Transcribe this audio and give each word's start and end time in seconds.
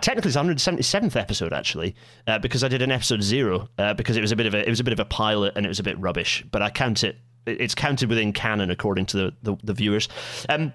technically 0.00 0.28
it's 0.28 0.36
177th 0.36 1.16
episode 1.16 1.52
actually, 1.52 1.94
uh, 2.26 2.38
because 2.38 2.64
I 2.64 2.68
did 2.68 2.82
an 2.82 2.90
episode 2.90 3.22
zero 3.22 3.68
uh, 3.78 3.94
because 3.94 4.16
it 4.16 4.20
was 4.20 4.32
a 4.32 4.36
bit 4.36 4.46
of 4.46 4.54
a 4.54 4.66
it 4.66 4.70
was 4.70 4.80
a 4.80 4.84
bit 4.84 4.92
of 4.92 5.00
a 5.00 5.04
pilot 5.04 5.54
and 5.56 5.64
it 5.64 5.68
was 5.68 5.80
a 5.80 5.84
bit 5.84 5.98
rubbish, 5.98 6.44
but 6.50 6.62
I 6.62 6.70
count 6.70 7.04
it. 7.04 7.16
It's 7.46 7.74
counted 7.74 8.08
within 8.08 8.32
canon 8.32 8.70
according 8.70 9.06
to 9.06 9.16
the 9.16 9.34
the, 9.42 9.56
the 9.62 9.74
viewers. 9.74 10.08
Um, 10.48 10.72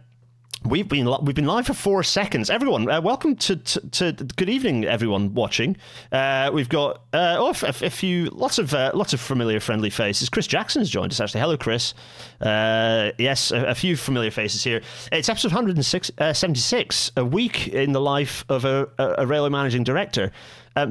We've 0.64 0.88
been 0.88 1.12
we've 1.24 1.36
been 1.36 1.48
live 1.48 1.66
for 1.66 1.74
four 1.74 2.04
seconds. 2.04 2.52
Everyone, 2.52 2.88
uh, 2.88 3.02
welcome 3.02 3.36
to, 3.38 3.56
to, 3.56 4.14
to 4.14 4.24
good 4.36 4.48
evening, 4.48 4.86
everyone 4.86 5.34
watching. 5.34 5.76
Uh, 6.12 6.52
we've 6.54 6.70
got 6.70 6.98
uh, 7.14 7.38
oh, 7.40 7.48
a, 7.64 7.70
a, 7.70 7.90
few 7.90 8.26
lots 8.26 8.60
of 8.60 8.72
uh, 8.76 8.92
lots 8.94 9.12
of 9.12 9.20
familiar, 9.20 9.60
friendly 9.60 9.90
faces. 9.90 10.30
Chris 10.30 10.46
Jackson 10.46 10.82
has 10.82 10.90
joined 10.92 11.14
us 11.14 11.20
actually. 11.20 11.42
Hello, 11.42 11.58
Chris. 11.58 11.96
Uh, 12.40 13.10
yes, 13.18 13.50
a, 13.52 13.70
a, 13.70 13.76
few 13.76 13.98
familiar 13.98 14.30
faces 14.30 14.64
here. 14.64 14.84
It's 15.12 15.30
episode 15.30 15.52
176, 15.52 17.12
uh, 17.18 17.22
a 17.22 17.26
week 17.26 17.68
in 17.70 17.94
the 17.94 18.02
life 18.02 18.46
of 18.48 18.64
a, 18.64 18.88
a, 19.00 19.16
a 19.18 19.26
railway 19.26 19.50
managing 19.50 19.84
director, 19.84 20.32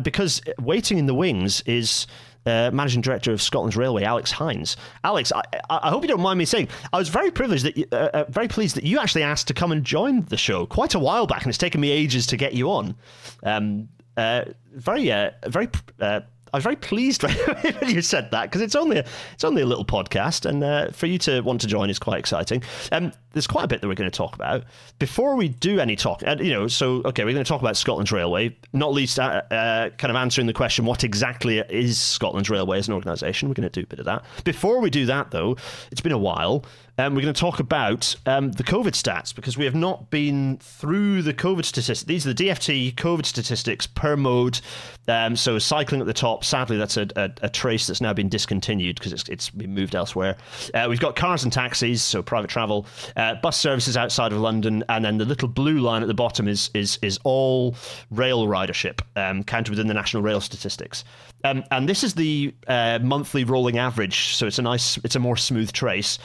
because 0.02 0.42
waiting 0.58 0.98
in 0.98 1.06
the 1.06 1.14
wings 1.14 1.60
is 1.60 2.08
uh, 2.46 2.70
managing 2.72 3.00
director 3.00 3.32
of 3.32 3.42
Scotland's 3.42 3.76
Railway, 3.76 4.04
Alex 4.04 4.32
Hynes. 4.32 4.76
Alex, 5.04 5.32
I, 5.32 5.42
I, 5.68 5.90
hope 5.90 6.02
you 6.02 6.08
don't 6.08 6.20
mind 6.20 6.38
me 6.38 6.44
saying, 6.44 6.68
I 6.92 6.98
was 6.98 7.08
very 7.08 7.30
privileged 7.30 7.64
that, 7.64 7.76
you, 7.76 7.86
uh, 7.92 8.10
uh, 8.14 8.24
very 8.28 8.48
pleased 8.48 8.76
that 8.76 8.84
you 8.84 8.98
actually 8.98 9.22
asked 9.22 9.48
to 9.48 9.54
come 9.54 9.72
and 9.72 9.84
join 9.84 10.22
the 10.22 10.36
show 10.36 10.66
quite 10.66 10.94
a 10.94 10.98
while 10.98 11.26
back, 11.26 11.42
and 11.42 11.48
it's 11.48 11.58
taken 11.58 11.80
me 11.80 11.90
ages 11.90 12.26
to 12.28 12.36
get 12.36 12.54
you 12.54 12.70
on. 12.70 12.94
Um, 13.42 13.88
uh, 14.16 14.44
very, 14.72 15.10
uh, 15.10 15.30
very 15.46 15.68
uh, 16.00 16.20
I 16.52 16.56
was 16.56 16.64
very 16.64 16.76
pleased 16.76 17.22
when 17.80 17.90
you 17.90 18.02
said 18.02 18.30
that 18.30 18.44
because 18.44 18.60
it's 18.60 18.74
only 18.74 18.98
a, 18.98 19.04
it's 19.32 19.44
only 19.44 19.62
a 19.62 19.66
little 19.66 19.84
podcast, 19.84 20.46
and 20.46 20.62
uh, 20.64 20.90
for 20.90 21.06
you 21.06 21.18
to 21.18 21.40
want 21.40 21.60
to 21.62 21.66
join 21.66 21.90
is 21.90 21.98
quite 21.98 22.18
exciting. 22.18 22.62
Um, 22.92 23.12
there's 23.32 23.46
quite 23.46 23.64
a 23.64 23.68
bit 23.68 23.80
that 23.80 23.88
we're 23.88 23.94
going 23.94 24.10
to 24.10 24.16
talk 24.16 24.34
about 24.34 24.64
before 24.98 25.36
we 25.36 25.48
do 25.48 25.78
any 25.78 25.94
talk. 25.94 26.22
And 26.24 26.40
you 26.40 26.52
know, 26.52 26.66
so 26.66 27.02
okay, 27.04 27.24
we're 27.24 27.32
going 27.32 27.44
to 27.44 27.48
talk 27.48 27.60
about 27.60 27.76
Scotland's 27.76 28.10
Railway, 28.10 28.56
not 28.72 28.92
least 28.92 29.18
uh, 29.18 29.42
uh, 29.50 29.90
kind 29.90 30.10
of 30.10 30.16
answering 30.16 30.46
the 30.46 30.52
question, 30.52 30.84
what 30.84 31.04
exactly 31.04 31.58
is 31.58 32.00
Scotland's 32.00 32.50
Railway 32.50 32.78
as 32.78 32.88
an 32.88 32.94
organisation? 32.94 33.48
We're 33.48 33.54
going 33.54 33.70
to 33.70 33.80
do 33.80 33.84
a 33.84 33.86
bit 33.86 34.00
of 34.00 34.06
that. 34.06 34.24
Before 34.44 34.80
we 34.80 34.90
do 34.90 35.06
that, 35.06 35.30
though, 35.30 35.56
it's 35.92 36.00
been 36.00 36.12
a 36.12 36.18
while. 36.18 36.64
Um, 37.00 37.14
we're 37.14 37.22
going 37.22 37.32
to 37.32 37.40
talk 37.40 37.60
about 37.60 38.14
um, 38.26 38.52
the 38.52 38.62
COVID 38.62 38.92
stats 38.92 39.34
because 39.34 39.56
we 39.56 39.64
have 39.64 39.74
not 39.74 40.10
been 40.10 40.58
through 40.58 41.22
the 41.22 41.32
COVID 41.32 41.64
statistics. 41.64 42.02
These 42.02 42.26
are 42.26 42.34
the 42.34 42.44
DFT 42.48 42.94
COVID 42.94 43.24
statistics 43.24 43.86
per 43.86 44.18
mode. 44.18 44.60
Um, 45.08 45.34
so 45.34 45.58
cycling 45.58 46.02
at 46.02 46.06
the 46.06 46.12
top. 46.12 46.44
Sadly, 46.44 46.76
that's 46.76 46.98
a, 46.98 47.08
a, 47.16 47.30
a 47.40 47.48
trace 47.48 47.86
that's 47.86 48.02
now 48.02 48.12
been 48.12 48.28
discontinued 48.28 48.96
because 48.96 49.14
it's, 49.14 49.26
it's 49.30 49.48
been 49.48 49.74
moved 49.74 49.94
elsewhere. 49.94 50.36
Uh, 50.74 50.88
we've 50.90 51.00
got 51.00 51.16
cars 51.16 51.42
and 51.42 51.50
taxis, 51.50 52.02
so 52.02 52.22
private 52.22 52.50
travel, 52.50 52.84
uh, 53.16 53.36
bus 53.36 53.56
services 53.56 53.96
outside 53.96 54.30
of 54.32 54.38
London, 54.38 54.84
and 54.90 55.02
then 55.02 55.16
the 55.16 55.24
little 55.24 55.48
blue 55.48 55.78
line 55.78 56.02
at 56.02 56.08
the 56.08 56.14
bottom 56.14 56.46
is 56.46 56.70
is 56.74 56.98
is 57.00 57.18
all 57.24 57.74
rail 58.10 58.46
ridership 58.46 59.00
um, 59.16 59.42
counted 59.42 59.70
within 59.70 59.86
the 59.86 59.94
national 59.94 60.22
rail 60.22 60.40
statistics. 60.40 61.04
Um, 61.44 61.64
and 61.70 61.88
this 61.88 62.04
is 62.04 62.12
the 62.12 62.54
uh, 62.66 62.98
monthly 63.02 63.44
rolling 63.44 63.78
average, 63.78 64.34
so 64.34 64.46
it's 64.46 64.58
a 64.58 64.62
nice, 64.62 64.98
it's 64.98 65.16
a 65.16 65.18
more 65.18 65.38
smooth 65.38 65.72
trace. 65.72 66.18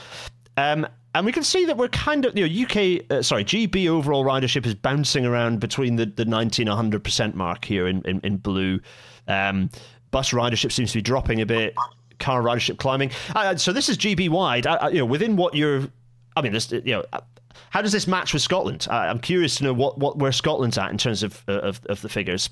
Um, 0.56 0.86
and 1.14 1.24
we 1.24 1.32
can 1.32 1.42
see 1.42 1.64
that 1.64 1.78
we're 1.78 1.88
kind 1.88 2.26
of, 2.26 2.36
you 2.36 2.46
know, 2.46 2.62
UK, 2.64 3.10
uh, 3.10 3.22
sorry, 3.22 3.42
GB 3.42 3.88
overall 3.88 4.22
ridership 4.22 4.66
is 4.66 4.74
bouncing 4.74 5.24
around 5.24 5.60
between 5.60 5.96
the, 5.96 6.04
the 6.04 6.26
90 6.26 6.62
and 6.62 6.70
100% 6.70 7.34
mark 7.34 7.64
here 7.64 7.86
in, 7.86 8.02
in, 8.02 8.20
in 8.22 8.36
blue. 8.36 8.80
Um, 9.26 9.70
bus 10.10 10.32
ridership 10.32 10.72
seems 10.72 10.92
to 10.92 10.98
be 10.98 11.02
dropping 11.02 11.40
a 11.40 11.46
bit, 11.46 11.74
car 12.18 12.42
ridership 12.42 12.76
climbing. 12.76 13.10
Uh, 13.34 13.56
so 13.56 13.72
this 13.72 13.88
is 13.88 13.96
GB 13.96 14.28
wide, 14.28 14.66
uh, 14.66 14.78
uh, 14.82 14.88
you 14.88 14.98
know, 14.98 15.06
within 15.06 15.36
what 15.36 15.54
you're, 15.54 15.88
I 16.36 16.42
mean, 16.42 16.52
this, 16.52 16.70
you 16.70 16.82
know, 16.84 17.04
uh, 17.14 17.20
how 17.70 17.80
does 17.80 17.92
this 17.92 18.06
match 18.06 18.34
with 18.34 18.42
Scotland? 18.42 18.86
I'm 18.90 19.18
curious 19.18 19.56
to 19.56 19.64
know 19.64 19.72
what, 19.72 19.98
what 19.98 20.18
where 20.18 20.32
Scotland's 20.32 20.76
at 20.76 20.90
in 20.90 20.98
terms 20.98 21.22
of, 21.22 21.42
of, 21.48 21.80
of 21.86 22.02
the 22.02 22.10
figures. 22.10 22.50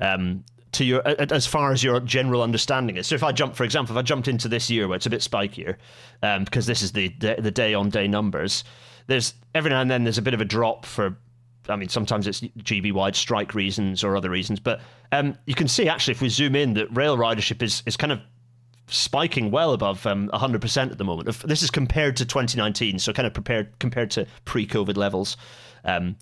Um, 0.00 0.44
to 0.72 0.84
your 0.84 1.06
as 1.06 1.46
far 1.46 1.72
as 1.72 1.82
your 1.82 2.00
general 2.00 2.42
understanding 2.42 2.96
is. 2.96 3.06
So 3.06 3.14
if 3.14 3.22
I 3.22 3.32
jump, 3.32 3.56
for 3.56 3.64
example, 3.64 3.96
if 3.96 3.98
I 3.98 4.02
jumped 4.02 4.28
into 4.28 4.48
this 4.48 4.70
year 4.70 4.86
where 4.86 4.96
it's 4.96 5.06
a 5.06 5.10
bit 5.10 5.20
spikier, 5.20 5.76
um, 6.22 6.44
because 6.44 6.66
this 6.66 6.82
is 6.82 6.92
the 6.92 7.08
the, 7.18 7.50
day 7.50 7.74
on 7.74 7.90
day 7.90 8.06
numbers, 8.06 8.64
there's 9.06 9.34
every 9.54 9.70
now 9.70 9.80
and 9.80 9.90
then 9.90 10.04
there's 10.04 10.18
a 10.18 10.22
bit 10.22 10.34
of 10.34 10.40
a 10.40 10.44
drop 10.44 10.86
for. 10.86 11.16
I 11.68 11.76
mean, 11.76 11.88
sometimes 11.88 12.26
it's 12.26 12.40
GB 12.40 12.92
wide 12.92 13.14
strike 13.14 13.54
reasons 13.54 14.02
or 14.02 14.16
other 14.16 14.30
reasons, 14.30 14.58
but 14.58 14.80
um, 15.12 15.36
you 15.46 15.54
can 15.54 15.68
see 15.68 15.88
actually 15.88 16.12
if 16.12 16.20
we 16.20 16.28
zoom 16.28 16.56
in 16.56 16.74
that 16.74 16.88
rail 16.96 17.16
ridership 17.16 17.62
is 17.62 17.82
is 17.86 17.96
kind 17.96 18.12
of 18.12 18.20
spiking 18.86 19.50
well 19.50 19.72
above 19.72 20.04
um, 20.06 20.28
100% 20.32 20.90
at 20.90 20.98
the 20.98 21.04
moment. 21.04 21.28
This 21.46 21.62
is 21.62 21.70
compared 21.70 22.16
to 22.16 22.24
2019, 22.24 22.98
so 22.98 23.12
kind 23.12 23.26
of 23.26 23.34
prepared 23.34 23.78
compared 23.78 24.10
to 24.12 24.26
pre-COVID 24.46 24.96
levels. 24.96 25.36
Um, 25.84 26.16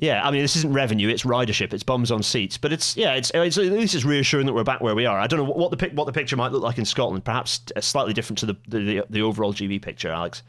yeah, 0.00 0.26
I 0.26 0.30
mean, 0.30 0.40
this 0.40 0.56
isn't 0.56 0.72
revenue; 0.72 1.08
it's 1.10 1.24
ridership, 1.24 1.74
it's 1.74 1.82
bums 1.82 2.10
on 2.10 2.22
seats. 2.22 2.56
But 2.56 2.72
it's 2.72 2.96
yeah, 2.96 3.14
it's, 3.14 3.30
it's 3.34 3.58
at 3.58 3.66
least 3.66 3.94
it's 3.94 4.04
reassuring 4.04 4.46
that 4.46 4.54
we're 4.54 4.64
back 4.64 4.80
where 4.80 4.94
we 4.94 5.04
are. 5.04 5.18
I 5.18 5.26
don't 5.26 5.38
know 5.38 5.52
what 5.52 5.78
the 5.78 5.88
what 5.88 6.06
the 6.06 6.12
picture 6.12 6.36
might 6.36 6.52
look 6.52 6.62
like 6.62 6.78
in 6.78 6.86
Scotland. 6.86 7.22
Perhaps 7.22 7.60
slightly 7.80 8.14
different 8.14 8.38
to 8.38 8.46
the 8.46 8.56
the, 8.66 9.04
the 9.10 9.20
overall 9.20 9.52
GB 9.52 9.82
picture, 9.82 10.08
Alex. 10.08 10.42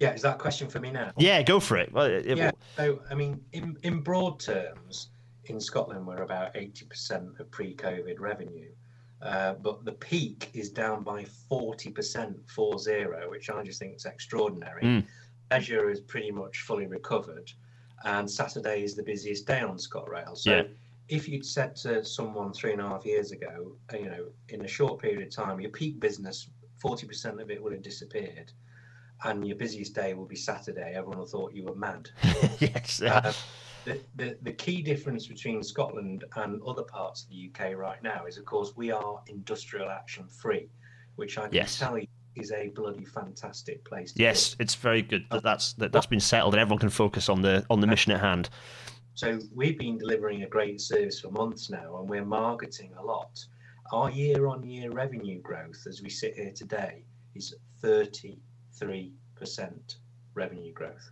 Yeah, 0.00 0.14
is 0.14 0.22
that 0.22 0.34
a 0.34 0.38
question 0.38 0.68
for 0.68 0.80
me 0.80 0.90
now? 0.90 1.12
Yeah, 1.16 1.42
go 1.42 1.60
for 1.60 1.76
it. 1.76 1.90
it 1.94 2.36
yeah, 2.36 2.50
so 2.76 3.00
I 3.08 3.14
mean, 3.14 3.40
in 3.52 3.76
in 3.84 4.00
broad 4.00 4.40
terms, 4.40 5.10
in 5.44 5.60
Scotland 5.60 6.04
we're 6.04 6.22
about 6.22 6.56
eighty 6.56 6.84
percent 6.86 7.38
of 7.38 7.48
pre-COVID 7.52 8.18
revenue. 8.18 8.70
Uh, 9.22 9.52
but 9.52 9.84
the 9.84 9.92
peak 9.92 10.48
is 10.54 10.70
down 10.70 11.02
by 11.02 11.26
40%, 11.50 12.50
4 12.50 13.28
which 13.28 13.50
I 13.50 13.62
just 13.62 13.78
think 13.78 13.94
is 13.94 14.06
extraordinary. 14.06 14.82
Mm. 14.82 15.06
Leisure 15.50 15.90
is 15.90 16.00
pretty 16.00 16.30
much 16.30 16.62
fully 16.62 16.86
recovered 16.86 17.52
and 18.04 18.30
Saturday 18.30 18.82
is 18.82 18.94
the 18.94 19.02
busiest 19.02 19.46
day 19.46 19.60
on 19.60 19.76
ScotRail. 19.76 20.36
So 20.36 20.56
yeah. 20.56 20.62
if 21.08 21.28
you'd 21.28 21.44
said 21.44 21.76
to 21.76 22.04
someone 22.04 22.52
three 22.52 22.72
and 22.72 22.80
a 22.80 22.88
half 22.88 23.04
years 23.04 23.32
ago, 23.32 23.72
you 23.92 24.06
know, 24.06 24.26
in 24.48 24.64
a 24.64 24.68
short 24.68 25.00
period 25.00 25.22
of 25.22 25.34
time, 25.34 25.60
your 25.60 25.70
peak 25.70 26.00
business, 26.00 26.48
40% 26.82 27.40
of 27.40 27.50
it 27.50 27.62
will 27.62 27.72
have 27.72 27.82
disappeared 27.82 28.52
and 29.24 29.46
your 29.46 29.56
busiest 29.56 29.94
day 29.94 30.14
will 30.14 30.26
be 30.26 30.36
Saturday, 30.36 30.94
everyone 30.94 31.26
thought 31.26 31.52
you 31.52 31.64
were 31.64 31.74
mad. 31.74 32.08
yes. 32.58 33.02
Uh, 33.02 33.32
the, 33.84 34.00
the, 34.16 34.38
the 34.42 34.52
key 34.52 34.82
difference 34.82 35.26
between 35.26 35.62
Scotland 35.62 36.24
and 36.36 36.60
other 36.62 36.82
parts 36.82 37.24
of 37.24 37.30
the 37.30 37.50
UK 37.50 37.76
right 37.76 38.02
now 38.02 38.24
is, 38.26 38.38
of 38.38 38.44
course, 38.44 38.72
we 38.76 38.90
are 38.90 39.20
industrial 39.28 39.90
action 39.90 40.26
free, 40.28 40.68
which 41.16 41.38
I 41.38 41.42
can 41.42 41.54
yes. 41.54 41.78
tell 41.78 41.98
you 41.98 42.06
is 42.36 42.52
a 42.52 42.68
bloody 42.68 43.04
fantastic 43.04 43.84
place. 43.84 44.12
yes, 44.16 44.56
it's 44.58 44.74
very 44.74 45.02
good 45.02 45.24
that 45.30 45.42
that's 45.42 45.72
that, 45.74 45.92
that's 45.92 46.06
been 46.06 46.20
settled 46.20 46.54
and 46.54 46.60
everyone 46.60 46.78
can 46.78 46.90
focus 46.90 47.28
on 47.28 47.42
the 47.42 47.64
on 47.70 47.80
the 47.80 47.86
mission 47.86 48.12
at 48.12 48.20
hand. 48.20 48.48
So 49.14 49.38
we've 49.54 49.78
been 49.78 49.98
delivering 49.98 50.44
a 50.44 50.48
great 50.48 50.80
service 50.80 51.20
for 51.20 51.30
months 51.30 51.68
now, 51.68 51.98
and 51.98 52.08
we're 52.08 52.24
marketing 52.24 52.92
a 52.98 53.04
lot. 53.04 53.44
Our 53.92 54.10
year-on-year 54.10 54.92
revenue 54.92 55.40
growth, 55.40 55.84
as 55.86 56.00
we 56.00 56.08
sit 56.08 56.36
here 56.36 56.52
today, 56.52 57.04
is 57.34 57.54
33% 57.82 58.38
revenue 60.34 60.72
growth. 60.72 61.10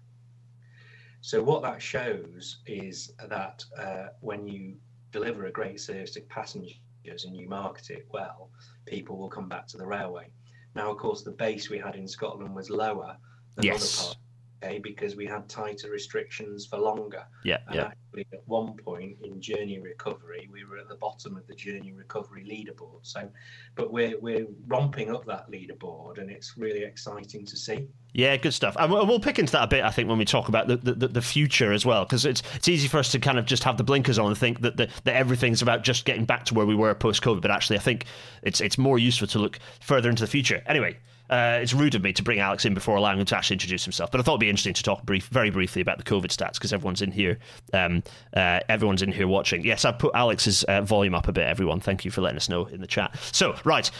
So 1.20 1.42
what 1.42 1.62
that 1.62 1.82
shows 1.82 2.58
is 2.66 3.12
that 3.28 3.64
uh, 3.76 4.06
when 4.20 4.46
you 4.46 4.76
deliver 5.10 5.46
a 5.46 5.52
great 5.52 5.80
service 5.80 6.12
to 6.12 6.20
passengers 6.22 7.24
and 7.24 7.36
you 7.36 7.48
market 7.48 7.90
it 7.90 8.06
well, 8.10 8.50
people 8.86 9.18
will 9.18 9.28
come 9.28 9.48
back 9.48 9.66
to 9.68 9.76
the 9.76 9.86
railway. 9.86 10.28
Now, 10.78 10.92
of 10.92 10.96
course, 10.96 11.22
the 11.22 11.32
base 11.32 11.68
we 11.68 11.78
had 11.78 11.96
in 11.96 12.06
Scotland 12.06 12.54
was 12.54 12.70
lower 12.70 13.16
than 13.56 13.64
yes. 13.64 13.98
other 13.98 14.06
parts 14.06 14.27
okay, 14.62 14.78
because 14.78 15.16
we 15.16 15.26
had 15.26 15.48
tighter 15.48 15.90
restrictions 15.90 16.66
for 16.66 16.78
longer. 16.78 17.24
Yeah, 17.44 17.58
and 17.66 17.74
yeah. 17.74 17.84
Actually, 17.86 18.26
at 18.32 18.42
one 18.46 18.76
point 18.76 19.16
in 19.22 19.40
journey 19.40 19.78
recovery, 19.78 20.48
we 20.52 20.64
were 20.64 20.78
at 20.78 20.88
the 20.88 20.96
bottom 20.96 21.36
of 21.36 21.46
the 21.46 21.54
journey 21.54 21.92
recovery 21.92 22.44
leaderboard. 22.44 23.00
So, 23.02 23.28
but 23.74 23.92
we're 23.92 24.18
we're 24.20 24.46
romping 24.66 25.14
up 25.14 25.24
that 25.26 25.50
leaderboard, 25.50 26.18
and 26.18 26.30
it's 26.30 26.56
really 26.56 26.82
exciting 26.82 27.46
to 27.46 27.56
see. 27.56 27.88
Yeah, 28.14 28.36
good 28.36 28.54
stuff. 28.54 28.74
And 28.78 28.90
we'll 28.90 29.20
pick 29.20 29.38
into 29.38 29.52
that 29.52 29.64
a 29.64 29.66
bit, 29.66 29.84
I 29.84 29.90
think, 29.90 30.08
when 30.08 30.18
we 30.18 30.24
talk 30.24 30.48
about 30.48 30.66
the, 30.66 30.76
the, 30.76 31.08
the 31.08 31.22
future 31.22 31.72
as 31.72 31.84
well, 31.84 32.04
because 32.04 32.24
it's 32.24 32.42
it's 32.54 32.66
easy 32.66 32.88
for 32.88 32.98
us 32.98 33.12
to 33.12 33.20
kind 33.20 33.38
of 33.38 33.44
just 33.44 33.62
have 33.64 33.76
the 33.76 33.84
blinkers 33.84 34.18
on 34.18 34.28
and 34.28 34.38
think 34.38 34.62
that, 34.62 34.76
the, 34.76 34.88
that 35.04 35.14
everything's 35.14 35.62
about 35.62 35.84
just 35.84 36.04
getting 36.04 36.24
back 36.24 36.44
to 36.46 36.54
where 36.54 36.66
we 36.66 36.74
were 36.74 36.94
post 36.94 37.22
COVID. 37.22 37.42
But 37.42 37.50
actually, 37.50 37.76
I 37.76 37.80
think 37.80 38.06
it's 38.42 38.60
it's 38.60 38.78
more 38.78 38.98
useful 38.98 39.28
to 39.28 39.38
look 39.38 39.58
further 39.80 40.08
into 40.08 40.22
the 40.22 40.26
future. 40.26 40.62
Anyway, 40.66 40.96
uh, 41.30 41.58
it's 41.60 41.74
rude 41.74 41.94
of 41.94 42.02
me 42.02 42.12
to 42.12 42.22
bring 42.22 42.38
Alex 42.38 42.64
in 42.64 42.74
before 42.74 42.96
allowing 42.96 43.18
him 43.18 43.26
to 43.26 43.36
actually 43.36 43.54
introduce 43.54 43.84
himself, 43.84 44.10
but 44.10 44.20
I 44.20 44.22
thought 44.22 44.32
it'd 44.32 44.40
be 44.40 44.50
interesting 44.50 44.74
to 44.74 44.82
talk 44.82 45.02
brief, 45.04 45.26
very 45.28 45.50
briefly 45.50 45.82
about 45.82 45.98
the 45.98 46.04
COVID 46.04 46.26
stats 46.26 46.54
because 46.54 46.72
everyone's 46.72 47.02
in 47.02 47.12
here. 47.12 47.38
Um, 47.72 48.02
uh, 48.34 48.60
everyone's 48.68 49.02
in 49.02 49.12
here 49.12 49.28
watching. 49.28 49.64
Yes, 49.64 49.84
I've 49.84 49.98
put 49.98 50.14
Alex's 50.14 50.64
uh, 50.64 50.82
volume 50.82 51.14
up 51.14 51.28
a 51.28 51.32
bit. 51.32 51.46
Everyone, 51.46 51.80
thank 51.80 52.04
you 52.04 52.10
for 52.10 52.20
letting 52.20 52.36
us 52.38 52.48
know 52.48 52.66
in 52.66 52.80
the 52.80 52.86
chat. 52.86 53.16
So, 53.32 53.56
right, 53.64 53.90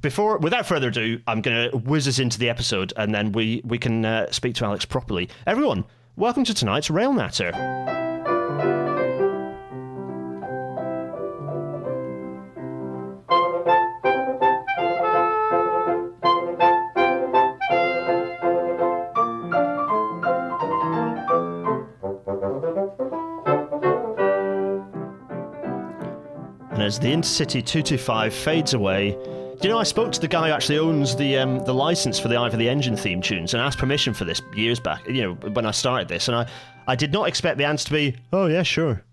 before 0.00 0.38
without 0.38 0.66
further 0.66 0.88
ado, 0.88 1.20
I'm 1.26 1.40
going 1.40 1.70
to 1.70 1.76
whiz 1.76 2.08
us 2.08 2.18
into 2.18 2.38
the 2.38 2.48
episode, 2.48 2.92
and 2.96 3.14
then 3.14 3.32
we 3.32 3.60
we 3.64 3.78
can 3.78 4.04
uh, 4.04 4.30
speak 4.30 4.54
to 4.56 4.64
Alex 4.64 4.84
properly. 4.84 5.28
Everyone, 5.46 5.84
welcome 6.16 6.44
to 6.44 6.54
tonight's 6.54 6.90
Rail 6.90 7.12
Natter. 7.12 7.97
As 26.88 26.98
the 26.98 27.08
Intercity 27.08 27.62
225 27.62 28.32
fades 28.32 28.72
away, 28.72 29.10
do 29.10 29.58
you 29.60 29.68
know 29.68 29.76
I 29.78 29.82
spoke 29.82 30.10
to 30.10 30.18
the 30.18 30.26
guy 30.26 30.48
who 30.48 30.54
actually 30.54 30.78
owns 30.78 31.14
the 31.14 31.36
um, 31.36 31.58
the 31.66 31.74
license 31.74 32.18
for 32.18 32.28
the 32.28 32.36
Ivor 32.38 32.56
the 32.56 32.66
Engine 32.66 32.96
theme 32.96 33.20
tunes 33.20 33.52
and 33.52 33.60
asked 33.60 33.76
permission 33.76 34.14
for 34.14 34.24
this 34.24 34.40
years 34.56 34.80
back. 34.80 35.06
You 35.06 35.22
know 35.22 35.34
when 35.34 35.66
I 35.66 35.70
started 35.70 36.08
this, 36.08 36.28
and 36.28 36.34
I 36.38 36.48
I 36.86 36.96
did 36.96 37.12
not 37.12 37.28
expect 37.28 37.58
the 37.58 37.66
answer 37.66 37.88
to 37.88 37.92
be, 37.92 38.16
oh 38.32 38.46
yeah, 38.46 38.62
sure. 38.62 39.04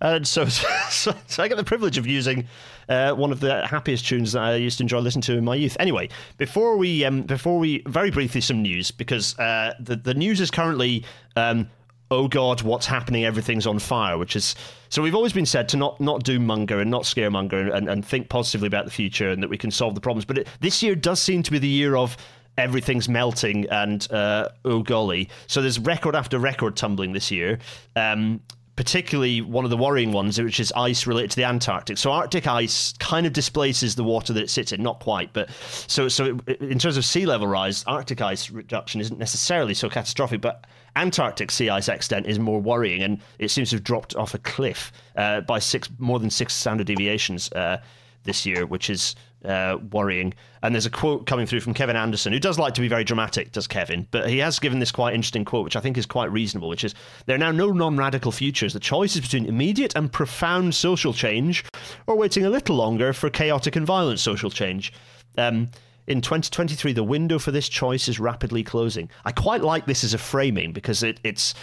And 0.00 0.26
so, 0.34 0.46
so, 0.46 1.14
so 1.28 1.42
I 1.44 1.46
get 1.46 1.56
the 1.56 1.62
privilege 1.62 1.98
of 1.98 2.04
using 2.04 2.48
uh, 2.88 3.12
one 3.12 3.30
of 3.30 3.38
the 3.38 3.64
happiest 3.64 4.08
tunes 4.08 4.32
that 4.32 4.42
I 4.42 4.56
used 4.56 4.78
to 4.78 4.82
enjoy 4.82 4.98
listening 4.98 5.22
to 5.22 5.38
in 5.38 5.44
my 5.44 5.54
youth. 5.54 5.76
Anyway, 5.78 6.08
before 6.36 6.76
we 6.78 7.04
um, 7.04 7.22
before 7.22 7.60
we 7.60 7.84
very 7.86 8.10
briefly 8.10 8.40
some 8.40 8.60
news 8.60 8.90
because 8.90 9.38
uh, 9.38 9.74
the 9.78 9.94
the 9.94 10.14
news 10.14 10.40
is 10.40 10.50
currently 10.50 11.04
um, 11.36 11.70
oh 12.10 12.28
god, 12.28 12.62
what's 12.62 12.86
happening? 12.86 13.24
Everything's 13.24 13.66
on 13.66 13.78
fire, 13.78 14.18
which 14.18 14.36
is 14.36 14.54
so 14.88 15.02
we've 15.02 15.14
always 15.14 15.32
been 15.32 15.46
said 15.46 15.68
to 15.70 15.76
not 15.76 16.00
not 16.00 16.24
do 16.24 16.40
monger 16.40 16.80
and 16.80 16.90
not 16.90 17.02
scaremonger 17.02 17.74
and, 17.74 17.88
and 17.88 18.04
think 18.04 18.28
positively 18.28 18.66
about 18.66 18.84
the 18.84 18.90
future 18.90 19.30
and 19.30 19.42
that 19.42 19.48
we 19.48 19.58
can 19.58 19.70
solve 19.70 19.94
the 19.94 20.00
problems. 20.00 20.24
But 20.24 20.38
it, 20.38 20.48
this 20.60 20.82
year 20.82 20.94
does 20.94 21.20
seem 21.20 21.42
to 21.44 21.50
be 21.50 21.58
the 21.58 21.68
year 21.68 21.96
of 21.96 22.16
everything's 22.58 23.08
melting 23.08 23.66
and 23.70 24.10
uh, 24.12 24.48
oh 24.64 24.82
golly. 24.82 25.28
So 25.46 25.62
there's 25.62 25.78
record 25.78 26.14
after 26.14 26.38
record 26.38 26.76
tumbling 26.76 27.12
this 27.12 27.30
year. 27.30 27.58
Um, 27.96 28.40
particularly 28.76 29.42
one 29.42 29.64
of 29.64 29.70
the 29.70 29.76
worrying 29.76 30.10
ones, 30.10 30.40
which 30.40 30.58
is 30.58 30.72
ice 30.74 31.06
related 31.06 31.30
to 31.30 31.36
the 31.36 31.44
Antarctic. 31.44 31.98
So 31.98 32.12
Arctic 32.12 32.46
ice 32.46 32.94
kind 32.98 33.26
of 33.26 33.34
displaces 33.34 33.94
the 33.94 34.04
water 34.04 34.32
that 34.32 34.42
it 34.42 34.48
sits 34.48 34.72
in, 34.72 34.82
not 34.82 35.00
quite, 35.00 35.34
but 35.34 35.50
so 35.86 36.08
so 36.08 36.38
in 36.60 36.78
terms 36.78 36.96
of 36.96 37.04
sea 37.04 37.26
level 37.26 37.46
rise, 37.46 37.84
Arctic 37.86 38.22
ice 38.22 38.48
reduction 38.48 39.02
isn't 39.02 39.18
necessarily 39.18 39.74
so 39.74 39.90
catastrophic, 39.90 40.40
but 40.40 40.64
Antarctic 40.96 41.50
sea 41.50 41.70
ice 41.70 41.88
extent 41.88 42.26
is 42.26 42.38
more 42.38 42.60
worrying, 42.60 43.02
and 43.02 43.20
it 43.38 43.50
seems 43.50 43.70
to 43.70 43.76
have 43.76 43.84
dropped 43.84 44.14
off 44.16 44.34
a 44.34 44.38
cliff 44.38 44.92
uh, 45.16 45.40
by 45.42 45.58
six 45.58 45.88
more 45.98 46.18
than 46.18 46.30
six 46.30 46.54
standard 46.54 46.86
deviations 46.86 47.50
uh, 47.52 47.78
this 48.24 48.44
year, 48.44 48.66
which 48.66 48.90
is 48.90 49.14
uh, 49.44 49.78
worrying. 49.92 50.34
And 50.62 50.74
there's 50.74 50.86
a 50.86 50.90
quote 50.90 51.26
coming 51.26 51.46
through 51.46 51.60
from 51.60 51.74
Kevin 51.74 51.96
Anderson, 51.96 52.32
who 52.32 52.38
does 52.38 52.58
like 52.58 52.74
to 52.74 52.80
be 52.80 52.88
very 52.88 53.04
dramatic, 53.04 53.52
does 53.52 53.66
Kevin, 53.66 54.06
but 54.10 54.28
he 54.28 54.38
has 54.38 54.58
given 54.58 54.78
this 54.78 54.92
quite 54.92 55.14
interesting 55.14 55.44
quote, 55.44 55.64
which 55.64 55.76
I 55.76 55.80
think 55.80 55.96
is 55.96 56.06
quite 56.06 56.30
reasonable, 56.30 56.68
which 56.68 56.84
is 56.84 56.94
There 57.26 57.36
are 57.36 57.38
now 57.38 57.50
no 57.50 57.70
non 57.70 57.96
radical 57.96 58.32
futures. 58.32 58.72
The 58.72 58.80
choice 58.80 59.14
is 59.14 59.22
between 59.22 59.46
immediate 59.46 59.96
and 59.96 60.12
profound 60.12 60.74
social 60.74 61.14
change 61.14 61.64
or 62.06 62.16
waiting 62.16 62.44
a 62.44 62.50
little 62.50 62.76
longer 62.76 63.12
for 63.12 63.30
chaotic 63.30 63.76
and 63.76 63.86
violent 63.86 64.20
social 64.20 64.50
change. 64.50 64.92
Um, 65.38 65.70
in 66.06 66.20
2023, 66.20 66.92
the 66.92 67.04
window 67.04 67.38
for 67.38 67.50
this 67.50 67.68
choice 67.68 68.08
is 68.08 68.18
rapidly 68.18 68.62
closing. 68.62 69.10
I 69.24 69.32
quite 69.32 69.62
like 69.62 69.86
this 69.86 70.04
as 70.04 70.14
a 70.14 70.18
framing 70.18 70.72
because 70.72 71.02
it, 71.02 71.20
it's 71.24 71.54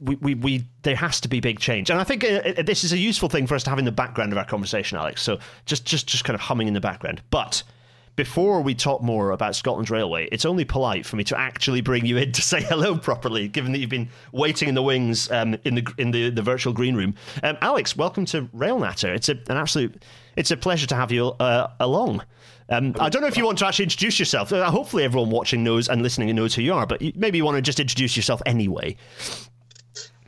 we, 0.00 0.16
we, 0.16 0.34
we 0.34 0.64
there 0.82 0.96
has 0.96 1.20
to 1.20 1.28
be 1.28 1.40
big 1.40 1.60
change, 1.60 1.90
and 1.90 2.00
I 2.00 2.04
think 2.04 2.24
uh, 2.24 2.42
uh, 2.58 2.62
this 2.62 2.84
is 2.84 2.92
a 2.92 2.98
useful 2.98 3.28
thing 3.28 3.46
for 3.46 3.54
us 3.54 3.62
to 3.64 3.70
have 3.70 3.78
in 3.78 3.84
the 3.84 3.92
background 3.92 4.32
of 4.32 4.38
our 4.38 4.44
conversation, 4.44 4.96
Alex. 4.96 5.22
So 5.22 5.38
just 5.66 5.84
just 5.84 6.06
just 6.06 6.24
kind 6.24 6.34
of 6.34 6.40
humming 6.40 6.68
in 6.68 6.74
the 6.74 6.80
background. 6.80 7.22
But 7.30 7.62
before 8.16 8.60
we 8.60 8.74
talk 8.74 9.02
more 9.02 9.30
about 9.30 9.54
Scotland's 9.56 9.90
railway, 9.90 10.28
it's 10.32 10.44
only 10.44 10.64
polite 10.64 11.06
for 11.06 11.16
me 11.16 11.24
to 11.24 11.38
actually 11.38 11.80
bring 11.80 12.04
you 12.04 12.16
in 12.16 12.32
to 12.32 12.42
say 12.42 12.62
hello 12.62 12.96
properly, 12.96 13.48
given 13.48 13.72
that 13.72 13.78
you've 13.78 13.90
been 13.90 14.10
waiting 14.32 14.68
in 14.68 14.74
the 14.74 14.82
wings 14.82 15.30
um, 15.30 15.56
in 15.64 15.74
the 15.74 15.94
in 15.98 16.10
the, 16.10 16.30
the 16.30 16.42
virtual 16.42 16.72
green 16.72 16.94
room. 16.94 17.14
Um, 17.42 17.56
Alex, 17.60 17.96
welcome 17.96 18.24
to 18.26 18.42
Railnatter. 18.56 19.14
It's 19.14 19.28
a, 19.28 19.32
an 19.32 19.56
absolute 19.56 20.02
it's 20.36 20.50
a 20.50 20.56
pleasure 20.56 20.86
to 20.86 20.94
have 20.94 21.12
you 21.12 21.28
uh, 21.40 21.68
along. 21.80 22.22
Um, 22.70 22.94
I 23.00 23.08
don't 23.08 23.20
know 23.20 23.28
if 23.28 23.36
you 23.36 23.44
want 23.44 23.58
to 23.58 23.66
actually 23.66 23.84
introduce 23.84 24.18
yourself. 24.18 24.52
Uh, 24.52 24.70
hopefully, 24.70 25.02
everyone 25.02 25.30
watching 25.30 25.64
knows 25.64 25.88
and 25.88 26.02
listening 26.02 26.34
knows 26.36 26.54
who 26.54 26.62
you 26.62 26.72
are, 26.72 26.86
but 26.86 27.02
maybe 27.16 27.36
you 27.36 27.44
want 27.44 27.56
to 27.56 27.62
just 27.62 27.80
introduce 27.80 28.16
yourself 28.16 28.40
anyway. 28.46 28.96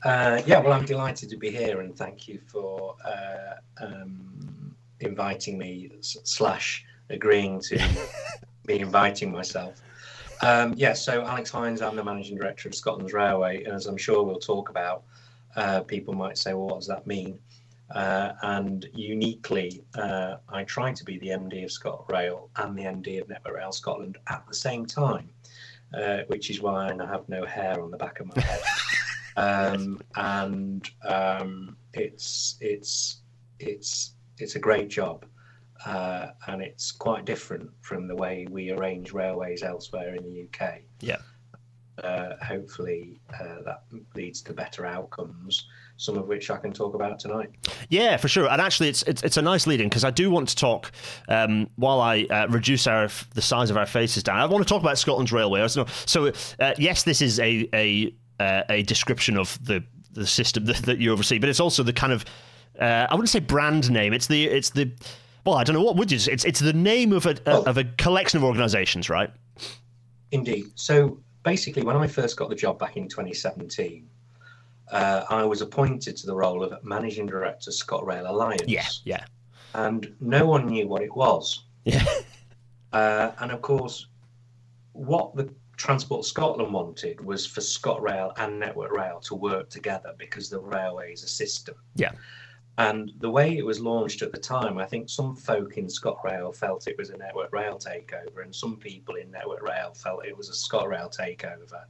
Uh, 0.05 0.43
yeah, 0.45 0.59
well, 0.59 0.73
I'm 0.73 0.85
delighted 0.85 1.31
to 1.31 1.37
be 1.37 1.51
here, 1.51 1.81
and 1.81 1.97
thank 1.97 2.27
you 2.27 2.41
for 2.49 2.97
uh, 3.05 3.85
um, 3.85 4.75
inviting 4.99 5.57
me 5.57 5.93
slash 6.01 6.85
agreeing 7.11 7.61
to 7.61 7.81
be 8.67 8.81
inviting 8.81 9.31
myself. 9.31 9.81
Um, 10.43 10.75
yeah, 10.77 10.93
so 10.93 11.23
Alex 11.23 11.53
Hynes, 11.53 11.81
I'm 11.81 11.95
the 11.95 12.03
managing 12.03 12.37
director 12.37 12.69
of 12.69 12.75
Scotland's 12.75 13.13
Railway, 13.13 13.63
and 13.63 13.75
as 13.75 13.87
I'm 13.87 13.97
sure 13.97 14.25
we'll 14.25 14.41
talk 14.41 14.71
about, 14.71 15.05
uh, 15.55 15.83
people 15.83 16.15
might 16.15 16.37
say, 16.37 16.55
well, 16.55 16.67
what 16.67 16.81
does 16.81 16.89
that 16.89 17.07
mean? 17.07 17.39
Uh, 17.95 18.33
and 18.43 18.89
uniquely, 18.95 19.85
uh, 19.97 20.37
I 20.49 20.65
try 20.65 20.93
to 20.93 21.05
be 21.05 21.19
the 21.19 21.29
MD 21.29 21.65
of 21.65 21.71
ScotRail 21.71 22.49
and 22.57 22.77
the 22.77 22.85
MD 22.85 23.21
of 23.21 23.29
Network 23.29 23.55
Rail 23.55 23.73
Scotland 23.73 24.17
at 24.29 24.45
the 24.49 24.55
same 24.55 24.87
time, 24.87 25.29
uh, 25.95 26.21
which 26.29 26.49
is 26.49 26.61
why 26.61 26.89
I 26.89 27.07
have 27.07 27.29
no 27.29 27.45
hair 27.45 27.83
on 27.83 27.91
the 27.91 27.99
back 27.99 28.21
of 28.21 28.35
my 28.35 28.43
head. 28.43 28.63
um, 29.37 30.01
and 30.17 30.89
um, 31.07 31.77
it's 31.93 32.57
it's 32.61 33.19
it's 33.59 34.15
it's 34.39 34.57
a 34.57 34.59
great 34.59 34.89
job, 34.89 35.27
uh, 35.85 36.29
and 36.47 36.63
it's 36.63 36.93
quite 36.93 37.27
different 37.27 37.69
from 37.83 38.09
the 38.09 38.17
way 38.17 38.47
we 38.51 38.71
arrange 38.71 39.13
railways 39.13 39.63
elsewhere 39.63 40.15
in 40.15 40.25
the 40.25 40.49
UK. 40.49 40.81
Yeah. 41.01 41.19
Uh, 42.03 42.37
hopefully, 42.43 43.21
uh, 43.39 43.63
that 43.67 43.85
leads 44.15 44.41
to 44.43 44.55
better 44.55 44.87
outcomes. 44.87 45.67
Some 45.97 46.17
of 46.17 46.27
which 46.27 46.51
I 46.51 46.57
can 46.57 46.73
talk 46.73 46.95
about 46.95 47.21
tonight. 47.21 47.51
Yeah, 47.89 48.17
for 48.17 48.29
sure. 48.29 48.49
And 48.49 48.61
actually, 48.61 48.89
it's 48.89 49.03
it's, 49.05 49.23
it's 49.23 49.37
a 49.37 49.43
nice 49.43 49.67
lead 49.67 49.81
in 49.81 49.89
because 49.89 50.05
I 50.05 50.11
do 50.11 50.31
want 50.31 50.49
to 50.49 50.57
talk 50.57 50.91
um, 51.29 51.69
while 51.77 52.01
I 52.01 52.25
uh, 52.25 52.47
reduce 52.49 52.87
our 52.87 53.09
the 53.35 53.43
size 53.43 53.71
of 53.71 53.77
our 53.77 53.87
faces 53.87 54.23
down. 54.23 54.39
I 54.39 54.47
want 54.47 54.67
to 54.67 54.69
talk 54.69 54.83
about 54.83 54.99
Scotland's 54.99 55.33
railway. 55.33 55.67
So, 55.69 56.33
uh, 56.59 56.75
yes, 56.79 57.05
this 57.05 57.23
is 57.23 57.39
a 57.39 57.69
a 57.73 58.15
uh, 58.41 58.63
a 58.69 58.83
description 58.83 59.37
of 59.37 59.59
the 59.65 59.85
the 60.13 60.27
system 60.27 60.65
that, 60.67 60.77
that, 60.77 60.99
you 60.99 61.13
oversee, 61.13 61.39
but 61.39 61.49
it's 61.49 61.61
also 61.61 61.83
the 61.83 61.93
kind 61.93 62.13
of 62.13 62.25
uh, 62.81 63.07
I 63.09 63.15
wouldn't 63.15 63.31
say 63.31 63.41
brand 63.41 63.91
name. 63.91 64.13
It's 64.13 64.27
the 64.27 64.45
it's 64.47 64.71
the 64.71 64.91
well, 65.45 65.57
I 65.57 65.65
don't 65.65 65.75
know 65.75 65.83
what 65.83 65.97
would 65.97 66.11
you 66.11 66.19
say. 66.19 66.33
It's 66.33 66.45
it's 66.45 66.61
the 66.61 66.73
name 66.73 67.13
of 67.13 67.27
a, 67.27 67.37
well, 67.47 67.65
of 67.65 67.79
a 67.79 67.85
collection 67.85 68.39
of 68.39 68.45
organisations, 68.45 69.11
right? 69.11 69.31
Indeed. 70.31 70.67
So 70.75 71.19
basically, 71.43 71.83
when 71.83 71.97
I 71.97 72.07
first 72.07 72.37
got 72.37 72.49
the 72.49 72.55
job 72.55 72.79
back 72.79 72.97
in 72.97 73.09
2017, 73.09 74.09
uh, 74.91 75.25
I 75.29 75.45
was 75.45 75.63
appointed 75.63 76.17
to 76.19 76.27
the 76.27 76.35
role 76.35 76.63
of 76.63 76.83
managing 76.85 77.27
director 77.27 77.71
ScotRail 77.71 78.29
Alliance. 78.29 78.65
Yeah, 78.67 78.87
yeah. 79.05 79.25
And 79.75 80.15
no 80.21 80.47
one 80.47 80.67
knew 80.67 80.87
what 80.89 81.03
it 81.03 81.15
was. 81.15 81.65
Yeah. 81.85 82.05
Uh, 82.93 83.33
and 83.41 83.51
of 83.51 83.63
course, 83.63 84.09
what 84.93 85.35
the 85.35 85.49
Transport 85.79 86.25
Scotland 86.25 86.73
wanted 86.73 87.25
was 87.25 87.47
for 87.47 87.61
ScotRail 87.61 88.33
and 88.37 88.61
Network 88.61 88.93
Rail 88.93 89.19
to 89.21 89.35
work 89.35 89.71
together 89.71 90.15
because 90.19 90.51
the 90.51 90.61
railway 90.61 91.13
is 91.13 91.25
a 91.25 91.29
system. 91.29 91.75
Yeah. 91.95 92.13
And 92.79 93.13
the 93.19 93.31
way 93.31 93.57
it 93.59 93.67
was 93.67 93.81
launched 93.81 94.23
at 94.23 94.33
the 94.33 94.39
time, 94.39 94.79
I 94.79 94.87
think 94.87 95.09
some 95.09 95.37
folk 95.37 95.77
in 95.77 95.87
ScotRail 95.87 96.55
felt 96.55 96.87
it 96.87 96.97
was 96.97 97.11
a 97.11 97.17
Network 97.17 97.53
Rail 97.53 97.79
takeover, 97.79 98.43
and 98.43 98.55
some 98.55 98.77
people 98.77 99.17
in 99.17 99.31
Network 99.31 99.63
Rail 99.63 99.93
felt 99.95 100.25
it 100.25 100.37
was 100.37 100.49
a 100.49 100.53
ScotRail 100.53 101.15
takeover. 101.15 101.85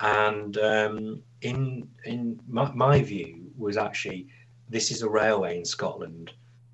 And 0.00 0.58
um, 0.58 1.22
in 1.42 1.88
in 2.04 2.40
my, 2.48 2.70
my 2.72 3.02
view 3.02 3.50
was 3.56 3.76
actually 3.76 4.26
this 4.68 4.90
is 4.90 5.02
a 5.02 5.08
railway 5.08 5.58
in 5.58 5.64
Scotland. 5.64 6.32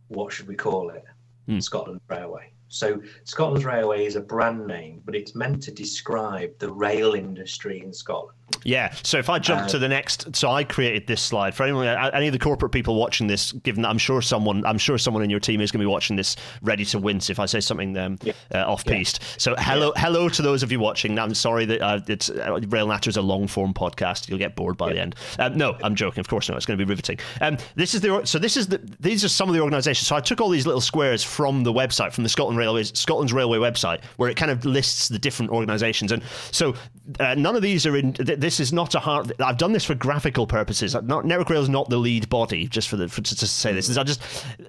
What 0.08 0.32
should 0.32 0.48
we 0.48 0.56
call 0.56 0.90
it? 0.90 1.04
Mm. 1.48 1.62
Scotland 1.62 2.00
Railway. 2.08 2.50
So 2.68 3.02
Scotland's 3.24 3.66
Railway 3.66 4.06
is 4.06 4.16
a 4.16 4.20
brand 4.20 4.66
name, 4.66 5.02
but 5.04 5.14
it's 5.14 5.34
meant 5.34 5.62
to 5.64 5.70
describe 5.70 6.58
the 6.58 6.72
rail 6.72 7.14
industry 7.14 7.82
in 7.82 7.92
Scotland. 7.92 8.38
Yeah. 8.64 8.94
So 9.02 9.18
if 9.18 9.28
I 9.28 9.38
jump 9.38 9.62
uh, 9.62 9.68
to 9.68 9.78
the 9.78 9.88
next, 9.88 10.35
so 10.35 10.50
I 10.50 10.64
created 10.64 11.06
this 11.06 11.21
slide 11.21 11.54
for 11.54 11.64
anyone, 11.64 11.87
any 11.87 12.26
of 12.26 12.32
the 12.32 12.38
corporate 12.38 12.73
people 12.73 12.94
watching 12.94 13.26
this. 13.26 13.52
Given 13.52 13.82
that 13.82 13.88
I'm 13.88 13.99
sure 13.99 14.23
someone, 14.23 14.64
I'm 14.66 14.78
sure 14.78 14.99
someone 14.99 15.23
in 15.23 15.30
your 15.30 15.40
team 15.40 15.61
is 15.61 15.71
going 15.71 15.80
to 15.80 15.85
be 15.85 15.90
watching 15.90 16.16
this, 16.16 16.37
ready 16.62 16.85
to 16.87 16.99
wince 16.99 17.30
if 17.30 17.38
I 17.38 17.47
say 17.47 17.61
something 17.61 17.97
um, 17.97 18.18
yeah. 18.23 18.32
uh, 18.54 18.64
off 18.71 18.85
piste. 18.85 19.21
Yeah. 19.21 19.28
So 19.38 19.54
hello, 19.59 19.92
yeah. 19.94 20.02
hello 20.02 20.28
to 20.28 20.42
those 20.42 20.62
of 20.62 20.73
you 20.73 20.80
watching. 20.80 21.18
I'm 21.18 21.35
sorry 21.35 21.64
that 21.66 21.80
uh, 21.80 22.00
it's 22.09 22.30
uh, 22.30 22.61
Rail 22.68 22.87
Natter 22.87 23.11
is 23.11 23.16
a 23.16 23.23
long 23.23 23.47
form 23.47 23.75
podcast. 23.75 24.28
You'll 24.28 24.38
get 24.38 24.56
bored 24.56 24.76
by 24.76 24.92
the 24.92 25.00
end. 25.00 25.16
Um, 25.38 25.56
no, 25.56 25.76
I'm 25.82 25.94
joking. 25.94 26.21
Of 26.21 26.28
course 26.28 26.49
not. 26.49 26.56
It's 26.56 26.66
going 26.66 26.78
to 26.78 26.85
be 26.85 26.88
riveting. 26.88 27.18
Um, 27.40 27.59
this 27.75 27.94
is 27.94 28.00
the 28.00 28.25
so 28.25 28.38
this 28.38 28.56
is 28.56 28.68
the 28.68 28.80
these 29.00 29.25
are 29.25 29.28
some 29.28 29.49
of 29.49 29.54
the 29.54 29.61
organisations. 29.61 30.06
So 30.06 30.16
I 30.16 30.21
took 30.21 30.40
all 30.40 30.49
these 30.49 30.66
little 30.66 30.80
squares 30.80 31.23
from 31.25 31.64
the 31.64 31.73
website 31.73 32.12
from 32.12 32.25
the 32.25 32.30
Scotland 32.30 32.59
Railways 32.59 32.97
Scotland's 32.99 33.32
Railway 33.32 33.59
website 33.59 34.02
where 34.16 34.28
it 34.28 34.37
kind 34.37 34.50
of 34.50 34.64
lists 34.64 35.09
the 35.09 35.18
different 35.18 35.50
organisations, 35.50 36.12
and 36.12 36.23
so 36.50 36.75
uh, 37.21 37.35
none 37.35 37.56
of 37.56 37.62
these 37.62 37.87
are 37.87 37.97
in. 37.97 38.14
This 38.42 38.58
is 38.58 38.72
not 38.72 38.96
a 38.96 38.99
hard. 38.99 39.40
I've 39.40 39.56
done 39.56 39.70
this 39.70 39.84
for 39.84 39.94
graphical 39.94 40.49
purposes. 40.49 40.96
Not 41.04 41.25
Network 41.25 41.49
Rail 41.49 41.62
is 41.62 41.68
not 41.68 41.88
the 41.88 41.96
lead 41.96 42.28
body. 42.28 42.66
Just 42.66 42.88
for 42.88 42.96
the 42.96 43.06
for, 43.06 43.20
to, 43.20 43.37
to 43.37 43.46
say 43.46 43.72
this, 43.72 43.88
is 43.88 43.96
I 43.96 44.02
just 44.02 44.20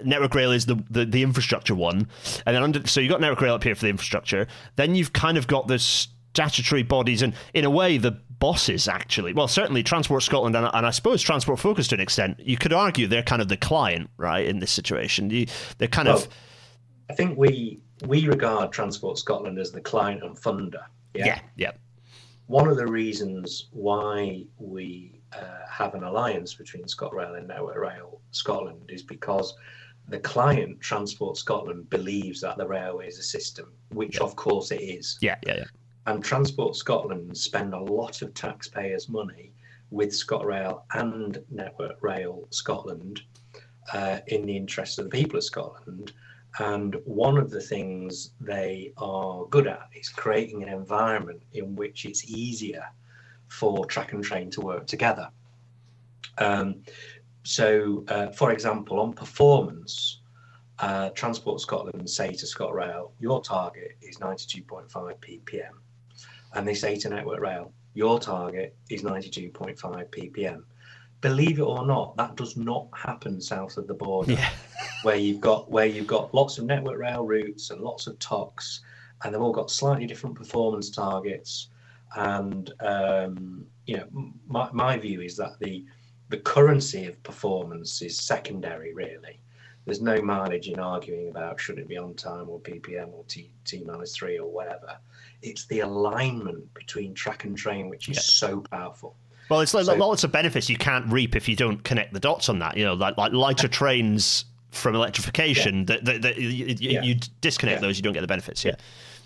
Network 0.04 0.32
Rail 0.36 0.52
is 0.52 0.64
the, 0.64 0.76
the, 0.90 1.04
the 1.04 1.24
infrastructure 1.24 1.74
one, 1.74 2.06
and 2.46 2.54
then 2.54 2.62
under 2.62 2.86
so 2.86 3.00
you've 3.00 3.10
got 3.10 3.20
Network 3.20 3.40
Rail 3.40 3.54
up 3.54 3.64
here 3.64 3.74
for 3.74 3.80
the 3.80 3.88
infrastructure. 3.88 4.46
Then 4.76 4.94
you've 4.94 5.12
kind 5.12 5.36
of 5.36 5.48
got 5.48 5.66
the 5.66 5.80
statutory 5.80 6.84
bodies, 6.84 7.20
and 7.20 7.34
in 7.52 7.64
a 7.64 7.70
way 7.70 7.98
the 7.98 8.12
bosses 8.12 8.86
actually. 8.86 9.32
Well, 9.32 9.48
certainly 9.48 9.82
Transport 9.82 10.22
Scotland 10.22 10.54
and, 10.54 10.70
and 10.72 10.86
I 10.86 10.90
suppose 10.90 11.20
Transport 11.20 11.58
Focus 11.58 11.88
to 11.88 11.96
an 11.96 12.00
extent. 12.00 12.38
You 12.38 12.56
could 12.56 12.72
argue 12.72 13.08
they're 13.08 13.24
kind 13.24 13.42
of 13.42 13.48
the 13.48 13.56
client, 13.56 14.08
right, 14.18 14.46
in 14.46 14.60
this 14.60 14.70
situation. 14.70 15.30
You, 15.30 15.46
they're 15.78 15.88
kind 15.88 16.06
well, 16.06 16.18
of. 16.18 16.28
I 17.10 17.14
think 17.14 17.36
we 17.36 17.80
we 18.06 18.28
regard 18.28 18.70
Transport 18.70 19.18
Scotland 19.18 19.58
as 19.58 19.72
the 19.72 19.80
client 19.80 20.22
and 20.22 20.36
funder. 20.36 20.84
Yeah, 21.12 21.26
yeah. 21.26 21.40
yeah 21.56 21.70
one 22.46 22.68
of 22.68 22.76
the 22.76 22.86
reasons 22.86 23.68
why 23.72 24.44
we 24.58 25.20
uh, 25.32 25.66
have 25.68 25.94
an 25.94 26.04
alliance 26.04 26.54
between 26.54 26.84
ScotRail 26.84 27.36
and 27.38 27.48
Network 27.48 27.76
Rail 27.76 28.20
Scotland 28.30 28.90
is 28.90 29.02
because 29.02 29.54
the 30.08 30.18
client, 30.20 30.80
Transport 30.80 31.36
Scotland, 31.38 31.88
believes 31.88 32.40
that 32.42 32.58
the 32.58 32.66
railway 32.66 33.08
is 33.08 33.18
a 33.18 33.22
system, 33.22 33.72
which 33.90 34.16
Yeah. 34.18 34.24
of 34.24 34.36
course 34.36 34.70
it 34.70 34.82
is. 34.82 35.18
Yeah, 35.22 35.36
yeah, 35.46 35.56
yeah. 35.58 35.64
And 36.06 36.22
Transport 36.22 36.76
Scotland 36.76 37.36
spend 37.36 37.72
a 37.72 37.78
lot 37.78 38.20
of 38.20 38.34
taxpayers' 38.34 39.08
money 39.08 39.52
with 39.90 40.10
ScotRail 40.10 40.82
and 40.92 41.38
Network 41.50 42.02
Rail 42.02 42.46
Scotland 42.50 43.22
uh, 43.94 44.18
in 44.26 44.44
the 44.44 44.56
interest 44.56 44.98
of 44.98 45.06
the 45.06 45.10
people 45.10 45.38
of 45.38 45.44
Scotland. 45.44 46.12
And 46.58 46.96
one 47.04 47.36
of 47.36 47.50
the 47.50 47.60
things 47.60 48.30
they 48.40 48.92
are 48.96 49.44
good 49.46 49.66
at 49.66 49.88
is 49.94 50.08
creating 50.08 50.62
an 50.62 50.68
environment 50.68 51.42
in 51.52 51.74
which 51.74 52.04
it's 52.04 52.24
easier 52.30 52.84
for 53.48 53.86
track 53.86 54.12
and 54.12 54.22
train 54.22 54.50
to 54.50 54.60
work 54.60 54.86
together. 54.86 55.28
Um, 56.38 56.82
so, 57.42 58.04
uh, 58.08 58.28
for 58.28 58.52
example, 58.52 59.00
on 59.00 59.12
performance, 59.12 60.20
uh, 60.78 61.10
Transport 61.10 61.60
Scotland 61.60 62.08
say 62.08 62.32
to 62.32 62.46
ScotRail, 62.46 63.10
your 63.20 63.42
target 63.42 63.96
is 64.00 64.18
92.5 64.18 64.88
ppm. 64.90 65.70
And 66.54 66.66
they 66.66 66.74
say 66.74 66.96
to 66.96 67.08
Network 67.08 67.40
Rail, 67.40 67.72
your 67.94 68.18
target 68.18 68.76
is 68.90 69.02
92.5 69.02 69.76
ppm. 70.10 70.62
Believe 71.24 71.58
it 71.58 71.62
or 71.62 71.86
not, 71.86 72.16
that 72.18 72.36
does 72.36 72.54
not 72.56 72.86
happen 72.94 73.40
south 73.40 73.78
of 73.78 73.86
the 73.86 73.94
border, 73.94 74.32
Yeah. 74.32 74.50
where 75.04 75.16
you've 75.16 75.40
got 75.40 75.70
where 75.70 75.86
you've 75.86 76.06
got 76.06 76.34
lots 76.34 76.58
of 76.58 76.66
Network 76.66 76.98
Rail 76.98 77.24
routes 77.24 77.70
and 77.70 77.80
lots 77.80 78.06
of 78.06 78.18
TOCs, 78.18 78.80
and 79.22 79.32
they've 79.32 79.40
all 79.40 79.50
got 79.52 79.70
slightly 79.70 80.06
different 80.06 80.36
performance 80.36 80.90
targets. 80.90 81.68
And 82.16 82.70
um, 82.80 83.66
you 83.86 83.96
know, 83.96 84.06
my, 84.46 84.68
my 84.72 84.98
view 84.98 85.22
is 85.22 85.34
that 85.38 85.58
the 85.60 85.84
the 86.28 86.38
currency 86.38 87.06
of 87.06 87.22
performance 87.22 88.02
is 88.02 88.18
secondary, 88.18 88.92
really. 88.92 89.40
There's 89.86 90.00
no 90.02 90.20
mileage 90.22 90.68
in 90.68 90.78
arguing 90.78 91.28
about 91.28 91.58
should 91.60 91.78
it 91.78 91.88
be 91.88 91.96
on 91.98 92.14
time 92.14 92.48
or 92.50 92.58
ppm 92.60 93.12
or 93.12 93.24
t 93.28 93.50
t 93.64 93.82
minus 93.84 94.14
three 94.14 94.38
or 94.38 94.50
whatever. 94.50 94.98
It's 95.40 95.66
the 95.66 95.80
alignment 95.80 96.72
between 96.74 97.14
track 97.14 97.44
and 97.44 97.56
train 97.56 97.88
which 97.88 98.08
is 98.10 98.16
Yeah. 98.16 98.22
so 98.22 98.60
powerful. 98.70 99.16
Well, 99.48 99.60
it's 99.60 99.74
like 99.74 99.84
So- 99.84 99.94
lots 99.94 100.24
of 100.24 100.32
benefits 100.32 100.68
you 100.68 100.76
can't 100.76 101.06
reap 101.12 101.36
if 101.36 101.48
you 101.48 101.56
don't 101.56 101.82
connect 101.84 102.12
the 102.12 102.20
dots 102.20 102.48
on 102.48 102.58
that. 102.60 102.76
You 102.76 102.84
know, 102.84 102.94
like 102.94 103.16
like 103.18 103.32
lighter 103.32 103.68
trains 103.80 104.44
from 104.70 104.94
electrification. 104.94 105.84
That, 105.86 106.04
that, 106.04 106.22
that 106.22 106.36
you, 106.36 106.74
Yeah. 106.78 107.02
you 107.02 107.16
disconnect 107.40 107.80
Yeah. 107.80 107.86
those, 107.86 107.96
you 107.96 108.02
don't 108.02 108.12
get 108.14 108.22
the 108.22 108.26
benefits. 108.26 108.64
Yeah. 108.64 108.74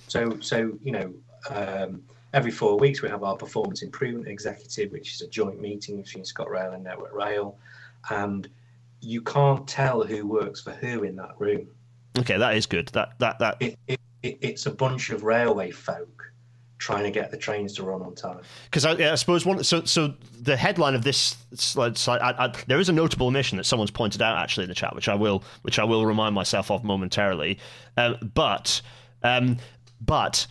So, 0.08 0.38
so 0.40 0.72
you 0.82 0.92
know, 0.92 1.14
um, 1.50 2.02
every 2.34 2.50
four 2.50 2.78
weeks 2.78 3.00
we 3.02 3.08
have 3.08 3.22
our 3.22 3.36
performance 3.36 3.82
improvement 3.82 4.28
executive, 4.28 4.92
which 4.92 5.14
is 5.14 5.22
a 5.22 5.28
joint 5.28 5.60
meeting 5.60 6.02
between 6.02 6.24
ScotRail 6.24 6.74
and 6.74 6.84
Network 6.84 7.14
Rail, 7.14 7.56
and 8.10 8.48
you 9.00 9.20
can't 9.22 9.66
tell 9.68 10.02
who 10.02 10.26
works 10.26 10.60
for 10.60 10.72
who 10.72 11.04
in 11.04 11.14
that 11.16 11.30
room. 11.38 11.68
Okay, 12.18 12.36
that 12.36 12.56
is 12.56 12.66
good. 12.66 12.88
That 12.88 13.18
that 13.20 13.38
that. 13.38 13.56
It, 13.60 13.78
it, 13.86 14.00
it, 14.22 14.38
it's 14.40 14.66
a 14.66 14.70
bunch 14.70 15.10
of 15.10 15.22
railway 15.22 15.70
folk 15.70 16.17
trying 16.78 17.04
to 17.04 17.10
get 17.10 17.30
the 17.30 17.36
trains 17.36 17.74
to 17.74 17.82
run 17.82 18.02
on 18.02 18.14
time. 18.14 18.40
Because 18.64 18.84
I, 18.84 18.92
I 19.12 19.14
suppose 19.16 19.44
one. 19.44 19.62
So 19.64 19.84
so 19.84 20.14
the 20.40 20.56
headline 20.56 20.94
of 20.94 21.02
this 21.02 21.36
slide. 21.54 21.98
slide 21.98 22.20
I, 22.20 22.46
I, 22.46 22.52
there 22.66 22.80
is 22.80 22.88
a 22.88 22.92
notable 22.92 23.26
omission 23.26 23.58
that 23.58 23.64
someone's 23.64 23.90
pointed 23.90 24.22
out 24.22 24.36
actually 24.38 24.64
in 24.64 24.68
the 24.68 24.74
chat, 24.74 24.94
which 24.94 25.08
I 25.08 25.14
will 25.14 25.42
which 25.62 25.78
I 25.78 25.84
will 25.84 26.06
remind 26.06 26.34
myself 26.34 26.70
of 26.70 26.84
momentarily. 26.84 27.58
Um, 27.96 28.16
but 28.34 28.80
um, 29.22 29.58
but 30.00 30.46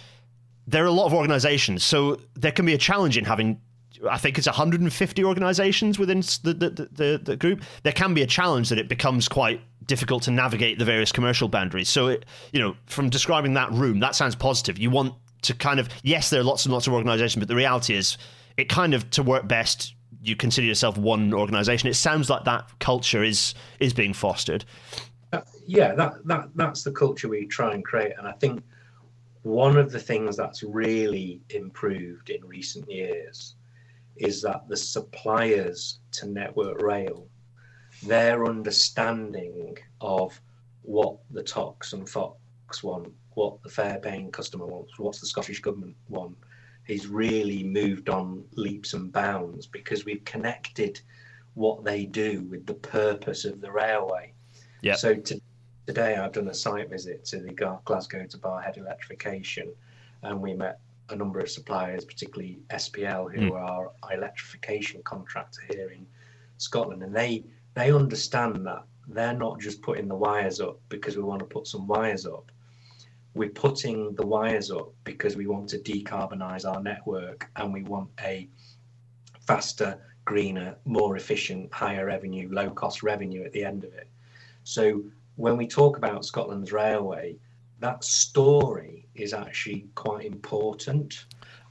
there 0.67 0.83
are 0.83 0.87
a 0.87 0.91
lot 0.91 1.05
of 1.05 1.13
organisations, 1.13 1.83
so 1.83 2.19
there 2.35 2.51
can 2.51 2.65
be 2.65 2.73
a 2.73 2.77
challenge 2.77 3.17
in 3.17 3.25
having. 3.25 3.61
I 4.07 4.19
think 4.19 4.37
it's 4.37 4.45
150 4.45 5.23
organisations 5.23 5.97
within 5.97 6.19
the, 6.19 6.53
the, 6.53 6.89
the, 6.91 7.21
the 7.23 7.35
group. 7.35 7.63
There 7.81 7.93
can 7.93 8.13
be 8.13 8.21
a 8.21 8.27
challenge 8.27 8.69
that 8.69 8.77
it 8.77 8.87
becomes 8.87 9.27
quite 9.27 9.59
difficult 9.87 10.21
to 10.23 10.31
navigate 10.31 10.77
the 10.77 10.85
various 10.85 11.11
commercial 11.11 11.47
boundaries. 11.47 11.89
So, 11.89 12.05
it, 12.07 12.25
you 12.51 12.59
know, 12.59 12.75
from 12.85 13.09
describing 13.09 13.55
that 13.55 13.71
room, 13.71 13.99
that 14.01 14.13
sounds 14.13 14.35
positive. 14.35 14.77
You 14.77 14.91
want 14.91 15.15
to 15.43 15.53
kind 15.53 15.79
of, 15.79 15.89
yes, 16.03 16.29
there 16.29 16.41
are 16.41 16.43
lots 16.43 16.65
and 16.65 16.73
lots 16.73 16.87
of 16.87 16.93
organisations, 16.93 17.39
but 17.39 17.47
the 17.47 17.55
reality 17.55 17.95
is, 17.95 18.17
it 18.57 18.69
kind 18.69 18.93
of 18.93 19.09
to 19.11 19.23
work 19.23 19.47
best. 19.47 19.93
You 20.23 20.35
consider 20.35 20.65
yourself 20.65 20.97
one 20.97 21.33
organisation. 21.33 21.89
It 21.89 21.93
sounds 21.93 22.29
like 22.29 22.43
that 22.45 22.67
culture 22.79 23.23
is 23.23 23.53
is 23.79 23.93
being 23.93 24.13
fostered. 24.13 24.65
Uh, 25.31 25.41
yeah, 25.65 25.93
that, 25.93 26.13
that 26.25 26.49
that's 26.55 26.83
the 26.83 26.91
culture 26.91 27.29
we 27.29 27.45
try 27.45 27.73
and 27.73 27.85
create, 27.85 28.13
and 28.17 28.27
I 28.27 28.31
think 28.33 28.63
one 29.43 29.77
of 29.77 29.91
the 29.91 29.99
things 29.99 30.35
that's 30.35 30.63
really 30.63 31.39
improved 31.51 32.29
in 32.29 32.45
recent 32.45 32.89
years 32.89 33.55
is 34.17 34.41
that 34.41 34.67
the 34.67 34.75
suppliers 34.75 35.99
to 36.11 36.27
Network 36.27 36.81
Rail, 36.81 37.27
their 38.03 38.45
understanding 38.45 39.77
of 40.01 40.39
what 40.81 41.17
the 41.31 41.43
TOCs 41.43 41.93
and 41.93 42.05
FOCs 42.05 42.83
want, 42.83 43.13
what 43.37 43.61
the 43.61 43.69
fare 43.69 43.99
paying 43.99 44.31
customer 44.31 44.65
wants, 44.65 44.97
what's 44.97 45.19
the 45.19 45.27
Scottish 45.27 45.59
Government 45.59 45.95
want, 46.09 46.35
is 46.87 47.05
really 47.05 47.61
moved 47.63 48.09
on 48.09 48.43
leaps 48.55 48.93
and 48.93 49.11
bounds 49.11 49.67
because 49.67 50.05
we've 50.05 50.25
connected 50.25 50.99
what 51.53 51.83
they 51.85 52.03
do 52.05 52.41
with 52.49 52.65
the 52.65 52.73
purpose 52.73 53.45
of 53.45 53.61
the 53.61 53.71
railway. 53.71 54.33
Yeah. 54.81 54.95
So 54.95 55.13
to, 55.13 55.39
today 55.85 56.15
I've 56.15 56.31
done 56.31 56.47
a 56.47 56.53
site 56.53 56.89
visit 56.89 57.25
to 57.25 57.37
the 57.39 57.51
Glasgow 57.85 58.25
to 58.25 58.37
Barrhead 58.39 58.77
electrification, 58.77 59.71
and 60.23 60.41
we 60.41 60.55
met 60.55 60.79
a 61.09 61.15
number 61.15 61.39
of 61.39 61.51
suppliers, 61.51 62.05
particularly 62.05 62.57
SPL, 62.71 63.31
who 63.31 63.51
Mm. 63.51 63.51
are 63.51 63.91
our 64.01 64.15
electrification 64.17 65.03
contractor 65.03 65.61
here 65.71 65.89
in 65.89 66.07
Scotland, 66.57 67.03
and 67.03 67.15
they 67.15 67.43
they 67.75 67.91
understand 67.91 68.65
that 68.65 68.83
they're 69.07 69.37
not 69.37 69.59
just 69.59 69.83
putting 69.83 70.07
the 70.07 70.15
wires 70.15 70.59
up 70.59 70.79
because 70.89 71.15
we 71.15 71.21
want 71.21 71.37
to 71.39 71.45
put 71.45 71.67
some 71.67 71.85
wires 71.85 72.25
up. 72.25 72.51
We're 73.37 73.49
putting 73.49 74.15
the 74.15 74.25
wires 74.25 74.71
up 74.71 74.91
because 75.03 75.37
we 75.37 75.45
want 75.45 75.69
to 75.69 75.77
decarbonise 75.77 76.65
our 76.65 76.81
network 76.81 77.47
and 77.55 77.71
we 77.71 77.83
want 77.83 78.09
a 78.21 78.49
faster, 79.41 79.99
greener, 80.25 80.75
more 80.85 81.15
efficient, 81.15 81.71
higher 81.71 82.07
revenue, 82.07 82.49
low 82.51 82.71
cost 82.71 83.03
revenue 83.03 83.43
at 83.45 83.53
the 83.53 83.63
end 83.63 83.83
of 83.83 83.93
it. 83.93 84.09
So 84.63 85.03
when 85.35 85.55
we 85.55 85.67
talk 85.67 85.97
about 85.97 86.25
Scotland's 86.25 86.71
railway, 86.71 87.37
that 87.79 88.03
story 88.03 89.05
is 89.13 89.33
actually 89.33 89.85
quite 89.93 90.25
important. 90.25 91.25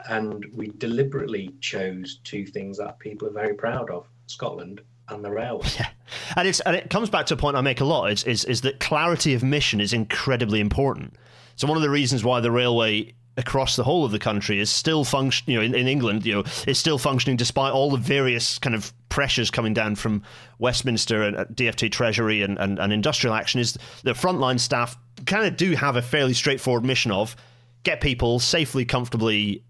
And 0.08 0.46
we 0.54 0.68
deliberately 0.78 1.50
chose 1.61 2.20
two 2.23 2.46
things 2.46 2.78
that 2.78 3.00
people 3.00 3.26
are 3.26 3.32
very 3.32 3.54
proud 3.54 3.90
of 3.90 4.06
Scotland 4.28 4.82
and 5.08 5.25
the 5.25 5.30
railway. 5.30 5.66
Yeah, 5.78 5.88
and 6.37 6.46
it's 6.46 6.61
and 6.61 6.76
it 6.76 6.88
comes 6.88 7.11
back 7.11 7.26
to 7.26 7.35
a 7.35 7.37
point 7.37 7.56
I 7.56 7.61
make 7.61 7.80
a 7.80 7.85
lot 7.85 8.12
is 8.12 8.23
is 8.25 8.44
is 8.44 8.61
that 8.61 8.78
clarity 8.78 9.35
of 9.35 9.42
mission 9.42 9.80
is 9.80 9.92
incredibly 9.92 10.61
important. 10.61 11.14
So 11.56 11.66
one 11.66 11.76
of 11.76 11.82
the 11.82 11.90
reasons 11.90 12.25
why 12.25 12.40
the 12.40 12.50
railway 12.50 13.14
across 13.36 13.76
the 13.76 13.84
whole 13.84 14.04
of 14.04 14.12
the 14.12 14.18
country 14.18 14.60
is 14.60 14.70
still 14.70 15.04
function, 15.04 15.50
you 15.50 15.58
know, 15.58 15.62
in, 15.62 15.75
in 15.75 15.88
England, 15.88 16.25
you 16.25 16.34
know, 16.34 16.44
is 16.66 16.78
still 16.78 16.98
functioning 16.98 17.36
despite 17.36 17.72
all 17.72 17.90
the 17.90 17.98
various 17.98 18.58
kind 18.58 18.75
of 18.75 18.92
pressures 19.08 19.50
coming 19.50 19.75
down 19.75 19.94
from 19.94 20.22
Westminster 20.58 21.22
and 21.22 21.36
uh, 21.36 21.44
DFT 21.46 21.92
Treasury 21.92 22.42
and, 22.42 22.58
and, 22.58 22.78
and 22.78 22.92
industrial 22.92 23.34
action 23.34 23.60
is 23.60 23.76
the 24.04 24.12
frontline 24.12 24.58
staff 24.58 24.96
kind 25.26 25.46
of 25.46 25.56
do 25.56 25.72
have 25.72 25.96
a 25.96 26.02
fairly 26.02 26.34
straightforward 26.34 26.84
mission 26.84 27.10
of 27.10 27.36
get 27.82 28.00
people 28.00 28.38
safely, 28.38 28.84
comfortably 28.84 29.62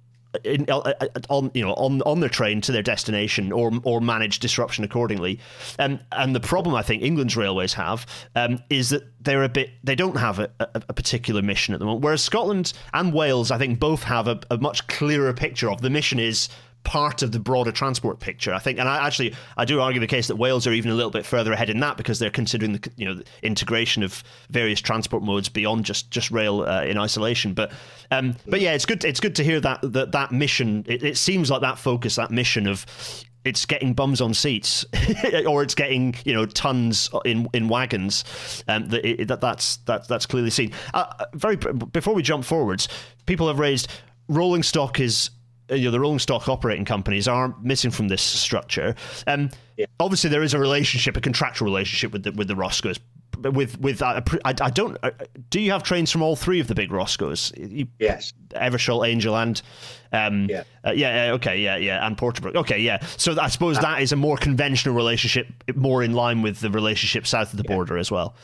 in, 0.45 0.67
uh, 0.69 0.79
uh, 0.79 1.07
on 1.29 1.51
you 1.55 1.63
know 1.63 1.73
on 1.75 2.03
on 2.03 2.21
their 2.21 2.29
train 2.29 2.61
to 2.63 2.73
their 2.73 2.83
destination 2.83 3.53
or 3.53 3.73
or 3.85 4.01
manage 4.01 4.39
disruption 4.39 4.85
accordingly. 4.85 5.41
Um, 5.79 6.01
and 6.13 6.35
the 6.35 6.41
problem 6.41 6.75
I 6.75 6.83
think 6.83 7.03
England's 7.03 7.37
railways 7.37 7.75
have 7.75 8.07
um, 8.35 8.63
is 8.71 8.91
that 8.91 9.05
they're 9.23 9.45
a 9.45 9.49
bit 9.49 9.71
they 9.85 9.95
don't 9.95 10.17
have 10.17 10.39
a, 10.39 10.51
a, 10.61 10.83
a 10.89 10.93
particular 10.93 11.43
mission 11.43 11.75
at 11.75 11.81
the 11.81 11.87
moment. 11.87 12.05
Whereas 12.05 12.23
Scotland 12.23 12.73
and 12.93 13.13
Wales 13.13 13.51
I 13.51 13.59
think 13.59 13.79
both 13.79 14.03
have 14.05 14.29
a, 14.29 14.41
a 14.51 14.59
much 14.59 14.87
clearer 14.89 15.33
picture 15.33 15.71
of 15.71 15.81
the 15.81 15.91
mission 15.91 16.19
is 16.19 16.49
part 16.87 17.23
of 17.23 17.33
the 17.33 17.41
broader 17.41 17.73
transport 17.73 18.21
picture. 18.21 18.55
I 18.55 18.61
think, 18.61 18.79
and 18.79 18.89
I 18.89 19.05
actually 19.05 19.35
I 19.57 19.65
do 19.65 19.81
argue 19.81 20.01
the 20.01 20.07
case 20.07 20.29
that 20.29 20.37
Wales 20.37 20.69
are 20.69 20.73
even 20.73 20.93
a 20.93 20.95
little 20.95 21.11
bit 21.11 21.27
further 21.27 21.53
ahead 21.53 21.69
in 21.69 21.81
that 21.81 21.97
because 21.97 22.21
they're 22.21 22.31
considering 22.31 22.73
the 22.75 22.91
you 22.97 23.05
know 23.05 23.15
the 23.15 23.25
integration 23.43 24.05
of 24.05 24.23
various 24.51 24.81
transport 24.81 25.25
modes 25.25 25.49
beyond 25.49 25.85
just 25.85 26.11
just 26.13 26.31
rail 26.31 26.63
uh, 26.63 26.85
in 26.85 26.97
isolation. 26.97 27.55
But 27.55 27.73
um, 28.13 28.37
but 28.47 28.61
yeah, 28.61 28.73
it's 28.73 28.87
good 28.87 29.05
it's 29.05 29.19
good 29.19 29.35
to 29.35 29.45
hear 29.45 29.61
that 29.61 29.81
that 29.83 30.13
that 30.13 30.31
mission. 30.31 30.85
It, 30.87 31.03
it 31.03 31.19
seems 31.19 31.51
like 31.51 31.61
that 31.63 31.79
focus, 31.79 32.15
that 32.17 32.31
mission 32.31 32.69
of 32.69 32.87
it's 33.45 33.67
getting 33.67 33.93
bums 33.93 34.21
on 34.21 34.33
seats 34.33 34.85
or 35.47 35.63
it's 35.63 35.75
getting 35.75 36.15
you 36.25 36.35
know 36.35 36.47
tons 36.47 37.11
in 37.25 37.49
in 37.53 37.69
wagons 37.69 38.25
um, 38.69 38.89
that, 38.89 39.25
that 39.29 39.41
that's 39.41 39.77
that, 39.79 40.09
that's 40.09 40.27
clearly 40.27 40.51
seen 40.51 40.73
uh, 40.95 41.27
very 41.33 41.55
before 41.55 42.13
we 42.13 42.23
jump 42.23 42.45
forwards 42.45 42.89
people 43.25 43.47
have 43.47 43.61
raised 43.61 43.89
rolling 44.29 44.65
stock 44.65 44.99
is 44.99 45.31
you 45.71 45.85
know 45.87 45.91
the 45.91 46.01
rolling 46.01 46.19
stock 46.19 46.49
operating 46.49 46.85
companies 46.85 47.27
are 47.29 47.55
missing 47.63 47.91
from 47.91 48.09
this 48.09 48.23
structure. 48.23 48.95
Um, 49.27 49.51
Yeah. 49.77 49.87
Obviously, 50.01 50.31
there 50.31 50.43
is 50.43 50.55
a 50.55 50.59
relationship, 50.59 51.17
a 51.17 51.21
contractual 51.21 51.67
relationship 51.67 52.13
with 52.13 52.23
the 52.25 52.33
with 52.33 52.49
the 52.49 52.55
ROSCOs. 52.55 52.99
With 53.43 53.79
with 53.81 54.01
uh, 54.01 54.23
I, 54.47 54.55
I 54.61 54.71
don't. 54.71 54.97
Uh, 55.03 55.11
do 55.51 55.61
you 55.61 55.71
have 55.73 55.83
trains 55.83 56.11
from 56.11 56.23
all 56.23 56.37
three 56.37 56.59
of 56.61 56.69
the 56.69 56.75
big 56.75 56.89
ROSCOs? 56.91 57.53
You, 57.71 57.87
Yes. 57.99 58.33
Eversholt, 58.51 59.07
Angel, 59.07 59.37
and 59.37 59.61
um, 60.13 60.47
Yeah. 60.49 60.63
uh, 60.87 60.93
yeah, 60.93 61.27
yeah, 61.27 61.33
okay, 61.35 61.61
yeah, 61.61 61.77
yeah, 61.77 62.07
and 62.07 62.17
Porterbrook. 62.17 62.55
Okay, 62.57 62.79
yeah. 62.79 63.05
So 63.19 63.39
I 63.39 63.49
suppose 63.49 63.79
that 63.81 64.01
is 64.01 64.13
a 64.13 64.17
more 64.17 64.39
conventional 64.39 64.95
relationship, 64.95 65.49
more 65.75 66.03
in 66.03 66.15
line 66.15 66.41
with 66.41 66.61
the 66.61 66.71
relationship 66.71 67.27
south 67.27 67.53
of 67.53 67.59
the 67.59 67.65
border 67.65 67.99
as 67.99 68.11
well. 68.11 68.35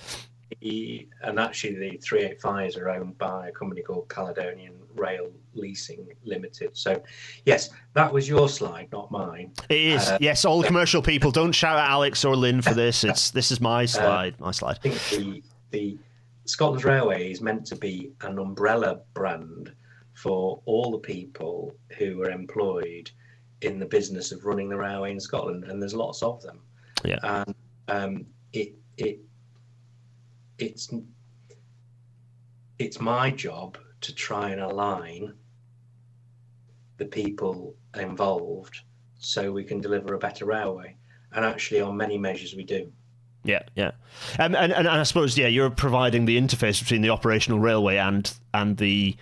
the, 0.60 1.08
and 1.22 1.40
actually 1.40 1.74
the 1.76 1.98
385s 1.98 2.76
are 2.78 2.90
owned 2.90 3.16
by 3.16 3.48
a 3.48 3.52
company 3.52 3.80
called 3.80 4.10
Caledonian 4.10 4.74
Rail 4.96 5.30
Leasing 5.54 6.06
Limited. 6.24 6.76
So, 6.76 7.02
yes, 7.44 7.70
that 7.94 8.12
was 8.12 8.28
your 8.28 8.48
slide, 8.48 8.88
not 8.92 9.10
mine. 9.10 9.52
It 9.68 9.80
is. 9.80 10.08
Uh, 10.08 10.18
yes, 10.20 10.44
all 10.44 10.60
the 10.60 10.66
commercial 10.66 11.02
people 11.02 11.30
don't 11.30 11.52
shout 11.52 11.78
at 11.78 11.88
Alex 11.88 12.24
or 12.24 12.36
Lynn 12.36 12.62
for 12.62 12.74
this. 12.74 13.04
It's 13.12 13.30
this 13.30 13.50
is 13.50 13.60
my 13.60 13.84
uh, 13.84 13.86
slide. 13.86 14.34
Uh, 14.40 14.44
my 14.46 14.50
slide. 14.52 14.78
I 14.84 14.88
think 14.88 14.94
the 15.10 15.42
the 15.70 15.98
Scotland's 16.44 16.84
Railway 16.84 17.30
is 17.30 17.40
meant 17.40 17.66
to 17.66 17.76
be 17.76 18.12
an 18.22 18.38
umbrella 18.38 19.00
brand 19.14 19.72
for 20.14 20.60
all 20.66 20.90
the 20.90 20.98
people 20.98 21.74
who 21.98 22.22
are 22.22 22.30
employed 22.30 23.10
in 23.62 23.78
the 23.78 23.86
business 23.86 24.32
of 24.32 24.44
running 24.44 24.68
the 24.68 24.76
railway 24.76 25.12
in 25.12 25.20
Scotland, 25.20 25.64
and 25.64 25.80
there's 25.80 25.94
lots 25.94 26.22
of 26.22 26.42
them. 26.42 26.60
Yeah. 27.04 27.18
And 27.22 27.54
um, 27.88 28.26
it 28.52 28.74
it 28.96 29.20
it's 30.58 30.92
it's 32.78 33.00
my 33.00 33.30
job 33.30 33.78
to 34.02 34.14
try 34.14 34.50
and 34.50 34.60
align 34.60 35.34
the 36.98 37.04
people 37.06 37.74
involved 37.98 38.80
so 39.18 39.50
we 39.50 39.64
can 39.64 39.80
deliver 39.80 40.14
a 40.14 40.18
better 40.18 40.44
railway. 40.44 40.96
And 41.32 41.44
actually, 41.44 41.80
on 41.80 41.96
many 41.96 42.18
measures, 42.18 42.54
we 42.54 42.64
do. 42.64 42.92
Yeah, 43.44 43.62
yeah, 43.74 43.92
um, 44.38 44.54
and, 44.54 44.72
and 44.72 44.72
and 44.72 44.88
I 44.88 45.02
suppose 45.02 45.36
yeah, 45.36 45.48
you're 45.48 45.70
providing 45.70 46.26
the 46.26 46.40
interface 46.40 46.80
between 46.80 47.02
the 47.02 47.10
operational 47.10 47.58
railway 47.58 47.96
and 47.96 48.32
and 48.54 48.76
the 48.76 49.16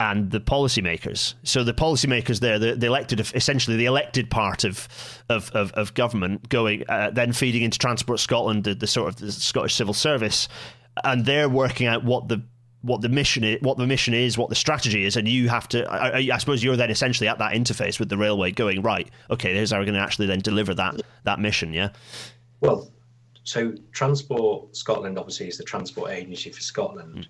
and 0.00 0.30
the 0.30 0.40
policymakers. 0.40 1.34
So 1.44 1.62
the 1.62 1.74
policymakers 1.74 2.40
there, 2.40 2.58
the, 2.58 2.74
the, 2.74 2.86
elected, 2.86 3.20
essentially 3.34 3.76
the 3.76 3.84
elected 3.84 4.30
part 4.30 4.64
of 4.64 4.88
of, 5.28 5.50
of, 5.50 5.72
of 5.72 5.94
government, 5.94 6.48
going 6.48 6.84
uh, 6.88 7.10
then 7.10 7.32
feeding 7.32 7.62
into 7.62 7.78
Transport 7.78 8.18
Scotland, 8.18 8.64
the, 8.64 8.74
the 8.74 8.86
sort 8.86 9.08
of 9.08 9.16
the 9.16 9.30
Scottish 9.30 9.74
Civil 9.74 9.94
Service, 9.94 10.48
and 11.04 11.26
they're 11.26 11.48
working 11.48 11.86
out 11.86 12.02
what 12.02 12.28
the 12.28 12.42
what 12.84 13.00
the 13.00 13.08
mission 13.08 13.44
is, 13.44 13.62
what 13.62 13.78
the 13.78 13.86
mission 13.86 14.12
is, 14.12 14.36
what 14.36 14.50
the 14.50 14.54
strategy 14.54 15.04
is, 15.04 15.16
and 15.16 15.26
you 15.26 15.48
have 15.48 15.66
to. 15.68 15.90
I, 15.90 16.18
I, 16.18 16.38
suppose 16.38 16.62
you're 16.62 16.76
then 16.76 16.90
essentially 16.90 17.26
at 17.26 17.38
that 17.38 17.54
interface 17.54 17.98
with 17.98 18.10
the 18.10 18.18
railway, 18.18 18.50
going 18.50 18.82
right. 18.82 19.10
Okay, 19.30 19.54
here's 19.54 19.70
how 19.70 19.78
we're 19.78 19.86
going 19.86 19.94
to 19.94 20.00
actually 20.00 20.26
then 20.26 20.40
deliver 20.40 20.74
that 20.74 21.00
that 21.24 21.40
mission. 21.40 21.72
Yeah. 21.72 21.90
Well, 22.60 22.90
so 23.44 23.74
Transport 23.92 24.76
Scotland 24.76 25.18
obviously 25.18 25.48
is 25.48 25.56
the 25.56 25.64
transport 25.64 26.10
agency 26.10 26.50
for 26.50 26.60
Scotland, 26.60 27.26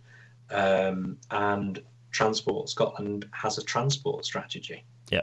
mm. 0.51 0.89
um, 0.91 1.19
and 1.31 1.81
Transport 2.11 2.69
Scotland 2.69 3.27
has 3.33 3.57
a 3.57 3.63
transport 3.63 4.25
strategy. 4.25 4.85
Yeah. 5.11 5.21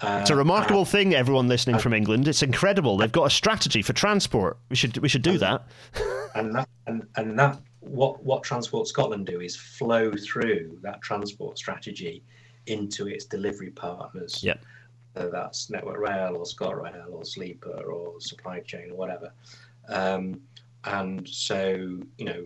Uh, 0.00 0.18
it's 0.20 0.30
a 0.30 0.36
remarkable 0.36 0.82
uh, 0.82 0.84
thing, 0.84 1.14
everyone 1.14 1.48
listening 1.48 1.76
uh, 1.76 1.80
from 1.80 1.92
England. 1.92 2.28
It's 2.28 2.44
incredible. 2.44 2.96
They've 2.96 3.10
got 3.10 3.24
a 3.24 3.30
strategy 3.30 3.82
for 3.82 3.92
transport. 3.92 4.56
We 4.68 4.76
should 4.76 4.96
we 4.98 5.08
should 5.08 5.22
do 5.22 5.38
that. 5.38 5.66
and 6.36 6.54
that 6.54 6.68
and, 6.86 7.06
and 7.16 7.36
that 7.36 7.58
what 7.88 8.22
what 8.22 8.42
Transport 8.42 8.86
Scotland 8.86 9.26
do 9.26 9.40
is 9.40 9.56
flow 9.56 10.12
through 10.12 10.78
that 10.82 11.00
transport 11.02 11.58
strategy 11.58 12.22
into 12.66 13.08
its 13.08 13.24
delivery 13.24 13.70
partners. 13.70 14.42
Yeah. 14.42 14.56
Whether 15.14 15.30
that's 15.30 15.70
Network 15.70 15.98
Rail 15.98 16.36
or 16.36 16.44
ScotRail 16.44 17.12
or 17.12 17.24
Sleeper 17.24 17.82
or 17.90 18.20
Supply 18.20 18.60
Chain 18.60 18.90
or 18.90 18.96
whatever. 18.96 19.32
Um, 19.88 20.40
and 20.84 21.28
so, 21.28 21.98
you 22.18 22.24
know, 22.24 22.44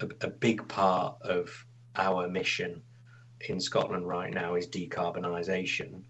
a, 0.00 0.08
a, 0.22 0.30
big 0.30 0.66
part 0.68 1.16
of 1.22 1.50
our 1.96 2.28
mission 2.28 2.82
in 3.48 3.60
Scotland 3.60 4.08
right 4.08 4.32
now 4.32 4.54
is 4.54 4.66
decarbonisation, 4.66 6.02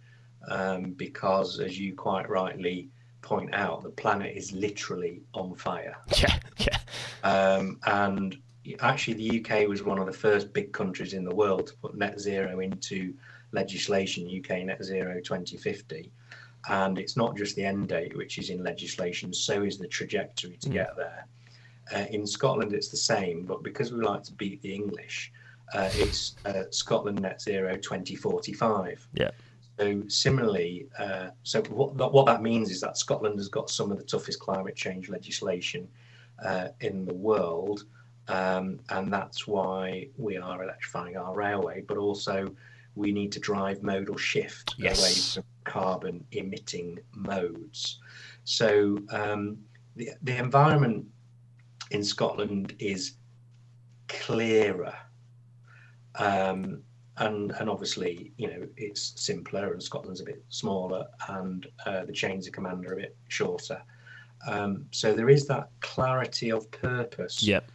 um, 0.50 0.92
because 0.92 1.60
as 1.60 1.78
you 1.78 1.94
quite 1.94 2.28
rightly 2.30 2.88
point 3.22 3.52
out, 3.54 3.82
the 3.82 3.90
planet 3.90 4.36
is 4.36 4.52
literally 4.52 5.20
on 5.34 5.54
fire. 5.54 5.96
Yeah, 6.16 6.38
yeah. 6.58 6.78
Um, 7.24 7.78
and 7.86 8.38
actually 8.80 9.14
the 9.14 9.40
UK 9.40 9.68
was 9.68 9.82
one 9.82 9.98
of 9.98 10.06
the 10.06 10.12
first 10.12 10.52
big 10.52 10.72
countries 10.72 11.14
in 11.14 11.24
the 11.24 11.34
world 11.34 11.68
to 11.68 11.74
put 11.74 11.96
net 11.96 12.20
zero 12.20 12.60
into 12.60 13.14
legislation, 13.52 14.26
UK 14.26 14.64
net 14.64 14.82
zero 14.84 15.20
2050. 15.20 16.10
And 16.68 16.98
it's 16.98 17.16
not 17.16 17.36
just 17.36 17.56
the 17.56 17.64
end 17.64 17.88
date, 17.88 18.16
which 18.16 18.38
is 18.38 18.50
in 18.50 18.62
legislation, 18.62 19.32
so 19.32 19.62
is 19.62 19.78
the 19.78 19.86
trajectory 19.86 20.56
to 20.60 20.68
mm. 20.68 20.72
get 20.72 20.96
there. 20.96 21.26
Uh, 21.94 22.04
in 22.10 22.26
Scotland, 22.26 22.74
it's 22.74 22.88
the 22.88 22.96
same, 22.96 23.44
but 23.44 23.62
because 23.62 23.92
we 23.92 24.04
like 24.04 24.22
to 24.24 24.32
beat 24.32 24.60
the 24.60 24.74
English, 24.74 25.32
uh, 25.72 25.88
it's 25.94 26.34
uh, 26.44 26.64
Scotland 26.70 27.20
Net 27.20 27.40
Zero 27.40 27.76
2045. 27.76 29.08
Yeah. 29.14 29.30
So 29.78 30.02
similarly, 30.08 30.88
uh, 30.98 31.28
so 31.44 31.62
what 31.62 32.12
what 32.12 32.26
that 32.26 32.42
means 32.42 32.70
is 32.70 32.80
that 32.80 32.98
Scotland 32.98 33.38
has 33.38 33.48
got 33.48 33.70
some 33.70 33.92
of 33.92 33.98
the 33.98 34.04
toughest 34.04 34.40
climate 34.40 34.74
change 34.74 35.08
legislation 35.08 35.86
uh, 36.44 36.68
in 36.80 37.04
the 37.04 37.14
world, 37.14 37.84
um, 38.28 38.78
and 38.90 39.12
that's 39.12 39.46
why 39.46 40.08
we 40.16 40.36
are 40.36 40.62
electrifying 40.62 41.16
our 41.16 41.34
railway, 41.34 41.82
but 41.86 41.96
also 41.96 42.54
we 42.94 43.10
need 43.10 43.32
to 43.32 43.40
drive 43.40 43.82
modal 43.82 44.16
shift 44.16 44.74
yes. 44.76 45.00
away 45.00 45.42
from 45.42 45.50
carbon 45.64 46.24
emitting 46.32 46.98
modes. 47.14 48.00
So 48.44 48.98
um, 49.10 49.58
the, 49.96 50.10
the 50.22 50.36
environment 50.36 51.06
in 51.90 52.04
Scotland 52.04 52.74
is 52.78 53.14
clearer. 54.08 54.94
Um, 56.16 56.82
and, 57.16 57.52
and 57.52 57.70
obviously, 57.70 58.32
you 58.36 58.48
know, 58.48 58.66
it's 58.76 59.14
simpler 59.16 59.72
and 59.72 59.82
Scotland's 59.82 60.20
a 60.20 60.24
bit 60.24 60.44
smaller 60.50 61.06
and 61.28 61.66
uh, 61.86 62.04
the 62.04 62.12
chains 62.12 62.46
of 62.46 62.52
command 62.52 62.84
are 62.86 62.92
a 62.92 62.96
bit 62.96 63.16
shorter. 63.28 63.80
Um, 64.46 64.86
so 64.90 65.14
there 65.14 65.28
is 65.28 65.46
that 65.46 65.70
clarity 65.80 66.50
of 66.52 66.70
purpose. 66.70 67.42
Yep 67.42 67.70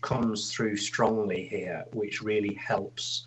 comes 0.00 0.52
through 0.52 0.76
strongly 0.76 1.46
here, 1.46 1.84
which 1.92 2.22
really 2.22 2.54
helps 2.54 3.26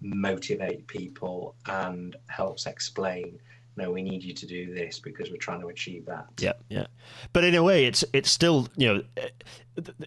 motivate 0.00 0.86
people 0.86 1.54
and 1.66 2.16
helps 2.28 2.66
explain 2.66 3.38
no 3.76 3.90
we 3.90 4.02
need 4.02 4.22
you 4.22 4.34
to 4.34 4.46
do 4.46 4.74
this 4.74 4.98
because 4.98 5.30
we're 5.30 5.36
trying 5.36 5.60
to 5.60 5.68
achieve 5.68 6.04
that. 6.06 6.26
Yeah 6.38 6.52
yeah. 6.68 6.86
But 7.32 7.44
in 7.44 7.54
a 7.54 7.62
way 7.62 7.84
it's 7.84 8.04
it's 8.12 8.30
still 8.30 8.68
you 8.76 8.94
know 8.94 9.02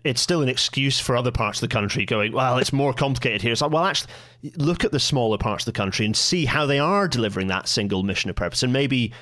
it's 0.03 0.21
still 0.21 0.41
an 0.41 0.49
excuse 0.49 0.99
for 0.99 1.15
other 1.15 1.31
parts 1.31 1.61
of 1.61 1.69
the 1.69 1.73
country 1.73 2.05
going 2.05 2.33
well 2.33 2.57
it's 2.57 2.73
more 2.73 2.93
complicated 2.93 3.41
here. 3.41 3.51
It's 3.51 3.61
like 3.61 3.71
well 3.71 3.85
actually 3.85 4.11
look 4.57 4.83
at 4.83 4.91
the 4.91 4.99
smaller 4.99 5.37
parts 5.37 5.63
of 5.63 5.73
the 5.73 5.77
country 5.77 6.05
and 6.05 6.15
see 6.15 6.45
how 6.45 6.65
they 6.65 6.79
are 6.79 7.07
delivering 7.07 7.47
that 7.47 7.67
single 7.67 8.03
mission 8.03 8.29
of 8.29 8.35
purpose. 8.35 8.63
And 8.63 8.73
maybe 8.73 9.13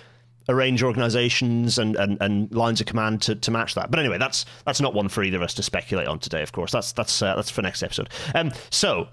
arrange 0.49 0.83
organizations 0.83 1.77
and, 1.77 1.95
and, 1.95 2.17
and 2.21 2.53
lines 2.53 2.81
of 2.81 2.87
command 2.87 3.21
to, 3.23 3.35
to 3.35 3.51
match 3.51 3.75
that. 3.75 3.91
But 3.91 3.99
anyway, 3.99 4.17
that's 4.17 4.45
that's 4.65 4.81
not 4.81 4.93
one 4.93 5.09
for 5.09 5.23
either 5.23 5.37
of 5.37 5.43
us 5.43 5.53
to 5.55 5.63
speculate 5.63 6.07
on 6.07 6.19
today. 6.19 6.41
Of 6.41 6.51
course, 6.51 6.71
that's 6.71 6.91
that's 6.91 7.21
uh, 7.21 7.35
that's 7.35 7.49
for 7.49 7.61
next 7.61 7.83
episode. 7.83 8.09
Um, 8.33 8.51
so 8.69 9.09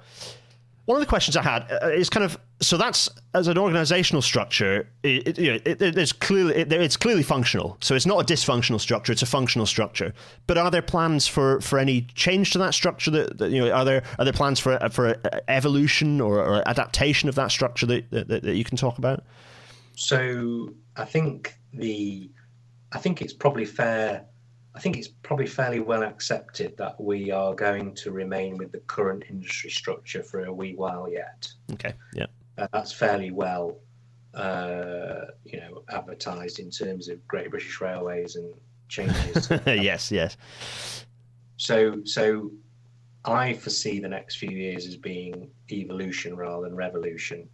one 0.88 0.96
of 0.96 1.00
the 1.00 1.06
questions 1.06 1.36
I 1.36 1.42
had 1.42 1.70
uh, 1.70 1.88
is 1.88 2.08
kind 2.08 2.24
of 2.24 2.38
so 2.60 2.78
that's 2.78 3.10
as 3.34 3.46
an 3.46 3.58
organizational 3.58 4.22
structure, 4.22 4.88
it, 5.02 5.28
it, 5.28 5.38
you 5.38 5.52
know, 5.52 5.60
it, 5.66 5.82
it's 5.82 6.12
clearly 6.12 6.54
it, 6.54 6.72
it's 6.72 6.96
clearly 6.96 7.22
functional. 7.22 7.76
So 7.82 7.94
it's 7.94 8.06
not 8.06 8.18
a 8.18 8.24
dysfunctional 8.24 8.80
structure; 8.80 9.12
it's 9.12 9.20
a 9.20 9.26
functional 9.26 9.66
structure. 9.66 10.14
But 10.46 10.56
are 10.56 10.70
there 10.70 10.80
plans 10.80 11.28
for, 11.28 11.60
for 11.60 11.78
any 11.78 12.02
change 12.14 12.52
to 12.52 12.58
that 12.60 12.72
structure? 12.72 13.10
That, 13.10 13.36
that 13.36 13.50
you 13.50 13.60
know, 13.60 13.70
are 13.70 13.84
there 13.84 14.02
are 14.18 14.24
there 14.24 14.32
plans 14.32 14.60
for 14.60 14.78
for 14.90 15.14
evolution 15.46 16.22
or, 16.22 16.38
or 16.38 16.66
adaptation 16.66 17.28
of 17.28 17.34
that 17.34 17.50
structure 17.50 17.84
that, 17.84 18.10
that, 18.10 18.28
that 18.28 18.56
you 18.56 18.64
can 18.64 18.78
talk 18.78 18.96
about? 18.96 19.22
So 19.94 20.72
I 20.98 21.04
think 21.04 21.56
the 21.72 22.30
I 22.92 22.98
think 22.98 23.22
it's 23.22 23.32
probably 23.32 23.64
fair. 23.64 24.24
I 24.74 24.80
think 24.80 24.96
it's 24.96 25.08
probably 25.08 25.46
fairly 25.46 25.80
well 25.80 26.02
accepted 26.02 26.76
that 26.76 27.00
we 27.00 27.30
are 27.30 27.54
going 27.54 27.94
to 27.96 28.10
remain 28.10 28.58
with 28.58 28.72
the 28.72 28.78
current 28.80 29.24
industry 29.28 29.70
structure 29.70 30.22
for 30.22 30.44
a 30.44 30.52
wee 30.52 30.74
while 30.74 31.10
yet. 31.10 31.50
Okay. 31.72 31.94
Yeah. 32.14 32.26
Uh, 32.56 32.68
that's 32.72 32.92
fairly 32.92 33.30
well, 33.30 33.78
uh, 34.34 35.26
you 35.44 35.60
know, 35.60 35.82
advertised 35.88 36.58
in 36.58 36.70
terms 36.70 37.08
of 37.08 37.26
Great 37.26 37.50
British 37.50 37.80
Railways 37.80 38.36
and 38.36 38.52
changes. 38.88 39.48
yes. 39.66 40.10
Yes. 40.10 40.36
So 41.56 42.04
so 42.04 42.50
I 43.24 43.52
foresee 43.54 44.00
the 44.00 44.08
next 44.08 44.36
few 44.36 44.50
years 44.50 44.86
as 44.86 44.96
being 44.96 45.50
evolution 45.70 46.36
rather 46.36 46.62
than 46.62 46.74
revolution. 46.74 47.48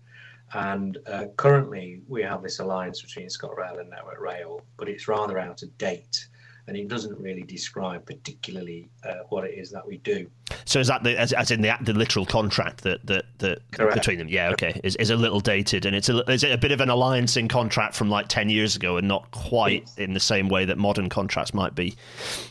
And 0.53 0.99
uh, 1.07 1.27
currently, 1.37 2.01
we 2.07 2.23
have 2.23 2.43
this 2.43 2.61
alliance 2.61 3.03
between 3.03 3.27
ScotRail 3.27 3.81
and 3.81 3.91
Network 3.91 4.21
Rail, 4.21 4.61
but 4.77 4.89
it's 4.89 5.09
rather 5.09 5.39
out 5.39 5.63
of 5.63 5.77
date 5.79 6.29
and 6.67 6.77
it 6.77 6.89
doesn't 6.89 7.19
really 7.19 7.43
describe 7.43 8.07
particularly 8.07 8.89
uh, 9.05 9.25
what 9.29 9.45
it 9.45 9.59
is 9.59 9.71
that 9.71 9.87
we 9.87 9.99
do. 9.99 10.29
So 10.65 10.81
is 10.81 10.89
that 10.89 11.03
the, 11.03 11.19
as, 11.19 11.33
as 11.33 11.51
in 11.51 11.61
the 11.61 11.77
the 11.83 11.93
literal 11.93 12.25
contract 12.25 12.83
that 12.85 13.05
that, 13.07 13.25
that 13.39 13.61
between 13.95 14.19
them? 14.19 14.29
Yeah, 14.29 14.51
okay, 14.51 14.81
is, 14.83 14.97
is 14.97 15.11
a 15.11 15.17
little 15.17 15.41
dated, 15.41 15.85
and 15.85 15.95
it's 15.95 16.09
a 16.09 16.19
is 16.31 16.43
it 16.43 16.53
a 16.53 16.59
bit 16.59 16.73
of 16.73 16.81
an 16.81 16.89
alliance 16.89 17.37
in 17.37 17.49
contract 17.49 17.95
from 17.95 18.09
like 18.09 18.29
ten 18.29 18.49
years 18.49 18.77
ago, 18.77 18.97
and 18.97 19.07
not 19.07 19.31
quite 19.31 19.83
it's, 19.83 19.97
in 19.97 20.15
the 20.15 20.21
same 20.21 20.49
way 20.49 20.65
that 20.65 20.79
modern 20.79 21.09
contracts 21.09 21.53
might 21.53 21.75
be. 21.75 21.95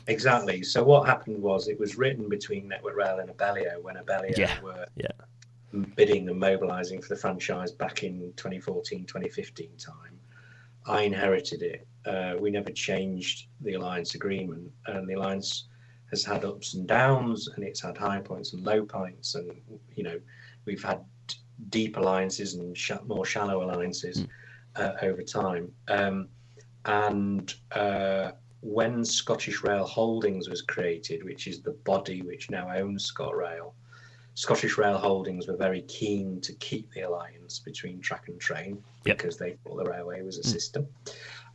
Exactly. 0.08 0.64
So 0.64 0.84
what 0.84 1.08
happened 1.08 1.42
was 1.42 1.68
it 1.68 1.80
was 1.80 1.98
written 1.98 2.30
between 2.30 2.68
Network 2.68 2.96
Rail 2.96 3.20
and 3.20 3.30
Abellio 3.30 3.82
when 3.82 3.96
Abellio 3.96 4.38
yeah, 4.38 4.62
were 4.62 4.86
yeah 4.96 5.08
bidding 5.96 6.30
and 6.30 6.40
mobilizing 6.40 7.02
for 7.02 7.10
the 7.10 7.16
franchise 7.16 7.72
back 7.72 8.04
in 8.04 8.34
2014, 8.38 9.06
2015 9.06 9.70
time. 9.78 10.20
I 10.86 11.02
inherited 11.02 11.62
it. 11.62 11.88
Uh, 12.06 12.36
we 12.40 12.52
never 12.52 12.70
changed 12.70 13.48
the 13.62 13.74
alliance 13.74 14.16
agreement, 14.16 14.72
and 14.88 15.08
the 15.08 15.14
alliance 15.14 15.68
has 16.10 16.24
had 16.24 16.46
ups 16.46 16.74
and 16.74 16.88
downs, 16.88 17.48
and 17.48 17.64
it's 17.64 17.82
had 17.82 17.98
high 17.98 18.20
points 18.20 18.54
and 18.54 18.64
low 18.64 18.86
points, 18.86 19.36
and 19.36 19.52
you 19.96 20.04
know 20.04 20.20
we've 20.66 20.84
had 20.84 21.04
deep 21.70 21.98
alliances 21.98 22.56
and 22.56 22.78
sh- 22.78 22.92
more 23.06 23.26
shallow 23.26 23.64
alliances 23.64 24.24
mm. 24.24 24.28
uh, 24.76 24.94
over 25.02 25.24
time. 25.24 25.72
Um, 25.88 26.28
and 26.86 27.54
uh, 27.72 28.32
when 28.62 29.04
Scottish 29.06 29.64
Rail 29.64 29.86
Holdings 29.86 30.50
was 30.50 30.62
created, 30.62 31.24
which 31.24 31.48
is 31.48 31.62
the 31.62 31.72
body 31.72 32.22
which 32.22 32.50
now 32.50 32.70
owns 32.76 33.12
ScotRail, 33.12 33.74
Scottish 34.36 34.78
Rail 34.78 34.98
Holdings 34.98 35.48
were 35.48 35.56
very 35.56 35.82
keen 35.84 36.42
to 36.42 36.54
keep 36.54 36.92
the 36.92 37.02
alliance 37.02 37.60
between 37.60 38.00
track 38.02 38.28
and 38.28 38.40
train 38.40 38.84
yep. 39.06 39.18
because 39.18 39.38
they 39.38 39.54
thought 39.64 39.84
the 39.84 39.90
railway 39.90 40.22
was 40.22 40.38
a 40.38 40.42
mm. 40.42 40.46
system. 40.46 40.88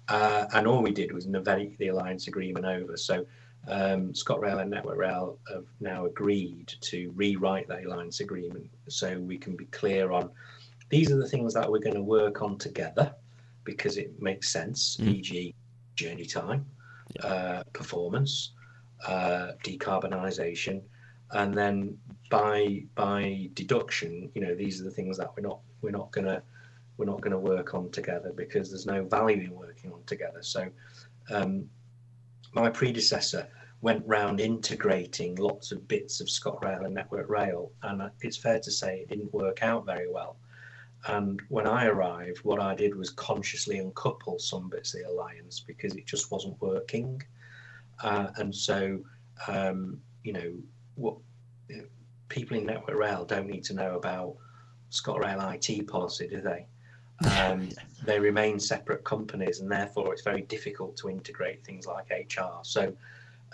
Uh, 0.09 0.47
and 0.55 0.67
all 0.67 0.83
we 0.83 0.93
did 0.93 1.13
was 1.13 1.27
novate 1.27 1.77
the 1.79 1.89
alliance 1.89 2.29
agreement 2.29 2.65
over. 2.65 2.97
So 2.97 3.27
um, 3.67 4.13
ScotRail 4.13 4.63
and 4.63 4.71
Network 4.71 4.97
Rail 4.97 5.39
have 5.53 5.65
now 5.81 6.07
agreed 6.07 6.73
to 6.83 7.13
rewrite 7.15 7.69
the 7.69 7.87
alliance 7.87 8.21
agreement 8.21 8.71
so 8.89 9.19
we 9.19 9.37
can 9.37 9.57
be 9.57 9.67
clear 9.67 10.13
on 10.13 10.31
these 10.89 11.11
are 11.11 11.17
the 11.17 11.29
things 11.29 11.53
that 11.55 11.71
we're 11.71 11.81
going 11.81 11.97
to 11.97 12.03
work 12.03 12.41
on 12.41 12.57
together 12.57 13.15
because 13.65 13.99
it 13.99 14.23
makes 14.23 14.49
sense, 14.49 14.97
mm. 14.97 15.09
e.g., 15.09 15.55
journey 15.95 16.25
time, 16.25 16.65
yeah. 17.17 17.27
uh, 17.27 17.63
performance, 17.75 18.53
uh, 19.07 19.53
decarbonisation, 19.63 20.81
and 21.33 21.57
then 21.57 21.99
by 22.31 22.85
by 22.95 23.51
deduction, 23.55 24.31
you 24.35 24.41
know, 24.41 24.55
these 24.55 24.81
are 24.81 24.85
the 24.85 24.91
things 24.91 25.17
that 25.19 25.31
we're 25.37 25.43
not 25.43 25.61
we're 25.83 25.91
not 25.91 26.11
gonna 26.11 26.43
we're 26.97 27.07
not 27.07 27.23
to 27.23 27.39
work 27.39 27.75
on 27.75 27.91
together 27.91 28.33
because 28.35 28.71
there's 28.71 28.87
no 28.87 29.05
value 29.05 29.45
in 29.45 29.55
working 29.55 29.93
on 29.93 30.03
together. 30.05 30.43
So, 30.43 30.69
um, 31.31 31.69
my 32.55 32.69
predecessor 32.69 33.47
went 33.81 34.03
round 34.07 34.41
integrating 34.41 35.37
lots 35.37 35.71
of 35.71 35.87
bits 35.87 36.21
of 36.21 36.27
ScotRail 36.27 36.85
and 36.85 36.95
Network 36.95 37.29
Rail, 37.29 37.71
and 37.85 38.11
it's 38.23 38.37
fair 38.37 38.59
to 38.59 38.71
say 38.71 38.99
it 38.99 39.09
didn't 39.09 39.33
work 39.33 39.63
out 39.63 39.87
very 39.87 40.11
well. 40.11 40.37
And 41.07 41.41
when 41.49 41.69
I 41.69 41.87
arrived, 41.87 42.39
what 42.39 42.61
I 42.61 42.75
did 42.75 42.97
was 42.97 43.11
consciously 43.11 43.79
uncouple 43.79 44.41
some 44.41 44.69
bits 44.69 44.95
of 44.95 45.01
the 45.01 45.09
alliance 45.09 45.61
because 45.61 45.95
it 45.95 46.07
just 46.07 46.33
wasn't 46.33 46.61
working. 46.61 47.23
Uh, 48.03 48.29
and 48.37 48.53
so, 48.53 48.99
um, 49.47 50.01
you 50.25 50.33
know, 50.33 50.53
what 50.99 51.17
people 52.29 52.57
in 52.57 52.67
Network 52.67 52.97
Rail 52.97 53.25
don't 53.25 53.47
need 53.47 53.65
to 53.65 53.75
know 53.75 53.97
about 53.97 54.37
ScotRail 54.91 55.55
IT 55.55 55.87
policy, 55.87 56.29
do 56.29 56.41
they? 56.41 56.67
Um, 57.29 57.71
they 58.05 58.19
remain 58.21 58.59
separate 58.59 59.05
companies, 59.05 59.61
and 59.61 59.71
therefore 59.71 60.13
it's 60.13 60.23
very 60.23 60.43
difficult 60.43 60.97
to 60.99 61.09
integrate 61.09 61.65
things 61.65 61.87
like 61.87 62.11
HR. 62.11 62.61
So 62.63 62.93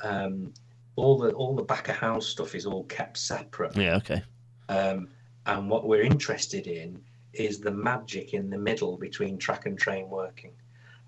um, 0.02 0.52
all 0.96 1.18
the 1.18 1.32
all 1.32 1.54
the 1.54 1.62
back 1.62 1.88
of 1.88 1.96
house 1.96 2.26
stuff 2.26 2.54
is 2.54 2.66
all 2.66 2.84
kept 2.84 3.18
separate. 3.18 3.76
Yeah. 3.76 3.96
Okay. 3.96 4.22
Um, 4.68 5.08
and 5.46 5.68
what 5.68 5.86
we're 5.86 6.02
interested 6.02 6.66
in 6.66 7.00
is 7.34 7.60
the 7.60 7.70
magic 7.70 8.32
in 8.32 8.48
the 8.48 8.58
middle 8.58 8.96
between 8.96 9.38
track 9.38 9.66
and 9.66 9.78
train 9.78 10.08
working, 10.08 10.52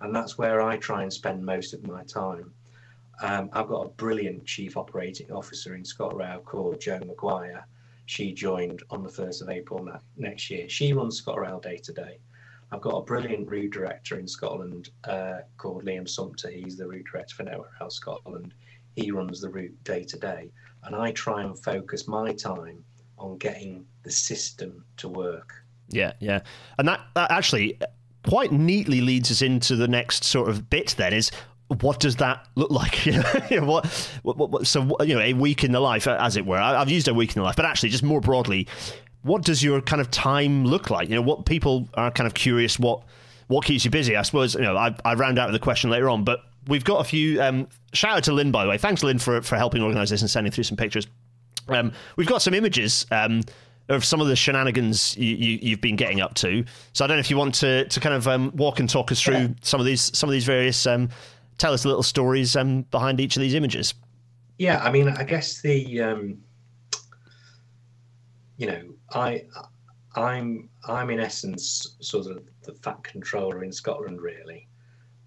and 0.00 0.14
that's 0.14 0.36
where 0.36 0.60
I 0.60 0.76
try 0.76 1.02
and 1.02 1.12
spend 1.12 1.44
most 1.44 1.72
of 1.72 1.86
my 1.86 2.02
time. 2.04 2.52
Um, 3.22 3.48
I've 3.52 3.68
got 3.68 3.86
a 3.86 3.88
brilliant 3.90 4.44
chief 4.44 4.76
operating 4.76 5.32
officer 5.32 5.74
in 5.74 5.84
Scott 5.84 6.12
ScotRail 6.12 6.44
called 6.44 6.80
Joe 6.80 7.00
McGuire. 7.00 7.62
She 8.04 8.32
joined 8.32 8.82
on 8.90 9.02
the 9.02 9.08
1st 9.08 9.42
of 9.42 9.48
April 9.48 9.88
next 10.16 10.50
year. 10.50 10.68
She 10.68 10.92
runs 10.92 11.18
Scott 11.18 11.36
ScotRail 11.36 11.62
day 11.62 11.78
to 11.78 11.92
day. 11.92 12.18
I've 12.72 12.80
got 12.80 12.96
a 12.96 13.02
brilliant 13.02 13.48
route 13.48 13.72
director 13.72 14.18
in 14.18 14.26
Scotland 14.26 14.90
uh, 15.04 15.38
called 15.56 15.84
Liam 15.84 16.08
Sumpter. 16.08 16.50
He's 16.50 16.76
the 16.76 16.86
route 16.86 17.06
director 17.10 17.36
for 17.36 17.42
Network 17.44 17.70
Rail 17.80 17.90
Scotland. 17.90 18.54
He 18.96 19.10
runs 19.10 19.40
the 19.40 19.48
route 19.48 19.74
day 19.84 20.02
to 20.04 20.18
day. 20.18 20.50
And 20.84 20.94
I 20.94 21.12
try 21.12 21.42
and 21.42 21.58
focus 21.58 22.08
my 22.08 22.32
time 22.32 22.84
on 23.18 23.38
getting 23.38 23.86
the 24.02 24.10
system 24.10 24.84
to 24.98 25.08
work. 25.08 25.52
Yeah, 25.88 26.12
yeah. 26.20 26.40
And 26.78 26.88
that, 26.88 27.00
that 27.14 27.30
actually 27.30 27.78
quite 28.26 28.52
neatly 28.52 29.00
leads 29.00 29.30
us 29.30 29.42
into 29.42 29.76
the 29.76 29.88
next 29.88 30.24
sort 30.24 30.48
of 30.48 30.68
bit 30.68 30.94
then 30.98 31.12
is 31.12 31.30
what 31.68 32.00
does 32.00 32.16
that 32.16 32.46
look 32.54 32.70
like? 32.70 32.94
what, 33.50 33.86
what, 34.22 34.50
what, 34.50 34.66
so 34.66 34.96
you 35.02 35.14
know, 35.14 35.20
a 35.20 35.32
week 35.32 35.64
in 35.64 35.72
the 35.72 35.80
life, 35.80 36.06
as 36.06 36.36
it 36.36 36.46
were. 36.46 36.58
I, 36.58 36.78
have 36.78 36.90
used 36.90 37.08
a 37.08 37.14
week 37.14 37.34
in 37.34 37.40
the 37.40 37.44
life, 37.44 37.56
but 37.56 37.64
actually, 37.64 37.88
just 37.88 38.04
more 38.04 38.20
broadly, 38.20 38.68
what 39.22 39.42
does 39.42 39.62
your 39.62 39.80
kind 39.80 40.00
of 40.00 40.10
time 40.10 40.64
look 40.64 40.90
like? 40.90 41.08
You 41.08 41.16
know, 41.16 41.22
what 41.22 41.44
people 41.44 41.88
are 41.94 42.10
kind 42.10 42.26
of 42.26 42.34
curious 42.34 42.78
what 42.78 43.02
what 43.48 43.64
keeps 43.64 43.84
you 43.84 43.90
busy. 43.90 44.16
I 44.16 44.22
suppose 44.22 44.54
you 44.54 44.62
know 44.62 44.76
I, 44.76 44.94
I 45.04 45.14
round 45.14 45.38
out 45.38 45.48
with 45.48 45.60
the 45.60 45.64
question 45.64 45.90
later 45.90 46.08
on, 46.08 46.24
but 46.24 46.40
we've 46.68 46.84
got 46.84 47.00
a 47.00 47.04
few. 47.04 47.42
Um, 47.42 47.68
shout 47.92 48.16
out 48.16 48.24
to 48.24 48.32
Lynn 48.32 48.52
by 48.52 48.64
the 48.64 48.70
way. 48.70 48.78
Thanks, 48.78 49.02
Lynn, 49.02 49.18
for 49.18 49.42
for 49.42 49.56
helping 49.56 49.82
organise 49.82 50.10
this 50.10 50.20
and 50.20 50.30
sending 50.30 50.52
through 50.52 50.64
some 50.64 50.76
pictures. 50.76 51.06
Um, 51.68 51.92
we've 52.14 52.28
got 52.28 52.42
some 52.42 52.54
images. 52.54 53.06
Um, 53.10 53.42
of 53.88 54.04
some 54.04 54.20
of 54.20 54.26
the 54.26 54.34
shenanigans 54.34 55.16
you, 55.16 55.36
you, 55.36 55.70
have 55.70 55.80
been 55.80 55.94
getting 55.94 56.20
up 56.20 56.34
to, 56.34 56.64
so 56.92 57.04
I 57.04 57.08
don't 57.08 57.18
know 57.18 57.20
if 57.20 57.30
you 57.30 57.36
want 57.36 57.54
to, 57.56 57.84
to 57.86 58.00
kind 58.00 58.16
of 58.16 58.26
um, 58.26 58.50
walk 58.56 58.80
and 58.80 58.90
talk 58.90 59.12
us 59.12 59.22
through 59.22 59.34
yeah. 59.34 59.48
some 59.62 59.78
of 59.78 59.86
these 59.86 60.16
some 60.16 60.28
of 60.28 60.32
these 60.32 60.44
various 60.44 60.86
um, 60.88 61.08
tell 61.58 61.72
us 61.72 61.84
little 61.84 62.02
stories 62.02 62.56
um, 62.56 62.82
behind 62.82 63.20
each 63.20 63.36
of 63.36 63.40
these 63.40 63.54
images. 63.54 63.94
Yeah, 64.58 64.82
I 64.82 64.90
mean, 64.90 65.08
I 65.08 65.24
guess 65.24 65.60
the 65.60 66.00
um, 66.00 66.38
you 68.56 68.66
know, 68.66 68.82
I 69.12 69.44
I'm 70.14 70.68
I'm 70.88 71.10
in 71.10 71.20
essence 71.20 71.96
sort 72.00 72.26
of 72.26 72.42
the 72.62 72.72
fat 72.72 73.02
controller 73.04 73.64
in 73.64 73.72
Scotland, 73.72 74.20
really. 74.20 74.66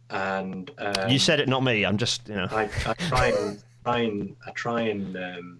And 0.10 0.72
um, 0.80 1.10
you 1.10 1.20
said 1.20 1.40
it, 1.40 1.48
not 1.48 1.64
me. 1.64 1.86
I'm 1.86 1.98
just 1.98 2.28
you 2.28 2.36
know. 2.36 2.48
I, 2.50 2.70
I 2.86 2.94
try 2.94 3.28
and 3.28 3.64
try 3.84 4.00
and 4.00 4.36
I 4.48 4.52
try 4.52 4.82
and 4.82 5.16
um, 5.16 5.60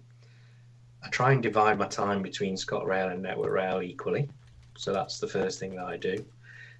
I 1.04 1.08
try 1.08 1.32
and 1.32 1.42
divide 1.42 1.78
my 1.78 1.86
time 1.86 2.22
between 2.22 2.56
ScotRail 2.56 3.12
and 3.12 3.22
Network 3.22 3.52
Rail 3.52 3.80
equally. 3.82 4.28
So 4.76 4.92
that's 4.92 5.20
the 5.20 5.28
first 5.28 5.60
thing 5.60 5.76
that 5.76 5.84
I 5.84 5.96
do. 5.96 6.24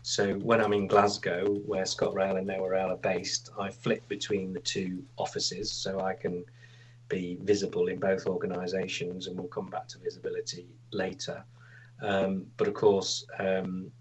So 0.02 0.34
when 0.34 0.60
I'm 0.62 0.72
in 0.72 0.86
Glasgow, 0.86 1.54
where 1.66 1.84
Scott 1.84 2.14
ScotRail 2.14 2.38
and 2.38 2.46
Network 2.46 2.72
Rail 2.72 2.90
are 2.90 2.96
based, 2.96 3.50
I 3.58 3.70
flip 3.70 4.06
between 4.08 4.52
the 4.52 4.60
two 4.60 5.04
offices 5.18 5.70
so 5.70 6.00
I 6.00 6.14
can 6.14 6.44
be 7.08 7.36
visible 7.42 7.88
in 7.88 7.98
both 7.98 8.26
organisations, 8.26 9.26
and 9.26 9.36
we'll 9.36 9.48
come 9.48 9.68
back 9.68 9.88
to 9.88 9.98
visibility 9.98 10.66
later. 10.92 11.44
Um, 12.02 12.46
but 12.56 12.68
of 12.68 12.74
course, 12.74 13.26
um, 13.38 13.92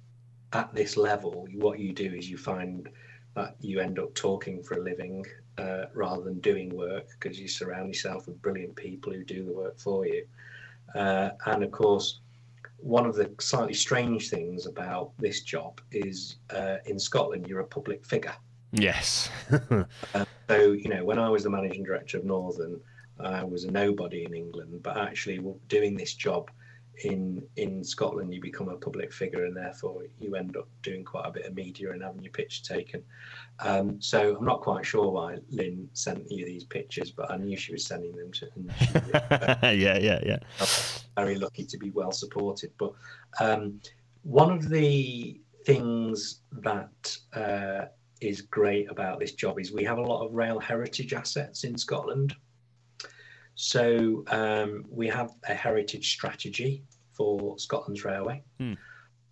at 0.54 0.74
this 0.74 0.96
level, 0.96 1.48
what 1.56 1.80
you 1.80 1.92
do 1.92 2.14
is 2.14 2.30
you 2.30 2.38
find 2.38 2.88
that 3.36 3.56
you 3.60 3.80
end 3.80 4.00
up 4.00 4.14
talking 4.16 4.64
for 4.64 4.76
a 4.76 4.84
living 4.84 5.26
uh, 5.58 5.86
rather 5.94 6.24
than 6.24 6.40
doing 6.40 6.76
work 6.76 7.08
because 7.20 7.40
you 7.40 7.48
surround 7.48 7.88
yourself 7.88 8.28
with 8.28 8.42
brilliant 8.42 8.76
people 8.76 9.12
who 9.12 9.24
do 9.24 9.44
the 9.44 9.54
work 9.54 9.78
for 9.78 10.08
you. 10.08 10.26
Uh, 10.96 11.32
and 11.46 11.64
of 11.64 11.72
course, 11.72 12.20
one 12.82 13.06
of 13.06 13.16
the 13.16 13.34
slightly 13.40 13.74
strange 13.74 14.30
things 14.30 14.66
about 14.66 15.12
this 15.18 15.42
job 15.42 15.82
is 15.92 16.38
uh, 16.52 16.78
in 16.86 17.00
Scotland, 17.00 17.48
you're 17.48 17.60
a 17.60 17.68
public 17.68 18.06
figure. 18.06 18.36
Yes. 18.72 19.30
uh, 19.52 19.86
so, 20.50 20.72
you 20.72 20.90
know, 20.90 21.04
when 21.04 21.20
I 21.20 21.30
was 21.30 21.44
the 21.44 21.50
managing 21.50 21.84
director 21.84 22.18
of 22.18 22.26
Northern, 22.26 22.80
I 23.20 23.44
was 23.44 23.66
a 23.66 23.72
nobody 23.72 24.24
in 24.24 24.34
England, 24.34 24.82
but 24.82 24.98
actually 24.98 25.42
doing 25.68 25.98
this 25.98 26.14
job 26.14 26.50
in 27.04 27.42
in 27.56 27.84
Scotland, 27.84 28.34
you 28.34 28.42
become 28.42 28.70
a 28.70 28.78
public 28.78 29.14
figure, 29.14 29.46
and 29.46 29.56
therefore 29.56 30.04
you 30.20 30.36
end 30.36 30.58
up 30.58 30.68
doing 30.84 31.04
quite 31.04 31.28
a 31.28 31.32
bit 31.32 31.46
of 31.46 31.56
media 31.56 31.92
and 31.92 32.04
having 32.04 32.24
your 32.24 32.32
picture 32.32 32.64
taken. 32.64 33.04
Um, 33.62 34.02
so 34.02 34.38
I'm 34.38 34.46
not 34.46 34.62
quite 34.62 34.86
sure 34.86 35.12
why 35.12 35.38
Lynn 35.50 35.90
sent 35.94 36.32
you 36.32 36.46
these 36.46 36.64
pictures, 36.64 37.12
but 37.12 37.30
I 37.30 37.38
knew 37.38 37.58
she 37.58 37.74
was 37.74 37.86
sending 37.86 38.16
them 38.16 38.32
to. 38.32 38.48
yeah, 39.76 39.98
yeah, 39.98 40.20
yeah. 40.26 40.40
Very 41.18 41.36
lucky 41.36 41.66
to 41.66 41.78
be 41.78 41.92
well 41.92 42.12
supported. 42.12 42.72
But 42.78 42.94
um, 43.40 43.82
one 44.24 44.52
of 44.52 44.70
the 44.70 45.42
things 45.66 46.42
that 46.52 47.18
uh, 47.34 47.88
is 48.22 48.42
great 48.42 48.90
about 48.90 49.20
this 49.20 49.34
job 49.34 49.60
is 49.60 49.74
we 49.74 49.84
have 49.84 49.98
a 49.98 50.02
lot 50.02 50.26
of 50.26 50.34
rail 50.34 50.60
heritage 50.60 51.14
assets 51.14 51.66
in 51.66 51.78
Scotland. 51.78 52.34
So 53.56 54.24
um, 54.28 54.86
we 54.90 55.08
have 55.10 55.32
a 55.50 55.54
heritage 55.54 56.14
strategy 56.14 56.86
for 57.12 57.60
Scotland's 57.60 58.06
railway, 58.06 58.42
hmm. 58.58 58.76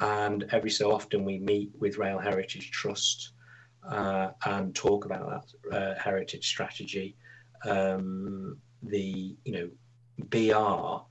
and 0.02 0.44
every 0.52 0.70
so 0.70 0.92
often 0.92 1.24
we 1.24 1.40
meet 1.40 1.72
with 1.80 1.98
Rail 1.98 2.20
Heritage 2.20 2.72
Trust 2.72 3.32
uh, 3.88 4.30
and 4.46 4.76
talk 4.76 5.06
about 5.06 5.46
that 5.72 5.76
uh, 5.76 6.00
heritage 6.00 6.48
strategy. 6.48 7.16
Um, 7.66 8.58
the 8.84 9.36
you 9.44 9.52
know 9.52 9.70
BR 10.30 11.04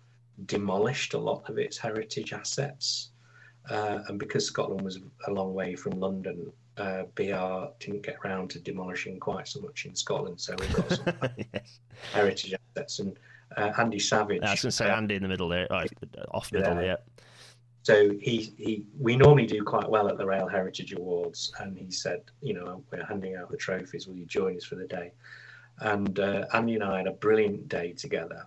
demolished 0.47 1.15
a 1.15 1.19
lot 1.19 1.49
of 1.49 1.59
its 1.59 1.77
heritage 1.79 2.33
assets, 2.33 3.11
uh, 3.71 4.01
and 4.09 4.19
because 4.19 4.47
Scotland 4.47 4.83
was 4.83 4.99
a 5.27 5.31
long 5.31 5.55
way 5.55 5.75
from 5.75 5.93
London, 5.99 6.53
uh, 6.77 7.05
BR 7.15 7.73
didn't 7.81 8.03
get 8.03 8.17
around 8.25 8.51
to 8.51 8.61
demolishing 8.61 9.19
quite 9.19 9.49
so 9.49 9.61
much 9.61 9.87
in 9.87 9.95
Scotland. 9.95 10.41
So 10.41 10.55
we've 10.59 10.75
got 10.75 10.93
some 10.93 11.15
yes. 11.55 11.79
heritage 12.13 12.55
assets. 12.77 12.99
And 12.99 13.19
uh, 13.57 13.73
Andy 13.79 13.99
Savage. 13.99 14.43
I 14.43 14.53
was 14.53 14.63
going 14.63 14.71
to 14.71 14.77
say 14.77 14.91
uh, 14.91 14.97
Andy 14.97 15.15
in 15.15 15.23
the 15.23 15.29
middle 15.29 15.49
there, 15.49 15.67
oh, 15.71 15.85
off 16.33 16.53
middle, 16.53 16.75
yeah. 16.77 16.83
yeah. 16.83 16.97
So 17.87 18.11
he, 18.21 18.53
he, 18.59 18.85
we 18.99 19.15
normally 19.15 19.47
do 19.47 19.63
quite 19.63 19.89
well 19.89 20.09
at 20.09 20.19
the 20.19 20.27
Rail 20.27 20.49
Heritage 20.49 20.93
Awards, 20.93 21.53
and 21.61 21.79
he 21.79 21.93
said, 21.93 22.21
you 22.43 22.53
know, 22.53 22.83
we're 22.91 23.05
handing 23.05 23.37
out 23.37 23.49
the 23.49 23.57
trophies. 23.57 24.09
Will 24.09 24.17
you 24.17 24.27
join 24.27 24.57
us 24.57 24.65
for 24.65 24.75
the 24.75 24.89
day? 24.89 25.13
And 25.79 26.19
uh, 26.19 26.47
Andy 26.53 26.75
and 26.75 26.83
I 26.83 26.97
had 26.97 27.07
a 27.07 27.13
brilliant 27.13 27.69
day 27.69 27.93
together 27.93 28.45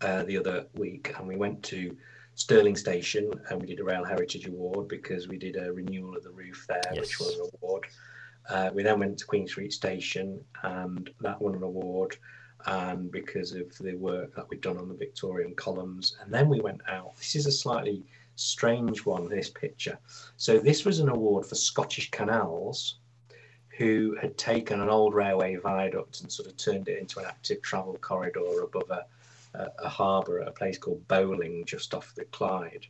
uh, 0.00 0.22
the 0.22 0.38
other 0.38 0.64
week, 0.72 1.12
and 1.18 1.28
we 1.28 1.36
went 1.36 1.62
to 1.64 1.94
Stirling 2.34 2.74
Station 2.74 3.30
and 3.50 3.60
we 3.60 3.66
did 3.66 3.80
a 3.80 3.84
Rail 3.84 4.02
Heritage 4.02 4.46
Award 4.46 4.88
because 4.88 5.28
we 5.28 5.36
did 5.36 5.56
a 5.56 5.70
renewal 5.70 6.16
of 6.16 6.24
the 6.24 6.30
roof 6.30 6.64
there, 6.70 6.80
yes. 6.94 7.00
which 7.02 7.18
was 7.18 7.34
an 7.34 7.50
award. 7.60 7.84
Uh, 8.48 8.70
we 8.72 8.82
then 8.82 8.98
went 8.98 9.18
to 9.18 9.26
Queen 9.26 9.46
Street 9.46 9.74
Station 9.74 10.42
and 10.62 11.10
that 11.20 11.38
won 11.38 11.54
an 11.54 11.64
award 11.64 12.16
and 12.64 13.10
because 13.10 13.52
of 13.52 13.76
the 13.78 13.94
work 13.96 14.34
that 14.34 14.48
we'd 14.48 14.62
done 14.62 14.78
on 14.78 14.88
the 14.88 14.94
Victorian 14.94 15.54
columns. 15.54 16.16
And 16.22 16.32
then 16.32 16.48
we 16.48 16.60
went 16.60 16.80
out. 16.88 17.14
This 17.18 17.34
is 17.34 17.46
a 17.46 17.52
slightly 17.52 18.02
strange 18.42 19.04
one, 19.04 19.28
this 19.28 19.50
picture. 19.50 19.98
So 20.36 20.58
this 20.58 20.84
was 20.84 20.98
an 20.98 21.08
award 21.08 21.46
for 21.46 21.54
Scottish 21.54 22.10
Canals, 22.10 22.96
who 23.78 24.16
had 24.20 24.36
taken 24.36 24.80
an 24.80 24.88
old 24.88 25.14
railway 25.14 25.56
viaduct 25.56 26.20
and 26.20 26.30
sort 26.30 26.48
of 26.48 26.56
turned 26.56 26.88
it 26.88 26.98
into 26.98 27.20
an 27.20 27.26
active 27.26 27.62
travel 27.62 27.96
corridor 28.00 28.62
above 28.62 28.90
a, 28.90 29.06
a, 29.54 29.68
a 29.84 29.88
harbour 29.88 30.40
at 30.40 30.48
a 30.48 30.52
place 30.52 30.78
called 30.78 31.06
Bowling, 31.08 31.64
just 31.64 31.94
off 31.94 32.14
the 32.14 32.24
Clyde. 32.26 32.86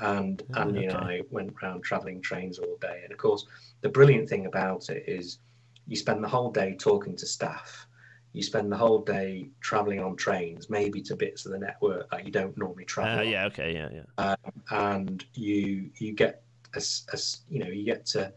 And 0.00 0.42
oh, 0.54 0.60
Andy 0.60 0.86
okay. 0.86 0.88
and 0.88 0.96
I 0.96 1.22
went 1.30 1.54
around 1.62 1.82
travelling 1.82 2.20
trains 2.20 2.58
all 2.58 2.76
day. 2.80 3.00
And 3.02 3.12
of 3.12 3.18
course, 3.18 3.46
the 3.80 3.88
brilliant 3.88 4.28
thing 4.28 4.46
about 4.46 4.90
it 4.90 5.04
is 5.08 5.38
you 5.86 5.96
spend 5.96 6.22
the 6.22 6.28
whole 6.28 6.50
day 6.50 6.76
talking 6.78 7.16
to 7.16 7.26
staff 7.26 7.87
you 8.32 8.42
spend 8.42 8.70
the 8.70 8.76
whole 8.76 9.00
day 9.00 9.48
traveling 9.60 10.00
on 10.00 10.16
trains, 10.16 10.68
maybe 10.68 11.00
to 11.02 11.16
bits 11.16 11.46
of 11.46 11.52
the 11.52 11.58
network 11.58 12.10
that 12.10 12.24
you 12.24 12.30
don't 12.30 12.56
normally 12.56 12.84
travel. 12.84 13.20
Uh, 13.20 13.22
yeah, 13.22 13.46
okay, 13.46 13.72
yeah, 13.72 13.88
yeah. 13.92 14.24
Um, 14.24 14.52
and 14.70 15.24
you 15.34 15.90
you 15.96 16.12
get 16.12 16.42
as 16.74 17.04
as 17.12 17.40
you 17.48 17.58
know 17.58 17.68
you 17.68 17.84
get 17.84 18.04
to 18.06 18.32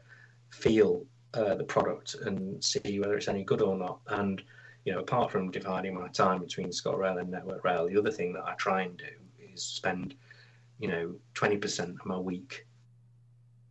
feel 0.49 1.05
uh, 1.33 1.55
the 1.55 1.63
product 1.63 2.15
and 2.25 2.63
see 2.63 2.99
whether 2.99 3.15
it's 3.15 3.27
any 3.27 3.43
good 3.43 3.61
or 3.61 3.77
not. 3.77 3.99
And 4.07 4.41
you 4.85 4.93
know, 4.93 4.99
apart 4.99 5.31
from 5.31 5.51
dividing 5.51 5.93
my 5.93 6.07
time 6.09 6.41
between 6.41 6.69
ScotRail 6.69 7.19
and 7.19 7.29
Network 7.29 7.63
Rail, 7.63 7.87
the 7.87 7.97
other 7.97 8.11
thing 8.11 8.33
that 8.33 8.43
I 8.45 8.53
try 8.55 8.83
and 8.83 8.97
do 8.97 9.05
is 9.53 9.61
spend 9.61 10.15
you 10.79 10.87
know 10.87 11.13
20% 11.35 11.99
of 11.99 12.05
my 12.05 12.17
week 12.17 12.65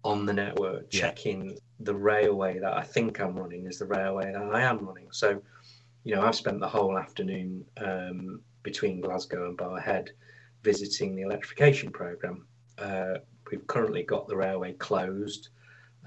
on 0.05 0.25
the 0.25 0.33
network 0.33 0.87
yeah. 0.91 1.01
checking 1.01 1.59
the 1.81 1.95
railway 1.95 2.59
that 2.59 2.73
I 2.75 2.83
think 2.83 3.21
I'm 3.21 3.39
running 3.39 3.67
is 3.67 3.79
the 3.79 3.87
railway 3.87 4.33
that 4.33 4.43
I 4.43 4.63
am 4.63 4.79
running. 4.87 5.09
So 5.11 5.43
you 6.05 6.15
know, 6.15 6.23
I've 6.23 6.35
spent 6.35 6.61
the 6.61 6.69
whole 6.69 6.99
afternoon 6.99 7.65
um, 7.77 8.41
between 8.63 9.01
Glasgow 9.01 9.49
and 9.49 9.59
Barrhead 9.59 10.09
visiting 10.63 11.15
the 11.15 11.23
electrification 11.23 11.91
program. 11.91 12.47
Uh, 12.79 13.15
we've 13.51 13.67
currently 13.67 14.03
got 14.03 14.29
the 14.29 14.37
railway 14.37 14.73
closed. 14.75 15.49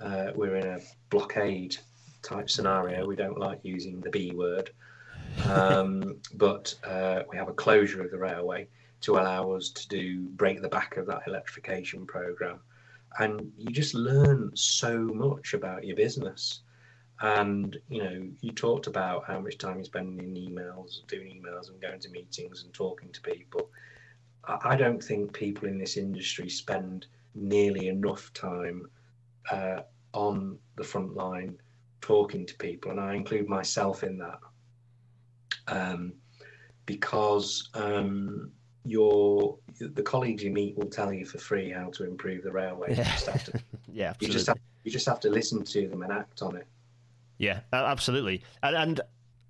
Uh, 0.01 0.31
we're 0.35 0.55
in 0.55 0.67
a 0.67 0.79
blockade 1.09 1.77
type 2.23 2.49
scenario. 2.49 3.05
We 3.05 3.15
don't 3.15 3.37
like 3.37 3.59
using 3.63 4.01
the 4.01 4.09
B 4.09 4.31
word, 4.31 4.71
um, 5.45 6.17
but 6.35 6.73
uh, 6.83 7.23
we 7.29 7.37
have 7.37 7.49
a 7.49 7.53
closure 7.53 8.03
of 8.03 8.11
the 8.11 8.17
railway 8.17 8.67
to 9.01 9.17
allow 9.17 9.51
us 9.51 9.69
to 9.69 9.87
do 9.89 10.21
break 10.21 10.61
the 10.61 10.69
back 10.69 10.97
of 10.97 11.05
that 11.07 11.23
electrification 11.27 12.05
program. 12.05 12.59
And 13.19 13.51
you 13.57 13.71
just 13.71 13.93
learn 13.93 14.51
so 14.55 14.97
much 14.97 15.53
about 15.53 15.83
your 15.83 15.95
business. 15.95 16.61
And 17.23 17.77
you 17.87 18.03
know, 18.03 18.27
you 18.41 18.51
talked 18.51 18.87
about 18.87 19.23
how 19.25 19.39
much 19.39 19.57
time 19.57 19.77
you 19.77 19.85
spend 19.85 20.19
in 20.19 20.35
emails, 20.35 21.07
doing 21.07 21.41
emails, 21.41 21.69
and 21.69 21.81
going 21.81 22.01
to 22.01 22.09
meetings 22.09 22.63
and 22.63 22.73
talking 22.73 23.09
to 23.13 23.21
people. 23.21 23.69
I 24.43 24.75
don't 24.75 25.01
think 25.01 25.31
people 25.31 25.69
in 25.69 25.77
this 25.77 25.95
industry 25.95 26.49
spend 26.49 27.07
nearly 27.33 27.87
enough 27.87 28.33
time 28.33 28.89
uh, 29.49 29.83
on 30.11 30.57
the 30.75 30.83
front 30.83 31.15
line 31.15 31.57
talking 32.01 32.45
to 32.45 32.55
people, 32.55 32.91
and 32.91 32.99
I 32.99 33.13
include 33.13 33.47
myself 33.47 34.03
in 34.03 34.17
that. 34.17 34.39
Um, 35.69 36.11
because 36.85 37.69
um, 37.73 38.51
your 38.83 39.57
the 39.79 40.03
colleagues 40.03 40.43
you 40.43 40.51
meet 40.51 40.77
will 40.77 40.89
tell 40.89 41.13
you 41.13 41.25
for 41.25 41.37
free 41.37 41.71
how 41.71 41.89
to 41.91 42.03
improve 42.03 42.43
the 42.43 42.51
railway. 42.51 42.95
Yeah, 42.97 42.97
you 42.97 43.11
just 43.13 43.27
have 43.27 43.43
to, 43.45 43.63
yeah, 43.93 44.13
you 44.19 44.27
just 44.27 44.47
have, 44.47 44.59
you 44.83 44.91
just 44.91 45.05
have 45.05 45.21
to 45.21 45.29
listen 45.29 45.63
to 45.63 45.87
them 45.87 46.01
and 46.01 46.11
act 46.11 46.41
on 46.41 46.57
it. 46.57 46.67
Yeah, 47.37 47.61
absolutely. 47.71 48.43
And, 48.61 48.75
and 48.75 49.01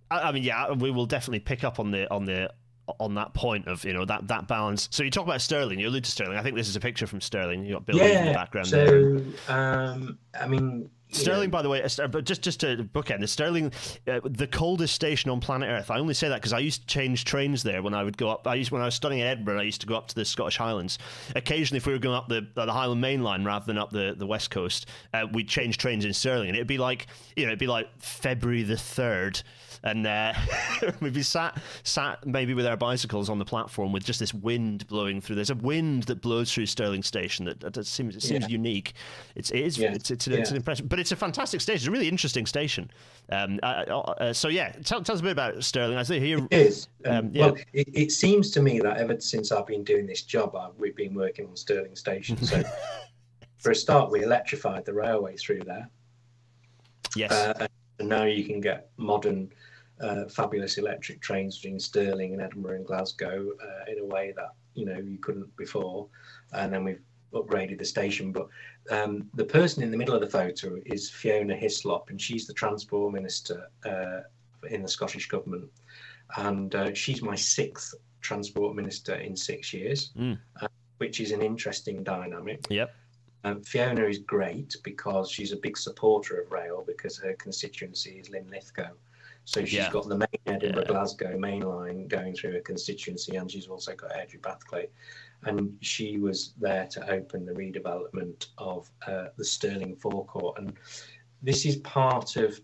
I 0.10 0.32
mean, 0.32 0.44
yeah, 0.44 0.72
we 0.72 0.92
will 0.92 1.06
definitely 1.06 1.40
pick 1.40 1.64
up 1.64 1.80
on 1.80 1.92
the 1.92 2.12
on 2.12 2.26
the 2.26 2.52
on 3.00 3.16
that 3.16 3.34
point 3.34 3.68
of 3.68 3.84
you 3.86 3.94
know 3.94 4.06
that 4.06 4.28
that 4.28 4.48
balance. 4.48 4.90
So 4.92 5.04
you 5.04 5.12
talk 5.12 5.26
about 5.26 5.42
Stirling. 5.42 5.80
you 5.80 5.88
allude 5.88 6.04
to 6.04 6.12
Stirling. 6.12 6.38
I 6.38 6.44
think 6.44 6.56
this 6.56 6.68
is 6.68 6.76
a 6.76 6.80
picture 6.80 7.08
from 7.08 7.22
Stirling. 7.22 7.66
You 7.66 7.74
got 7.74 7.86
Bill 7.86 7.98
yeah, 7.98 8.22
in 8.22 8.26
the 8.28 8.34
background 8.34 8.68
so, 8.68 8.86
there. 8.86 9.22
Um, 9.48 10.18
I 10.40 10.48
mean, 10.48 10.90
Stirling, 11.16 11.50
by 11.50 11.62
the 11.62 11.70
way, 11.70 11.86
but 12.12 12.26
just 12.26 12.42
just 12.42 12.60
to 12.62 12.78
bookend, 12.94 13.20
the 13.20 13.28
Stirling, 13.28 13.72
uh, 14.08 14.20
the 14.24 14.48
coldest 14.48 14.96
station 14.96 15.30
on 15.30 15.40
planet 15.40 15.70
Earth. 15.70 15.92
I 15.92 16.00
only 16.00 16.14
say 16.14 16.30
that 16.30 16.36
because 16.36 16.54
I 16.54 16.60
used 16.60 16.82
to 16.82 16.88
change 16.88 17.26
trains 17.26 17.64
there 17.64 17.82
when 17.82 17.94
I 17.94 18.04
would 18.04 18.18
go 18.18 18.30
up. 18.30 18.48
I 18.48 18.56
used 18.56 18.72
when 18.72 18.82
I 18.82 18.86
was 18.86 18.96
studying 18.96 19.22
in 19.22 19.28
Edinburgh. 19.28 19.60
I 19.60 19.64
used 19.64 19.82
to 19.82 19.88
go 19.88 19.96
up 19.96 20.08
to 20.08 20.16
the 20.16 20.26
Scottish 20.26 20.58
Highlands. 20.58 20.98
Occasionally, 21.36 21.78
if 21.78 21.86
we 21.86 21.94
were 21.94 22.00
going 22.00 22.16
up 22.16 22.28
the 22.28 22.48
the 22.56 22.72
Highland 22.72 23.02
Main 23.02 23.24
Line 23.24 23.44
rather 23.44 23.66
than 23.66 23.78
up 23.78 23.92
the 23.92 24.16
the 24.18 24.26
West 24.26 24.50
Coast, 24.52 24.88
uh, 25.14 25.28
we'd 25.32 25.48
change 25.48 25.78
trains 25.78 26.06
in 26.06 26.14
Stirling, 26.14 26.50
and 26.50 26.56
it'd 26.56 26.68
be 26.68 26.78
like 26.78 27.08
you 27.36 27.46
know 27.46 27.50
it'd 27.50 27.60
be 27.60 27.68
like 27.68 27.88
February 28.00 28.64
the 28.64 28.78
third 28.78 29.42
and 29.84 30.08
uh, 30.08 30.34
we'd 31.02 31.14
be 31.14 31.24
sat 31.24 31.62
sat 31.84 32.26
maybe 32.26 32.54
with 32.54 32.66
our 32.66 32.78
bicycles 32.78 33.30
on 33.30 33.40
the 33.40 33.46
platform 33.46 33.92
with 33.92 34.04
just 34.04 34.20
this 34.20 34.34
wind 34.34 34.88
blowing 34.88 35.22
through. 35.22 35.36
There's 35.36 35.50
a 35.50 35.56
wind 35.56 36.04
that 36.04 36.22
blows 36.22 36.54
through 36.54 36.68
Stirling 36.68 37.04
Station 37.04 37.46
that, 37.46 37.60
that 37.60 37.86
seems 37.86 38.16
it 38.16 38.22
seems 38.22 38.44
yeah. 38.44 38.50
unique. 38.50 38.94
It's 39.36 39.52
it 39.52 39.60
is 39.60 39.78
yeah. 39.78 39.94
it's 39.94 40.12
it's, 40.12 40.28
an, 40.28 40.34
yeah. 40.34 40.40
it's 40.40 40.52
an 40.52 40.58
impression, 40.58 40.88
but 40.88 41.00
it's 41.00 41.12
a 41.12 41.16
fantastic 41.16 41.62
station. 41.62 41.78
It's 41.78 41.88
a 41.88 41.92
really 41.92 42.08
interesting 42.08 42.46
station. 42.46 42.90
Um, 43.32 43.60
uh, 43.64 43.66
uh, 43.66 44.34
so 44.34 44.48
yeah, 44.48 44.72
tell, 44.84 45.02
tell 45.02 45.16
us 45.16 45.20
a 45.20 45.24
bit 45.24 45.32
about 45.32 45.64
Stirling. 45.64 45.98
I 45.98 46.04
see 46.04 46.20
here. 46.20 46.40
It 46.50 46.68
is. 46.68 46.88
Um, 47.06 47.14
um, 47.14 47.34
well, 47.34 47.58
it, 47.74 47.90
it, 47.94 48.12
seems 48.12 48.52
to 48.52 48.62
me 48.62 48.80
that 48.80 48.98
ever 48.98 49.20
since 49.20 49.52
I've 49.52 49.68
been 49.68 49.84
doing 49.84 50.06
this 50.06 50.24
job, 50.24 50.56
I've, 50.56 50.76
we've 50.78 50.96
been 50.96 51.14
working 51.14 51.48
on 51.48 51.56
Stirling 51.56 51.96
Station. 51.96 52.42
So 52.44 52.64
for 53.58 53.72
a 53.72 53.76
start, 53.76 54.12
we 54.12 54.24
electrified 54.24 54.86
the 54.86 54.94
railway 54.94 55.36
through 55.36 55.62
there. 55.62 55.90
Yes. 57.16 57.32
Uh, 57.32 57.68
and 58.00 58.10
now 58.10 58.24
you 58.24 58.44
can 58.44 58.60
get 58.60 58.90
modern 58.98 59.52
uh, 60.02 60.26
fabulous 60.26 60.78
electric 60.78 61.22
trains 61.22 61.58
between 61.58 61.80
Stirling 61.80 62.34
and 62.34 62.42
Edinburgh 62.42 62.78
and 62.78 62.86
Glasgow 62.86 63.52
uh, 63.62 63.92
in 63.92 64.00
a 64.00 64.06
way 64.06 64.34
that 64.36 64.54
you 64.74 64.86
know 64.86 64.98
you 64.98 65.18
couldn't 65.20 65.56
before. 65.56 66.08
And 66.52 66.74
then 66.74 66.84
we've 66.84 67.02
upgraded 67.34 67.80
the 67.80 67.86
station. 67.86 68.32
But 68.32 68.48
um, 68.90 69.30
the 69.34 69.46
person 69.46 69.84
in 69.84 69.92
the 69.92 69.98
middle 69.98 70.16
of 70.16 70.22
the 70.22 70.30
photo 70.30 70.78
is 70.86 71.10
Fiona 71.10 71.56
Hyslop, 71.56 72.10
and 72.10 72.20
she's 72.20 72.48
the 72.48 72.54
transport 72.54 73.14
minister 73.14 73.70
uh, 73.86 74.22
in 74.70 74.82
the 74.82 74.88
Scottish 74.88 75.28
government. 75.28 75.70
And 76.38 76.74
uh, 76.74 76.94
she's 76.94 77.22
my 77.22 77.36
sixth 77.36 77.94
transport 78.22 78.76
minister 78.76 79.16
in 79.16 79.36
six 79.36 79.74
years, 79.74 80.12
mm. 80.18 80.38
which 80.98 81.20
is 81.20 81.32
an 81.32 81.42
interesting 81.42 82.04
dynamic. 82.04 82.66
Yep. 82.70 82.94
Um, 83.46 83.62
Fiona 83.62 84.06
is 84.06 84.20
great 84.20 84.76
because 84.84 85.30
she's 85.30 85.52
a 85.52 85.58
big 85.58 85.78
supporter 85.78 86.40
of 86.40 86.52
rail 86.52 86.84
because 86.88 87.18
her 87.18 87.34
constituency 87.34 88.12
is 88.12 88.30
Linlithgow. 88.30 88.92
So 89.46 89.66
she's 89.66 89.74
yeah. 89.74 89.92
got 89.92 90.08
the 90.08 90.18
main 90.18 90.28
Edinburgh 90.46 90.84
yeah. 90.84 90.92
Glasgow 90.92 91.38
main 91.38 91.62
line 91.62 92.08
going 92.08 92.34
through 92.34 92.54
her 92.54 92.62
constituency, 92.62 93.36
and 93.36 93.52
she's 93.52 93.68
also 93.68 93.94
got 93.94 94.12
Airdrie-Bathgate. 94.12 94.90
And 95.46 95.78
she 95.82 96.18
was 96.18 96.54
there 96.60 96.88
to 96.88 97.12
open 97.12 97.46
the 97.46 97.52
redevelopment 97.52 98.48
of 98.58 98.90
uh, 99.06 99.26
the 99.38 99.44
Stirling 99.44 99.96
forecourt. 99.98 100.58
And 100.60 100.74
this 101.42 101.66
is 101.66 101.78
part 101.78 102.38
of, 102.38 102.60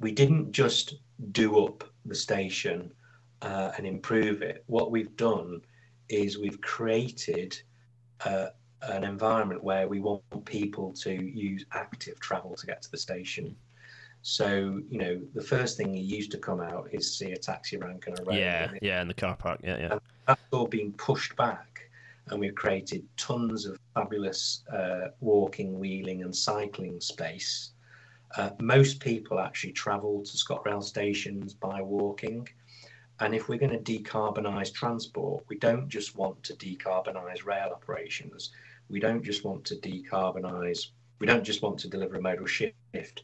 we 0.00 0.10
didn't 0.10 0.50
just 0.50 0.96
do 1.30 1.64
up 1.64 1.84
the 2.04 2.14
station 2.14 2.92
uh, 3.42 3.70
and 3.76 3.86
improve 3.86 4.42
it. 4.42 4.64
What 4.66 4.90
we've 4.90 5.16
done 5.16 5.60
is 6.08 6.38
we've 6.38 6.60
created 6.60 7.56
uh, 8.24 8.48
an 8.82 9.04
environment 9.04 9.62
where 9.62 9.86
we 9.86 10.00
want 10.00 10.22
people 10.44 10.92
to 10.94 11.12
use 11.12 11.64
active 11.72 12.18
travel 12.18 12.56
to 12.56 12.66
get 12.66 12.82
to 12.82 12.90
the 12.90 12.98
station. 12.98 13.54
So, 14.28 14.82
you 14.90 14.98
know, 14.98 15.20
the 15.34 15.40
first 15.40 15.76
thing 15.76 15.94
you 15.94 16.02
used 16.02 16.32
to 16.32 16.38
come 16.38 16.60
out 16.60 16.88
is 16.90 17.16
see 17.16 17.30
a 17.30 17.36
taxi 17.36 17.76
rank 17.76 18.08
and 18.08 18.18
a 18.18 18.24
road. 18.24 18.34
Yeah, 18.34 18.72
yeah, 18.82 19.00
in 19.00 19.06
the 19.06 19.14
car 19.14 19.36
park. 19.36 19.60
Yeah, 19.62 19.78
yeah. 19.78 19.92
And 19.92 20.00
that's 20.26 20.42
all 20.50 20.66
been 20.66 20.92
pushed 20.94 21.36
back. 21.36 21.88
And 22.26 22.40
we've 22.40 22.56
created 22.56 23.04
tons 23.16 23.66
of 23.66 23.78
fabulous 23.94 24.64
uh, 24.72 25.10
walking, 25.20 25.78
wheeling, 25.78 26.24
and 26.24 26.34
cycling 26.34 27.00
space. 27.00 27.70
Uh, 28.36 28.50
most 28.60 28.98
people 28.98 29.38
actually 29.38 29.72
travel 29.74 30.24
to 30.24 30.36
ScotRail 30.36 30.82
stations 30.82 31.54
by 31.54 31.80
walking. 31.80 32.48
And 33.20 33.32
if 33.32 33.48
we're 33.48 33.60
going 33.60 33.80
to 33.80 33.92
decarbonise 33.92 34.74
transport, 34.74 35.44
we 35.46 35.56
don't 35.56 35.88
just 35.88 36.16
want 36.16 36.42
to 36.42 36.54
decarbonise 36.54 37.44
rail 37.44 37.70
operations. 37.72 38.50
We 38.90 38.98
don't 38.98 39.22
just 39.22 39.44
want 39.44 39.64
to 39.66 39.76
decarbonise, 39.76 40.88
we 41.20 41.28
don't 41.28 41.44
just 41.44 41.62
want 41.62 41.78
to 41.78 41.88
deliver 41.88 42.16
a 42.16 42.20
modal 42.20 42.46
shift 42.46 43.22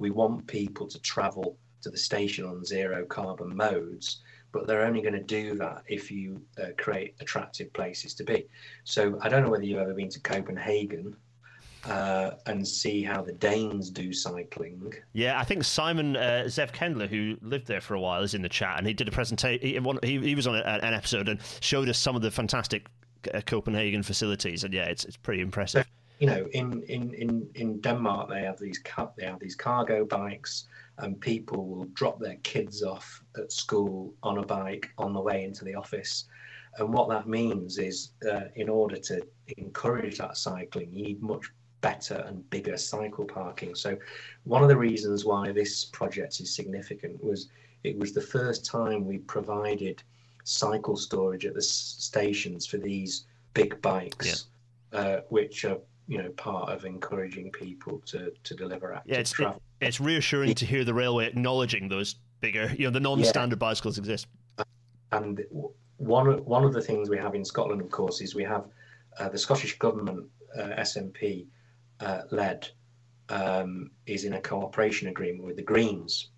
we 0.00 0.10
want 0.10 0.46
people 0.46 0.88
to 0.88 0.98
travel 1.00 1.56
to 1.82 1.90
the 1.90 1.98
station 1.98 2.44
on 2.44 2.64
zero 2.64 3.04
carbon 3.04 3.54
modes, 3.54 4.22
but 4.50 4.66
they're 4.66 4.84
only 4.84 5.02
going 5.02 5.14
to 5.14 5.22
do 5.22 5.54
that 5.56 5.82
if 5.86 6.10
you 6.10 6.42
uh, 6.60 6.68
create 6.78 7.14
attractive 7.20 7.72
places 7.72 8.14
to 8.14 8.24
be. 8.24 8.46
So 8.84 9.18
I 9.22 9.28
don't 9.28 9.44
know 9.44 9.50
whether 9.50 9.62
you've 9.62 9.78
ever 9.78 9.94
been 9.94 10.08
to 10.08 10.20
Copenhagen, 10.20 11.14
uh, 11.86 12.32
and 12.46 12.66
see 12.66 13.02
how 13.02 13.22
the 13.22 13.32
Danes 13.32 13.90
do 13.90 14.12
cycling. 14.12 14.92
Yeah, 15.12 15.38
I 15.38 15.44
think 15.44 15.64
Simon 15.64 16.16
uh, 16.16 16.44
Zev 16.46 16.72
Kendler, 16.72 17.08
who 17.08 17.36
lived 17.40 17.66
there 17.66 17.80
for 17.80 17.94
a 17.94 18.00
while, 18.00 18.22
is 18.22 18.34
in 18.34 18.42
the 18.42 18.48
chat, 18.48 18.76
and 18.76 18.86
he 18.86 18.92
did 18.92 19.08
a 19.08 19.10
presentation. 19.10 19.66
He, 19.66 20.18
he, 20.18 20.34
was 20.34 20.46
on 20.46 20.56
a, 20.56 20.60
an 20.60 20.92
episode 20.92 21.28
and 21.28 21.40
showed 21.60 21.88
us 21.88 21.98
some 21.98 22.16
of 22.16 22.22
the 22.22 22.30
fantastic 22.30 22.86
uh, 23.32 23.40
Copenhagen 23.46 24.02
facilities, 24.02 24.64
and 24.64 24.74
yeah, 24.74 24.84
it's 24.84 25.04
it's 25.04 25.16
pretty 25.16 25.40
impressive. 25.40 25.86
You 26.20 26.26
know, 26.26 26.46
in, 26.52 26.82
in, 26.82 27.14
in, 27.14 27.48
in 27.54 27.80
Denmark, 27.80 28.28
they 28.28 28.42
have 28.42 28.58
these 28.58 28.80
they 29.16 29.24
have 29.24 29.40
these 29.40 29.56
cargo 29.56 30.04
bikes, 30.04 30.66
and 30.98 31.18
people 31.20 31.66
will 31.66 31.86
drop 31.94 32.20
their 32.20 32.36
kids 32.42 32.82
off 32.82 33.24
at 33.38 33.50
school 33.50 34.14
on 34.22 34.38
a 34.38 34.44
bike 34.44 34.90
on 34.98 35.14
the 35.14 35.20
way 35.20 35.44
into 35.44 35.64
the 35.64 35.74
office. 35.74 36.26
And 36.78 36.92
what 36.92 37.08
that 37.08 37.26
means 37.26 37.78
is, 37.78 38.10
uh, 38.30 38.44
in 38.54 38.68
order 38.68 38.96
to 38.96 39.26
encourage 39.56 40.18
that 40.18 40.36
cycling, 40.36 40.92
you 40.92 41.04
need 41.04 41.22
much 41.22 41.50
better 41.80 42.22
and 42.26 42.48
bigger 42.50 42.76
cycle 42.76 43.24
parking. 43.24 43.74
So, 43.74 43.96
one 44.44 44.62
of 44.62 44.68
the 44.68 44.76
reasons 44.76 45.24
why 45.24 45.52
this 45.52 45.86
project 45.86 46.38
is 46.40 46.54
significant 46.54 47.22
was 47.24 47.48
it 47.82 47.98
was 47.98 48.12
the 48.12 48.20
first 48.20 48.64
time 48.64 49.06
we 49.06 49.18
provided 49.18 50.02
cycle 50.44 50.96
storage 50.96 51.46
at 51.46 51.54
the 51.54 51.62
stations 51.62 52.66
for 52.66 52.76
these 52.76 53.24
big 53.54 53.80
bikes, 53.82 54.46
yeah. 54.92 54.98
uh, 54.98 55.20
which 55.28 55.64
are 55.64 55.78
you 56.10 56.20
know 56.20 56.28
part 56.30 56.68
of 56.68 56.84
encouraging 56.84 57.52
people 57.52 58.02
to 58.04 58.32
to 58.42 58.54
deliver 58.54 58.92
active 58.92 59.12
yeah, 59.12 59.18
it's, 59.20 59.30
travel. 59.30 59.62
It, 59.80 59.86
it's 59.86 60.00
reassuring 60.00 60.54
to 60.56 60.66
hear 60.66 60.82
the 60.84 60.92
railway 60.92 61.28
acknowledging 61.28 61.88
those 61.88 62.16
bigger, 62.40 62.74
you 62.76 62.84
know, 62.84 62.90
the 62.90 62.98
non-standard 62.98 63.56
yeah. 63.56 63.68
bicycles 63.68 63.96
exist. 63.96 64.26
And 65.12 65.40
one 65.98 66.44
one 66.44 66.64
of 66.64 66.72
the 66.72 66.82
things 66.82 67.08
we 67.08 67.16
have 67.18 67.36
in 67.36 67.44
Scotland, 67.44 67.80
of 67.80 67.90
course, 67.90 68.20
is 68.20 68.34
we 68.34 68.42
have 68.42 68.64
uh, 69.20 69.28
the 69.28 69.38
Scottish 69.38 69.78
government 69.78 70.26
uh, 70.58 70.80
SNP 70.80 71.46
uh, 72.00 72.22
led 72.32 72.68
um, 73.28 73.92
is 74.06 74.24
in 74.24 74.32
a 74.32 74.40
cooperation 74.40 75.08
agreement 75.08 75.44
with 75.44 75.56
the 75.56 75.62
Greens. 75.62 76.30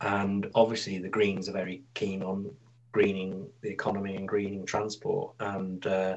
And 0.00 0.50
obviously, 0.54 0.98
the 0.98 1.10
Greens 1.10 1.50
are 1.50 1.52
very 1.52 1.82
keen 1.92 2.22
on 2.22 2.50
greening 2.92 3.46
the 3.60 3.68
economy 3.68 4.16
and 4.16 4.26
greening 4.26 4.64
transport. 4.64 5.34
And, 5.38 5.86
uh, 5.86 6.16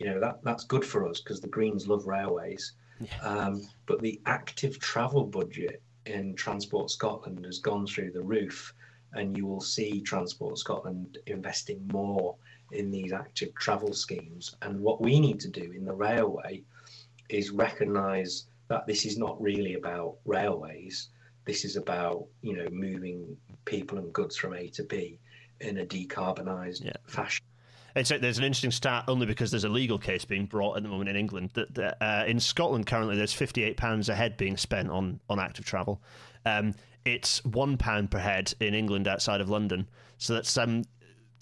you 0.00 0.06
know, 0.06 0.18
that, 0.18 0.40
that's 0.42 0.64
good 0.64 0.84
for 0.84 1.06
us 1.08 1.20
because 1.20 1.40
the 1.40 1.48
Greens 1.48 1.86
love 1.86 2.06
railways. 2.06 2.72
Yeah. 2.98 3.20
Um, 3.22 3.62
but 3.86 4.00
the 4.00 4.20
active 4.26 4.78
travel 4.78 5.24
budget 5.24 5.82
in 6.06 6.34
Transport 6.34 6.90
Scotland 6.90 7.44
has 7.44 7.58
gone 7.58 7.86
through 7.86 8.10
the 8.12 8.22
roof. 8.22 8.74
And 9.12 9.36
you 9.36 9.46
will 9.46 9.60
see 9.60 10.00
Transport 10.00 10.56
Scotland 10.58 11.18
investing 11.26 11.86
more 11.92 12.36
in 12.72 12.90
these 12.90 13.12
active 13.12 13.54
travel 13.56 13.92
schemes. 13.92 14.56
And 14.62 14.80
what 14.80 15.00
we 15.02 15.20
need 15.20 15.40
to 15.40 15.48
do 15.48 15.72
in 15.72 15.84
the 15.84 15.92
railway 15.92 16.62
is 17.28 17.50
recognise 17.50 18.46
that 18.68 18.86
this 18.86 19.04
is 19.04 19.18
not 19.18 19.40
really 19.40 19.74
about 19.74 20.16
railways. 20.24 21.08
This 21.44 21.64
is 21.64 21.76
about 21.76 22.24
you 22.42 22.56
know 22.56 22.68
moving 22.70 23.36
people 23.64 23.98
and 23.98 24.12
goods 24.12 24.36
from 24.36 24.54
A 24.54 24.68
to 24.68 24.84
B 24.84 25.18
in 25.60 25.78
a 25.78 25.84
decarbonised 25.84 26.84
yeah. 26.84 26.92
fashion. 27.06 27.44
It's, 27.96 28.10
there's 28.10 28.38
an 28.38 28.44
interesting 28.44 28.70
stat 28.70 29.04
only 29.08 29.26
because 29.26 29.50
there's 29.50 29.64
a 29.64 29.68
legal 29.68 29.98
case 29.98 30.24
being 30.24 30.46
brought 30.46 30.76
at 30.76 30.82
the 30.82 30.88
moment 30.88 31.10
in 31.10 31.16
England 31.16 31.50
that, 31.54 31.74
that 31.74 31.96
uh, 32.00 32.24
in 32.26 32.40
Scotland 32.40 32.86
currently 32.86 33.16
there's 33.16 33.32
58 33.32 33.76
pounds 33.76 34.08
a 34.08 34.14
head 34.14 34.36
being 34.36 34.56
spent 34.56 34.90
on 34.90 35.20
on 35.28 35.38
active 35.38 35.64
travel. 35.64 36.00
Um, 36.46 36.74
it's 37.04 37.44
one 37.44 37.76
pound 37.76 38.10
per 38.10 38.18
head 38.18 38.52
in 38.60 38.74
England 38.74 39.08
outside 39.08 39.40
of 39.40 39.48
London. 39.48 39.88
So 40.18 40.34
that's 40.34 40.56
um, 40.58 40.84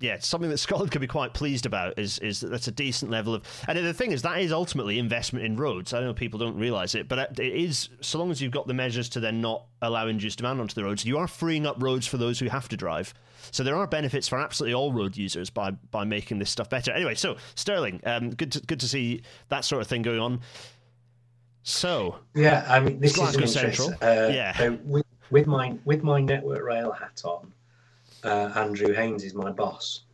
yeah, 0.01 0.19
something 0.21 0.51
that 0.51 0.59
Scotland 0.59 0.93
could 0.93 1.01
be 1.01 1.09
quite 1.09 1.35
pleased 1.35 1.67
about 1.67 1.99
is 1.99 2.19
is 2.21 2.41
that 2.41 2.49
that's 2.49 2.69
a 2.69 2.73
decent 2.73 3.11
level 3.11 3.35
of. 3.35 3.43
And 3.67 3.79
the 3.79 3.93
thing 3.93 4.13
is, 4.13 4.23
that 4.23 4.41
is 4.41 4.53
ultimately 4.53 4.99
investment 4.99 5.45
in 5.45 5.57
roads. 5.57 5.93
I 5.93 5.99
don't 5.99 6.09
know 6.09 6.15
people 6.15 6.39
don't 6.39 6.57
realise 6.57 6.95
it, 6.95 7.09
but 7.09 7.39
it 7.39 7.55
is 7.55 7.89
so 8.01 8.19
long 8.19 8.31
as 8.31 8.41
you've 8.41 8.53
got 8.53 8.67
the 8.67 8.75
measures 8.75 9.09
to 9.11 9.21
then 9.21 9.41
not 9.41 9.65
allow 9.83 10.07
induced 10.07 10.39
demand 10.39 10.61
onto 10.61 10.75
the 10.75 10.85
roads, 10.85 11.05
you 11.05 11.19
are 11.19 11.27
freeing 11.27 11.67
up 11.67 11.83
roads 11.83 12.07
for 12.07 12.17
those 12.17 12.39
who 12.39 12.49
have 12.49 12.69
to 12.69 12.77
drive. 12.77 13.13
So 13.51 13.63
there 13.63 13.77
are 13.77 13.87
benefits 13.87 14.29
for 14.29 14.39
absolutely 14.39 14.75
all 14.75 14.93
road 14.93 15.17
users 15.17 15.51
by 15.51 15.71
by 15.71 16.05
making 16.05 16.39
this 16.39 16.51
stuff 16.51 16.71
better. 16.71 16.93
Anyway, 16.93 17.15
so 17.15 17.37
Stirling, 17.55 18.01
um, 18.05 18.31
good 18.31 18.53
to, 18.53 18.61
good 18.61 18.81
to 18.81 18.89
see 18.89 19.23
that 19.49 19.65
sort 19.65 19.83
of 19.83 19.89
thing 19.89 20.03
going 20.03 20.21
on. 20.21 20.41
So 21.63 22.17
yeah, 22.35 22.65
I 22.69 22.81
mean 22.81 23.01
this 23.01 23.17
Glasgow 23.17 23.45
is 23.45 23.53
Central. 23.53 23.91
Uh, 24.01 24.29
yeah, 24.33 24.57
so 24.57 24.79
with, 24.85 25.07
with 25.31 25.47
my 25.47 25.77
with 25.85 26.03
my 26.03 26.21
Network 26.21 26.63
Rail 26.63 26.93
hat 26.93 27.21
on 27.25 27.53
uh, 28.25 28.53
Andrew 28.57 28.95
Haines 28.95 29.25
is 29.25 29.35
my 29.35 29.51
boss. 29.51 30.05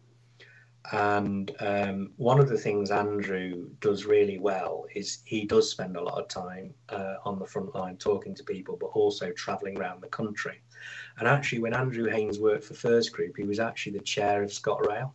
And 0.92 1.51
um, 1.61 2.12
one 2.16 2.38
of 2.38 2.49
the 2.49 2.59
things 2.59 2.90
Andrew 2.90 3.70
does 3.81 4.05
really 4.05 4.38
well 4.38 4.85
is 4.94 5.20
he 5.25 5.47
does 5.47 5.70
spend 5.70 5.97
a 5.97 6.03
lot 6.03 6.20
of 6.20 6.29
time 6.29 6.75
uh, 6.90 7.14
on 7.25 7.38
the 7.38 7.47
front 7.47 7.75
line 7.75 7.97
talking 7.97 8.35
to 8.35 8.44
people, 8.44 8.77
but 8.79 8.88
also 8.88 9.33
traveling 9.33 9.79
around 9.79 10.03
the 10.03 10.09
country. 10.09 10.61
And 11.18 11.29
actually, 11.29 11.61
when 11.61 11.74
Andrew 11.74 12.09
Haines 12.09 12.38
worked 12.38 12.64
for 12.64 12.74
First 12.74 13.12
Group, 13.12 13.37
he 13.37 13.44
was 13.44 13.61
actually 13.61 13.98
the 13.98 14.05
chair 14.05 14.42
of 14.42 14.50
ScotRail. 14.50 15.12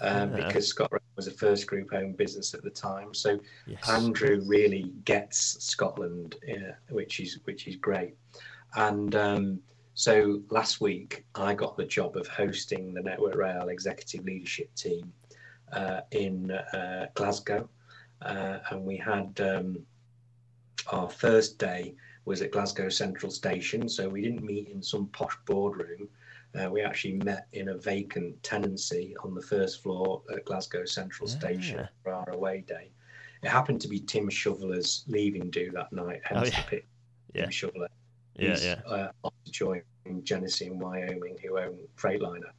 Um, 0.00 0.36
yeah. 0.36 0.46
Because 0.46 0.72
ScotRail 0.72 1.00
was 1.16 1.26
a 1.26 1.32
first 1.32 1.66
group 1.66 1.92
owned 1.92 2.16
business 2.16 2.54
at 2.54 2.62
the 2.62 2.70
time, 2.70 3.12
so 3.12 3.38
yes. 3.66 3.88
Andrew 3.88 4.40
really 4.46 4.92
gets 5.04 5.62
Scotland, 5.64 6.36
uh, 6.48 6.72
which 6.90 7.18
is 7.20 7.40
which 7.44 7.66
is 7.66 7.76
great. 7.76 8.14
And 8.76 9.14
um, 9.16 9.60
so 9.94 10.40
last 10.50 10.80
week, 10.80 11.24
I 11.34 11.54
got 11.54 11.76
the 11.76 11.84
job 11.84 12.16
of 12.16 12.28
hosting 12.28 12.94
the 12.94 13.02
Network 13.02 13.34
Rail 13.34 13.68
executive 13.68 14.24
leadership 14.24 14.72
team 14.76 15.12
uh, 15.72 16.02
in 16.12 16.52
uh, 16.52 17.06
Glasgow, 17.14 17.68
uh, 18.22 18.58
and 18.70 18.84
we 18.84 18.96
had 18.96 19.40
um, 19.40 19.78
our 20.92 21.08
first 21.08 21.58
day 21.58 21.94
was 22.28 22.42
at 22.42 22.52
Glasgow 22.52 22.90
Central 22.90 23.32
Station. 23.32 23.88
So 23.88 24.08
we 24.08 24.20
didn't 24.20 24.44
meet 24.44 24.68
in 24.68 24.82
some 24.82 25.06
posh 25.08 25.36
boardroom. 25.46 26.08
Uh, 26.54 26.70
we 26.70 26.82
actually 26.82 27.14
met 27.14 27.46
in 27.52 27.70
a 27.70 27.76
vacant 27.76 28.40
tenancy 28.42 29.16
on 29.24 29.34
the 29.34 29.42
first 29.42 29.82
floor 29.82 30.22
at 30.32 30.44
Glasgow 30.44 30.84
Central 30.84 31.28
yeah. 31.28 31.38
Station 31.38 31.88
for 32.02 32.12
our 32.12 32.30
away 32.30 32.64
day. 32.66 32.90
It 33.42 33.48
happened 33.48 33.80
to 33.80 33.88
be 33.88 34.00
Tim 34.00 34.28
Shoveller's 34.28 35.04
leaving 35.08 35.50
do 35.50 35.70
that 35.72 35.92
night, 35.92 36.20
hence 36.24 36.40
oh, 36.40 36.44
yeah. 36.44 36.62
the 36.62 36.68
pick. 36.68 36.86
Yeah. 37.34 37.42
Tim 37.42 37.50
Shoveller 37.50 37.88
yeah, 38.36 38.58
yeah. 38.60 38.80
Uh, 38.86 39.10
to 39.44 39.50
join 39.50 39.82
Genesee 40.22 40.66
in 40.66 40.78
Wyoming, 40.78 41.36
who 41.42 41.58
own 41.58 41.78
Freightliner. 41.96 42.50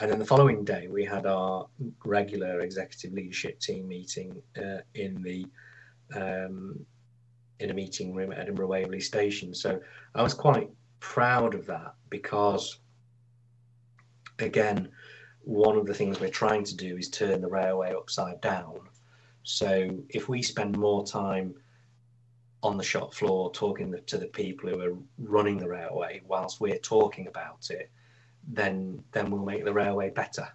And 0.00 0.10
then 0.10 0.18
the 0.18 0.24
following 0.24 0.64
day, 0.64 0.88
we 0.88 1.04
had 1.04 1.26
our 1.26 1.66
regular 2.04 2.60
executive 2.60 3.12
leadership 3.12 3.60
team 3.60 3.88
meeting 3.88 4.42
uh, 4.56 4.78
in 4.94 5.22
the 5.22 5.46
um, 6.14 6.86
in 7.60 7.70
a 7.70 7.74
meeting 7.74 8.14
room 8.14 8.32
at 8.32 8.38
Edinburgh 8.38 8.68
Waverley 8.68 9.00
Station. 9.00 9.54
So 9.54 9.80
I 10.14 10.22
was 10.22 10.34
quite 10.34 10.70
proud 11.00 11.54
of 11.54 11.66
that 11.66 11.94
because, 12.10 12.78
again, 14.38 14.88
one 15.40 15.76
of 15.76 15.86
the 15.86 15.94
things 15.94 16.20
we're 16.20 16.28
trying 16.28 16.64
to 16.64 16.76
do 16.76 16.96
is 16.96 17.08
turn 17.08 17.40
the 17.40 17.48
railway 17.48 17.94
upside 17.94 18.40
down. 18.40 18.80
So 19.42 19.88
if 20.10 20.28
we 20.28 20.42
spend 20.42 20.76
more 20.76 21.06
time 21.06 21.54
on 22.62 22.76
the 22.76 22.84
shop 22.84 23.14
floor 23.14 23.50
talking 23.52 23.94
to 24.06 24.18
the 24.18 24.26
people 24.26 24.68
who 24.68 24.80
are 24.80 24.96
running 25.18 25.58
the 25.58 25.68
railway 25.68 26.20
whilst 26.26 26.60
we're 26.60 26.78
talking 26.78 27.28
about 27.28 27.70
it, 27.70 27.90
then 28.46 29.02
then 29.12 29.30
we'll 29.30 29.44
make 29.44 29.64
the 29.64 29.72
railway 29.72 30.10
better. 30.10 30.48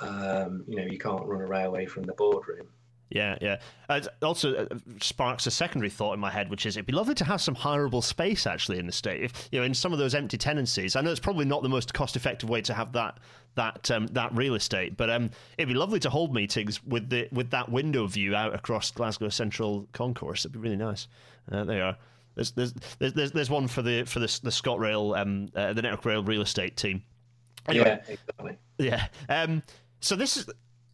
Um, 0.00 0.64
you 0.66 0.76
know, 0.76 0.84
you 0.84 0.98
can't 0.98 1.26
run 1.26 1.42
a 1.42 1.46
railway 1.46 1.86
from 1.86 2.04
the 2.04 2.14
boardroom. 2.14 2.68
Yeah, 3.10 3.36
yeah. 3.40 3.58
It 3.88 4.06
also 4.22 4.54
uh, 4.54 4.66
sparks 5.00 5.46
a 5.46 5.50
secondary 5.50 5.90
thought 5.90 6.14
in 6.14 6.20
my 6.20 6.30
head, 6.30 6.48
which 6.48 6.64
is 6.64 6.76
it'd 6.76 6.86
be 6.86 6.92
lovely 6.92 7.14
to 7.16 7.24
have 7.24 7.40
some 7.40 7.56
hireable 7.56 8.04
space 8.04 8.46
actually 8.46 8.78
in 8.78 8.86
the 8.86 8.92
state. 8.92 9.22
If 9.22 9.48
you 9.50 9.58
know, 9.58 9.66
in 9.66 9.74
some 9.74 9.92
of 9.92 9.98
those 9.98 10.14
empty 10.14 10.38
tenancies, 10.38 10.94
I 10.94 11.00
know 11.00 11.10
it's 11.10 11.18
probably 11.18 11.44
not 11.44 11.62
the 11.62 11.68
most 11.68 11.92
cost-effective 11.92 12.48
way 12.48 12.62
to 12.62 12.74
have 12.74 12.92
that 12.92 13.18
that 13.56 13.90
um, 13.90 14.06
that 14.08 14.32
real 14.34 14.54
estate, 14.54 14.96
but 14.96 15.10
um, 15.10 15.30
it'd 15.58 15.68
be 15.68 15.74
lovely 15.74 15.98
to 16.00 16.10
hold 16.10 16.32
meetings 16.32 16.82
with 16.84 17.10
the 17.10 17.28
with 17.32 17.50
that 17.50 17.68
window 17.68 18.06
view 18.06 18.36
out 18.36 18.54
across 18.54 18.92
Glasgow 18.92 19.28
Central 19.28 19.88
Concourse. 19.92 20.44
It'd 20.44 20.52
be 20.52 20.60
really 20.60 20.76
nice. 20.76 21.08
Uh, 21.50 21.64
there 21.64 21.76
you 21.76 21.82
are. 21.82 21.96
There's, 22.36 22.52
there's 22.52 22.72
there's 23.00 23.32
there's 23.32 23.50
one 23.50 23.66
for 23.66 23.82
the 23.82 24.04
for 24.04 24.20
the 24.20 24.40
the 24.44 24.50
ScotRail 24.50 25.18
um 25.18 25.48
uh, 25.56 25.72
the 25.72 25.82
Network 25.82 26.04
Rail 26.04 26.22
real 26.22 26.42
estate 26.42 26.76
team. 26.76 27.02
Anyway, 27.68 28.00
yeah, 28.06 28.14
exactly. 28.14 28.58
Yeah. 28.78 29.06
Um. 29.28 29.64
So 30.00 30.14
this 30.14 30.36
is 30.36 30.46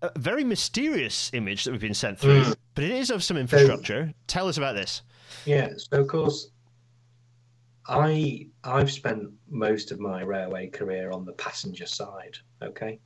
a 0.03 0.11
very 0.19 0.45
mysterious 0.45 1.31
image 1.33 1.65
that 1.65 1.73
we've 1.73 1.81
been 1.81 1.95
sent 1.95 2.19
through, 2.19 2.43
mm. 2.43 2.57
but 2.75 2.85
it 2.85 2.91
is 2.91 3.11
of 3.11 3.23
some 3.25 3.37
infrastructure. 3.37 4.09
So, 4.09 4.15
Tell 4.27 4.49
us 4.49 4.59
about 4.59 4.75
this. 4.75 5.03
Yeah, 5.45 5.71
so 5.77 6.01
of 6.01 6.09
course, 6.09 6.51
I 7.89 8.49
I've 8.65 8.91
spent 8.91 9.31
most 9.49 9.93
of 9.93 10.01
my 10.01 10.23
railway 10.23 10.69
career 10.69 11.11
on 11.11 11.25
the 11.25 11.33
passenger 11.33 11.87
side. 11.87 12.37
Okay, 12.63 12.99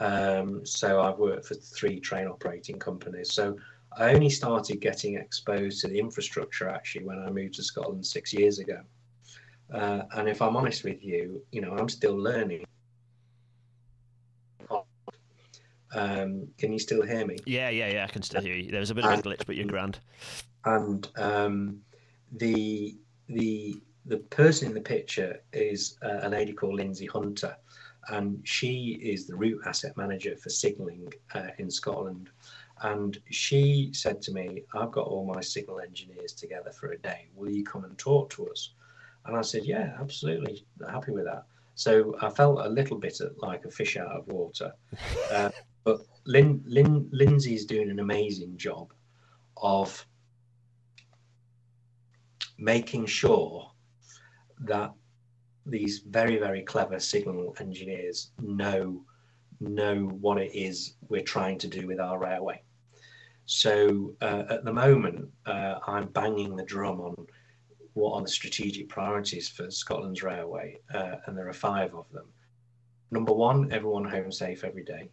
um, 0.00 0.64
so 0.66 1.00
I've 1.00 1.18
worked 1.18 1.46
for 1.46 1.54
three 1.54 2.00
train 2.00 2.26
operating 2.26 2.78
companies. 2.78 3.32
So 3.32 3.56
I 3.96 4.12
only 4.12 4.30
started 4.30 4.80
getting 4.80 5.16
exposed 5.16 5.80
to 5.82 5.88
the 5.88 5.98
infrastructure 5.98 6.68
actually 6.68 7.04
when 7.04 7.20
I 7.20 7.30
moved 7.30 7.54
to 7.54 7.62
Scotland 7.62 8.04
six 8.04 8.32
years 8.32 8.58
ago. 8.58 8.80
Uh, 9.72 10.02
and 10.16 10.28
if 10.28 10.42
I'm 10.42 10.56
honest 10.56 10.84
with 10.84 11.02
you, 11.02 11.42
you 11.52 11.60
know, 11.60 11.72
I'm 11.72 11.88
still 11.88 12.16
learning 12.16 12.64
Um, 15.94 16.48
can 16.58 16.72
you 16.72 16.78
still 16.78 17.02
hear 17.02 17.26
me? 17.26 17.36
Yeah, 17.46 17.70
yeah, 17.70 17.88
yeah. 17.88 18.04
I 18.04 18.12
can 18.12 18.22
still 18.22 18.42
hear 18.42 18.54
you. 18.54 18.70
There 18.70 18.80
was 18.80 18.90
a 18.90 18.94
bit 18.94 19.04
of 19.04 19.18
a 19.18 19.22
glitch, 19.22 19.46
but 19.46 19.56
you're 19.56 19.66
grand. 19.66 20.00
And 20.64 21.08
um, 21.16 21.80
the 22.32 22.96
the 23.28 23.80
the 24.06 24.18
person 24.18 24.68
in 24.68 24.74
the 24.74 24.80
picture 24.80 25.40
is 25.52 25.96
uh, 26.02 26.20
a 26.22 26.28
lady 26.28 26.52
called 26.52 26.74
Lindsay 26.74 27.06
Hunter, 27.06 27.56
and 28.08 28.40
she 28.44 28.98
is 29.02 29.26
the 29.26 29.36
route 29.36 29.60
asset 29.66 29.96
manager 29.96 30.36
for 30.36 30.50
signalling 30.50 31.12
uh, 31.34 31.48
in 31.58 31.70
Scotland. 31.70 32.30
And 32.82 33.18
she 33.30 33.90
said 33.92 34.20
to 34.22 34.32
me, 34.32 34.64
I've 34.74 34.90
got 34.90 35.06
all 35.06 35.24
my 35.24 35.40
signal 35.40 35.80
engineers 35.80 36.32
together 36.32 36.72
for 36.72 36.92
a 36.92 36.98
day. 36.98 37.28
Will 37.34 37.50
you 37.50 37.64
come 37.64 37.84
and 37.84 37.96
talk 37.96 38.30
to 38.30 38.48
us? 38.48 38.70
And 39.26 39.36
I 39.36 39.42
said, 39.42 39.64
Yeah, 39.64 39.96
absolutely. 40.00 40.66
Happy 40.88 41.12
with 41.12 41.24
that. 41.24 41.44
So 41.76 42.16
I 42.20 42.30
felt 42.30 42.64
a 42.64 42.68
little 42.68 42.98
bit 42.98 43.18
like 43.38 43.64
a 43.64 43.70
fish 43.70 43.96
out 43.96 44.10
of 44.10 44.26
water. 44.28 44.72
Uh, 45.30 45.50
but 45.84 45.98
Lin, 46.26 46.62
Lin, 46.66 47.08
Lindsay's 47.12 47.66
doing 47.66 47.90
an 47.90 48.00
amazing 48.00 48.56
job 48.56 48.92
of 49.56 50.06
making 52.58 53.06
sure 53.06 53.70
that 54.60 54.92
these 55.66 56.00
very, 56.00 56.38
very 56.38 56.62
clever 56.62 56.98
signal 56.98 57.54
engineers 57.60 58.30
know 58.40 59.04
know 59.60 60.06
what 60.20 60.38
it 60.38 60.54
is 60.54 60.94
we're 61.08 61.22
trying 61.22 61.56
to 61.56 61.68
do 61.68 61.86
with 61.86 62.00
our 62.00 62.18
railway. 62.18 62.60
So 63.46 64.14
uh, 64.20 64.44
at 64.50 64.64
the 64.64 64.72
moment, 64.72 65.28
uh, 65.46 65.76
I'm 65.86 66.08
banging 66.08 66.56
the 66.56 66.64
drum 66.64 67.00
on 67.00 67.14
what 67.92 68.14
are 68.14 68.22
the 68.22 68.28
strategic 68.28 68.88
priorities 68.88 69.48
for 69.48 69.70
Scotland's 69.70 70.22
railway, 70.22 70.78
uh, 70.92 71.16
and 71.26 71.38
there 71.38 71.48
are 71.48 71.54
five 71.54 71.94
of 71.94 72.10
them. 72.10 72.26
Number 73.10 73.32
one, 73.32 73.72
everyone 73.72 74.04
home 74.04 74.32
safe 74.32 74.64
every 74.64 74.84
day. 74.84 75.08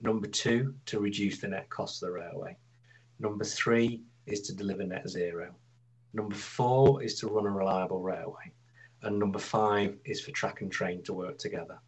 Number 0.00 0.26
two, 0.26 0.74
to 0.86 1.00
reduce 1.00 1.40
the 1.40 1.48
net 1.48 1.68
cost 1.70 2.02
of 2.02 2.08
the 2.08 2.12
railway. 2.12 2.56
Number 3.20 3.44
three 3.44 4.02
is 4.26 4.40
to 4.42 4.54
deliver 4.54 4.84
net 4.84 5.08
zero. 5.08 5.54
Number 6.12 6.34
four 6.34 7.02
is 7.02 7.18
to 7.20 7.28
run 7.28 7.46
a 7.46 7.50
reliable 7.50 8.00
railway. 8.00 8.52
And 9.02 9.18
number 9.18 9.38
five 9.38 9.96
is 10.04 10.20
for 10.20 10.30
track 10.30 10.60
and 10.60 10.70
train 10.70 11.02
to 11.04 11.12
work 11.12 11.38
together. 11.38 11.78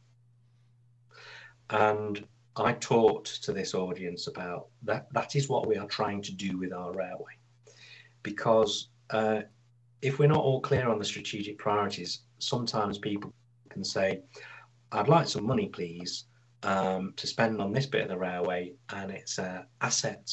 And 1.71 2.27
I 2.57 2.73
talked 2.75 3.43
to 3.45 3.53
this 3.53 3.75
audience 3.75 4.27
about 4.27 4.69
that. 4.83 5.09
That 5.13 5.37
is 5.37 5.49
what 5.49 5.67
we 5.67 5.77
are 5.77 5.87
trying 5.87 6.23
to 6.23 6.33
do 6.33 6.59
with 6.59 6.73
our 6.73 6.93
railway. 6.93 7.35
Because 8.23 8.89
uh, 9.11 9.43
if 10.03 10.19
we're 10.19 10.29
not 10.29 10.43
all 10.43 10.61
clear 10.61 10.89
on 10.89 10.99
the 10.99 11.05
strategic 11.05 11.59
priorities, 11.59 12.21
sometimes 12.39 12.99
people 12.99 13.33
can 13.69 13.85
say, 13.85 14.21
I'd 14.93 15.09
like 15.09 15.29
some 15.29 15.47
money, 15.47 15.69
please, 15.69 16.25
um, 16.67 17.15
to 17.17 17.27
spend 17.29 17.61
on 17.61 17.73
this 17.73 17.87
bit 17.87 18.03
of 18.03 18.09
the 18.09 18.19
railway, 18.19 18.73
and 18.91 19.11
it's 19.13 19.39
a 19.39 19.67
asset 19.81 20.29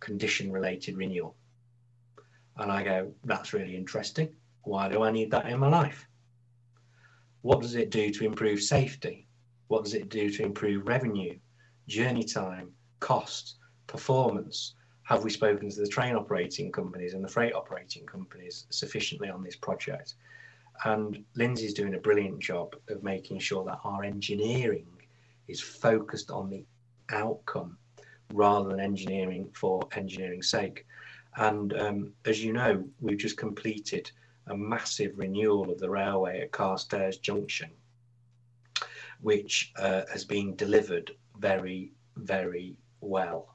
condition 0.00 0.52
related 0.52 0.96
renewal. 0.96 1.34
And 2.58 2.70
I 2.70 2.82
go, 2.82 3.12
that's 3.24 3.54
really 3.54 3.74
interesting. 3.74 4.28
Why 4.62 4.88
do 4.88 5.02
I 5.02 5.10
need 5.10 5.30
that 5.30 5.48
in 5.48 5.58
my 5.58 5.68
life? 5.68 6.06
What 7.40 7.62
does 7.62 7.74
it 7.74 7.90
do 7.90 8.10
to 8.10 8.26
improve 8.26 8.60
safety? 8.60 9.26
What 9.68 9.84
does 9.84 9.94
it 9.94 10.10
do 10.10 10.28
to 10.30 10.42
improve 10.42 10.86
revenue, 10.86 11.38
journey 11.86 12.24
time, 12.24 12.70
cost, 13.00 13.56
performance? 13.86 14.74
Have 15.04 15.24
we 15.24 15.30
spoken 15.30 15.70
to 15.70 15.80
the 15.80 15.88
train 15.88 16.16
operating 16.16 16.70
companies 16.70 17.14
and 17.14 17.24
the 17.24 17.28
freight 17.28 17.54
operating 17.54 18.04
companies 18.04 18.66
sufficiently 18.70 19.30
on 19.30 19.42
this 19.42 19.56
project? 19.56 20.16
And 20.84 21.24
Lindsay's 21.34 21.72
doing 21.72 21.94
a 21.94 21.98
brilliant 21.98 22.40
job 22.40 22.76
of 22.90 23.02
making 23.02 23.38
sure 23.38 23.64
that 23.64 23.80
our 23.84 24.04
engineering 24.04 24.86
is 25.48 25.60
focused 25.60 26.30
on 26.30 26.50
the 26.50 26.64
outcome 27.10 27.78
rather 28.32 28.68
than 28.68 28.80
engineering 28.80 29.48
for 29.54 29.80
engineering's 29.96 30.50
sake. 30.50 30.86
And 31.36 31.72
um, 31.78 32.12
as 32.24 32.42
you 32.44 32.52
know, 32.52 32.84
we've 33.00 33.18
just 33.18 33.36
completed 33.36 34.10
a 34.48 34.56
massive 34.56 35.12
renewal 35.16 35.70
of 35.70 35.78
the 35.78 35.90
railway 35.90 36.40
at 36.40 36.52
Carstairs 36.52 37.18
Junction, 37.18 37.70
which 39.20 39.72
uh, 39.76 40.02
has 40.12 40.24
been 40.24 40.56
delivered 40.56 41.12
very, 41.38 41.92
very 42.16 42.76
well. 43.00 43.54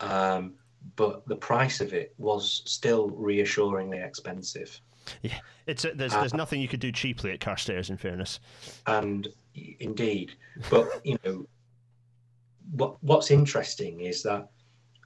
Um, 0.00 0.54
but 0.96 1.26
the 1.26 1.36
price 1.36 1.80
of 1.80 1.92
it 1.92 2.14
was 2.18 2.62
still 2.64 3.10
reassuringly 3.10 3.98
expensive. 3.98 4.80
Yeah, 5.22 5.38
it's 5.66 5.84
a, 5.84 5.92
there's 5.92 6.12
uh, 6.12 6.20
there's 6.20 6.34
nothing 6.34 6.60
you 6.60 6.68
could 6.68 6.80
do 6.80 6.92
cheaply 6.92 7.32
at 7.32 7.40
Carstairs, 7.40 7.90
in 7.90 7.96
fairness. 7.96 8.40
And 8.86 9.28
indeed, 9.80 10.32
but 10.70 10.88
you 11.04 11.18
know, 11.24 11.46
what 12.72 13.02
what's 13.02 13.30
interesting 13.30 14.00
is 14.00 14.22
that 14.22 14.48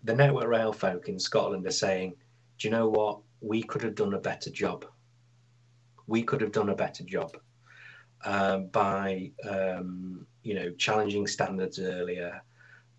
the 0.04 0.14
Network 0.14 0.48
Rail 0.48 0.72
folk 0.72 1.08
in 1.08 1.18
Scotland 1.18 1.66
are 1.66 1.70
saying, 1.70 2.14
"Do 2.58 2.68
you 2.68 2.72
know 2.72 2.88
what? 2.88 3.20
We 3.40 3.62
could 3.62 3.82
have 3.82 3.94
done 3.94 4.14
a 4.14 4.20
better 4.20 4.50
job. 4.50 4.84
We 6.06 6.22
could 6.22 6.40
have 6.40 6.52
done 6.52 6.70
a 6.70 6.74
better 6.74 7.04
job 7.04 7.36
um, 8.24 8.66
by 8.66 9.30
um, 9.48 10.26
you 10.42 10.54
know 10.54 10.70
challenging 10.72 11.26
standards 11.26 11.78
earlier." 11.78 12.42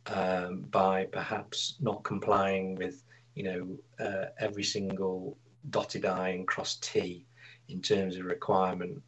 um, 0.08 0.66
by 0.70 1.06
perhaps 1.06 1.76
not 1.80 2.04
complying 2.04 2.76
with 2.76 3.04
you 3.36 3.44
know 3.44 4.06
uh, 4.06 4.26
every 4.40 4.64
single 4.64 5.38
dotted 5.70 6.06
I 6.06 6.30
and 6.30 6.48
crossed 6.48 6.84
T 6.84 7.26
in 7.70 7.82
terms 7.82 8.18
of 8.18 8.26
requirement. 8.26 9.02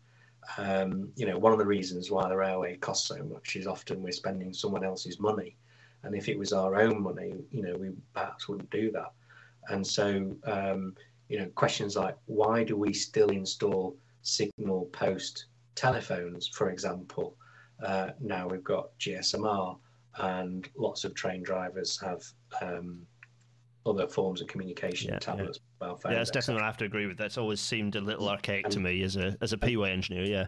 Um, 0.58 1.10
you 1.16 1.26
know, 1.26 1.38
one 1.38 1.52
of 1.52 1.60
the 1.60 1.66
reasons 1.66 2.12
why 2.12 2.28
the 2.30 2.38
railway 2.38 2.78
costs 2.78 3.08
so 3.08 3.24
much 3.24 3.56
is 3.56 3.68
often 3.68 4.02
we're 4.02 4.12
spending 4.12 4.54
someone 4.54 4.84
else's 4.84 5.20
money, 5.20 5.56
and 6.04 6.16
if 6.16 6.30
it 6.30 6.38
was 6.38 6.54
our 6.54 6.76
own 6.76 7.02
money, 7.02 7.34
you 7.52 7.62
know, 7.62 7.76
we 7.76 7.92
perhaps 8.14 8.48
wouldn't 8.48 8.70
do 8.70 8.92
that. 8.92 9.12
And 9.70 9.86
so, 9.86 10.36
um, 10.44 10.96
you 11.30 11.40
know, 11.40 11.48
questions 11.56 11.96
like 11.96 12.16
why 12.26 12.64
do 12.64 12.78
we 12.78 12.94
still 12.94 13.30
install 13.30 13.98
signal 14.22 14.86
post 14.92 15.46
telephones, 15.74 16.48
for 16.48 16.70
example? 16.70 17.36
Uh, 17.84 18.12
now 18.20 18.48
we've 18.48 18.64
got 18.64 18.98
GSMR 19.00 19.78
and 20.18 20.70
lots 20.78 21.04
of 21.04 21.14
train 21.14 21.44
drivers 21.44 22.00
have 22.00 22.24
um, 22.62 23.06
other 23.86 24.08
forms 24.08 24.42
of 24.42 24.48
communication, 24.48 25.12
yeah, 25.12 25.20
tablets, 25.20 25.60
yeah. 25.82 25.88
mobile. 25.88 26.12
Yeah, 26.12 26.18
that's 26.18 26.32
definitely 26.32 26.56
what 26.56 26.64
I 26.64 26.68
have 26.68 26.78
to 26.78 26.86
agree 26.86 27.08
with. 27.08 27.18
That's 27.18 27.38
always 27.38 27.60
seemed 27.60 27.96
a 27.96 28.02
little 28.02 28.30
archaic 28.30 28.66
and, 28.66 28.74
to 28.74 28.80
me 28.80 29.04
as 29.04 29.16
a 29.16 29.38
as 29.42 29.54
a 29.54 29.58
P-way 29.58 29.92
engineer. 29.92 30.26
Yeah. 30.26 30.48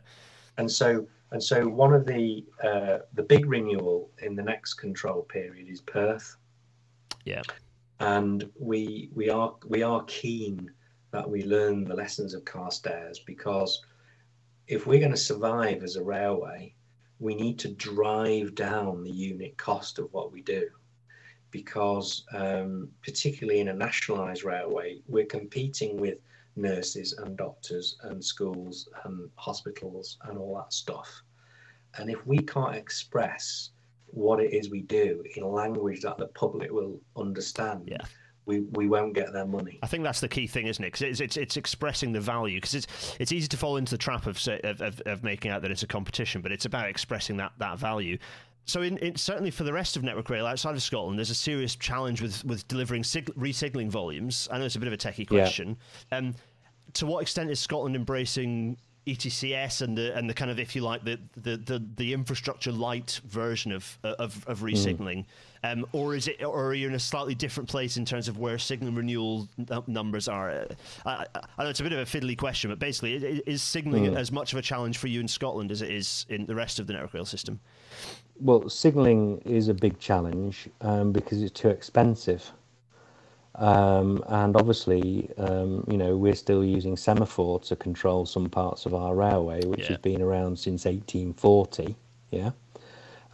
And 0.57 0.71
so 0.71 1.07
and 1.31 1.43
so 1.43 1.67
one 1.67 1.93
of 1.93 2.05
the 2.05 2.45
uh, 2.63 2.99
the 3.13 3.23
big 3.23 3.45
renewal 3.45 4.09
in 4.19 4.35
the 4.35 4.43
next 4.43 4.75
control 4.75 5.23
period 5.23 5.67
is 5.67 5.81
Perth. 5.81 6.37
Yeah. 7.25 7.43
And 7.99 8.49
we 8.59 9.09
we 9.13 9.29
are 9.29 9.55
we 9.67 9.83
are 9.83 10.03
keen 10.05 10.71
that 11.11 11.29
we 11.29 11.43
learn 11.43 11.83
the 11.83 11.95
lessons 11.95 12.33
of 12.33 12.45
Carstairs 12.45 13.19
because 13.25 13.83
if 14.67 14.85
we're 14.85 14.99
going 14.99 15.11
to 15.11 15.17
survive 15.17 15.81
as 15.83 15.95
a 15.95 16.03
railway, 16.03 16.73
we 17.19 17.33
need 17.33 17.57
to 17.59 17.69
drive 17.69 18.53
down 18.53 19.03
the 19.03 19.11
unit 19.11 19.57
cost 19.57 19.97
of 19.97 20.11
what 20.13 20.31
we 20.31 20.41
do 20.41 20.67
because 21.51 22.25
um, 22.33 22.89
particularly 23.03 23.59
in 23.59 23.69
a 23.69 23.73
nationalised 23.73 24.43
railway, 24.43 24.99
we're 25.07 25.25
competing 25.25 25.97
with 25.97 26.17
nurses 26.55 27.13
and 27.13 27.37
doctors 27.37 27.97
and 28.03 28.23
schools 28.23 28.89
and 29.05 29.29
hospitals 29.35 30.17
and 30.23 30.37
all 30.37 30.55
that 30.55 30.73
stuff. 30.73 31.21
And 31.97 32.09
if 32.09 32.25
we 32.25 32.39
can't 32.39 32.75
express 32.75 33.71
what 34.07 34.39
it 34.39 34.53
is 34.53 34.69
we 34.69 34.81
do 34.81 35.23
in 35.35 35.43
language 35.43 36.01
that 36.01 36.17
the 36.17 36.27
public 36.27 36.71
will 36.71 36.99
understand, 37.15 37.87
yeah 37.87 38.05
we, 38.47 38.61
we 38.71 38.87
won't 38.87 39.13
get 39.13 39.33
their 39.33 39.45
money. 39.45 39.77
I 39.83 39.87
think 39.87 40.03
that's 40.03 40.21
the 40.21 40.29
key 40.29 40.47
thing, 40.47 40.67
isn't 40.67 40.83
it? 40.83 40.93
Because 40.93 41.01
it's, 41.01 41.19
it's, 41.19 41.37
it's 41.37 41.57
expressing 41.57 42.13
the 42.13 42.21
value. 42.21 42.57
Because 42.57 42.75
it's 42.75 43.15
it's 43.19 43.31
easy 43.31 43.47
to 43.49 43.57
fall 43.57 43.75
into 43.75 43.91
the 43.91 43.97
trap 43.97 44.25
of, 44.25 44.41
of, 44.63 44.81
of 44.81 45.01
of 45.01 45.23
making 45.23 45.51
out 45.51 45.61
that 45.61 45.69
it's 45.69 45.83
a 45.83 45.87
competition, 45.87 46.41
but 46.41 46.51
it's 46.51 46.65
about 46.65 46.89
expressing 46.89 47.37
that 47.37 47.51
that 47.59 47.77
value. 47.77 48.17
So, 48.67 48.81
in, 48.81 48.97
in, 48.97 49.15
certainly 49.15 49.49
for 49.49 49.63
the 49.63 49.71
rest 49.71 49.95
of 49.95 50.03
Network 50.03 50.29
Rail 50.29 50.45
outside 50.45 50.75
of 50.75 50.83
Scotland, 50.83 51.17
there's 51.17 51.29
a 51.29 51.35
serious 51.35 51.75
challenge 51.75 52.21
with 52.21 52.43
with 52.43 52.67
delivering 52.67 53.03
sig- 53.03 53.33
resignaling 53.35 53.89
volumes. 53.89 54.47
I 54.51 54.57
know 54.57 54.65
it's 54.65 54.75
a 54.75 54.79
bit 54.79 54.87
of 54.87 54.93
a 54.93 54.97
techie 54.97 55.27
question. 55.27 55.77
Yeah. 56.11 56.17
Um, 56.17 56.35
to 56.93 57.05
what 57.05 57.21
extent 57.21 57.49
is 57.49 57.59
Scotland 57.59 57.95
embracing 57.95 58.77
ETCS 59.07 59.81
and 59.81 59.97
the 59.97 60.15
and 60.17 60.29
the 60.29 60.33
kind 60.33 60.51
of 60.51 60.59
if 60.59 60.75
you 60.75 60.81
like 60.81 61.03
the 61.05 61.17
the 61.37 61.55
the, 61.55 61.83
the 61.95 62.13
infrastructure 62.13 62.73
light 62.73 63.21
version 63.25 63.71
of 63.71 63.97
of, 64.03 64.45
of 64.47 64.59
resignaling, 64.59 65.23
mm. 65.63 65.71
um, 65.71 65.85
or 65.93 66.13
is 66.13 66.27
it 66.27 66.43
or 66.43 66.65
are 66.65 66.73
you 66.73 66.89
in 66.89 66.93
a 66.93 66.99
slightly 66.99 67.33
different 67.33 67.69
place 67.69 67.95
in 67.95 68.03
terms 68.03 68.27
of 68.27 68.37
where 68.37 68.57
signal 68.57 68.91
renewal 68.91 69.47
numbers 69.87 70.27
are? 70.27 70.67
I, 71.05 71.25
I 71.57 71.63
know 71.63 71.69
it's 71.69 71.79
a 71.79 71.83
bit 71.83 71.93
of 71.93 71.99
a 71.99 72.05
fiddly 72.05 72.37
question, 72.37 72.69
but 72.69 72.79
basically, 72.79 73.15
is 73.47 73.61
signalling 73.61 74.11
mm. 74.11 74.17
as 74.17 74.29
much 74.29 74.51
of 74.51 74.59
a 74.59 74.61
challenge 74.61 74.97
for 74.97 75.07
you 75.07 75.21
in 75.21 75.27
Scotland 75.29 75.71
as 75.71 75.81
it 75.81 75.89
is 75.89 76.25
in 76.27 76.45
the 76.45 76.55
rest 76.55 76.79
of 76.79 76.87
the 76.87 76.93
network 76.93 77.13
rail 77.13 77.25
system? 77.25 77.61
Well, 78.39 78.69
signalling 78.69 79.39
is 79.45 79.67
a 79.67 79.73
big 79.73 79.99
challenge 79.99 80.69
um, 80.81 81.11
because 81.11 81.41
it's 81.41 81.59
too 81.59 81.69
expensive. 81.69 82.51
Um, 83.55 84.23
and 84.27 84.55
obviously, 84.55 85.29
um, 85.37 85.83
you 85.89 85.97
know, 85.97 86.15
we're 86.15 86.35
still 86.35 86.63
using 86.63 86.95
semaphore 86.95 87.59
to 87.61 87.75
control 87.75 88.25
some 88.25 88.49
parts 88.49 88.85
of 88.85 88.93
our 88.93 89.15
railway, 89.15 89.65
which 89.65 89.81
yeah. 89.81 89.87
has 89.87 89.97
been 89.97 90.21
around 90.21 90.59
since 90.59 90.85
1840. 90.85 91.95
Yeah. 92.29 92.51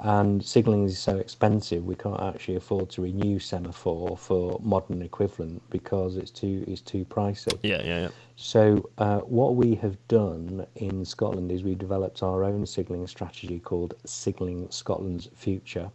And 0.04 0.44
signalling 0.44 0.84
is 0.84 1.00
so 1.00 1.18
expensive 1.18 1.86
we 1.86 1.96
can't 1.96 2.20
actually 2.22 2.58
afford 2.58 2.90
to 2.90 3.02
renew 3.02 3.40
semaphore 3.40 4.18
for 4.18 4.60
modern 4.62 5.02
equivalent 5.02 5.62
because 5.70 6.18
it's 6.18 6.30
too 6.30 6.64
it's 6.68 6.82
too 6.82 7.06
pricey. 7.06 7.58
Yeah, 7.64 7.82
yeah, 7.84 8.02
yeah. 8.02 8.10
So 8.36 8.90
uh, 8.98 9.20
what 9.20 9.56
we 9.56 9.76
have 9.76 9.98
done 10.10 10.68
in 10.76 11.06
Scotland 11.06 11.52
is 11.52 11.64
we've 11.64 11.78
developed 11.78 12.22
our 12.22 12.44
own 12.44 12.66
signalling 12.66 13.08
strategy 13.08 13.60
called 13.60 13.94
Signalling 14.06 14.70
Scotland's 14.72 15.30
Future, 15.36 15.90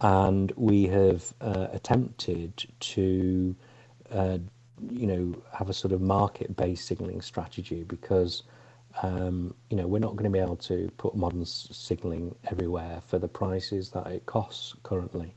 and 0.00 0.52
we 0.56 0.84
have 0.84 1.34
uh, 1.40 1.68
attempted 1.72 2.64
to, 2.80 3.56
uh, 4.12 4.38
you 4.90 5.06
know, 5.06 5.34
have 5.52 5.70
a 5.70 5.74
sort 5.74 5.92
of 5.92 6.00
market-based 6.00 6.86
signalling 6.86 7.20
strategy 7.20 7.82
because 7.82 8.44
um, 9.02 9.54
you 9.70 9.76
know, 9.76 9.86
we're 9.86 9.98
not 9.98 10.16
going 10.16 10.30
to 10.30 10.30
be 10.30 10.38
able 10.38 10.56
to 10.56 10.90
put 10.98 11.16
modern 11.16 11.44
signalling 11.44 12.34
everywhere 12.50 13.00
for 13.06 13.18
the 13.18 13.28
prices 13.28 13.90
that 13.90 14.06
it 14.06 14.24
costs 14.26 14.74
currently. 14.82 15.34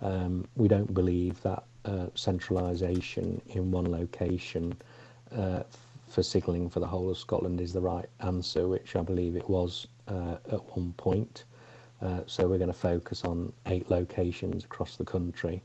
Um, 0.00 0.46
we 0.56 0.68
don't 0.68 0.92
believe 0.92 1.40
that 1.42 1.64
uh, 1.84 2.06
centralisation 2.14 3.40
in 3.48 3.70
one 3.70 3.90
location 3.90 4.76
uh, 5.34 5.62
for 6.08 6.22
signalling 6.22 6.70
for 6.70 6.80
the 6.80 6.86
whole 6.86 7.10
of 7.10 7.18
Scotland 7.18 7.60
is 7.60 7.72
the 7.72 7.80
right 7.80 8.06
answer, 8.20 8.68
which 8.68 8.96
I 8.96 9.02
believe 9.02 9.36
it 9.36 9.48
was 9.48 9.86
uh, 10.08 10.36
at 10.50 10.76
one 10.76 10.94
point. 10.96 11.44
Uh, 12.02 12.20
so 12.26 12.46
we're 12.46 12.58
going 12.58 12.68
to 12.68 12.74
focus 12.74 13.24
on 13.24 13.52
eight 13.66 13.90
locations 13.90 14.64
across 14.64 14.96
the 14.96 15.04
country. 15.04 15.62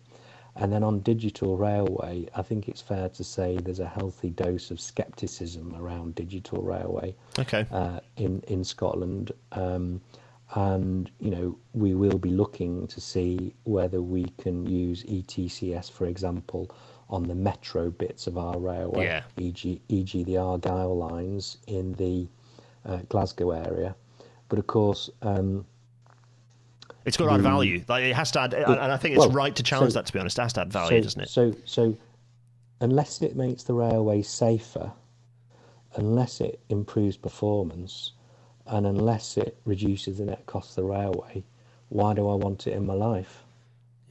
And 0.56 0.72
then 0.72 0.84
on 0.84 1.00
digital 1.00 1.58
railway, 1.58 2.28
I 2.36 2.42
think 2.42 2.68
it's 2.68 2.82
fair 2.82 3.10
to 3.10 3.24
say 3.24 3.58
there's 3.58 3.80
a 3.80 3.88
healthy 3.88 4.30
dose 4.30 4.70
of 4.70 4.82
scepticism 4.82 5.76
around 5.78 6.16
digital 6.16 6.62
railway 6.62 7.16
okay. 7.40 7.66
uh, 7.72 8.02
in 8.18 8.44
in 8.48 8.64
Scotland. 8.64 9.32
Um, 9.54 10.02
and 10.54 11.10
you 11.20 11.32
know 11.32 11.58
we 11.74 11.96
will 11.96 12.18
be 12.18 12.30
looking 12.30 12.86
to 12.88 13.00
see 13.00 13.54
whether 13.64 14.02
we 14.02 14.26
can 14.38 14.66
use 14.66 15.04
ETCS, 15.04 15.90
for 15.90 16.06
example, 16.06 16.70
on 17.10 17.24
the 17.24 17.36
metro 17.36 17.90
bits 17.90 18.28
of 18.28 18.38
our 18.38 18.58
railway, 18.60 19.06
yeah. 19.06 19.24
e.g., 19.38 19.82
e.g. 19.90 20.24
the 20.24 20.38
Argyle 20.38 20.98
lines 20.98 21.58
in 21.68 21.94
the 21.94 22.28
uh, 22.86 23.00
Glasgow 23.10 23.52
area. 23.52 23.96
But 24.50 24.60
of 24.60 24.68
course, 24.68 25.10
um, 25.22 25.66
it's 27.06 27.18
got 27.18 27.26
to 27.26 27.32
add 27.32 27.38
hmm. 27.38 27.44
value. 27.44 27.84
Like 27.88 28.04
it 28.04 28.16
has 28.16 28.32
to 28.32 28.42
add, 28.42 28.54
and 28.54 28.80
I 28.80 28.98
think 28.98 29.16
it's 29.16 29.20
well, 29.20 29.32
right 29.32 29.56
to 29.56 29.64
challenge 29.64 29.94
so- 29.94 30.00
that. 30.00 30.06
To 30.08 30.14
be 30.14 30.20
honest, 30.20 30.38
it 30.38 30.42
has 30.42 30.54
to 30.54 30.62
add 30.62 30.72
value, 30.72 31.00
so, 31.00 31.04
doesn't 31.04 31.22
it? 31.22 31.30
So, 31.30 31.56
so 31.66 31.98
unless 32.80 33.22
it 33.22 33.36
makes 33.36 33.64
the 33.64 33.74
railway 33.74 34.22
safer, 34.22 34.92
unless 35.96 36.42
it 36.42 36.60
improves 36.70 37.18
performance, 37.18 38.14
and 38.68 38.86
unless 38.86 39.38
it 39.38 39.58
reduces 39.66 40.18
the 40.18 40.26
net 40.26 40.46
cost 40.46 40.72
of 40.72 40.76
the 40.76 40.84
railway, 40.84 41.44
why 41.90 42.14
do 42.14 42.28
I 42.30 42.36
want 42.36 42.68
it 42.68 42.74
in 42.74 42.86
my 42.86 42.94
life? 42.94 43.44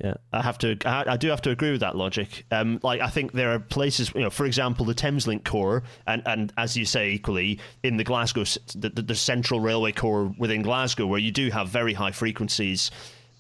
Yeah, 0.03 0.15
I 0.33 0.41
have 0.41 0.57
to. 0.59 0.79
I, 0.87 1.05
I 1.13 1.17
do 1.19 1.29
have 1.29 1.43
to 1.43 1.51
agree 1.51 1.73
with 1.73 1.81
that 1.81 1.95
logic. 1.95 2.47
Um, 2.51 2.81
like 2.83 3.03
I 3.03 3.09
think 3.09 3.33
there 3.33 3.53
are 3.53 3.59
places, 3.59 4.11
you 4.15 4.23
know, 4.23 4.31
for 4.31 4.47
example, 4.47 4.87
the 4.87 4.95
Thameslink 4.95 5.45
core, 5.45 5.83
and, 6.07 6.23
and 6.25 6.53
as 6.57 6.75
you 6.75 6.87
say, 6.87 7.11
equally 7.11 7.59
in 7.83 7.99
the 7.99 8.05
Glasgow, 8.05 8.45
the, 8.75 8.89
the, 8.89 9.03
the 9.03 9.15
central 9.15 9.61
railway 9.61 9.93
core 9.93 10.35
within 10.39 10.63
Glasgow, 10.63 11.07
where 11.07 11.19
you 11.19 11.31
do 11.31 11.51
have 11.51 11.69
very 11.69 11.93
high 11.93 12.13
frequencies. 12.13 12.91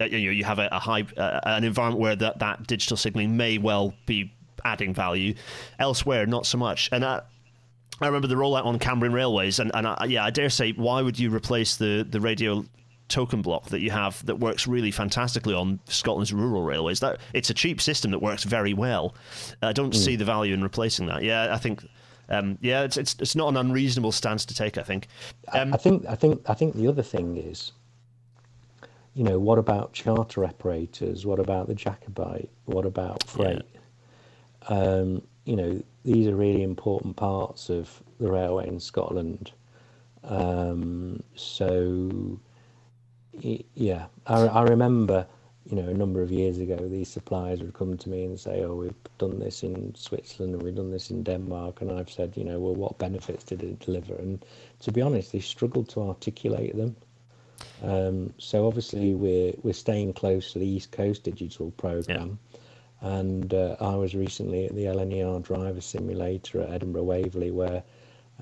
Uh, 0.00 0.04
you 0.04 0.26
know, 0.26 0.32
you 0.32 0.44
have 0.44 0.58
a, 0.58 0.68
a 0.70 0.78
high 0.78 1.06
uh, 1.16 1.40
an 1.44 1.64
environment 1.64 1.98
where 1.98 2.16
that 2.16 2.38
that 2.40 2.66
digital 2.66 2.96
signaling 2.96 3.38
may 3.38 3.56
well 3.56 3.94
be 4.04 4.30
adding 4.62 4.92
value. 4.92 5.32
Elsewhere, 5.78 6.26
not 6.26 6.44
so 6.44 6.58
much. 6.58 6.90
And 6.92 7.06
I, 7.06 7.22
I 8.02 8.06
remember 8.06 8.28
the 8.28 8.34
rollout 8.34 8.66
on 8.66 8.78
Cambrian 8.78 9.14
Railways, 9.14 9.58
and, 9.58 9.70
and 9.74 9.86
I, 9.86 10.04
yeah, 10.08 10.24
I 10.24 10.30
dare 10.30 10.50
say, 10.50 10.72
why 10.72 11.00
would 11.00 11.18
you 11.18 11.34
replace 11.34 11.76
the, 11.76 12.06
the 12.08 12.20
radio 12.20 12.64
token 13.10 13.42
block 13.42 13.66
that 13.66 13.80
you 13.80 13.90
have 13.90 14.24
that 14.26 14.36
works 14.36 14.66
really 14.66 14.90
fantastically 14.90 15.54
on 15.54 15.80
Scotland's 15.86 16.32
rural 16.32 16.62
railways? 16.62 17.00
That 17.00 17.20
it's 17.34 17.50
a 17.50 17.54
cheap 17.54 17.80
system 17.80 18.10
that 18.12 18.20
works 18.20 18.44
very 18.44 18.72
well. 18.72 19.14
I 19.62 19.72
don't 19.72 19.94
see 19.94 20.16
the 20.16 20.24
value 20.24 20.54
in 20.54 20.62
replacing 20.62 21.06
that. 21.06 21.22
Yeah, 21.22 21.54
I 21.54 21.58
think. 21.58 21.86
Um, 22.28 22.58
yeah, 22.60 22.82
it's, 22.82 22.96
it's 22.96 23.16
it's 23.18 23.34
not 23.34 23.48
an 23.48 23.56
unreasonable 23.56 24.12
stance 24.12 24.44
to 24.46 24.54
take. 24.54 24.78
I 24.78 24.82
think. 24.82 25.08
Um, 25.52 25.74
I 25.74 25.76
think 25.76 26.06
I 26.06 26.14
think 26.14 26.40
I 26.48 26.54
think 26.54 26.76
the 26.76 26.86
other 26.86 27.02
thing 27.02 27.36
is, 27.36 27.72
you 29.14 29.24
know, 29.24 29.38
what 29.38 29.58
about 29.58 29.92
charter 29.92 30.44
operators? 30.44 31.26
What 31.26 31.40
about 31.40 31.66
the 31.66 31.74
Jacobite? 31.74 32.48
What 32.66 32.86
about 32.86 33.24
freight? 33.24 33.62
Um, 34.68 35.22
you 35.44 35.56
know, 35.56 35.82
these 36.04 36.28
are 36.28 36.36
really 36.36 36.62
important 36.62 37.16
parts 37.16 37.68
of 37.70 38.02
the 38.18 38.30
railway 38.30 38.68
in 38.68 38.78
Scotland. 38.78 39.52
Um, 40.22 41.22
so, 41.34 42.38
yeah, 43.32 44.06
I, 44.26 44.46
I 44.46 44.62
remember, 44.62 45.26
you 45.64 45.76
know, 45.76 45.88
a 45.88 45.94
number 45.94 46.22
of 46.22 46.30
years 46.30 46.58
ago, 46.58 46.76
these 46.76 47.08
suppliers 47.08 47.60
would 47.60 47.74
come 47.74 47.96
to 47.98 48.08
me 48.08 48.24
and 48.24 48.38
say, 48.38 48.62
"Oh, 48.62 48.74
we've 48.74 48.94
done 49.18 49.38
this 49.38 49.62
in 49.62 49.94
Switzerland 49.94 50.54
and 50.54 50.62
we've 50.62 50.74
done 50.74 50.90
this 50.90 51.10
in 51.10 51.22
Denmark," 51.22 51.80
and 51.80 51.92
I've 51.92 52.10
said, 52.10 52.36
you 52.36 52.44
know, 52.44 52.58
well, 52.58 52.74
what 52.74 52.98
benefits 52.98 53.44
did 53.44 53.62
it 53.62 53.78
deliver? 53.80 54.14
And 54.14 54.44
to 54.80 54.92
be 54.92 55.02
honest, 55.02 55.32
they 55.32 55.40
struggled 55.40 55.88
to 55.90 56.02
articulate 56.02 56.76
them. 56.76 56.96
Um, 57.82 58.34
so 58.38 58.66
obviously, 58.66 59.14
we're 59.14 59.52
we're 59.62 59.74
staying 59.74 60.14
close 60.14 60.52
to 60.52 60.58
the 60.58 60.66
East 60.66 60.92
Coast 60.92 61.24
Digital 61.24 61.70
Program. 61.72 62.38
And 63.02 63.54
uh, 63.54 63.76
I 63.80 63.96
was 63.96 64.14
recently 64.14 64.66
at 64.66 64.74
the 64.74 64.84
LNER 64.84 65.42
driver 65.42 65.80
simulator 65.80 66.60
at 66.60 66.70
Edinburgh 66.70 67.04
Waverley, 67.04 67.50
where 67.50 67.82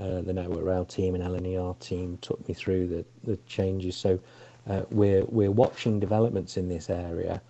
uh, 0.00 0.20
the 0.22 0.32
Network 0.32 0.64
Rail 0.64 0.84
team 0.84 1.14
and 1.14 1.22
LNER 1.22 1.78
team 1.78 2.18
took 2.20 2.46
me 2.48 2.54
through 2.54 2.88
the, 2.88 3.04
the 3.24 3.36
changes. 3.46 3.96
So 3.96 4.18
uh, 4.68 4.82
we're 4.90 5.24
we're 5.24 5.50
watching 5.50 5.98
developments 6.00 6.56
in 6.56 6.68
this 6.68 6.90
area, 6.90 7.40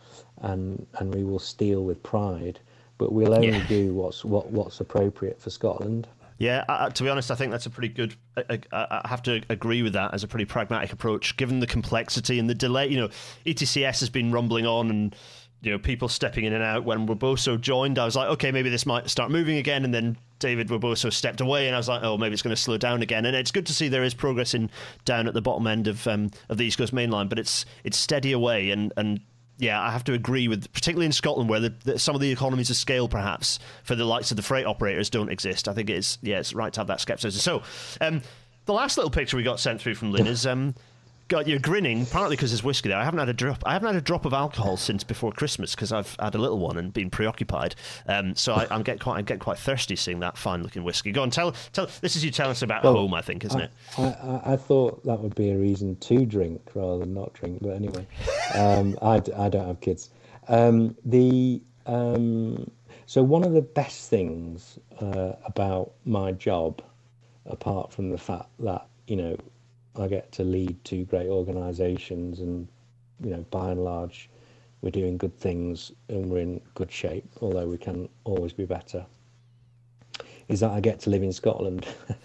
and 0.43 0.87
and 0.99 1.15
we 1.15 1.25
will 1.25 1.39
steal 1.39 1.85
with 1.85 2.03
pride, 2.03 2.61
but 2.99 3.13
we'll 3.13 3.35
only 3.35 3.49
Yeah. 3.49 3.67
do 3.67 3.95
what's 3.95 4.25
what 4.25 4.51
what's 4.51 4.81
appropriate 4.81 5.41
for 5.41 5.51
Scotland. 5.51 6.07
Yeah, 6.41 6.65
I- 6.69 6.89
to 6.91 7.03
be 7.03 7.09
honest, 7.09 7.33
I 7.33 7.35
think 7.35 7.51
that's 7.51 7.67
a 7.67 7.71
pretty 7.71 7.89
good. 7.89 8.15
I, 8.37 8.61
I, 8.73 9.01
I 9.05 9.09
have 9.09 9.23
to 9.25 9.43
agree 9.49 9.83
with 9.83 9.95
that 9.95 10.15
as 10.15 10.23
a 10.23 10.29
pretty 10.29 10.45
pragmatic 10.45 10.93
approach, 10.93 11.37
given 11.37 11.59
the 11.59 11.67
complexity 11.67 12.39
and 12.39 12.49
the 12.49 12.55
delay. 12.55 12.87
You 12.87 12.99
know, 13.01 13.09
ETCS 13.45 13.99
has 14.01 14.09
been 14.09 14.31
rumbling 14.31 14.65
on, 14.65 14.89
and 14.89 15.17
you 15.61 15.73
know, 15.73 15.79
people 15.79 16.09
stepping 16.09 16.45
in 16.45 16.53
and 16.53 16.63
out. 16.63 16.85
When 16.85 17.07
Waboso 17.07 17.61
joined, 17.61 17.99
I 17.99 18.05
was 18.05 18.15
like, 18.15 18.29
okay, 18.31 18.53
maybe 18.53 18.71
this 18.71 18.87
might 18.87 19.11
start 19.11 19.31
moving 19.31 19.57
again, 19.57 19.85
and 19.85 19.93
then 19.93 20.17
David 20.39 20.69
Waboso 20.69 21.13
stepped 21.13 21.41
away, 21.41 21.67
and 21.67 21.75
I 21.75 21.79
was 21.79 21.89
like, 21.89 22.03
oh, 22.03 22.17
maybe 22.17 22.33
it's 22.33 22.43
going 22.43 22.55
to 22.55 22.61
slow 22.61 22.79
down 22.79 23.03
again. 23.03 23.27
And 23.27 23.35
it's 23.35 23.51
good 23.51 23.67
to 23.67 23.75
see 23.75 23.89
there 23.89 24.05
is 24.05 24.15
progress 24.15 24.55
in 24.55 24.71
down 25.05 25.27
at 25.27 25.35
the 25.35 25.43
bottom 25.43 25.67
end 25.67 25.89
of 25.89 26.07
um, 26.07 26.31
of 26.49 26.59
the 26.59 26.65
East 26.65 26.79
Coast 26.79 26.93
Main 26.93 27.11
Line, 27.11 27.29
but 27.29 27.39
it's 27.39 27.65
it's 27.85 27.97
steady 27.97 28.33
away, 28.33 28.71
and 28.71 28.93
and 28.97 29.21
yeah, 29.59 29.81
I 29.81 29.91
have 29.91 30.05
to 30.05 30.13
agree 30.13 30.47
with, 30.47 30.73
particularly 30.73 31.07
in 31.07 31.13
Scotland, 31.13 31.51
where 31.51 31.59
the, 31.59 31.75
the, 31.85 31.99
some 31.99 32.15
of 32.15 32.21
the 32.21 32.31
economies 32.31 32.71
of 32.71 32.77
scale, 32.77 33.09
perhaps 33.09 33.59
for 33.83 33.97
the 33.97 34.05
likes 34.05 34.31
of 34.31 34.37
the 34.37 34.43
freight 34.43 34.67
operators, 34.67 35.11
don't 35.11 35.31
exist. 35.31 35.67
I 35.67 35.73
think 35.73 35.91
it's 35.91 36.19
yeah, 36.23 36.39
it's 36.39 36.55
right 36.55 36.73
to 36.73 36.81
have 36.81 36.87
that 36.87 37.01
skepticism. 37.01 37.41
So, 37.41 37.63
um, 38.01 38.23
the 38.67 38.73
last 38.73 38.97
little 38.97 39.11
picture 39.11 39.37
we 39.37 39.43
got 39.43 39.59
sent 39.59 39.81
through 39.81 39.97
from 39.97 40.13
Lynn 40.13 40.27
is 40.27 40.47
um, 40.47 40.75
God, 41.29 41.47
you're 41.47 41.59
grinning 41.59 42.07
partly 42.07 42.37
because 42.37 42.53
there's 42.53 42.65
whiskey 42.65 42.89
there. 42.89 42.97
I 42.97 43.05
haven't 43.05 43.19
had 43.19 43.29
a 43.29 43.35
drop. 43.35 43.63
I 43.67 43.75
haven't 43.75 43.89
had 43.89 43.97
a 43.97 44.01
drop 44.01 44.25
of 44.25 44.33
alcohol 44.33 44.79
since 44.79 45.05
before 45.05 45.31
Christmas 45.31 45.75
because 45.75 45.93
I've 45.93 46.17
had 46.19 46.35
a 46.35 46.39
little 46.39 46.59
one 46.59 46.79
and 46.79 46.91
been 46.91 47.11
preoccupied. 47.11 47.75
Um, 48.07 48.35
so 48.35 48.55
I, 48.55 48.67
I'm 48.71 48.83
get 48.83 48.99
quite 48.99 49.19
I 49.19 49.23
get 49.23 49.39
quite 49.39 49.59
thirsty 49.59 49.95
seeing 49.95 50.21
that 50.21 50.39
fine 50.39 50.63
looking 50.63 50.85
whiskey. 50.85 51.13
Go 51.13 51.23
on, 51.23 51.29
tell 51.29 51.53
tell. 51.75 51.87
This 52.01 52.17
is 52.17 52.25
you 52.25 52.31
telling 52.31 52.53
us 52.53 52.63
about 52.63 52.83
Well, 52.83 52.95
home, 52.95 53.13
I 53.13 53.21
think, 53.21 53.45
isn't 53.45 53.61
I, 53.61 53.65
it? 53.65 53.71
I, 53.99 54.03
I- 54.03 54.53
I 54.53 54.57
thought 54.57 55.05
that 55.05 55.21
would 55.21 55.35
be 55.35 55.51
a 55.51 55.59
reason 55.59 55.97
to 55.97 56.25
drink 56.25 56.63
rather 56.75 57.01
than 57.01 57.13
not 57.13 57.35
drink. 57.35 57.59
But 57.61 57.71
anyway, 57.77 58.07
um, 58.55 58.99
I, 59.03 59.17
I 59.37 59.49
don't 59.51 59.67
have 59.67 59.81
kids. 59.83 60.09
Um, 60.49 60.97
the 61.05 61.61
um, 61.85 62.71
so 63.05 63.23
one 63.23 63.45
of 63.45 63.53
the 63.53 63.61
best 63.61 64.09
things 64.09 64.79
uh, 64.99 65.33
about 65.45 65.93
my 66.07 66.33
job, 66.33 66.81
apart 67.45 67.93
from 67.93 68.09
the 68.09 68.19
fact 68.19 68.49
that 68.61 68.87
you 69.07 69.17
know 69.17 69.37
I 69.99 70.09
get 70.09 70.33
to 70.33 70.45
lead 70.45 70.83
two 70.85 71.05
great 71.05 71.29
organisations, 71.29 72.41
and 72.41 72.69
you 73.23 73.31
know 73.31 73.45
by 73.51 73.71
and 73.71 73.85
large 73.85 74.31
we're 74.81 74.91
doing 74.91 75.19
good 75.19 75.37
things 75.37 75.91
and 76.09 76.31
we're 76.31 76.39
in 76.39 76.61
good 76.75 76.91
shape, 76.93 77.25
although 77.41 77.67
we 77.67 77.79
can 77.79 78.09
always 78.25 78.53
be 78.53 78.65
better. 78.65 79.05
Is 80.47 80.61
that 80.61 80.71
I 80.71 80.81
get 80.81 81.01
to 81.01 81.11
live 81.11 81.23
in 81.23 81.33
Scotland, 81.33 81.87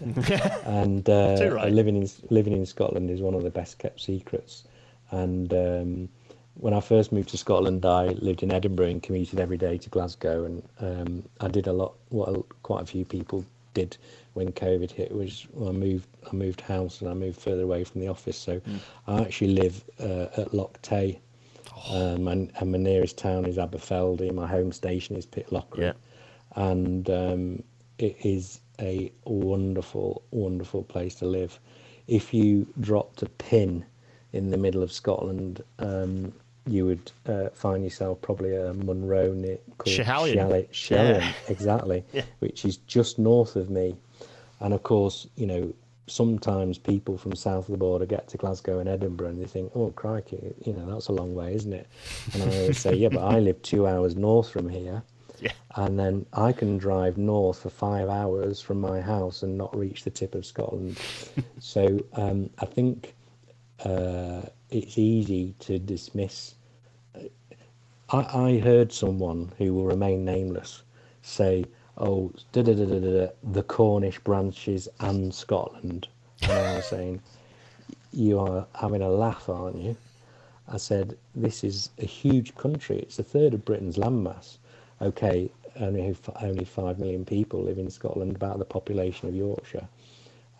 and 0.64 1.08
uh, 1.08 1.50
right. 1.52 1.72
living 1.72 1.96
in 1.96 2.08
living 2.30 2.52
in 2.52 2.64
Scotland 2.64 3.10
is 3.10 3.20
one 3.20 3.34
of 3.34 3.42
the 3.42 3.50
best 3.50 3.78
kept 3.78 4.00
secrets. 4.00 4.64
And 5.10 5.52
um, 5.52 6.08
when 6.54 6.72
I 6.72 6.80
first 6.80 7.12
moved 7.12 7.28
to 7.30 7.36
Scotland, 7.36 7.84
I 7.84 8.06
lived 8.06 8.42
in 8.42 8.52
Edinburgh 8.52 8.86
and 8.86 9.02
commuted 9.02 9.40
every 9.40 9.58
day 9.58 9.76
to 9.76 9.90
Glasgow, 9.90 10.44
and 10.44 10.62
um, 10.80 11.24
I 11.40 11.48
did 11.48 11.66
a 11.66 11.72
lot 11.72 11.94
what 12.08 12.46
quite 12.62 12.82
a 12.82 12.86
few 12.86 13.04
people 13.04 13.44
did 13.74 13.96
when 14.34 14.52
COVID 14.52 14.90
hit, 14.90 15.12
was 15.12 15.46
I 15.60 15.70
moved 15.72 16.06
I 16.30 16.34
moved 16.34 16.60
house 16.60 17.00
and 17.00 17.08
I 17.10 17.14
moved 17.14 17.40
further 17.40 17.62
away 17.62 17.84
from 17.84 18.00
the 18.00 18.08
office. 18.08 18.36
So 18.36 18.58
Hmm. 18.60 18.76
I 19.06 19.22
actually 19.22 19.54
live 19.54 19.84
uh, 20.00 20.26
at 20.36 20.52
Loch 20.54 20.80
Tay, 20.82 21.20
Oh. 21.76 22.14
um, 22.14 22.28
and, 22.28 22.52
and 22.60 22.70
my 22.72 22.78
nearest 22.78 23.18
town 23.18 23.46
is 23.46 23.56
Aberfeldy. 23.56 24.32
My 24.32 24.46
home 24.46 24.70
station 24.72 25.16
is 25.16 25.26
Pitlochry 25.26 25.78
Yeah. 25.78 25.92
and 26.56 27.08
um, 27.10 27.62
it 27.98 28.16
is 28.24 28.60
a 28.80 29.10
wonderful, 29.24 30.22
wonderful 30.30 30.82
place 30.84 31.14
to 31.16 31.26
live. 31.26 31.58
If 32.06 32.34
you 32.34 32.66
dropped 32.80 33.22
a 33.22 33.26
pin 33.28 33.84
in 34.32 34.50
the 34.50 34.56
middle 34.56 34.82
of 34.82 34.92
Scotland, 34.92 35.62
um, 35.78 36.32
you 36.66 36.86
would 36.86 37.12
uh, 37.26 37.48
find 37.50 37.84
yourself 37.84 38.20
probably 38.22 38.54
a 38.56 38.72
Munro 38.72 39.32
near 39.32 39.58
called 39.78 39.96
Schiehallion. 39.96 40.68
Schiehallion, 40.72 41.20
Yeah. 41.20 41.32
exactly, 41.48 42.04
Yeah. 42.12 42.22
which 42.40 42.64
is 42.64 42.78
just 42.78 43.18
north 43.18 43.56
of 43.56 43.68
me. 43.70 43.96
And 44.64 44.72
of 44.72 44.82
course, 44.82 45.26
you 45.36 45.46
know, 45.46 45.74
sometimes 46.06 46.78
people 46.78 47.18
from 47.18 47.34
south 47.34 47.68
of 47.68 47.72
the 47.72 47.76
border 47.76 48.06
get 48.06 48.28
to 48.28 48.38
Glasgow 48.38 48.78
and 48.78 48.88
Edinburgh 48.88 49.28
and 49.28 49.42
they 49.42 49.46
think, 49.46 49.70
oh, 49.74 49.90
crikey, 49.90 50.54
you 50.64 50.72
know, 50.72 50.86
that's 50.90 51.08
a 51.08 51.12
long 51.12 51.34
way, 51.34 51.54
isn't 51.54 51.74
it? 51.74 51.86
And 52.32 52.42
I 52.42 52.60
always 52.60 52.78
say, 52.78 52.94
yeah, 52.94 53.10
but 53.10 53.20
I 53.20 53.40
live 53.40 53.60
two 53.60 53.86
hours 53.86 54.16
north 54.16 54.48
from 54.48 54.70
here. 54.70 55.02
Yeah. 55.38 55.52
And 55.76 55.98
then 55.98 56.24
I 56.32 56.52
can 56.52 56.78
drive 56.78 57.18
north 57.18 57.58
for 57.60 57.68
five 57.68 58.08
hours 58.08 58.62
from 58.62 58.80
my 58.80 59.02
house 59.02 59.42
and 59.42 59.58
not 59.58 59.76
reach 59.76 60.02
the 60.02 60.10
tip 60.10 60.34
of 60.34 60.46
Scotland. 60.46 60.98
so 61.58 62.02
um, 62.14 62.48
I 62.60 62.64
think 62.64 63.14
uh, 63.84 64.42
it's 64.70 64.96
easy 64.96 65.54
to 65.58 65.78
dismiss. 65.78 66.54
I, 68.08 68.18
I 68.18 68.58
heard 68.60 68.94
someone 68.94 69.52
who 69.58 69.74
will 69.74 69.84
remain 69.84 70.24
nameless 70.24 70.84
say, 71.20 71.66
"Oh, 71.96 72.32
da 72.50 72.62
da 72.62 72.74
da 72.74 72.84
da 72.86 72.98
da, 72.98 73.28
the 73.42 73.62
Cornish 73.62 74.18
branches 74.18 74.88
and 74.98 75.32
Scotland," 75.32 76.08
and 76.42 76.58
I 76.58 76.72
was 76.72 76.86
saying, 76.86 77.20
"You 78.12 78.40
are 78.40 78.66
having 78.74 79.00
a 79.00 79.08
laugh, 79.08 79.48
aren't 79.48 79.78
you?" 79.78 79.96
I 80.66 80.76
said, 80.78 81.16
"This 81.36 81.62
is 81.62 81.90
a 81.98 82.04
huge 82.06 82.56
country. 82.56 82.98
It's 82.98 83.20
a 83.20 83.22
third 83.22 83.54
of 83.54 83.64
Britain's 83.64 83.96
landmass. 83.96 84.58
Okay, 85.00 85.50
only 85.78 86.16
only 86.42 86.64
five 86.64 86.98
million 86.98 87.24
people 87.24 87.62
live 87.62 87.78
in 87.78 87.90
Scotland, 87.90 88.34
about 88.34 88.58
the 88.58 88.64
population 88.64 89.28
of 89.28 89.34
Yorkshire." 89.36 89.86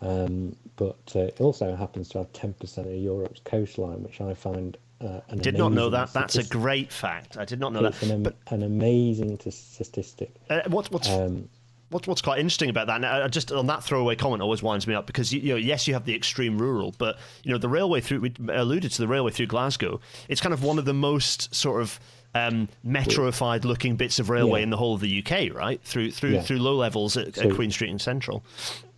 Um, 0.01 0.55
but 0.77 1.13
uh, 1.15 1.19
it 1.19 1.41
also 1.41 1.75
happens 1.75 2.09
to 2.09 2.19
have 2.19 2.31
10% 2.31 2.77
of 2.79 2.93
Europe's 2.93 3.41
coastline, 3.43 4.03
which 4.03 4.21
I 4.21 4.33
find 4.33 4.77
uh, 5.01 5.19
Did 5.35 5.57
not 5.57 5.71
know 5.73 5.89
that. 5.89 6.13
That's 6.13 6.35
a 6.37 6.43
great 6.43 6.91
fact. 6.91 7.37
I 7.37 7.45
did 7.45 7.59
not 7.59 7.73
know 7.73 7.83
It's 7.85 7.99
that. 7.99 8.05
an, 8.07 8.11
am- 8.13 8.23
But 8.23 8.35
an 8.47 8.63
amazing 8.63 9.37
t- 9.37 9.51
statistic. 9.51 10.33
uh, 10.49 10.61
what's 10.67 10.89
what's 10.91 11.09
Um, 11.09 11.49
What's 11.89 12.07
what's 12.07 12.21
quite 12.21 12.39
interesting 12.39 12.71
about 12.71 12.87
that, 12.87 12.95
and 12.95 13.05
uh, 13.05 13.27
just 13.29 13.51
on 13.51 13.67
that 13.67 13.83
throwaway 13.83 14.15
comment, 14.15 14.41
always 14.41 14.63
winds 14.63 14.87
me 14.87 14.95
up 14.95 15.05
because 15.05 15.31
you, 15.31 15.39
you 15.39 15.49
know, 15.49 15.55
yes, 15.55 15.87
you 15.87 15.93
have 15.93 16.03
the 16.03 16.15
extreme 16.15 16.57
rural, 16.57 16.95
but 16.97 17.17
you 17.43 17.51
know, 17.51 17.59
the 17.59 17.69
railway 17.69 18.01
through. 18.01 18.21
We 18.21 18.33
alluded 18.51 18.91
to 18.93 18.97
the 18.97 19.07
railway 19.07 19.31
through 19.31 19.45
Glasgow. 19.45 20.01
It's 20.27 20.41
kind 20.41 20.51
of 20.51 20.63
one 20.63 20.79
of 20.79 20.85
the 20.85 20.95
most 20.95 21.53
sort 21.53 21.81
of 21.83 21.99
um, 22.33 22.69
metroified 22.85 23.65
looking 23.65 23.97
bits 23.97 24.17
of 24.17 24.31
railway 24.31 24.61
Yeah. 24.61 24.63
in 24.63 24.69
the 24.71 24.77
whole 24.77 24.95
of 24.95 25.01
the 25.01 25.19
UK, 25.23 25.53
right? 25.55 25.79
Through 25.83 26.11
through 26.11 26.31
Yeah. 26.31 26.41
through 26.41 26.57
low 26.57 26.75
levels 26.75 27.17
at, 27.17 27.37
at 27.37 27.53
Queen 27.53 27.69
Street 27.69 27.91
and 27.91 28.01
Central. 28.01 28.43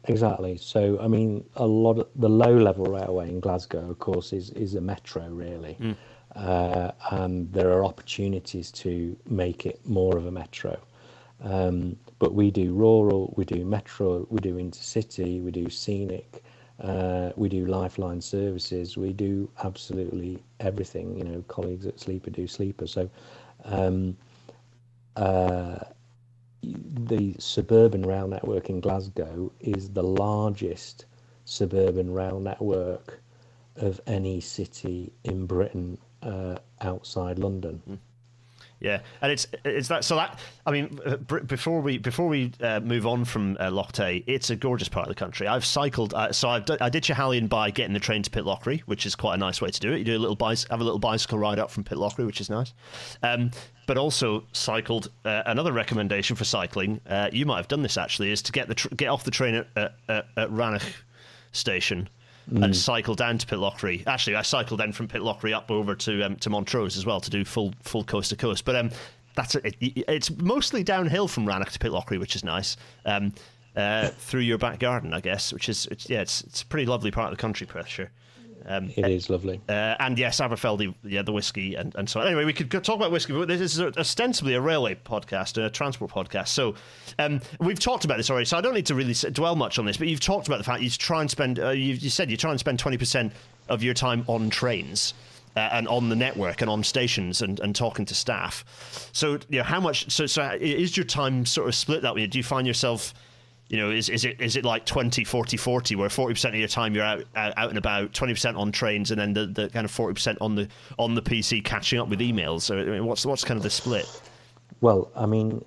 Exactly. 0.07 0.57
So, 0.57 0.99
I 1.01 1.07
mean, 1.07 1.43
a 1.55 1.67
lot 1.67 1.99
of 1.99 2.07
the 2.15 2.29
low 2.29 2.55
level 2.55 2.85
railway 2.85 3.29
in 3.29 3.39
Glasgow, 3.41 3.89
of 3.89 3.99
course, 3.99 4.33
is, 4.33 4.51
is 4.51 4.75
a 4.75 4.81
metro, 4.81 5.27
really. 5.29 5.77
Uh, 6.35 6.91
and 7.11 7.51
there 7.51 7.71
are 7.71 7.83
opportunities 7.83 8.71
to 8.71 9.17
make 9.27 9.65
it 9.65 9.79
more 9.85 10.17
of 10.17 10.25
a 10.25 10.31
metro. 10.31 10.79
Um, 11.43 11.97
but 12.19 12.33
we 12.33 12.51
do 12.51 12.73
rural, 12.73 13.33
we 13.37 13.45
do 13.45 13.65
metro, 13.65 14.25
we 14.29 14.39
do 14.39 14.55
intercity, 14.55 15.43
we 15.43 15.51
do 15.51 15.69
scenic, 15.69 16.43
uh, 16.81 17.31
we 17.35 17.49
do 17.49 17.65
lifeline 17.65 18.21
services, 18.21 18.97
we 18.97 19.13
do 19.13 19.49
absolutely 19.63 20.43
everything. 20.59 21.17
You 21.17 21.23
know, 21.25 21.43
colleagues 21.47 21.85
at 21.85 21.99
Sleeper 21.99 22.29
do 22.29 22.47
Sleeper. 22.47 22.87
So, 22.87 23.09
um, 23.65 24.15
uh, 25.15 25.79
the 26.63 27.35
suburban 27.39 28.05
rail 28.05 28.27
network 28.27 28.69
in 28.69 28.79
Glasgow 28.79 29.51
is 29.59 29.89
the 29.89 30.03
largest 30.03 31.05
suburban 31.45 32.11
rail 32.11 32.39
network 32.39 33.21
of 33.75 34.01
any 34.07 34.41
city 34.41 35.13
in 35.23 35.45
Britain 35.45 35.97
uh, 36.21 36.57
outside 36.81 37.39
London. 37.39 37.99
Yeah, 38.80 39.01
and 39.21 39.32
it's 39.32 39.47
it's 39.65 39.88
that. 39.88 40.03
So 40.03 40.15
that 40.17 40.39
I 40.65 40.71
mean, 40.71 40.99
uh, 41.03 41.15
before 41.17 41.82
we 41.82 41.97
before 41.97 42.28
we 42.28 42.51
uh, 42.61 42.80
move 42.80 43.07
on 43.07 43.25
from 43.25 43.57
uh, 43.59 43.84
Tay, 43.91 44.23
it's 44.28 44.51
a 44.51 44.55
gorgeous 44.55 44.88
part 44.88 45.07
of 45.07 45.09
the 45.09 45.17
country. 45.19 45.47
I've 45.47 45.65
cycled, 45.65 46.13
uh, 46.13 46.32
so 46.32 46.49
I've 46.49 46.65
I 46.80 46.89
did 46.89 47.03
Schiehallion 47.03 47.49
by 47.49 47.71
getting 47.71 47.93
the 47.93 47.99
train 47.99 48.21
to 48.21 48.30
Pitlochry, 48.30 48.82
which 48.82 49.07
is 49.07 49.15
quite 49.15 49.34
a 49.34 49.38
nice 49.38 49.61
way 49.61 49.69
to 49.69 49.80
do 49.80 49.93
it. 49.93 49.99
You 49.99 50.03
do 50.05 50.17
a 50.17 50.19
little 50.19 50.36
bicycle, 50.36 50.73
have 50.75 50.82
a 50.82 50.84
little 50.84 50.99
bicycle 50.99 51.39
ride 51.39 51.57
up 51.57 51.71
from 51.71 51.86
Pitlochry, 51.86 52.25
which 52.25 52.39
is 52.39 52.51
nice. 52.51 52.73
Um, 53.23 53.49
but 53.88 53.97
also 53.97 54.45
cycled. 54.51 55.09
Uh, 55.25 55.41
another 55.47 55.71
recommendation 55.71 56.36
for 56.36 56.43
cycling, 56.43 57.01
uh, 57.07 57.30
you 57.34 57.47
might 57.47 57.57
have 57.57 57.67
done 57.67 57.82
this 57.82 57.97
actually, 57.97 58.32
is 58.32 58.43
to 58.43 58.51
get 58.51 58.67
the 58.67 58.75
tr- 58.75 58.89
get 58.89 59.07
off 59.07 59.23
the 59.23 59.32
train 59.32 59.55
at 59.55 59.67
at, 59.75 59.95
at, 60.07 60.25
at 60.38 60.49
Rannoch 60.51 60.86
station. 61.51 62.09
And 62.49 62.75
cycle 62.75 63.13
down 63.13 63.37
to 63.37 63.45
Pitlochry. 63.45 64.07
Actually, 64.07 64.37
I 64.37 64.41
cycled 64.41 64.79
then 64.79 64.93
from 64.93 65.07
Pitlochry 65.07 65.53
up 65.53 65.69
over 65.69 65.95
to 65.95 66.23
um, 66.23 66.35
to 66.37 66.49
Montrose 66.49 66.95
as 66.95 67.05
well 67.05 67.19
to 67.19 67.29
do 67.29 67.43
full 67.43 67.73
full 67.81 68.03
coast 68.03 68.29
to 68.29 68.35
coast. 68.37 68.63
But 68.63 68.75
um, 68.77 68.91
that's 69.35 69.55
it, 69.55 69.75
it's 69.81 70.31
mostly 70.31 70.83
downhill 70.83 71.27
from 71.27 71.45
Rannoch 71.45 71.71
to 71.71 71.79
Pitlochry, 71.79 72.19
which 72.19 72.35
is 72.35 72.43
nice. 72.43 72.77
Um, 73.05 73.33
uh, 73.75 74.07
through 74.09 74.41
your 74.41 74.57
back 74.57 74.79
garden, 74.79 75.13
I 75.13 75.19
guess, 75.21 75.53
which 75.53 75.69
is 75.69 75.87
it's, 75.91 76.09
yeah, 76.09 76.21
it's 76.21 76.41
it's 76.41 76.61
a 76.63 76.65
pretty 76.65 76.87
lovely 76.87 77.11
part 77.11 77.31
of 77.31 77.37
the 77.37 77.41
country, 77.41 77.67
for 77.67 77.83
sure. 77.83 78.11
Um, 78.68 78.91
It 78.95 79.05
is 79.09 79.30
lovely. 79.30 79.61
uh, 79.70 79.95
and 79.99 80.18
yes, 80.20 80.39
Aberfeldy, 80.39 80.93
yeah, 81.03 81.22
the 81.22 81.32
whiskey 81.32 81.76
and, 81.76 81.95
and 81.95 82.09
so 82.09 82.20
on. 82.20 82.28
Anyway, 82.28 82.45
we 82.45 82.53
could 82.53 82.70
talk 82.70 82.95
about 82.95 83.11
whiskey, 83.11 83.34
but 83.34 83.47
this 83.47 83.61
is 83.61 83.80
ostensibly 83.80 84.53
a 84.55 84.61
railway 84.61 84.95
podcast, 84.95 85.63
a 85.63 85.70
transport 85.70 86.11
podcast. 86.11 86.49
So 86.49 86.76
um, 87.20 87.41
we've 87.59 87.80
talked 87.80 88.05
about 88.05 88.18
this 88.18 88.30
already, 88.30 88.45
so 88.45 88.57
I 88.57 88.61
don't 88.61 88.74
need 88.74 88.86
to 88.88 88.95
really 88.95 89.13
dwell 89.32 89.55
much 89.55 89.80
on 89.80 89.86
this, 89.86 89.97
but 89.97 90.07
you've 90.07 90.20
talked 90.20 90.47
about 90.47 90.57
the 90.57 90.63
fact 90.63 90.82
you 90.82 90.89
try 90.89 91.22
and 91.22 91.32
spend, 91.32 91.59
uh, 91.59 91.70
you, 91.70 91.93
you 91.93 92.09
said 92.09 92.30
you 92.30 92.38
try 92.38 92.51
and 92.51 92.59
spend 92.59 92.80
20% 92.80 93.32
of 93.70 93.84
your 93.84 93.93
time 93.93 94.24
on 94.28 94.49
trains. 94.49 95.13
Uh, 95.55 95.70
and 95.72 95.88
on 95.88 96.07
the 96.09 96.15
network 96.15 96.61
and 96.61 96.70
on 96.70 96.84
stations 96.84 97.41
and, 97.41 97.59
and 97.61 97.76
talking 97.76 98.05
to 98.05 98.13
staff. 98.13 98.63
So, 99.11 99.39
you 99.49 99.57
know, 99.57 99.63
how 99.63 99.80
much? 99.80 100.07
So, 100.11 100.28
so 100.28 100.55
is 100.61 100.95
your 100.95 101.03
time 101.03 101.47
sort 101.47 101.68
of 101.68 101.74
split 101.74 102.03
that 102.03 102.13
way? 102.13 102.28
Do 102.28 102.38
you 102.38 102.43
find 102.43 102.68
yourself 102.68 103.11
you 103.70 103.78
know, 103.78 103.91
is, 103.91 104.07
is 104.09 104.24
it 104.24 104.39
is 104.39 104.55
it 104.55 104.63
like 104.63 104.86
20, 104.86 105.24
40, 105.24 105.57
40, 105.57 105.95
where 105.95 106.07
40% 106.07 106.49
of 106.49 106.55
your 106.55 106.68
time 106.70 106.95
you're 106.95 107.03
out, 107.03 107.24
out, 107.36 107.53
out 107.57 107.70
and 107.70 107.78
about, 107.78 108.13
20% 108.13 108.57
on 108.57 108.72
trains, 108.72 109.11
and 109.11 109.20
then 109.20 109.34
the, 109.34 109.47
the 109.47 109.70
kind 109.70 109.84
of 109.84 109.91
40% 109.91 110.38
on 110.39 110.55
the 110.55 110.70
on 110.97 111.15
the 111.15 111.22
PC 111.22 111.63
catching 111.63 111.99
up 111.99 112.07
with 112.07 112.20
emails? 112.20 112.61
So, 112.61 112.80
I 112.80 112.86
mean, 112.86 113.05
what's 113.05 113.26
what's 113.26 113.43
kind 113.43 113.57
of 113.57 113.63
the 113.63 113.70
split? 113.70 114.22
Well, 114.80 115.11
I 115.15 115.26
mean, 115.26 115.63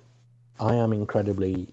I 0.59 0.75
am 0.75 0.93
incredibly 0.93 1.67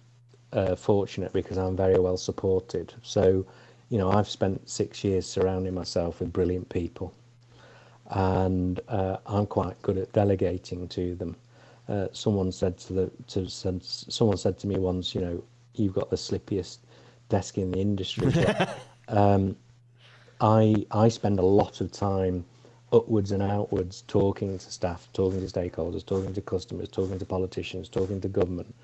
uh, 0.52 0.76
fortunate 0.76 1.32
because 1.32 1.56
I'm 1.56 1.76
very 1.76 1.98
well 1.98 2.18
supported. 2.18 2.92
So, 3.02 3.46
you 3.88 3.96
know, 3.96 4.10
I've 4.10 4.28
spent 4.28 4.68
six 4.68 5.02
years 5.04 5.26
surrounding 5.26 5.74
myself 5.74 6.20
with 6.20 6.30
brilliant 6.30 6.68
people, 6.68 7.14
and 8.10 8.80
uh, 8.88 9.16
I'm 9.26 9.46
quite 9.46 9.80
good 9.80 9.96
at 9.96 10.12
delegating 10.12 10.88
to 10.88 11.14
them. 11.14 11.36
Uh, 11.88 12.08
someone 12.12 12.52
said 12.52 12.76
to 12.76 12.92
the 12.92 13.10
to 13.28 13.48
said, 13.48 13.82
someone 13.82 14.36
said 14.36 14.58
to 14.58 14.66
me 14.66 14.78
once, 14.78 15.14
you 15.14 15.22
know, 15.22 15.42
you've 15.78 15.94
got 15.94 16.10
the 16.10 16.16
slippiest 16.16 16.78
desk 17.28 17.58
in 17.58 17.70
the 17.72 17.78
industry. 17.78 18.32
But, 18.32 18.78
um, 19.08 19.56
I 20.40 20.86
I 20.90 21.08
spend 21.08 21.38
a 21.38 21.42
lot 21.44 21.80
of 21.80 21.90
time 21.92 22.44
upwards 22.92 23.32
and 23.32 23.42
outwards 23.42 24.02
talking 24.08 24.58
to 24.58 24.70
staff, 24.72 25.08
talking 25.12 25.40
to 25.40 25.46
stakeholders, 25.46 26.04
talking 26.04 26.32
to 26.34 26.40
customers, 26.40 26.88
talking 26.88 27.18
to 27.18 27.26
politicians, 27.26 27.88
talking 27.88 28.20
to 28.20 28.28
government, 28.28 28.74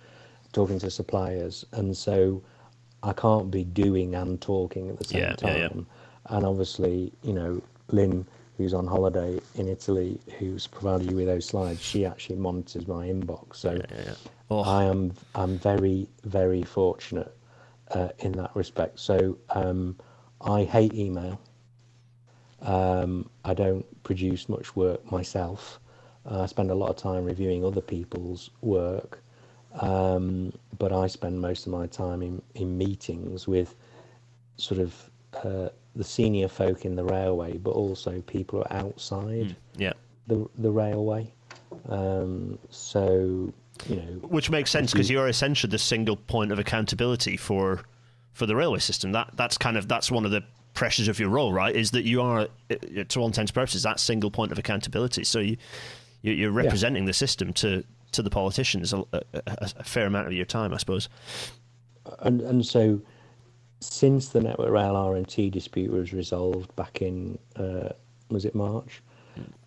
talking 0.52 0.78
to 0.80 0.90
suppliers, 0.90 1.64
and 1.72 1.96
so 1.96 2.42
I 3.02 3.12
can't 3.12 3.50
be 3.50 3.64
doing 3.64 4.14
and 4.14 4.40
talking 4.40 4.88
at 4.90 4.98
the 4.98 5.04
same 5.04 5.20
Yeah, 5.22 5.34
yeah, 5.42 5.68
time. 5.68 5.86
yeah. 5.86 6.36
And 6.36 6.46
obviously, 6.46 7.12
you 7.22 7.32
know, 7.34 7.62
Lynn, 7.90 8.26
who's 8.56 8.74
on 8.74 8.86
holiday 8.86 9.40
in 9.56 9.68
Italy, 9.68 10.20
who's 10.38 10.66
provided 10.66 11.10
you 11.10 11.16
with 11.16 11.26
those 11.26 11.46
slides, 11.46 11.82
she 11.82 12.06
actually 12.06 12.36
monitors 12.36 12.86
my 12.86 13.06
inbox. 13.06 13.56
So 13.56 13.80
Oh. 14.50 14.60
I 14.62 14.84
am 14.84 15.12
I'm 15.34 15.58
very 15.58 16.08
very 16.24 16.62
fortunate 16.62 17.34
uh, 17.90 18.10
in 18.18 18.32
that 18.32 18.54
respect. 18.54 19.00
So 19.00 19.38
um, 19.50 19.96
I 20.40 20.64
hate 20.64 20.94
email. 20.94 21.40
Um, 22.62 23.28
I 23.44 23.54
don't 23.54 23.84
produce 24.04 24.48
much 24.48 24.74
work 24.76 25.10
myself. 25.10 25.80
Uh, 26.30 26.42
I 26.42 26.46
spend 26.46 26.70
a 26.70 26.74
lot 26.74 26.88
of 26.90 26.96
time 26.96 27.24
reviewing 27.24 27.64
other 27.64 27.82
people's 27.82 28.50
work, 28.62 29.22
um, 29.80 30.52
but 30.78 30.92
I 30.92 31.06
spend 31.06 31.40
most 31.40 31.66
of 31.66 31.72
my 31.72 31.86
time 31.86 32.22
in, 32.22 32.40
in 32.54 32.78
meetings 32.78 33.46
with 33.46 33.74
sort 34.56 34.80
of 34.80 35.10
uh, 35.42 35.68
the 35.96 36.04
senior 36.04 36.48
folk 36.48 36.84
in 36.84 36.96
the 36.96 37.04
railway, 37.04 37.56
but 37.56 37.70
also 37.70 38.20
people 38.22 38.58
who 38.60 38.64
are 38.64 38.72
outside 38.84 39.54
Yeah, 39.76 39.92
the 40.26 40.46
the 40.58 40.70
railway. 40.70 41.32
Um, 41.88 42.58
so 42.70 43.52
you 43.88 43.96
know, 43.96 44.02
which 44.28 44.50
makes 44.50 44.70
sense 44.70 44.92
because 44.92 45.10
you're 45.10 45.28
essentially 45.28 45.70
the 45.70 45.78
single 45.78 46.16
point 46.16 46.52
of 46.52 46.58
accountability 46.58 47.36
for 47.36 47.82
for 48.32 48.46
the 48.46 48.56
railway 48.56 48.78
system. 48.80 49.12
That 49.12 49.30
that's 49.34 49.58
kind 49.58 49.76
of 49.76 49.88
that's 49.88 50.10
one 50.10 50.24
of 50.24 50.30
the 50.30 50.42
pressures 50.74 51.06
of 51.08 51.18
your 51.20 51.28
role, 51.28 51.52
right? 51.52 51.74
Is 51.74 51.92
that 51.92 52.04
you 52.04 52.20
are, 52.20 52.48
uh, 52.70 53.04
to 53.08 53.20
all 53.20 53.26
intents 53.26 53.50
and 53.50 53.54
purposes, 53.54 53.84
that 53.84 54.00
single 54.00 54.30
point 54.30 54.50
of 54.50 54.58
accountability. 54.58 55.24
So 55.24 55.38
you 55.40 55.56
you- 56.22 56.32
you're 56.32 56.50
representing 56.50 57.04
the 57.04 57.12
system 57.12 57.52
to 57.54 57.84
to 58.12 58.22
the 58.22 58.30
politicians 58.30 58.92
a, 58.92 59.04
a, 59.12 59.20
a 59.34 59.68
a 59.78 59.84
fair 59.84 60.06
amount 60.06 60.26
of 60.28 60.32
your 60.32 60.46
time, 60.46 60.72
I 60.72 60.78
suppose. 60.78 61.08
and 62.20 62.40
and 62.40 62.64
so 62.64 63.00
since 63.92 64.28
the 64.28 64.40
Network 64.40 64.70
Rail 64.70 64.94
RMT 64.94 65.50
dispute 65.50 65.90
was 65.90 66.12
resolved 66.12 66.74
back 66.76 67.02
in 67.02 67.38
uh, 67.56 67.90
was 68.30 68.44
it 68.44 68.54
March? 68.54 69.02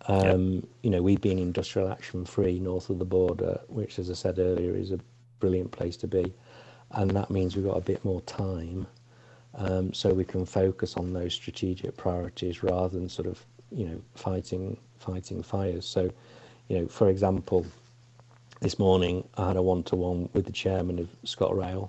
Um, 0.06 0.66
You 0.82 0.90
know, 0.90 1.02
we've 1.02 1.20
been 1.20 1.38
industrial 1.38 1.90
action 1.90 2.24
free 2.24 2.58
north 2.58 2.90
of 2.90 2.98
the 2.98 3.04
border, 3.04 3.60
which, 3.68 3.98
as 3.98 4.10
I 4.10 4.14
said 4.14 4.38
earlier, 4.38 4.74
is 4.74 4.90
a 4.92 4.98
brilliant 5.40 5.70
place 5.70 5.96
to 5.98 6.06
be, 6.06 6.32
and 6.92 7.10
that 7.12 7.30
means 7.30 7.54
we've 7.54 7.64
got 7.64 7.76
a 7.76 7.82
bit 7.82 8.04
more 8.04 8.20
time, 8.22 8.86
um, 9.54 9.92
so 9.92 10.12
we 10.12 10.24
can 10.24 10.44
focus 10.46 10.96
on 10.96 11.12
those 11.12 11.34
strategic 11.34 11.96
priorities 11.96 12.62
rather 12.62 12.98
than 12.98 13.08
sort 13.08 13.28
of 13.28 13.44
you 13.70 13.86
know 13.86 14.00
fighting 14.14 14.76
fighting 14.98 15.42
fires. 15.42 15.86
So, 15.86 16.10
you 16.68 16.78
know, 16.78 16.88
for 16.88 17.08
example, 17.08 17.66
this 18.60 18.78
morning 18.78 19.28
I 19.36 19.48
had 19.48 19.56
a 19.56 19.62
one-to-one 19.62 20.30
with 20.32 20.46
the 20.46 20.52
chairman 20.52 20.98
of 20.98 21.08
ScotRail. 21.24 21.88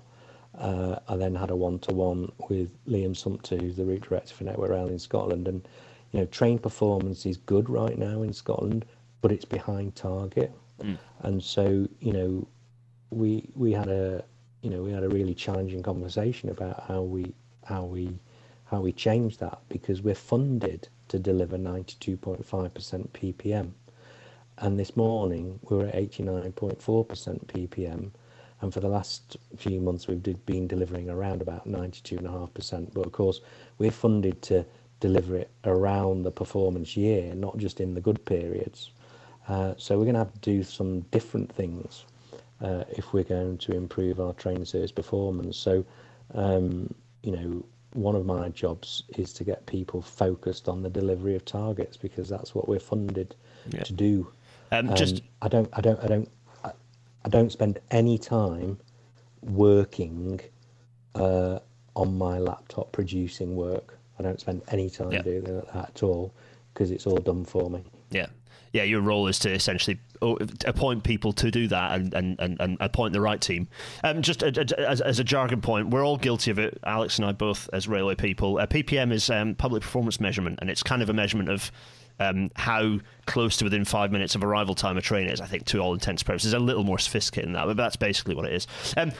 Uh, 0.60 0.98
I 1.08 1.16
then 1.16 1.34
had 1.34 1.50
a 1.50 1.56
one-to-one 1.56 2.30
with 2.48 2.70
Liam 2.86 3.16
Sumpter, 3.16 3.56
who's 3.56 3.76
the 3.76 3.84
route 3.84 4.02
director 4.02 4.34
for 4.34 4.44
Network 4.44 4.70
Rail 4.70 4.88
in 4.88 4.98
Scotland, 4.98 5.48
and 5.48 5.66
you 6.12 6.20
know, 6.20 6.26
train 6.26 6.58
performance 6.58 7.24
is 7.26 7.38
good 7.38 7.70
right 7.70 7.98
now 7.98 8.22
in 8.22 8.32
Scotland, 8.32 8.84
but 9.22 9.32
it's 9.32 9.44
behind 9.44 9.96
target, 9.96 10.52
and 11.22 11.42
so 11.42 11.88
you 12.00 12.12
know, 12.12 12.46
we 13.10 13.48
we 13.54 13.72
had 13.72 13.88
a 13.88 14.24
you 14.62 14.70
know 14.70 14.82
we 14.82 14.92
had 14.92 15.02
a 15.02 15.08
really 15.08 15.34
challenging 15.34 15.82
conversation 15.82 16.48
about 16.50 16.84
how 16.86 17.02
we 17.02 17.34
how 17.64 17.84
we 17.84 18.18
how 18.64 18.80
we 18.80 18.92
change 18.92 19.38
that 19.38 19.58
because 19.68 20.02
we're 20.02 20.14
funded 20.14 20.88
to 21.08 21.18
deliver 21.18 21.58
92.5% 21.58 23.08
ppm 23.08 23.70
and 24.58 24.78
this 24.78 24.96
morning 24.96 25.58
we 25.68 25.76
were 25.76 25.86
at 25.86 25.94
89.4% 25.94 26.76
ppm 27.46 28.10
and 28.62 28.72
for 28.72 28.80
the 28.80 28.88
last 28.88 29.36
few 29.56 29.80
months 29.80 30.06
we've 30.06 30.22
been 30.46 30.66
delivering 30.66 31.08
around 31.10 31.40
about 31.42 31.66
92.5% 31.68 32.92
but 32.94 33.06
of 33.06 33.12
course 33.12 33.40
we're 33.78 33.90
funded 33.90 34.40
to 34.42 34.64
deliver 35.00 35.36
it 35.36 35.50
around 35.64 36.22
the 36.22 36.30
performance 36.30 36.96
year 36.96 37.34
not 37.34 37.56
just 37.58 37.80
in 37.80 37.94
the 37.94 38.00
good 38.00 38.22
periods. 38.24 38.90
Uh, 39.48 39.74
so 39.78 39.96
we're 39.98 40.04
going 40.04 40.14
to 40.14 40.20
have 40.20 40.32
to 40.32 40.40
do 40.40 40.62
some 40.62 41.00
different 41.10 41.50
things 41.52 42.04
uh, 42.60 42.84
if 42.90 43.12
we're 43.12 43.24
going 43.24 43.56
to 43.58 43.72
improve 43.72 44.20
our 44.20 44.32
train 44.34 44.64
service 44.64 44.92
performance. 44.92 45.56
So 45.56 45.84
um, 46.34 46.92
you 47.22 47.32
know 47.32 47.64
one 47.94 48.14
of 48.14 48.24
my 48.24 48.48
jobs 48.50 49.02
is 49.16 49.32
to 49.32 49.44
get 49.44 49.66
people 49.66 50.00
focused 50.00 50.68
on 50.68 50.82
the 50.82 50.90
delivery 50.90 51.34
of 51.34 51.44
targets 51.44 51.96
because 51.96 52.28
that's 52.28 52.54
what 52.54 52.68
we're 52.68 52.78
funded 52.78 53.34
Yeah. 53.72 53.82
to 53.82 53.92
do. 53.92 54.30
Um, 54.72 54.88
um, 54.90 54.94
just 54.94 55.22
I 55.42 55.48
don't, 55.48 55.68
I 55.72 55.80
don't, 55.80 55.98
I 56.00 56.06
don't, 56.06 56.28
I, 57.24 57.28
don't 57.28 57.50
spend 57.52 57.78
any 57.90 58.18
time 58.18 58.78
working 59.42 60.40
uh, 61.14 61.58
on 61.96 62.16
my 62.16 62.38
laptop 62.38 62.92
producing 62.92 63.56
work. 63.56 63.98
I 64.18 64.22
don't 64.22 64.40
spend 64.40 64.62
any 64.68 64.90
time 64.90 65.12
Yeah. 65.12 65.22
doing 65.22 65.44
that 65.44 65.74
at 65.74 66.02
all 66.02 66.34
because 66.72 66.90
it's 66.90 67.06
all 67.06 67.16
done 67.18 67.44
for 67.44 67.70
me. 67.70 67.82
Yeah. 68.10 68.26
Yeah, 68.72 68.84
your 68.84 69.00
role 69.00 69.26
is 69.26 69.40
to 69.40 69.50
essentially 69.50 69.98
oh, 70.22 70.38
appoint 70.64 71.02
people 71.02 71.32
to 71.32 71.50
do 71.50 71.66
that 71.68 71.98
and, 71.98 72.14
and, 72.14 72.36
and, 72.38 72.60
and 72.60 72.76
appoint 72.78 73.12
the 73.12 73.20
right 73.20 73.40
team. 73.40 73.66
Um, 74.04 74.22
just 74.22 74.44
a, 74.44 74.48
a- 74.48 74.88
as, 74.88 75.00
as 75.00 75.18
a 75.18 75.24
jargon 75.24 75.60
point, 75.60 75.88
we're 75.90 76.04
all 76.06 76.16
guilty 76.16 76.52
of 76.52 76.58
it, 76.60 76.78
Alex 76.84 77.18
and 77.18 77.26
I 77.26 77.32
both, 77.32 77.68
as 77.72 77.88
railway 77.88 78.14
people. 78.14 78.58
Uh, 78.58 78.66
PPM 78.68 79.12
is 79.12 79.28
um, 79.28 79.56
public 79.56 79.82
performance 79.82 80.20
measurement, 80.20 80.60
and 80.60 80.70
it's 80.70 80.84
kind 80.84 81.02
of 81.02 81.10
a 81.10 81.12
measurement 81.12 81.48
of 81.48 81.72
um, 82.20 82.50
how 82.54 83.00
close 83.26 83.56
to 83.56 83.64
within 83.64 83.84
five 83.84 84.12
minutes 84.12 84.34
of 84.34 84.44
arrival 84.44 84.74
time 84.74 84.96
a 84.96 85.00
train 85.00 85.28
is, 85.28 85.40
I 85.40 85.46
think, 85.46 85.64
to 85.66 85.80
all 85.80 85.94
intents 85.94 86.22
and 86.22 86.26
purposes. 86.26 86.52
A 86.52 86.58
little 86.58 86.84
more 86.84 86.98
sophisticated 86.98 87.48
than 87.48 87.54
that, 87.54 87.66
but 87.66 87.76
that's 87.76 87.96
basically 87.96 88.34
what 88.34 88.44
it 88.44 88.52
is. 88.52 88.66
Um, 88.96 89.12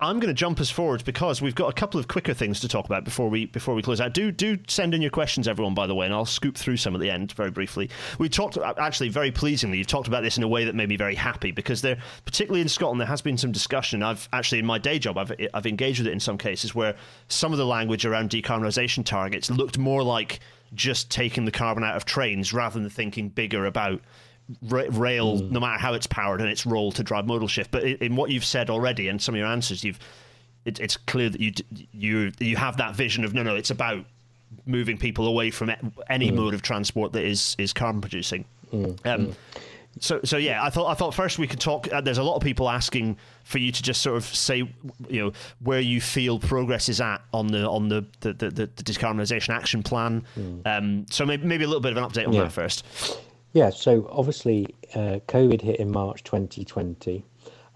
I'm 0.00 0.18
going 0.18 0.34
to 0.34 0.34
jump 0.34 0.60
us 0.60 0.68
forward 0.68 1.04
because 1.04 1.40
we've 1.40 1.54
got 1.54 1.68
a 1.68 1.72
couple 1.72 2.00
of 2.00 2.08
quicker 2.08 2.34
things 2.34 2.58
to 2.60 2.68
talk 2.68 2.86
about 2.86 3.04
before 3.04 3.28
we 3.28 3.46
before 3.46 3.74
we 3.74 3.82
close 3.82 4.00
out. 4.00 4.14
Do 4.14 4.32
do 4.32 4.58
send 4.66 4.94
in 4.94 5.02
your 5.02 5.12
questions, 5.12 5.46
everyone. 5.46 5.74
By 5.74 5.86
the 5.86 5.94
way, 5.94 6.06
and 6.06 6.14
I'll 6.14 6.24
scoop 6.24 6.56
through 6.56 6.78
some 6.78 6.94
at 6.94 7.00
the 7.00 7.10
end 7.10 7.32
very 7.32 7.52
briefly. 7.52 7.88
We 8.18 8.28
talked 8.28 8.58
actually 8.58 9.10
very 9.10 9.30
pleasingly. 9.30 9.78
You've 9.78 9.86
talked 9.86 10.08
about 10.08 10.24
this 10.24 10.36
in 10.36 10.42
a 10.42 10.48
way 10.48 10.64
that 10.64 10.74
made 10.74 10.88
me 10.88 10.96
very 10.96 11.14
happy 11.14 11.52
because 11.52 11.82
there, 11.82 11.98
particularly 12.24 12.62
in 12.62 12.68
Scotland, 12.68 13.00
there 13.00 13.06
has 13.06 13.22
been 13.22 13.38
some 13.38 13.52
discussion. 13.52 14.02
I've 14.02 14.28
actually 14.32 14.58
in 14.58 14.66
my 14.66 14.78
day 14.78 14.98
job, 14.98 15.18
I've 15.18 15.32
I've 15.54 15.66
engaged 15.66 16.00
with 16.00 16.08
it 16.08 16.12
in 16.12 16.20
some 16.20 16.36
cases 16.36 16.74
where 16.74 16.96
some 17.28 17.52
of 17.52 17.58
the 17.58 17.66
language 17.66 18.04
around 18.04 18.30
decarbonisation 18.30 19.04
targets 19.04 19.50
looked 19.50 19.78
more 19.78 20.02
like 20.02 20.40
just 20.74 21.10
taking 21.10 21.44
the 21.44 21.52
carbon 21.52 21.84
out 21.84 21.96
of 21.96 22.04
trains 22.04 22.52
rather 22.52 22.78
than 22.80 22.88
thinking 22.90 23.28
bigger 23.28 23.66
about 23.66 24.00
ra- 24.62 24.84
rail, 24.90 25.40
mm. 25.40 25.50
no 25.50 25.60
matter 25.60 25.78
how 25.78 25.94
it's 25.94 26.06
powered, 26.06 26.40
and 26.40 26.50
its 26.50 26.66
role 26.66 26.92
to 26.92 27.02
drive 27.02 27.26
modal 27.26 27.48
shift. 27.48 27.70
But 27.70 27.84
in, 27.84 28.16
what 28.16 28.30
you've 28.30 28.44
said 28.44 28.70
already 28.70 29.08
and 29.08 29.20
some 29.20 29.34
of 29.34 29.38
your 29.38 29.48
answers, 29.48 29.84
you've 29.84 29.98
it, 30.64 30.80
it's 30.80 30.96
clear 30.96 31.30
that 31.30 31.40
you 31.40 31.52
you 31.92 32.32
you 32.38 32.56
have 32.56 32.76
that 32.78 32.94
vision 32.94 33.24
of 33.24 33.34
no, 33.34 33.42
no, 33.42 33.54
it's 33.54 33.70
about 33.70 34.04
moving 34.64 34.98
people 34.98 35.26
away 35.26 35.50
from 35.50 35.70
any 36.08 36.30
mm. 36.30 36.34
mode 36.34 36.54
of 36.54 36.62
transport 36.62 37.12
that 37.12 37.24
is 37.24 37.56
is 37.58 37.72
carbon 37.72 38.00
producing. 38.00 38.44
Mm. 38.72 39.06
Um, 39.06 39.36
so, 39.98 40.20
so 40.24 40.36
yeah, 40.36 40.62
I 40.62 40.70
thought 40.70 40.86
I 40.90 40.94
thought 40.94 41.14
first 41.14 41.38
we 41.38 41.46
could 41.46 41.60
talk. 41.60 41.90
Uh, 41.92 42.00
there's 42.00 42.18
a 42.18 42.22
lot 42.22 42.36
of 42.36 42.42
people 42.42 42.68
asking 42.68 43.16
for 43.44 43.58
you 43.58 43.72
to 43.72 43.82
just 43.82 44.02
sort 44.02 44.16
of 44.16 44.24
say, 44.24 44.58
you 45.08 45.20
know, 45.24 45.32
where 45.60 45.80
you 45.80 46.00
feel 46.00 46.38
progress 46.38 46.88
is 46.88 47.00
at 47.00 47.22
on 47.32 47.46
the 47.48 47.68
on 47.68 47.88
the 47.88 48.04
the, 48.20 48.32
the, 48.32 48.50
the 48.50 48.66
decarbonisation 48.68 49.50
action 49.54 49.82
plan. 49.82 50.24
Um, 50.64 51.06
so 51.10 51.24
maybe 51.24 51.46
maybe 51.46 51.64
a 51.64 51.66
little 51.66 51.80
bit 51.80 51.92
of 51.92 51.98
an 51.98 52.04
update 52.04 52.26
on 52.26 52.32
Yeah. 52.34 52.42
that 52.44 52.52
first. 52.52 52.84
Yeah, 53.52 53.70
so 53.70 54.06
obviously, 54.12 54.66
uh, 54.94 55.20
COVID 55.28 55.62
hit 55.62 55.80
in 55.80 55.90
March 55.90 56.22
2020, 56.24 57.24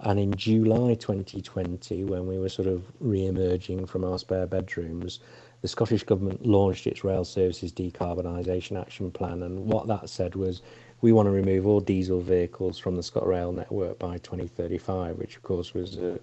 and 0.00 0.20
in 0.20 0.34
July 0.36 0.94
2020, 0.94 2.04
when 2.04 2.26
we 2.26 2.38
were 2.38 2.50
sort 2.50 2.68
of 2.68 2.82
re-emerging 3.00 3.86
from 3.86 4.04
our 4.04 4.18
spare 4.18 4.46
bedrooms, 4.46 5.20
the 5.62 5.68
Scottish 5.68 6.02
Government 6.02 6.44
launched 6.44 6.86
its 6.86 7.02
Rail 7.02 7.24
Services 7.24 7.72
Decarbonisation 7.72 8.78
Action 8.78 9.10
Plan, 9.10 9.42
and 9.42 9.58
what 9.58 9.86
that 9.86 10.10
said 10.10 10.34
was 10.34 10.60
we 11.01 11.12
want 11.12 11.26
to 11.26 11.30
remove 11.30 11.66
all 11.66 11.80
diesel 11.80 12.20
vehicles 12.20 12.78
from 12.78 12.96
the 12.96 13.03
ScotRail 13.03 13.55
network 13.55 13.98
by 13.98 14.18
2035, 14.18 15.16
which 15.16 15.36
of 15.36 15.42
course 15.42 15.72
was 15.72 15.96
a 15.96 16.18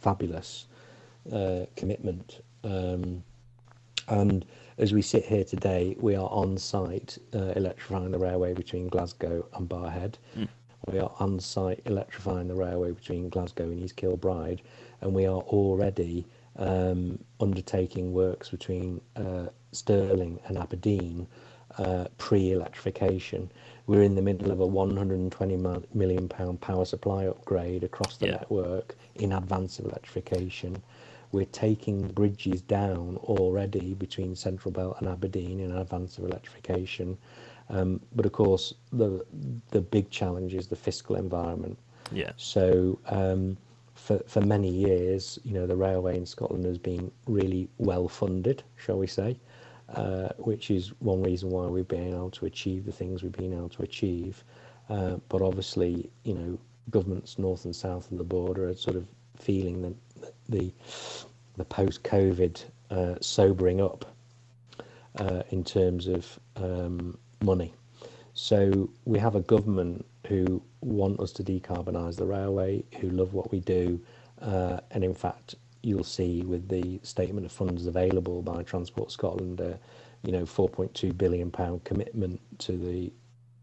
fabulous 0.00 0.66
uh, 1.32 1.66
commitment. 1.76 2.42
Um, 2.64 3.22
and 4.08 4.44
as 4.78 4.94
we 4.94 5.02
sit 5.02 5.24
here 5.24 5.44
today, 5.44 5.96
we 6.00 6.14
are 6.14 6.28
on 6.30 6.56
site 6.56 7.18
uh, 7.34 7.52
electrifying 7.56 8.10
the 8.12 8.18
railway 8.18 8.54
between 8.54 8.88
Glasgow 8.88 9.46
and 9.54 9.68
Barrhead. 9.68 10.14
We 10.86 11.00
are 11.00 11.12
on 11.18 11.38
site 11.40 11.82
electrifying 11.84 12.48
the 12.48 12.54
railway 12.54 12.92
between 12.92 13.28
Glasgow 13.28 13.64
and 13.64 13.82
East 13.82 13.96
Kilbride, 13.96 14.62
and 15.02 15.12
we 15.12 15.26
are 15.26 15.40
already 15.40 16.24
um, 16.56 17.18
undertaking 17.40 18.12
works 18.12 18.48
between 18.48 19.00
uh, 19.16 19.46
Stirling 19.72 20.40
and 20.46 20.56
Aberdeen 20.56 21.26
uh, 21.76 22.06
pre-electrification. 22.16 23.50
We're 23.88 24.02
in 24.02 24.14
the 24.14 24.22
middle 24.22 24.50
of 24.50 24.60
a 24.60 24.66
120 24.66 25.56
million 25.94 26.28
pound 26.28 26.60
power 26.60 26.84
supply 26.84 27.26
upgrade 27.26 27.82
across 27.82 28.18
the 28.18 28.26
Yeah. 28.26 28.32
network 28.32 28.94
in 29.14 29.32
advance 29.32 29.78
of 29.78 29.86
electrification. 29.86 30.82
We're 31.32 31.46
taking 31.46 32.06
bridges 32.08 32.60
down 32.60 33.16
already 33.24 33.94
between 33.94 34.36
Central 34.36 34.72
Belt 34.72 34.96
and 34.98 35.08
Aberdeen 35.08 35.58
in 35.60 35.72
advance 35.72 36.18
of 36.18 36.24
electrification. 36.24 37.16
Um, 37.70 38.00
but 38.14 38.26
of 38.26 38.32
course, 38.32 38.74
the 38.92 39.24
the 39.70 39.80
big 39.80 40.10
challenge 40.10 40.54
is 40.54 40.66
the 40.68 40.76
fiscal 40.76 41.16
environment. 41.16 41.78
Yeah. 42.12 42.32
So 42.36 42.98
um, 43.06 43.56
for 43.94 44.18
for 44.26 44.42
many 44.42 44.68
years, 44.68 45.38
you 45.44 45.54
know, 45.54 45.66
the 45.66 45.76
railway 45.76 46.18
in 46.18 46.26
Scotland 46.26 46.66
has 46.66 46.78
been 46.78 47.10
really 47.26 47.70
well 47.78 48.06
funded, 48.06 48.62
shall 48.76 48.98
we 48.98 49.06
say, 49.06 49.38
uh, 49.94 50.28
which 50.38 50.70
is 50.70 50.88
one 51.00 51.22
reason 51.22 51.50
why 51.50 51.66
we've 51.66 51.88
been 51.88 52.08
able 52.08 52.30
to 52.30 52.46
achieve 52.46 52.84
the 52.84 52.92
things 52.92 53.22
we've 53.22 53.32
been 53.32 53.52
able 53.52 53.68
to 53.70 53.82
achieve. 53.82 54.44
Uh, 54.88 55.16
but 55.28 55.42
obviously, 55.42 56.10
you 56.24 56.34
know, 56.34 56.58
governments 56.90 57.38
north 57.38 57.64
and 57.64 57.76
south 57.76 58.10
of 58.10 58.18
the 58.18 58.24
border 58.24 58.68
are 58.68 58.74
sort 58.74 58.96
of 58.96 59.06
feeling 59.36 59.82
the 59.82 59.94
the, 60.48 60.72
the 61.56 61.64
post-COVID 61.64 62.64
uh, 62.90 63.14
sobering 63.20 63.80
up 63.80 64.04
uh, 65.18 65.42
in 65.50 65.62
terms 65.62 66.06
of 66.06 66.38
um, 66.56 67.18
money. 67.42 67.74
So 68.34 68.88
we 69.04 69.18
have 69.18 69.34
a 69.34 69.40
government 69.40 70.06
who 70.26 70.62
want 70.80 71.20
us 71.20 71.32
to 71.32 71.42
decarbonise 71.42 72.16
the 72.16 72.26
railway, 72.26 72.84
who 73.00 73.10
love 73.10 73.34
what 73.34 73.50
we 73.50 73.60
do, 73.60 74.00
uh, 74.40 74.80
and 74.90 75.04
in 75.04 75.14
fact, 75.14 75.56
you'll 75.88 76.04
see 76.04 76.42
with 76.42 76.68
the 76.68 77.00
statement 77.02 77.46
of 77.46 77.52
funds 77.52 77.86
available 77.86 78.42
by 78.42 78.62
Transport 78.62 79.10
Scotland, 79.10 79.60
uh, 79.60 79.74
you 80.22 80.32
know, 80.32 80.42
4.2 80.44 81.16
billion 81.16 81.50
pound 81.50 81.84
commitment 81.84 82.40
to 82.60 82.72
the 82.72 83.12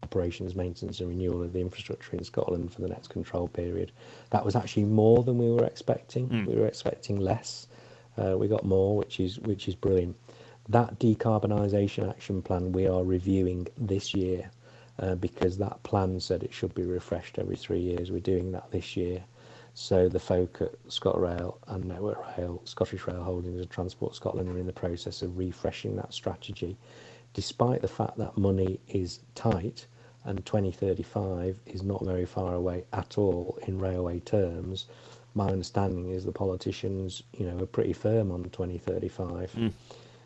operations, 0.02 0.54
maintenance, 0.54 1.00
and 1.00 1.08
renewal 1.08 1.42
of 1.42 1.52
the 1.52 1.60
infrastructure 1.60 2.16
in 2.16 2.24
Scotland 2.24 2.72
for 2.72 2.80
the 2.80 2.88
next 2.88 3.08
control 3.08 3.48
period. 3.48 3.92
That 4.30 4.44
was 4.44 4.56
actually 4.56 4.84
more 4.84 5.22
than 5.22 5.38
we 5.38 5.50
were 5.50 5.64
expecting. 5.64 6.28
We 6.46 6.54
were 6.56 6.66
expecting 6.66 7.18
less. 7.20 7.68
Uh, 8.18 8.36
we 8.38 8.48
got 8.48 8.64
more, 8.64 8.96
which 8.96 9.20
is 9.20 9.38
which 9.40 9.68
is 9.68 9.74
brilliant. 9.74 10.16
That 10.68 10.98
decarbonisation 10.98 12.08
action 12.08 12.42
plan 12.42 12.72
we 12.72 12.86
are 12.86 13.04
reviewing 13.04 13.68
this 13.76 14.14
year 14.14 14.50
uh, 14.98 15.14
because 15.14 15.58
that 15.58 15.82
plan 15.82 16.18
said 16.20 16.42
it 16.42 16.52
should 16.52 16.74
be 16.74 16.82
refreshed 16.84 17.38
every 17.38 17.56
three 17.56 17.80
years. 17.80 18.10
We're 18.10 18.20
doing 18.20 18.52
that 18.52 18.70
this 18.70 18.96
year. 18.96 19.22
So 19.78 20.08
the 20.08 20.18
folk 20.18 20.62
at 20.62 20.72
ScotRail 20.88 21.58
and 21.68 21.84
Network 21.84 22.18
Rail, 22.38 22.62
Scottish 22.64 23.06
Rail 23.06 23.22
Holdings 23.22 23.60
and 23.60 23.70
Transport 23.70 24.16
Scotland 24.16 24.48
are 24.48 24.58
in 24.58 24.66
the 24.66 24.72
process 24.72 25.20
of 25.20 25.36
refreshing 25.36 25.96
that 25.96 26.14
strategy 26.14 26.78
despite 27.36 27.82
the 27.82 27.88
fact 27.88 28.16
that 28.16 28.38
money 28.38 28.80
is 28.88 29.20
tight 29.34 29.84
and 30.24 30.44
2035 30.46 31.60
is 31.66 31.82
not 31.82 32.02
very 32.02 32.24
far 32.24 32.54
away 32.54 32.82
at 32.94 33.18
all 33.18 33.58
in 33.66 33.78
railway 33.78 34.18
terms, 34.20 34.86
my 35.34 35.46
understanding 35.48 36.08
is 36.08 36.24
the 36.24 36.32
politicians, 36.32 37.22
you 37.36 37.44
know, 37.44 37.62
are 37.62 37.66
pretty 37.66 37.92
firm 37.92 38.32
on 38.32 38.42
2035. 38.44 39.52
Mm. 39.52 39.72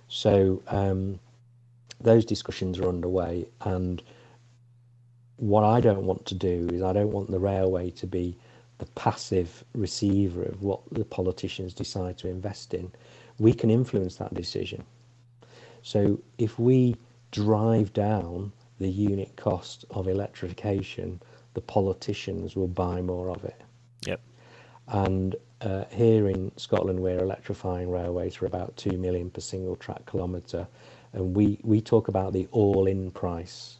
So 0.06 0.62
um, 0.68 1.18
those 2.00 2.24
discussions 2.24 2.78
are 2.78 2.88
underway, 2.88 3.48
and 3.62 4.00
what 5.36 5.64
I 5.64 5.80
don't 5.80 6.06
want 6.06 6.26
to 6.26 6.36
do 6.36 6.68
is 6.72 6.80
I 6.80 6.92
don't 6.92 7.10
want 7.10 7.28
the 7.28 7.40
railway 7.40 7.90
to 7.90 8.06
be 8.06 8.36
the 8.80 8.86
passive 8.96 9.62
receiver 9.74 10.42
of 10.42 10.62
what 10.62 10.80
the 10.90 11.04
politicians 11.04 11.72
decide 11.74 12.18
to 12.18 12.28
invest 12.28 12.74
in. 12.74 12.90
We 13.38 13.52
can 13.52 13.70
influence 13.70 14.16
that 14.16 14.34
decision. 14.34 14.84
So 15.82 16.18
if 16.38 16.58
we 16.58 16.96
drive 17.30 17.92
down 17.92 18.52
the 18.78 18.88
unit 18.88 19.36
cost 19.36 19.84
of 19.90 20.08
electrification, 20.08 21.20
the 21.54 21.60
politicians 21.60 22.56
will 22.56 22.68
buy 22.68 23.02
more 23.02 23.30
of 23.30 23.44
it. 23.44 23.60
Yep. 24.06 24.20
And 24.88 25.36
uh, 25.60 25.84
here 25.90 26.28
in 26.28 26.50
Scotland, 26.56 26.98
we're 26.98 27.18
electrifying 27.18 27.90
railways 27.90 28.34
for 28.34 28.46
about 28.46 28.76
two 28.76 28.96
million 28.96 29.30
per 29.30 29.42
single 29.42 29.76
track 29.76 30.06
kilometre, 30.10 30.66
and 31.12 31.36
we 31.36 31.58
we 31.62 31.80
talk 31.82 32.08
about 32.08 32.32
the 32.32 32.48
all-in 32.50 33.10
price. 33.10 33.76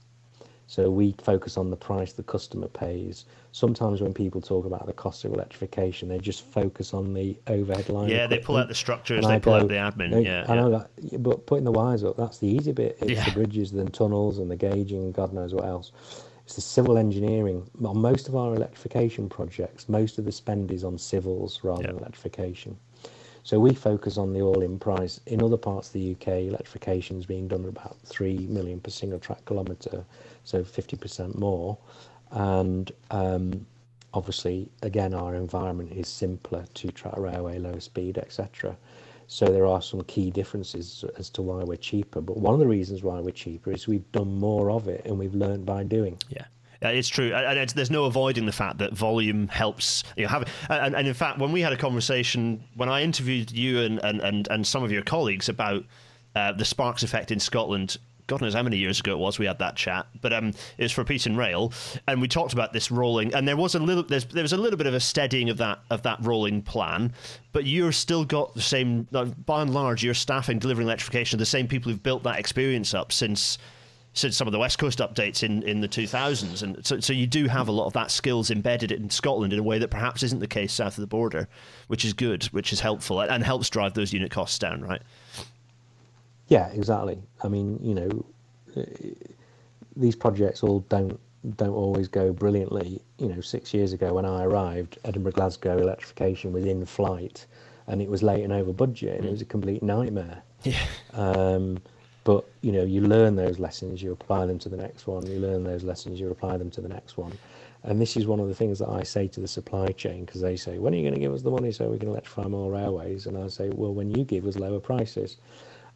So 0.67 0.91
we 0.91 1.15
focus 1.23 1.57
on 1.57 1.71
the 1.71 1.77
price 1.77 2.13
the 2.13 2.23
customer 2.23 2.69
pays. 2.69 3.25
Sometimes 3.53 4.01
when 4.01 4.15
people 4.15 4.41
talk 4.41 4.65
about 4.65 4.87
the 4.87 4.93
cost 4.93 5.25
of 5.25 5.33
electrification, 5.33 6.09
they 6.09 6.19
just 6.19 6.45
focus 6.45 6.95
on 6.95 7.15
the 7.15 7.37
overhead 7.49 7.89
line. 7.89 8.09
Yeah, 8.09 8.25
equipment. 8.25 8.31
they 8.31 8.47
pull 8.47 8.57
out 8.57 8.69
the 8.69 8.75
structures, 8.75 9.27
they 9.27 9.41
pull 9.41 9.59
go, 9.59 9.65
out 9.65 9.69
the 9.69 9.75
admin. 9.75 10.25
yeah, 10.25 10.47
I 10.49 10.55
know 10.55 10.71
yeah. 10.71 10.85
that, 11.11 11.23
but 11.23 11.47
putting 11.47 11.65
the 11.65 11.73
wires 11.73 12.05
up, 12.05 12.17
that's 12.17 12.39
the 12.39 12.47
easy 12.47 12.73
bit. 12.73 12.99
It's 13.01 13.11
yeah. 13.11 13.25
the 13.25 13.33
bridges, 13.33 13.73
the 13.73 13.85
tunnels, 13.91 14.39
and 14.39 14.51
the 14.51 14.57
gauging, 14.57 15.03
and 15.03 15.15
God 15.15 15.33
knows 15.33 15.53
what 15.53 15.65
else. 15.65 15.91
It's 16.45 16.55
the 16.55 16.61
civil 16.61 16.97
engineering. 16.97 17.69
On 17.85 17.99
most 17.99 18.29
of 18.29 18.37
our 18.37 18.55
electrification 18.55 19.29
projects, 19.29 19.89
most 19.89 20.19
of 20.19 20.25
the 20.25 20.33
spend 20.33 20.71
is 20.71 20.85
on 20.85 20.99
civils 20.99 21.61
rather 21.63 21.83
than 21.83 21.99
electrification. 21.99 22.77
So 23.43 23.59
we 23.59 23.75
focus 23.75 24.19
on 24.19 24.33
the 24.33 24.43
all-in 24.43 24.79
price. 24.79 25.21
In 25.27 25.43
other 25.43 25.57
parts 25.57 25.89
of 25.89 25.95
the 25.95 26.13
UK, 26.13 26.29
electrification 26.49 27.19
is 27.19 27.27
being 27.27 27.49
done 27.49 27.63
at 27.63 27.71
about 27.71 27.97
three 28.05 28.47
million 28.49 28.81
per 28.81 28.91
single 28.91 29.19
track 29.19 29.45
kilometre 29.47 30.05
so 30.45 30.63
50% 30.63 31.39
more. 31.39 31.79
And 32.33 32.91
um, 33.11 33.67
obviously, 34.15 34.69
again, 34.83 35.15
our 35.15 35.35
environment 35.35 35.93
is 35.93 36.09
simpler, 36.09 36.65
two-track 36.75 37.17
railway, 37.17 37.59
lower 37.59 37.81
speed, 37.81 38.19
etc. 38.19 38.77
So 39.27 39.47
there 39.47 39.67
are 39.67 39.81
some 39.81 40.03
key 40.05 40.31
differences 40.31 41.05
as 41.17 41.31
to 41.31 41.43
why 41.43 41.63
we're 41.63 41.77
cheaper. 41.77 42.21
But 42.21 42.37
one 42.37 42.55
of 42.55 42.61
the 42.61 42.67
reasons 42.67 43.03
why 43.03 43.21
we're 43.21 43.31
cheaper 43.31 43.73
is 43.73 43.87
we've 43.87 44.11
done 44.13 44.39
more 44.39 44.71
of 44.71 44.89
it 44.89 45.03
and 45.05 45.19
we've 45.19 45.35
learned 45.35 45.67
by 45.67 45.85
doing. 45.85 46.19
Yeah. 46.29 46.45
It's 46.83 47.11
true, 47.11 47.35
and 47.35 47.69
there's 47.71 47.91
no 47.91 48.07
avoiding 48.07 48.47
the 48.47 48.53
fact 48.53 48.79
that 48.79 48.95
volume 48.95 49.49
helps. 49.49 50.03
You 50.17 50.23
know, 50.23 50.31
have, 50.31 50.49
and, 50.71 50.97
and 50.97 51.07
in 51.07 51.13
fact, 51.13 51.39
when 51.39 51.53
we 51.53 51.61
had 51.61 51.75
a 51.75 51.77
conversation, 51.77 52.65
when 52.75 52.89
I 52.89 53.03
interviewed 53.03 53.51
you 53.51 53.81
and, 53.81 53.99
and, 53.99 54.23
and, 54.23 54.49
and 54.49 54.67
some 54.67 54.83
of 54.83 54.91
your 54.91 55.03
colleagues 55.03 55.51
about 55.51 55.85
uh, 56.35 56.53
the 56.53 56.65
Sparks 56.65 57.03
effect 57.03 57.31
in 57.31 57.39
Scotland, 57.39 57.99
God 58.31 58.43
knows 58.43 58.55
how 58.55 58.63
many 58.63 58.77
years 58.77 59.01
ago 59.01 59.11
it 59.11 59.19
was 59.19 59.41
we 59.41 59.47
had 59.47 59.59
that 59.59 59.75
chat, 59.75 60.07
but 60.21 60.33
um, 60.33 60.53
it 60.79 60.85
was 60.85 60.93
for 60.93 61.03
Peace 61.03 61.27
and 61.27 61.37
Rail, 61.37 61.73
and 62.07 62.21
we 62.21 62.29
talked 62.29 62.53
about 62.53 62.73
this 62.73 62.89
rolling, 62.89 63.35
and 63.35 63.47
there 63.47 63.57
was 63.57 63.75
a 63.75 63.81
little, 63.81 64.05
there 64.05 64.43
was 64.43 64.53
a 64.53 64.57
little 64.57 64.77
bit 64.77 64.87
of 64.87 64.95
a 64.95 65.01
steadying 65.01 65.51
of 65.51 65.57
that 65.57 65.81
of 65.91 66.03
that 66.03 66.19
rolling 66.23 66.63
plan, 66.63 67.13
but 67.53 67.67
you're 67.67 67.91
still 67.91 68.25
got 68.25 68.55
the 68.55 68.63
same, 68.63 69.09
by 69.47 69.63
and 69.63 69.75
large, 69.75 70.05
your 70.05 70.15
staffing 70.15 70.61
delivering 70.61 70.87
electrification, 70.87 71.41
the 71.41 71.45
same 71.45 71.67
people 71.67 71.91
who've 71.91 72.05
built 72.05 72.23
that 72.23 72.39
experience 72.39 72.95
up 72.95 73.11
since 73.11 73.59
since 74.13 74.37
some 74.37 74.47
of 74.47 74.53
the 74.53 74.59
West 74.59 74.79
Coast 74.79 74.99
updates 75.01 75.43
in, 75.43 75.63
in 75.63 75.81
the 75.81 75.89
2000s. 75.89 76.63
And 76.63 76.85
so, 76.85 76.99
so 76.99 77.13
you 77.13 77.27
do 77.27 77.47
have 77.47 77.69
a 77.69 77.73
lot 77.73 77.87
of 77.87 77.93
that 77.93 78.11
skills 78.11 78.51
embedded 78.51 78.91
in 78.91 79.09
Scotland 79.09 79.53
in 79.53 79.59
a 79.59 79.63
way 79.63 79.79
that 79.79 79.91
perhaps 79.91 80.25
isn't 80.25 80.41
the 80.41 80.49
case 80.49 80.73
south 80.73 80.99
of 80.99 81.03
the 81.03 81.07
border, 81.07 81.49
which 81.87 82.05
is 82.05 82.13
good, 82.13 82.45
which 82.47 82.73
is 82.73 82.81
helpful 82.81 83.21
and 83.21 83.45
helps 83.45 83.71
drive 83.71 83.95
those 83.95 84.13
unit 84.13 84.31
costs 84.31 84.59
down, 84.59 84.83
right? 84.83 85.03
Yeah, 86.51 86.69
exactly. 86.73 87.23
I 87.43 87.49
mean, 87.49 87.79
you 87.81 87.95
know, 87.95 88.27
uh, 88.77 88.83
these 89.97 90.17
projects 90.17 90.63
all 90.63 90.81
don't 90.91 91.19
don't 91.57 91.73
always 91.75 92.09
go 92.09 92.33
brilliantly. 92.33 93.01
You 93.19 93.29
know, 93.29 93.41
six 93.41 93.73
years 93.73 93.93
ago 93.93 94.13
when 94.15 94.27
I 94.27 94.45
arrived, 94.45 94.99
Edinburgh 95.05 95.33
Glasgow 95.33 95.79
electrification 95.79 96.53
was 96.53 96.67
in 96.67 96.85
flight, 96.85 97.47
and 97.87 98.03
it 98.03 98.11
was 98.11 98.23
late 98.23 98.43
and 98.45 98.53
over 98.53 98.73
budget, 98.73 99.17
and 99.17 99.25
it 99.25 99.31
was 99.31 99.41
a 99.41 99.47
complete 99.47 99.83
nightmare. 99.83 100.43
Yeah. 100.65 100.85
Um, 101.15 101.79
but 102.25 102.45
you 102.63 102.73
know, 102.73 102.83
you 102.83 103.01
learn 103.01 103.37
those 103.37 103.61
lessons, 103.61 104.03
you 104.03 104.13
apply 104.13 104.45
them 104.47 104.59
to 104.59 104.69
the 104.69 104.77
next 104.77 105.07
one. 105.07 105.25
You 105.27 105.39
learn 105.39 105.63
those 105.63 105.85
lessons, 105.85 106.19
you 106.21 106.31
apply 106.31 106.57
them 106.57 106.71
to 106.73 106.81
the 106.81 106.89
next 106.89 107.17
one. 107.17 107.33
And 107.85 107.99
this 107.99 108.17
is 108.17 108.27
one 108.27 108.41
of 108.41 108.49
the 108.49 108.55
things 108.55 108.79
that 108.81 108.91
I 108.91 109.05
say 109.05 109.27
to 109.29 109.41
the 109.41 109.49
supply 109.49 109.87
chain 109.93 110.27
because 110.27 110.43
they 110.43 110.57
say, 110.57 110.79
when 110.79 110.93
are 110.93 110.97
you 110.99 111.03
going 111.03 111.15
to 111.15 111.21
give 111.21 111.33
us 111.33 111.41
the 111.41 111.51
money 111.51 111.73
so 111.73 111.89
we 111.89 111.99
can 111.99 112.09
electrify 112.09 112.47
more 112.47 112.71
railways? 112.71 113.27
And 113.27 113.39
I 113.39 113.49
say, 113.49 113.71
well, 113.71 113.95
when 113.95 114.11
you 114.11 114.23
give 114.25 114.47
us 114.47 114.57
lower 114.57 114.81
prices 114.81 115.39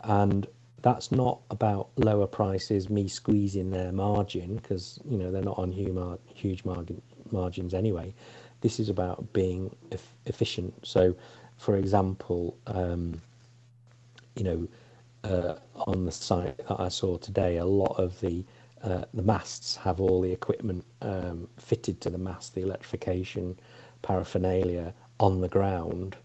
and 0.04 0.46
that's 0.82 1.10
not 1.10 1.40
about 1.50 1.88
lower 1.96 2.26
prices, 2.26 2.90
me 2.90 3.08
squeezing 3.08 3.70
their 3.70 3.90
margin 3.90 4.56
because 4.56 5.00
you 5.08 5.16
know 5.16 5.30
they're 5.30 5.42
not 5.42 5.58
on 5.58 5.72
huge, 5.72 6.64
margin, 6.64 7.00
margins 7.30 7.72
anyway. 7.74 8.12
This 8.60 8.78
is 8.78 8.88
about 8.88 9.32
being 9.32 9.74
efficient. 10.26 10.74
So, 10.86 11.14
for 11.56 11.76
example, 11.76 12.56
um, 12.66 13.20
you 14.36 14.44
know, 14.44 14.68
uh, 15.24 15.54
on 15.86 16.04
the 16.04 16.12
site 16.12 16.58
that 16.68 16.80
I 16.80 16.88
saw 16.88 17.16
today, 17.16 17.56
a 17.58 17.64
lot 17.64 17.98
of 17.98 18.20
the 18.20 18.44
uh, 18.82 19.04
the 19.14 19.22
masts 19.22 19.76
have 19.76 20.00
all 20.00 20.20
the 20.20 20.32
equipment 20.32 20.84
um, 21.00 21.48
fitted 21.56 22.02
to 22.02 22.10
the 22.10 22.18
mast, 22.18 22.54
the 22.54 22.60
electrification 22.60 23.58
paraphernalia 24.02 24.92
on 25.18 25.40
the 25.40 25.48
ground 25.48 26.16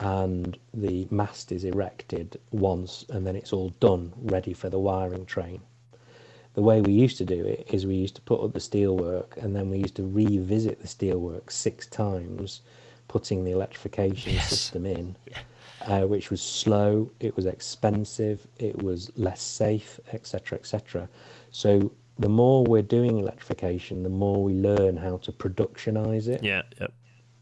and 0.00 0.58
the 0.72 1.06
mast 1.10 1.52
is 1.52 1.64
erected 1.64 2.40
once 2.52 3.04
and 3.10 3.26
then 3.26 3.36
it's 3.36 3.52
all 3.52 3.68
done 3.80 4.12
ready 4.16 4.54
for 4.54 4.70
the 4.70 4.78
wiring 4.78 5.26
train. 5.26 5.60
The 6.54 6.62
way 6.62 6.80
we 6.80 6.92
used 6.92 7.18
to 7.18 7.24
do 7.24 7.46
it 7.46 7.68
is 7.70 7.86
we 7.86 7.94
used 7.94 8.16
to 8.16 8.22
put 8.22 8.42
up 8.42 8.52
the 8.52 8.58
steelwork 8.58 9.36
and 9.36 9.54
then 9.54 9.70
we 9.70 9.78
used 9.78 9.94
to 9.96 10.06
revisit 10.06 10.80
the 10.80 10.88
steelwork 10.88 11.52
six 11.52 11.86
times, 11.86 12.62
putting 13.08 13.44
the 13.44 13.52
electrification 13.52 14.32
yes. 14.32 14.48
system 14.48 14.86
in, 14.86 15.16
uh, 15.86 16.02
which 16.02 16.30
was 16.30 16.40
slow, 16.40 17.10
it 17.20 17.36
was 17.36 17.46
expensive, 17.46 18.46
it 18.58 18.82
was 18.82 19.12
less 19.16 19.42
safe, 19.42 20.00
etc., 20.12 20.58
etc. 20.58 21.08
So 21.50 21.92
the 22.18 22.28
more 22.28 22.64
we're 22.64 22.82
doing 22.82 23.18
electrification, 23.18 24.02
the 24.02 24.08
more 24.08 24.42
we 24.42 24.54
learn 24.54 24.96
how 24.96 25.18
to 25.18 25.32
productionize 25.32 26.26
it. 26.26 26.42
Yeah, 26.42 26.62
yep 26.80 26.92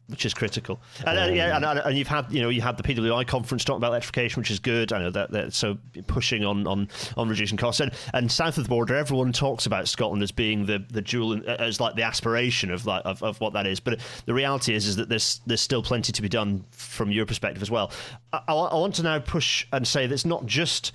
which 0.08 0.24
is 0.24 0.32
critical. 0.32 0.80
And, 1.06 1.18
um, 1.18 1.34
yeah, 1.34 1.56
and, 1.56 1.64
and, 1.64 1.96
you've 1.96 2.08
had 2.08 2.32
you 2.32 2.40
know 2.40 2.48
you 2.48 2.62
had 2.62 2.76
the 2.76 2.82
PWI 2.82 3.26
conference 3.26 3.64
talking 3.64 3.78
about 3.78 3.88
electrification, 3.88 4.40
which 4.40 4.50
is 4.50 4.58
good. 4.58 4.92
I 4.92 5.00
know 5.00 5.10
that, 5.10 5.30
that 5.32 5.52
so 5.52 5.76
pushing 6.06 6.44
on, 6.44 6.66
on 6.66 6.88
on 7.16 7.28
reducing 7.28 7.58
costs 7.58 7.80
and 7.80 7.92
and 8.14 8.32
south 8.32 8.56
of 8.58 8.64
the 8.64 8.68
border, 8.68 8.96
everyone 8.96 9.32
talks 9.32 9.66
about 9.66 9.86
Scotland 9.86 10.22
as 10.22 10.32
being 10.32 10.66
the 10.66 10.82
the 10.90 11.02
jewel 11.02 11.40
as 11.46 11.80
like 11.80 11.94
the 11.94 12.02
aspiration 12.02 12.70
of 12.70 12.86
like 12.86 13.02
of, 13.04 13.22
of 13.22 13.38
what 13.40 13.52
that 13.52 13.66
is. 13.66 13.80
But 13.80 14.00
the 14.24 14.34
reality 14.34 14.74
is 14.74 14.86
is 14.86 14.96
that 14.96 15.08
there's 15.08 15.40
there's 15.46 15.60
still 15.60 15.82
plenty 15.82 16.12
to 16.12 16.22
be 16.22 16.28
done 16.28 16.64
from 16.70 17.10
your 17.10 17.26
perspective 17.26 17.62
as 17.62 17.70
well. 17.70 17.92
I, 18.32 18.40
I 18.48 18.74
want 18.74 18.94
to 18.96 19.02
now 19.02 19.18
push 19.18 19.66
and 19.72 19.86
say 19.86 20.06
that 20.06 20.14
it's 20.14 20.24
not 20.24 20.46
just 20.46 20.92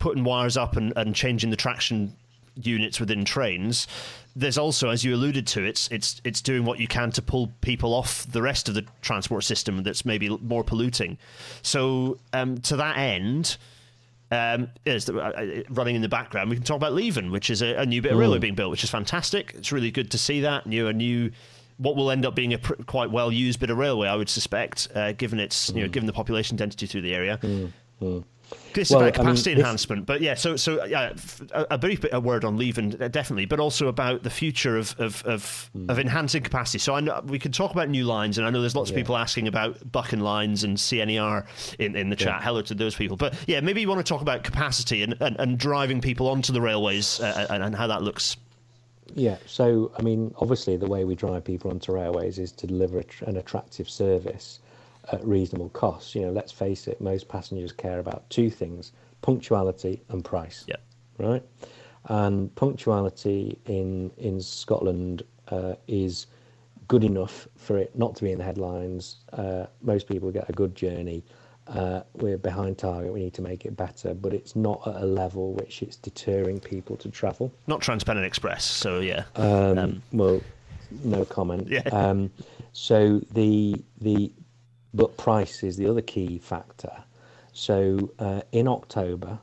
putting 0.00 0.24
wires 0.24 0.56
up 0.56 0.76
and, 0.76 0.92
and 0.96 1.14
changing 1.14 1.50
the 1.50 1.56
traction 1.56 2.16
units 2.56 2.98
within 2.98 3.24
trains 3.24 3.86
there's 4.36 4.58
also, 4.58 4.90
as 4.90 5.04
you 5.04 5.14
alluded 5.14 5.46
to, 5.48 5.64
it's 5.64 5.88
it's 5.88 6.20
it's 6.24 6.40
doing 6.40 6.64
what 6.64 6.78
you 6.78 6.86
can 6.86 7.10
to 7.12 7.22
pull 7.22 7.50
people 7.60 7.94
off 7.94 8.26
the 8.30 8.42
rest 8.42 8.68
of 8.68 8.74
the 8.74 8.84
transport 9.02 9.44
system 9.44 9.82
that's 9.82 10.04
maybe 10.04 10.28
more 10.28 10.64
polluting. 10.64 11.18
So 11.62 12.18
um, 12.32 12.58
to 12.62 12.76
that 12.76 12.96
end. 12.96 13.56
Um, 14.32 14.68
is 14.86 15.10
uh, 15.10 15.16
uh, 15.16 15.62
running 15.70 15.96
in 15.96 16.02
the 16.02 16.08
background. 16.08 16.50
We 16.50 16.54
can 16.54 16.64
talk 16.64 16.76
about 16.76 16.92
Leven, 16.92 17.32
which 17.32 17.50
is 17.50 17.62
a, 17.62 17.74
a 17.74 17.84
new 17.84 18.00
bit 18.00 18.12
of 18.12 18.18
railway 18.18 18.38
mm. 18.38 18.42
being 18.42 18.54
built, 18.54 18.70
which 18.70 18.84
is 18.84 18.90
fantastic. 18.90 19.54
It's 19.56 19.72
really 19.72 19.90
good 19.90 20.08
to 20.12 20.18
see 20.18 20.42
that 20.42 20.66
new 20.66 20.86
a 20.86 20.92
new 20.92 21.32
what 21.78 21.96
will 21.96 22.12
end 22.12 22.24
up 22.24 22.36
being 22.36 22.54
a 22.54 22.58
pr- 22.58 22.74
quite 22.86 23.10
well 23.10 23.32
used 23.32 23.58
bit 23.58 23.70
of 23.70 23.78
railway, 23.78 24.06
I 24.06 24.14
would 24.14 24.28
suspect, 24.28 24.86
uh, 24.94 25.10
given 25.12 25.40
its 25.40 25.72
mm. 25.72 25.74
you 25.74 25.82
know 25.82 25.88
mm. 25.88 25.92
given 25.92 26.06
the 26.06 26.12
population 26.12 26.56
density 26.56 26.86
through 26.86 27.00
the 27.00 27.12
area. 27.12 27.40
Mm. 27.42 27.72
mm. 28.00 28.24
This 28.72 28.90
well, 28.90 29.00
is 29.00 29.08
about 29.08 29.14
capacity 29.14 29.50
I 29.50 29.54
mean, 29.54 29.60
enhancement, 29.64 30.06
but 30.06 30.20
yeah. 30.20 30.34
So, 30.34 30.56
so 30.56 30.84
yeah, 30.84 31.12
a, 31.52 31.66
a 31.72 31.78
brief 31.78 32.02
bit, 32.02 32.12
a 32.14 32.20
word 32.20 32.44
on 32.44 32.56
Leven 32.56 32.90
definitely, 32.90 33.46
but 33.46 33.58
also 33.58 33.88
about 33.88 34.22
the 34.22 34.30
future 34.30 34.76
of 34.76 34.94
of 34.98 35.24
of, 35.24 35.70
mm. 35.76 35.90
of 35.90 35.98
enhancing 35.98 36.42
capacity. 36.42 36.78
So, 36.78 36.94
I 36.94 37.00
know 37.00 37.20
we 37.26 37.38
can 37.38 37.52
talk 37.52 37.72
about 37.72 37.88
new 37.88 38.04
lines, 38.04 38.38
and 38.38 38.46
I 38.46 38.50
know 38.50 38.60
there's 38.60 38.76
lots 38.76 38.90
yeah. 38.90 38.94
of 38.94 39.00
people 39.00 39.16
asking 39.16 39.48
about 39.48 39.90
Buchan 39.90 40.20
lines 40.20 40.62
and 40.62 40.76
CNER 40.76 41.46
in, 41.78 41.96
in 41.96 42.10
the 42.10 42.16
chat. 42.16 42.40
Yeah. 42.40 42.42
Hello 42.42 42.62
to 42.62 42.74
those 42.74 42.94
people, 42.94 43.16
but 43.16 43.34
yeah, 43.46 43.60
maybe 43.60 43.80
you 43.80 43.88
want 43.88 44.04
to 44.04 44.08
talk 44.08 44.22
about 44.22 44.44
capacity 44.44 45.02
and, 45.02 45.16
and, 45.20 45.36
and 45.40 45.58
driving 45.58 46.00
people 46.00 46.28
onto 46.28 46.52
the 46.52 46.60
railways 46.60 47.20
uh, 47.20 47.46
and, 47.50 47.62
and 47.62 47.74
how 47.74 47.86
that 47.88 48.02
looks. 48.02 48.36
Yeah, 49.14 49.38
so 49.46 49.90
I 49.98 50.02
mean, 50.02 50.32
obviously, 50.38 50.76
the 50.76 50.86
way 50.86 51.04
we 51.04 51.16
drive 51.16 51.44
people 51.44 51.70
onto 51.70 51.92
railways 51.92 52.38
is 52.38 52.52
to 52.52 52.66
deliver 52.66 53.02
an 53.26 53.36
attractive 53.36 53.90
service 53.90 54.59
at 55.12 55.24
reasonable 55.24 55.68
costs. 55.70 56.14
You 56.14 56.22
know, 56.22 56.32
let's 56.32 56.52
face 56.52 56.86
it, 56.88 57.00
most 57.00 57.28
passengers 57.28 57.72
care 57.72 57.98
about 57.98 58.28
two 58.30 58.50
things: 58.50 58.92
punctuality 59.22 60.02
and 60.08 60.24
price. 60.24 60.64
Yeah. 60.68 60.76
right? 61.18 61.42
And 62.06 62.54
punctuality 62.54 63.58
in 63.66 64.10
in 64.16 64.40
Scotland 64.40 65.22
uh, 65.48 65.74
is 65.86 66.26
good 66.88 67.04
enough 67.04 67.46
for 67.56 67.78
it 67.78 67.96
not 67.96 68.16
to 68.16 68.24
be 68.24 68.32
in 68.32 68.38
the 68.38 68.44
headlines. 68.44 69.16
Uh, 69.32 69.66
most 69.82 70.08
people 70.08 70.30
get 70.32 70.48
a 70.48 70.52
good 70.52 70.74
journey. 70.74 71.22
Uh, 71.68 72.02
we're 72.14 72.38
behind 72.38 72.78
target. 72.78 73.12
We 73.12 73.20
need 73.20 73.34
to 73.34 73.42
make 73.42 73.64
it 73.64 73.76
better, 73.76 74.12
but 74.12 74.34
it's 74.34 74.56
not 74.56 74.82
at 74.88 74.96
a 74.96 75.06
level 75.06 75.52
which 75.52 75.82
it's 75.82 75.94
deterring 75.94 76.58
people 76.58 76.96
to 76.96 77.08
travel. 77.08 77.52
Not 77.68 77.80
Transpennine 77.80 78.24
Express, 78.24 78.64
so 78.64 78.98
yeah. 78.98 79.22
Um, 79.36 79.78
um, 79.78 80.02
well, 80.12 80.40
no 81.04 81.24
comment. 81.24 81.68
Yeah. 81.70 81.82
Um, 81.92 82.32
so 82.72 83.20
the 83.34 83.76
the 84.00 84.32
but 84.94 85.16
price 85.16 85.62
is 85.62 85.76
the 85.76 85.86
other 85.86 86.02
key 86.02 86.38
factor. 86.38 86.92
So 87.52 88.10
uh, 88.18 88.42
in 88.52 88.68
October, 88.68 89.38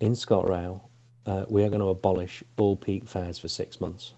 in 0.00 0.12
ScotRail, 0.12 0.80
uh, 1.26 1.44
we 1.48 1.62
are 1.64 1.68
going 1.68 1.80
to 1.80 1.88
abolish 1.88 2.42
all 2.58 2.76
peak 2.76 3.08
fares 3.08 3.38
for 3.38 3.48
six 3.48 3.80
months. 3.80 4.14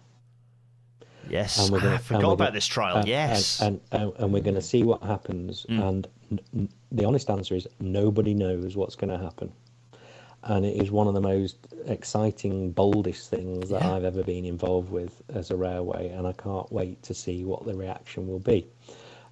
Yes, 1.28 1.58
and 1.58 1.70
we're 1.72 1.80
gonna, 1.80 1.94
I 1.94 1.98
forgot 1.98 2.32
about 2.32 2.38
gonna, 2.38 2.50
this 2.52 2.66
trial. 2.66 2.96
Uh, 2.98 3.04
yes, 3.06 3.60
and, 3.60 3.80
and, 3.92 4.02
and, 4.02 4.12
and, 4.18 4.32
we're 4.32 4.42
going 4.42 4.56
to 4.56 4.62
see 4.62 4.82
what 4.82 5.02
happens. 5.02 5.64
Mm. 5.68 5.88
And 5.88 6.08
n- 6.54 6.68
the 6.90 7.04
honest 7.04 7.30
answer 7.30 7.54
is 7.54 7.68
nobody 7.80 8.34
knows 8.34 8.76
what's 8.76 8.96
going 8.96 9.16
to 9.16 9.24
happen. 9.24 9.52
And 10.44 10.66
it 10.66 10.82
is 10.82 10.90
one 10.90 11.06
of 11.06 11.14
the 11.14 11.20
most 11.20 11.56
exciting, 11.86 12.72
boldest 12.72 13.30
things 13.30 13.68
that 13.70 13.82
yeah. 13.82 13.92
I've 13.92 14.04
ever 14.04 14.24
been 14.24 14.44
involved 14.44 14.90
with 14.90 15.22
as 15.32 15.52
a 15.52 15.56
railway, 15.56 16.08
and 16.08 16.26
I 16.26 16.32
can't 16.32 16.70
wait 16.72 17.00
to 17.04 17.14
see 17.14 17.44
what 17.44 17.64
the 17.64 17.74
reaction 17.74 18.26
will 18.26 18.40
be. 18.40 18.66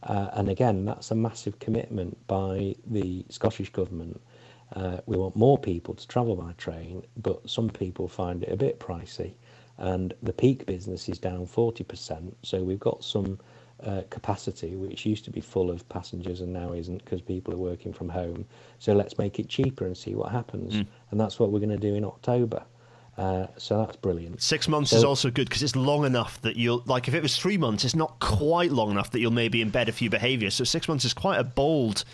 Uh, 0.02 0.28
and 0.32 0.48
again, 0.48 0.84
that's 0.84 1.10
a 1.10 1.14
massive 1.14 1.58
commitment 1.58 2.16
by 2.26 2.74
the 2.86 3.24
Scottish 3.28 3.70
Government. 3.70 4.20
Uh, 4.74 4.98
we 5.06 5.16
want 5.16 5.36
more 5.36 5.58
people 5.58 5.94
to 5.94 6.06
travel 6.06 6.36
by 6.36 6.52
train, 6.52 7.02
but 7.16 7.48
some 7.48 7.68
people 7.68 8.08
find 8.08 8.42
it 8.42 8.52
a 8.52 8.56
bit 8.56 8.80
pricey. 8.80 9.32
And 9.78 10.14
the 10.22 10.32
peak 10.32 10.66
business 10.66 11.08
is 11.08 11.18
down 11.18 11.46
40%. 11.46 12.34
So 12.42 12.62
we've 12.62 12.78
got 12.78 13.02
some 13.02 13.38
uh, 13.84 14.02
capacity, 14.10 14.76
which 14.76 15.06
used 15.06 15.24
to 15.24 15.30
be 15.30 15.40
full 15.40 15.70
of 15.70 15.88
passengers 15.88 16.40
and 16.40 16.52
now 16.52 16.72
isn't 16.72 17.04
because 17.04 17.20
people 17.22 17.54
are 17.54 17.58
working 17.58 17.92
from 17.92 18.08
home. 18.08 18.44
So 18.78 18.92
let's 18.92 19.18
make 19.18 19.38
it 19.38 19.48
cheaper 19.48 19.86
and 19.86 19.96
see 19.96 20.14
what 20.14 20.30
happens. 20.30 20.74
Mm. 20.74 20.86
And 21.10 21.20
that's 21.20 21.38
what 21.38 21.50
we're 21.50 21.60
going 21.60 21.70
to 21.70 21.76
do 21.78 21.94
in 21.94 22.04
October. 22.04 22.62
Uh, 23.16 23.46
so 23.56 23.78
that's 23.78 23.96
brilliant. 23.96 24.40
Six 24.40 24.68
months 24.68 24.90
so, 24.90 24.96
is 24.96 25.04
also 25.04 25.30
good 25.30 25.48
because 25.48 25.62
it's 25.62 25.76
long 25.76 26.04
enough 26.04 26.40
that 26.42 26.56
you'll 26.56 26.82
like. 26.86 27.08
If 27.08 27.14
it 27.14 27.22
was 27.22 27.36
three 27.36 27.58
months, 27.58 27.84
it's 27.84 27.94
not 27.94 28.18
quite 28.20 28.70
long 28.70 28.90
enough 28.90 29.10
that 29.10 29.20
you'll 29.20 29.30
maybe 29.30 29.64
embed 29.64 29.88
a 29.88 29.92
few 29.92 30.08
behaviours. 30.08 30.54
So 30.54 30.64
six 30.64 30.88
months 30.88 31.04
is 31.04 31.12
quite 31.12 31.38
a 31.38 31.44
bold 31.44 32.04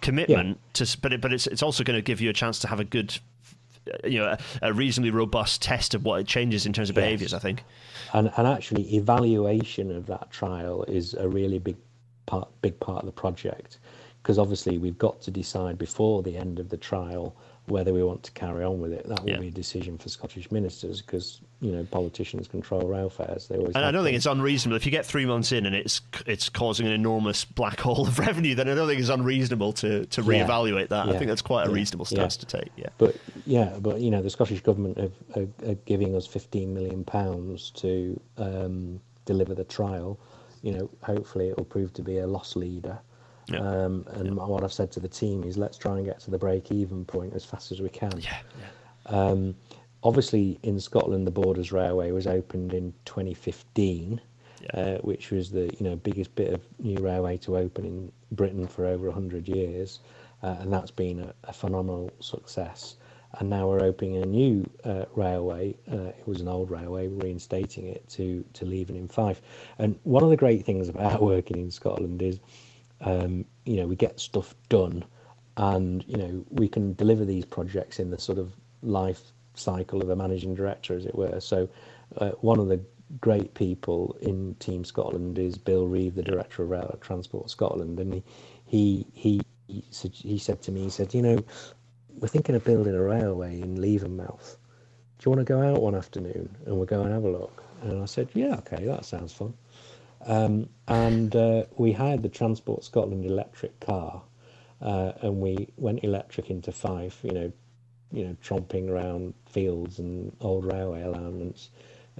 commitment 0.00 0.48
yeah. 0.48 0.84
to, 0.84 0.98
but 1.00 1.12
it, 1.12 1.20
but 1.20 1.32
it's 1.32 1.46
it's 1.46 1.62
also 1.62 1.82
going 1.82 1.96
to 1.96 2.02
give 2.02 2.20
you 2.20 2.30
a 2.30 2.32
chance 2.32 2.58
to 2.60 2.68
have 2.68 2.78
a 2.78 2.84
good, 2.84 3.18
you 4.04 4.18
know, 4.18 4.26
a, 4.26 4.38
a 4.62 4.72
reasonably 4.72 5.10
robust 5.10 5.60
test 5.62 5.94
of 5.94 6.04
what 6.04 6.20
it 6.20 6.26
changes 6.26 6.66
in 6.66 6.72
terms 6.72 6.90
of 6.90 6.96
yes. 6.96 7.04
behaviours. 7.04 7.34
I 7.34 7.38
think. 7.38 7.64
And 8.12 8.30
and 8.36 8.46
actually, 8.46 8.94
evaluation 8.94 9.90
of 9.90 10.06
that 10.06 10.30
trial 10.30 10.84
is 10.84 11.14
a 11.14 11.28
really 11.28 11.58
big 11.58 11.76
part 12.26 12.48
big 12.62 12.78
part 12.80 13.00
of 13.00 13.06
the 13.06 13.12
project 13.12 13.78
because 14.22 14.38
obviously 14.38 14.78
we've 14.78 14.98
got 14.98 15.20
to 15.20 15.30
decide 15.30 15.76
before 15.76 16.22
the 16.22 16.36
end 16.36 16.58
of 16.58 16.70
the 16.70 16.78
trial 16.78 17.36
whether 17.66 17.94
we 17.94 18.02
want 18.02 18.22
to 18.22 18.32
carry 18.32 18.62
on 18.62 18.80
with 18.80 18.92
it. 18.92 19.08
That 19.08 19.22
will 19.22 19.30
yeah. 19.30 19.38
be 19.38 19.48
a 19.48 19.50
decision 19.50 19.96
for 19.96 20.08
Scottish 20.08 20.50
ministers 20.50 21.00
because 21.00 21.40
you 21.60 21.72
know 21.72 21.84
politicians 21.90 22.46
control 22.46 22.86
rail 22.86 23.08
fares. 23.08 23.48
They 23.48 23.56
always. 23.56 23.74
And 23.74 23.84
I 23.84 23.90
don't 23.90 24.04
think 24.04 24.16
it's 24.16 24.26
unreasonable 24.26 24.76
if 24.76 24.84
you 24.84 24.92
get 24.92 25.06
three 25.06 25.24
months 25.24 25.50
in 25.50 25.64
and 25.64 25.74
it's 25.74 26.02
it's 26.26 26.48
causing 26.48 26.86
an 26.86 26.92
enormous 26.92 27.44
black 27.44 27.80
hole 27.80 28.06
of 28.06 28.18
revenue. 28.26 28.54
Then 28.54 28.68
I 28.68 28.74
don't 28.74 28.86
think 28.86 29.00
it's 29.00 29.08
unreasonable 29.08 29.72
to 29.74 30.04
to 30.06 30.22
reevaluate 30.22 30.88
that. 30.88 31.06
Yeah. 31.06 31.12
I 31.12 31.16
think 31.16 31.28
that's 31.28 31.42
quite 31.42 31.66
a 31.66 31.70
reasonable 31.70 32.04
stance 32.04 32.36
to 32.38 32.46
take. 32.46 32.70
Yeah. 32.76 32.88
But 32.98 33.16
yeah, 33.46 33.76
but 33.80 34.00
you 34.00 34.10
know 34.10 34.20
the 34.20 34.30
Scottish 34.30 34.60
government 34.60 34.98
are, 34.98 35.40
are, 35.40 35.70
are 35.70 35.74
giving 35.86 36.14
us 36.14 36.26
15 36.26 36.74
million 36.74 37.04
pounds 37.04 37.70
to 37.76 38.20
um, 38.36 39.00
deliver 39.24 39.54
the 39.54 39.64
trial. 39.64 40.18
You 40.62 40.72
know, 40.72 40.90
hopefully 41.02 41.48
it 41.48 41.56
will 41.56 41.64
prove 41.64 41.92
to 41.94 42.02
be 42.02 42.18
a 42.18 42.26
loss 42.26 42.56
leader. 42.56 42.98
Yeah. 43.48 43.58
Um, 43.58 44.06
and 44.12 44.26
yeah. 44.26 44.32
what 44.32 44.64
I've 44.64 44.72
said 44.72 44.90
to 44.92 45.00
the 45.00 45.08
team 45.08 45.44
is 45.44 45.56
let's 45.56 45.76
try 45.76 45.96
and 45.96 46.04
get 46.04 46.20
to 46.20 46.30
the 46.30 46.38
break 46.38 46.72
even 46.72 47.04
point 47.04 47.34
as 47.34 47.44
fast 47.44 47.72
as 47.72 47.80
we 47.80 47.88
can. 47.88 48.12
Yeah. 48.20 48.38
yeah. 48.58 49.16
Um, 49.16 49.54
obviously, 50.02 50.58
in 50.62 50.80
Scotland, 50.80 51.26
the 51.26 51.30
Borders 51.30 51.72
Railway 51.72 52.10
was 52.10 52.26
opened 52.26 52.72
in 52.72 52.92
2015, 53.04 54.20
yeah. 54.60 54.80
uh, 54.80 54.98
which 54.98 55.30
was 55.30 55.50
the 55.50 55.74
you 55.78 55.88
know 55.88 55.96
biggest 55.96 56.34
bit 56.34 56.52
of 56.52 56.62
new 56.78 56.98
railway 56.98 57.36
to 57.38 57.56
open 57.56 57.84
in 57.84 58.12
Britain 58.32 58.66
for 58.66 58.86
over 58.86 59.06
100 59.06 59.48
years, 59.48 60.00
uh, 60.42 60.56
and 60.60 60.72
that's 60.72 60.90
been 60.90 61.20
a, 61.20 61.34
a, 61.44 61.52
phenomenal 61.52 62.10
success. 62.20 62.96
And 63.40 63.50
now 63.50 63.68
we're 63.68 63.82
opening 63.82 64.22
a 64.22 64.26
new 64.26 64.64
uh, 64.84 65.06
railway. 65.16 65.76
Uh, 65.90 66.12
it 66.16 66.22
was 66.24 66.40
an 66.40 66.46
old 66.46 66.70
railway, 66.70 67.08
reinstating 67.08 67.88
it 67.88 68.08
to 68.10 68.44
to 68.52 68.64
Leven 68.64 68.96
in 68.96 69.08
Fife. 69.08 69.42
And 69.78 69.98
one 70.04 70.22
of 70.22 70.30
the 70.30 70.36
great 70.36 70.64
things 70.64 70.88
about 70.88 71.20
working 71.34 71.58
in 71.58 71.70
Scotland 71.70 72.22
is 72.22 72.38
um, 73.00 73.44
you 73.64 73.76
know, 73.76 73.86
we 73.86 73.96
get 73.96 74.20
stuff 74.20 74.54
done, 74.68 75.04
and 75.56 76.04
you 76.06 76.16
know, 76.16 76.44
we 76.50 76.68
can 76.68 76.94
deliver 76.94 77.24
these 77.24 77.44
projects 77.44 77.98
in 77.98 78.10
the 78.10 78.18
sort 78.18 78.38
of 78.38 78.54
life 78.82 79.32
cycle 79.54 80.02
of 80.02 80.10
a 80.10 80.16
managing 80.16 80.54
director, 80.54 80.94
as 80.96 81.06
it 81.06 81.14
were. 81.14 81.40
So, 81.40 81.68
uh, 82.18 82.30
one 82.40 82.58
of 82.58 82.68
the 82.68 82.80
great 83.20 83.54
people 83.54 84.16
in 84.20 84.54
Team 84.56 84.84
Scotland 84.84 85.38
is 85.38 85.56
Bill 85.58 85.86
Reeve, 85.86 86.14
the 86.14 86.22
director 86.22 86.62
of 86.62 86.70
Rail 86.70 86.98
Transport 87.00 87.50
Scotland, 87.50 88.00
and 88.00 88.22
he 88.66 89.06
he 89.12 89.40
he, 89.66 89.82
he 90.12 90.38
said 90.38 90.62
to 90.62 90.72
me, 90.72 90.82
he 90.82 90.90
said, 90.90 91.14
you 91.14 91.22
know, 91.22 91.38
we're 92.18 92.28
thinking 92.28 92.54
of 92.54 92.64
building 92.64 92.94
a 92.94 93.02
railway 93.02 93.60
in 93.60 93.76
Levenmouth. 93.76 94.56
Do 95.18 95.30
you 95.30 95.30
want 95.30 95.46
to 95.46 95.52
go 95.52 95.62
out 95.62 95.80
one 95.80 95.94
afternoon 95.94 96.54
and 96.66 96.76
we'll 96.76 96.86
go 96.86 97.02
and 97.02 97.12
have 97.12 97.24
a 97.24 97.30
look? 97.30 97.64
And 97.82 98.02
I 98.02 98.06
said, 98.06 98.28
yeah, 98.34 98.56
okay, 98.56 98.84
that 98.84 99.04
sounds 99.04 99.32
fun. 99.32 99.54
Um, 100.26 100.68
and 100.88 101.34
uh, 101.34 101.64
we 101.76 101.92
hired 101.92 102.22
the 102.22 102.28
Transport 102.28 102.84
Scotland 102.84 103.24
electric 103.24 103.78
car, 103.80 104.22
uh, 104.80 105.12
and 105.22 105.40
we 105.40 105.68
went 105.76 106.04
electric 106.04 106.50
into 106.50 106.72
Fife. 106.72 107.20
You 107.22 107.32
know, 107.32 107.52
you 108.12 108.24
know, 108.24 108.36
tromping 108.42 108.88
around 108.88 109.34
fields 109.46 109.98
and 109.98 110.34
old 110.40 110.64
railway 110.64 111.02
alignments 111.02 111.70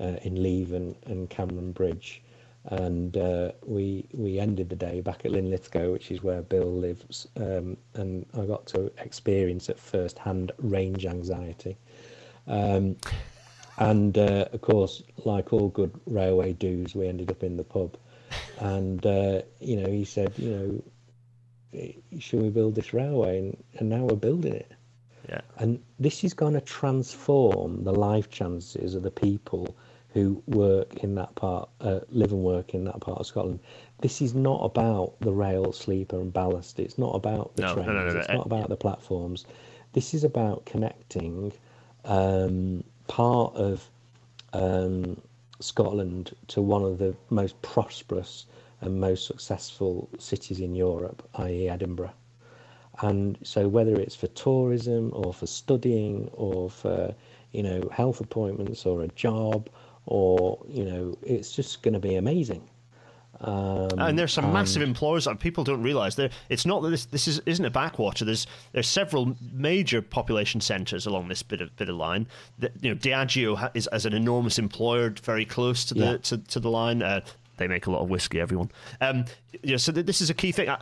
uh, 0.01 0.17
in 0.23 0.43
Leven 0.43 0.97
and 1.07 1.31
Cameron 1.31 1.73
Bridge, 1.73 2.23
and 2.67 3.17
uh, 3.17 3.53
we 3.65 4.07
we 4.13 4.39
ended 4.39 4.69
the 4.69 4.77
day 4.77 5.01
back 5.01 5.25
at 5.25 5.31
Linlithgow, 5.31 5.93
which 5.93 6.11
is 6.11 6.23
where 6.23 6.43
Bill 6.43 6.73
lives, 6.73 7.27
um, 7.37 7.77
and 7.95 8.27
I 8.35 8.45
got 8.45 8.67
to 8.69 8.93
experience 8.99 9.69
at 9.69 9.79
first 9.79 10.19
hand 10.19 10.53
range 10.59 11.07
anxiety. 11.07 11.77
Um, 12.47 12.97
and 13.79 14.17
uh, 14.17 14.47
of 14.53 14.61
course, 14.61 15.03
like 15.25 15.53
all 15.53 15.69
good 15.69 15.93
railway 16.07 16.53
dues, 16.53 16.95
we 16.95 17.09
ended 17.09 17.31
up 17.31 17.43
in 17.43 17.57
the 17.57 17.65
pub. 17.65 17.97
And 18.59 19.05
uh, 19.05 19.43
you 19.61 19.77
know, 19.77 19.89
he 19.91 20.05
said, 20.05 20.33
you 20.37 20.83
know, 21.73 21.89
should 22.19 22.43
we 22.43 22.51
build 22.51 22.75
this 22.75 22.93
railway? 22.93 23.39
And, 23.39 23.65
and 23.75 23.89
now 23.89 24.05
we're 24.05 24.17
building 24.17 24.55
it. 24.55 24.73
Yeah. 25.29 25.41
And 25.59 25.83
this 25.99 26.25
is 26.25 26.35
going 26.35 26.55
to 26.55 26.61
transform 26.61 27.85
the 27.85 27.93
life 27.93 28.31
chances 28.31 28.95
of 28.95 29.03
the 29.03 29.11
people 29.11 29.77
who 30.13 30.43
work 30.47 31.03
in 31.03 31.17
that 31.17 31.35
part, 31.35 31.69
uh, 31.81 32.01
live 32.09 32.33
and 32.33 32.43
work 32.43 32.75
in 32.75 32.85
that 32.85 33.01
part 33.01 33.19
of 33.19 33.27
Scotland. 33.27 33.59
This 34.01 34.23
is 34.23 34.35
not 34.35 34.65
about 34.65 35.19
the 35.21 35.33
rail, 35.33 35.73
sleeper, 35.73 36.21
and 36.21 36.33
ballast. 36.33 36.79
It's 36.79 36.99
not 36.99 37.15
about 37.15 37.57
the 37.57 37.63
no, 37.63 37.75
trains. 37.75 37.89
No, 37.89 37.93
no, 37.95 38.19
it's 38.19 38.29
not 38.29 38.47
about 38.47 38.69
the 38.69 38.77
platforms. 38.77 39.45
This 39.93 40.15
is 40.15 40.23
about 40.23 40.67
connecting 40.67 41.53
um, 42.05 42.85
part 43.07 43.55
of 43.55 43.91
um, 44.53 45.21
Scotland 45.61 46.35
to 46.49 46.63
one 46.63 46.83
of 46.83 46.99
the 46.99 47.15
most 47.31 47.61
prosperous 47.63 48.47
and 48.81 49.01
most 49.01 49.27
successful 49.27 50.09
cities 50.19 50.61
in 50.61 50.75
Europe, 50.75 51.29
i.e., 51.37 51.69
Edinburgh. 51.69 52.13
And 53.03 53.39
so, 53.43 53.67
whether 53.69 53.95
it's 53.99 54.15
for 54.15 54.29
tourism 54.29 55.11
or 55.15 55.33
for 55.33 55.47
studying 55.47 56.29
or 56.33 56.71
for 56.71 57.15
you 57.53 57.63
know 57.63 57.89
health 57.93 58.21
appointments 58.21 58.87
or 58.87 59.03
a 59.03 59.09
job 59.09 59.69
or 60.07 60.59
you 60.69 60.85
know, 60.85 61.17
it's 61.23 61.53
just 61.53 61.83
going 61.83 61.95
to 61.95 62.01
be 62.01 62.15
amazing. 62.15 62.69
Um, 63.45 63.99
and 63.99 64.19
there's 64.19 64.33
some 64.33 64.45
and... 64.45 64.55
massive 64.55 64.83
employers 64.83 65.27
that 65.27 65.39
people 65.39 65.65
don't 65.65 65.83
realise. 65.83 66.15
There, 66.15 66.31
it's 66.49 66.65
not 66.65 66.83
that 66.83 66.91
this 66.91 67.05
this 67.07 67.29
is, 67.29 67.41
isn't 67.47 67.65
a 67.65 67.71
backwater. 67.71 68.25
There's 68.25 68.47
there's 68.73 68.89
several 68.89 69.37
major 69.53 70.01
population 70.01 70.61
centres 70.61 71.07
along 71.07 71.29
this 71.29 71.43
bit 71.43 71.61
of 71.61 71.75
bit 71.77 71.89
of 71.89 71.97
line. 71.97 72.27
That, 72.59 72.73
you 72.81 72.91
know, 72.91 72.97
Diageo 72.97 73.71
is 73.75 73.87
as 73.89 74.07
an 74.07 74.15
enormous 74.15 74.59
employer, 74.59 75.11
very 75.23 75.45
close 75.45 75.85
to 75.87 75.95
the 75.95 76.05
yeah. 76.05 76.17
to, 76.19 76.39
to 76.39 76.61
the 76.61 76.71
line. 76.71 77.03
Uh, 77.03 77.21
they 77.57 77.69
make 77.69 77.87
a 77.87 77.91
lot 77.91 78.01
of 78.01 78.11
whiskey. 78.11 78.41
Everyone, 78.41 78.71
um, 79.01 79.27
know, 79.63 79.77
so 79.77 79.93
th- 79.93 80.07
this 80.07 80.21
is 80.21 80.31
a 80.31 80.35
key 80.35 80.51
thing. 80.51 80.69
I, 80.69 80.81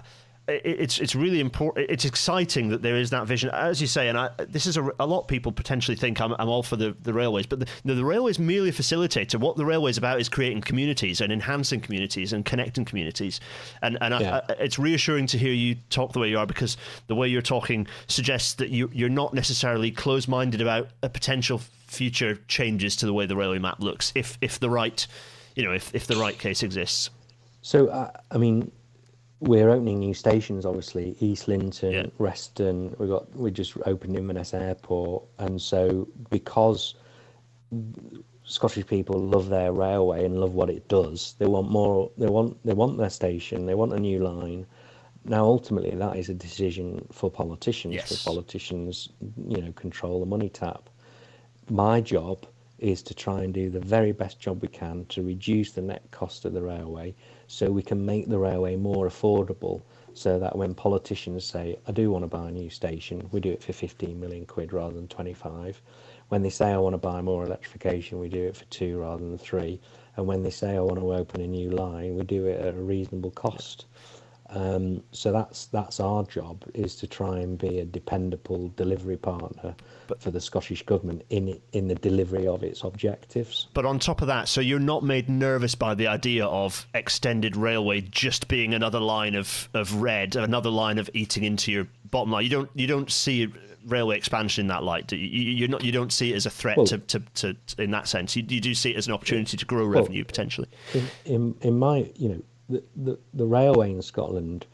it's 0.49 0.99
it's 0.99 1.15
really 1.15 1.39
important. 1.39 1.89
It's 1.89 2.05
exciting 2.05 2.69
that 2.71 2.83
there 2.83 2.97
is 2.97 3.11
that 3.11 3.27
vision, 3.27 3.51
as 3.51 3.81
you 3.81 3.87
say. 3.87 4.09
And 4.09 4.19
I, 4.19 4.31
this 4.49 4.67
is 4.67 4.77
a, 4.77 4.91
a 4.99 5.07
lot 5.07 5.21
of 5.21 5.29
people 5.29 5.53
potentially 5.53 5.97
think 5.97 6.21
I'm, 6.21 6.33
I'm 6.33 6.49
all 6.49 6.65
for 6.65 6.75
the, 6.75 6.97
the 7.01 7.13
railways, 7.13 7.47
but 7.47 7.61
the, 7.61 7.67
the 7.85 8.05
railway 8.05 8.33
is 8.33 8.41
merely 8.41 8.71
a 8.71 8.73
facilitator. 8.73 9.39
What 9.39 9.57
the 9.57 9.65
railways 9.65 9.99
about 9.99 10.21
is 10.21 10.29
creating 10.29 10.63
communities 10.63 11.21
and 11.21 11.33
enhancing 11.33 11.81
communities 11.81 12.33
and 12.33 12.45
connecting 12.45 12.85
communities. 12.85 13.41
And 13.83 13.97
and 14.01 14.21
yeah. 14.21 14.41
I, 14.49 14.53
I, 14.53 14.57
it's 14.57 14.81
reassuring 14.81 15.27
to 15.29 15.39
hear 15.39 15.53
you 15.53 15.77
talk 15.91 16.13
the 16.13 16.19
way 16.19 16.29
you 16.29 16.39
are 16.39 16.47
because 16.47 16.77
the 17.07 17.15
way 17.15 17.29
you're 17.29 17.41
talking 17.41 17.87
suggests 18.09 18.55
that 18.55 18.71
you 18.71 18.91
you're 18.93 19.09
not 19.09 19.35
necessarily 19.35 19.93
closed 19.93 20.29
minded 20.29 20.61
about 20.61 20.89
a 21.05 21.09
potential 21.09 21.61
future 21.87 22.37
changes 22.49 22.97
to 22.97 23.07
the 23.07 23.13
way 23.13 23.27
the 23.27 23.37
railway 23.37 23.59
map 23.59 23.79
looks 23.81 24.13
if 24.17 24.39
if 24.41 24.59
the 24.59 24.71
right 24.71 25.07
you 25.55 25.63
know 25.63 25.73
if 25.73 25.95
if 25.95 26.09
the 26.09 26.17
right 26.17 26.39
case 26.39 26.65
exists. 26.65 27.11
So 27.61 27.87
uh, 27.87 28.11
I 28.33 28.39
mean 28.39 28.73
we're 29.43 29.71
opening 29.71 29.99
new 29.99 30.15
stations, 30.15 30.65
obviously 30.65 31.17
East 31.19 31.49
Linton, 31.49 31.93
yeah. 31.93 32.07
Reston. 32.19 32.95
We 32.99 33.09
got 33.09 33.35
we 33.37 33.51
just 33.51 33.77
opened 33.87 34.17
Inverness 34.17 34.55
Airport, 34.55 35.25
and 35.39 35.61
so 35.61 36.09
because 36.31 36.95
Scottish 38.45 38.87
people 38.87 39.19
love 39.19 39.49
their 39.49 39.73
railway 39.73 40.25
and 40.25 40.39
love 40.39 40.55
what 40.55 40.71
it 40.71 40.87
does, 40.87 41.35
they 41.39 41.47
want 41.47 41.71
more. 41.71 42.11
They 42.17 42.29
want 42.29 42.57
they 42.65 42.73
want 42.73 42.99
their 42.99 43.11
station. 43.11 43.67
They 43.67 43.75
want 43.75 43.93
a 43.93 43.99
new 43.99 44.21
line. 44.21 44.65
Now, 45.25 45.45
ultimately, 45.45 45.91
that 45.91 46.17
is 46.17 46.29
a 46.29 46.35
decision 46.35 47.05
for 47.11 47.31
politicians. 47.31 47.95
Yes. 47.95 48.23
For 48.23 48.31
politicians, 48.31 49.09
you 49.49 49.61
know, 49.61 49.73
control 49.73 50.21
the 50.21 50.27
money 50.27 50.49
tap. 50.51 50.89
My 51.69 52.01
job 52.01 52.47
is 52.79 53.03
to 53.05 53.15
try 53.15 53.43
and 53.43 53.53
do 53.55 53.71
the 53.71 53.81
very 53.81 54.13
best 54.13 54.39
job 54.39 54.63
we 54.63 54.69
can 54.69 55.05
to 55.07 55.23
reduce 55.23 55.73
the 55.73 55.83
net 55.83 56.03
cost 56.11 56.45
of 56.45 56.53
the 56.53 56.63
railway 56.63 57.15
so 57.53 57.71
we 57.71 57.83
can 57.83 58.07
make 58.07 58.31
the 58.31 58.39
railway 58.39 58.77
more 58.77 59.07
affordable 59.07 59.83
so 60.15 60.39
that 60.39 60.57
when 60.57 60.75
politicians 60.75 61.45
say, 61.45 61.77
I 61.87 61.93
do 61.93 62.11
want 62.11 62.23
to 62.25 62.27
buy 62.27 62.49
a 62.49 62.51
new 62.51 62.71
station, 62.71 63.29
we 63.31 63.41
do 63.41 63.51
it 63.51 63.63
for 63.63 63.75
15 63.75 64.19
million 64.19 64.47
quid 64.47 64.73
rather 64.73 64.95
than 64.95 65.07
25. 65.07 65.83
When 66.29 66.41
they 66.41 66.49
say, 66.49 66.73
I 66.73 66.79
want 66.79 66.95
to 66.95 66.99
buy 66.99 67.21
more 67.21 67.45
electrification, 67.45 68.19
we 68.19 68.31
do 68.31 68.43
it 68.45 68.57
for 68.57 68.65
two 68.67 69.01
rather 69.01 69.23
than 69.23 69.37
three. 69.37 69.79
And 70.17 70.27
when 70.27 70.43
they 70.43 70.51
say, 70.51 70.77
I 70.77 70.81
want 70.81 70.99
to 70.99 71.13
open 71.13 71.43
a 71.43 71.47
new 71.47 71.69
line, 71.69 72.15
we 72.17 72.25
do 72.25 72.47
it 72.47 72.59
at 72.59 72.75
a 72.75 72.83
reasonable 72.83 73.33
cost. 73.33 73.85
Um, 74.55 75.03
so 75.13 75.33
that's 75.33 75.67
that's 75.67 75.99
our 75.99 76.25
job 76.25 76.63
is 76.75 76.95
to 76.97 77.07
try 77.07 77.39
and 77.39 77.57
be 77.57 77.79
a 77.79 77.85
dependable 77.85 78.69
delivery 78.77 79.17
partner 79.17 79.75
but, 80.07 80.21
for 80.21 80.31
the 80.31 80.41
Scottish 80.41 80.83
government 80.85 81.23
in 81.31 81.59
in 81.73 81.89
the 81.89 81.95
delivery 81.95 82.47
of 82.47 82.63
its 82.63 82.85
objectives. 82.85 83.69
But 83.73 83.87
on 83.87 83.99
top 83.99 84.21
of 84.21 84.27
that, 84.29 84.49
so 84.49 84.61
you're 84.61 84.79
not 84.79 85.03
made 85.03 85.29
nervous 85.29 85.75
by 85.75 85.95
the 85.95 86.07
idea 86.07 86.45
of 86.47 86.87
extended 86.95 87.57
railway 87.57 88.03
just 88.03 88.49
being 88.49 88.75
another 88.75 89.01
line 89.01 89.35
of, 89.35 89.69
of 89.73 89.95
red, 89.95 90.37
another 90.37 90.71
line 90.71 90.99
of 90.99 91.09
eating 91.15 91.45
into 91.45 91.73
your 91.73 91.89
bottom 92.11 92.31
line. 92.31 92.45
You 92.45 92.51
don't 92.51 92.71
you 92.75 92.87
don't 92.87 93.11
see 93.11 93.51
railway 93.87 94.17
expansion 94.17 94.63
in 94.63 94.69
that 94.69 94.83
light. 94.83 95.11
You, 95.13 95.19
you, 95.19 95.69
not 95.69 95.83
you 95.83 95.93
don't 95.93 96.13
see 96.13 96.33
it 96.33 96.37
as 96.37 96.47
a 96.47 96.51
threat 96.51 96.77
well, 96.77 96.87
to, 96.87 96.99
to, 96.99 97.21
to, 97.35 97.57
in 97.79 97.91
that 97.93 98.07
sense. 98.07 98.37
You, 98.37 98.45
you 98.47 98.61
do 98.61 98.75
see 98.75 98.91
it 98.91 98.97
as 98.97 99.07
an 99.07 99.13
opportunity 99.13 99.57
to 99.57 99.65
grow 99.65 99.87
revenue 99.87 100.21
well, 100.21 100.27
potentially. 100.27 100.69
In, 100.93 101.09
in 101.25 101.55
in 101.63 101.79
my 101.79 102.11
you 102.17 102.29
know 102.29 102.43
the, 102.73 102.83
the, 102.97 103.19
the 103.35 103.47
railway 103.47 103.91
in 103.91 104.03
Scotland 104.03 104.67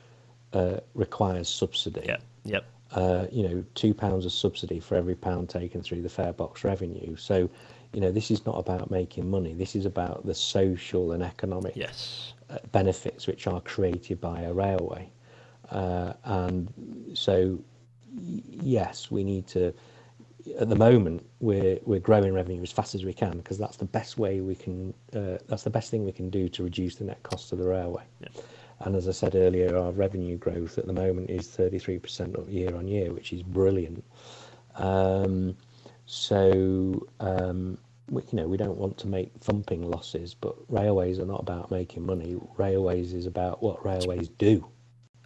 uh, 0.53 0.79
requires 0.95 1.49
subsidy. 1.49 2.03
Yeah. 2.05 2.17
Yep. 2.45 2.65
Uh, 2.93 3.27
you 3.31 3.47
know, 3.47 3.65
two 3.75 3.93
pounds 3.93 4.25
of 4.25 4.33
subsidy 4.33 4.81
for 4.81 4.97
every 4.97 5.15
pound 5.15 5.49
taken 5.49 5.83
through 5.83 6.03
the 6.03 6.09
fare 6.09 6.33
box 6.33 6.65
revenue. 6.65 7.17
So, 7.17 7.51
you 7.93 8.01
know, 8.01 8.11
this 8.11 8.31
is 8.31 8.47
not 8.47 8.59
about 8.59 8.91
making 8.91 9.31
money. 9.31 9.53
This 9.55 9.77
is 9.77 9.85
about 9.85 10.25
the 10.25 10.35
social 10.35 11.13
and 11.13 11.23
economic 11.23 11.75
yes. 11.77 12.33
Uh, 12.51 12.57
benefits 12.73 13.27
which 13.27 13.47
are 13.47 13.61
created 13.61 14.21
by 14.21 14.41
a 14.41 14.53
railway. 14.53 15.11
Uh, 15.71 16.15
and 16.25 16.73
so, 17.13 17.59
yes, 18.63 19.11
we 19.11 19.23
need 19.23 19.47
to 19.49 19.75
at 20.59 20.69
the 20.69 20.77
moment 20.77 21.25
we're 21.41 21.79
we're 21.85 22.01
growing 22.01 22.33
revenue 22.33 22.63
as 22.63 22.73
fast 22.73 22.95
as 22.95 23.05
we 23.05 23.13
can 23.13 23.39
because 23.39 23.59
that's 23.59 23.77
the 23.77 23.85
best 23.85 24.19
way 24.19 24.41
we 24.41 24.55
can 24.55 24.95
uh, 25.15 25.39
that's 25.47 25.63
the 25.63 25.71
best 25.71 25.91
thing 25.91 26.05
we 26.05 26.13
can 26.13 26.31
do 26.31 26.49
to 26.49 26.63
reduce 26.63 26.97
the 26.97 27.05
net 27.05 27.23
cost 27.23 27.53
of 27.53 27.59
the 27.59 27.67
railway. 27.69 28.05
Yeah. 28.21 28.29
And 28.81 28.95
as 28.95 29.09
I 29.09 29.13
said 29.13 29.35
earlier, 29.35 29.77
our 29.77 29.91
revenue 29.91 30.37
growth 30.37 30.79
at 30.79 30.87
the 30.87 30.93
moment 30.93 31.31
is 31.31 31.49
33% 31.49 32.53
year 32.53 32.77
on 32.77 32.87
year, 32.87 33.13
which 33.13 33.33
is 33.33 33.43
brilliant. 33.43 34.05
Um, 34.77 35.57
so 36.07 37.05
um, 37.19 37.77
we, 38.09 38.23
you 38.31 38.37
know 38.37 38.47
we 38.47 38.57
don't 38.57 38.79
want 38.79 38.97
to 38.99 39.09
make 39.09 39.33
thumping 39.41 39.83
losses, 39.91 40.35
but 40.35 40.55
railways 40.69 41.19
are 41.19 41.27
not 41.27 41.41
about 41.41 41.71
making 41.71 42.07
money. 42.07 42.37
Railways 42.57 43.15
is 43.15 43.27
about 43.27 43.63
what 43.63 43.85
railways 43.85 44.29
do 44.29 44.65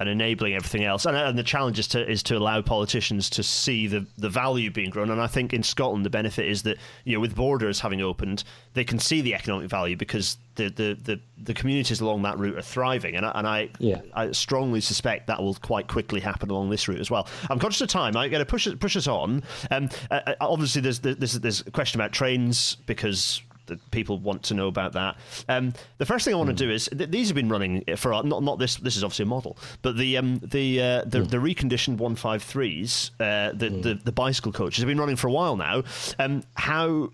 and 0.03 0.21
enabling 0.21 0.55
everything 0.55 0.85
else. 0.85 1.07
And, 1.07 1.17
and 1.17 1.39
the 1.39 1.43
challenge 1.43 1.79
is 1.79 1.89
to 1.89 2.11
is 2.11 2.23
to 2.25 2.37
allow 2.37 2.61
politicians 2.63 3.31
to 3.31 3.43
see 3.43 3.87
the, 3.87 4.07
the 4.19 4.29
value 4.29 4.71
being 4.71 4.91
grown. 4.91 5.11
And 5.11 5.21
I 5.21 5.27
think 5.27 5.53
in 5.53 5.63
Scotland 5.63 6.05
the 6.05 6.11
benefit 6.11 6.47
is 6.47 6.63
that 6.63 6.79
you 7.05 7.15
know 7.15 7.21
with 7.21 7.35
borders 7.35 7.81
having 7.81 8.03
opened, 8.03 8.45
they 8.75 8.85
can 8.85 8.99
see 8.99 9.21
the 9.21 9.35
economic 9.35 9.69
value 9.69 9.97
because 9.97 10.37
the 10.57 10.69
the, 10.69 10.99
the, 11.03 11.21
the 11.43 11.55
communities 11.55 12.01
along 12.01 12.23
that 12.23 12.39
route 12.39 12.59
are 12.59 12.63
thriving. 12.63 13.17
And 13.17 13.27
I, 13.27 13.33
and 13.35 13.47
I 13.47 13.69
yeah. 13.79 14.01
I 14.15 14.33
strongly 14.33 14.81
suspect 14.81 15.27
that 15.29 15.41
will 15.41 15.55
quite 15.55 15.89
quickly 15.89 16.21
happen 16.21 16.51
along 16.51 16.71
this 16.71 16.89
route 16.89 17.01
as 17.01 17.11
well. 17.11 17.29
I'm 17.51 17.59
conscious 17.59 17.81
of 17.81 17.89
time. 17.89 18.17
I'm 18.17 18.31
going 18.31 18.45
to 18.45 18.47
push 18.47 18.69
push 18.79 18.97
us 18.97 19.07
on. 19.07 19.43
Um, 19.71 19.89
uh, 20.11 20.21
uh, 20.27 20.35
obviously 20.41 20.83
there's 20.83 21.01
there's 21.01 21.39
there's 21.41 21.61
a 21.67 21.71
question 21.71 22.01
about 22.01 22.13
trains 22.13 22.77
because 22.87 23.43
that 23.67 23.91
people 23.91 24.19
want 24.19 24.43
to 24.45 24.55
know 24.55 24.69
about 24.69 24.93
that. 24.93 25.17
Um, 25.49 25.75
the 25.99 26.07
first 26.07 26.25
thing 26.25 26.35
I 26.35 26.37
want 26.37 26.51
mm. 26.51 26.57
to 26.57 26.65
do 26.67 26.71
is 26.71 26.89
th- 26.97 27.11
these 27.11 27.29
have 27.29 27.37
been 27.37 27.49
running 27.49 27.85
for 27.97 28.11
not 28.23 28.43
not 28.43 28.59
this. 28.59 28.77
This 28.77 28.97
is 28.97 29.05
obviously 29.05 29.25
a 29.25 29.27
model, 29.27 29.57
but 29.83 29.97
the 29.97 30.17
um, 30.17 30.39
the 30.39 30.81
uh, 30.81 31.05
the, 31.05 31.21
mm. 31.21 31.31
the 31.31 31.39
reconditioned 31.39 31.99
one 31.99 32.17
five 32.17 32.43
threes, 32.43 33.11
uh, 33.21 33.53
the, 33.53 33.69
mm. 33.69 33.83
the 33.83 33.95
the 33.95 34.13
bicycle 34.13 34.53
coaches 34.53 34.79
have 34.79 34.89
been 34.89 35.01
running 35.01 35.17
for 35.17 35.29
a 35.29 35.33
while 35.33 35.57
now. 35.57 35.83
Um, 36.19 36.43
how 36.55 37.11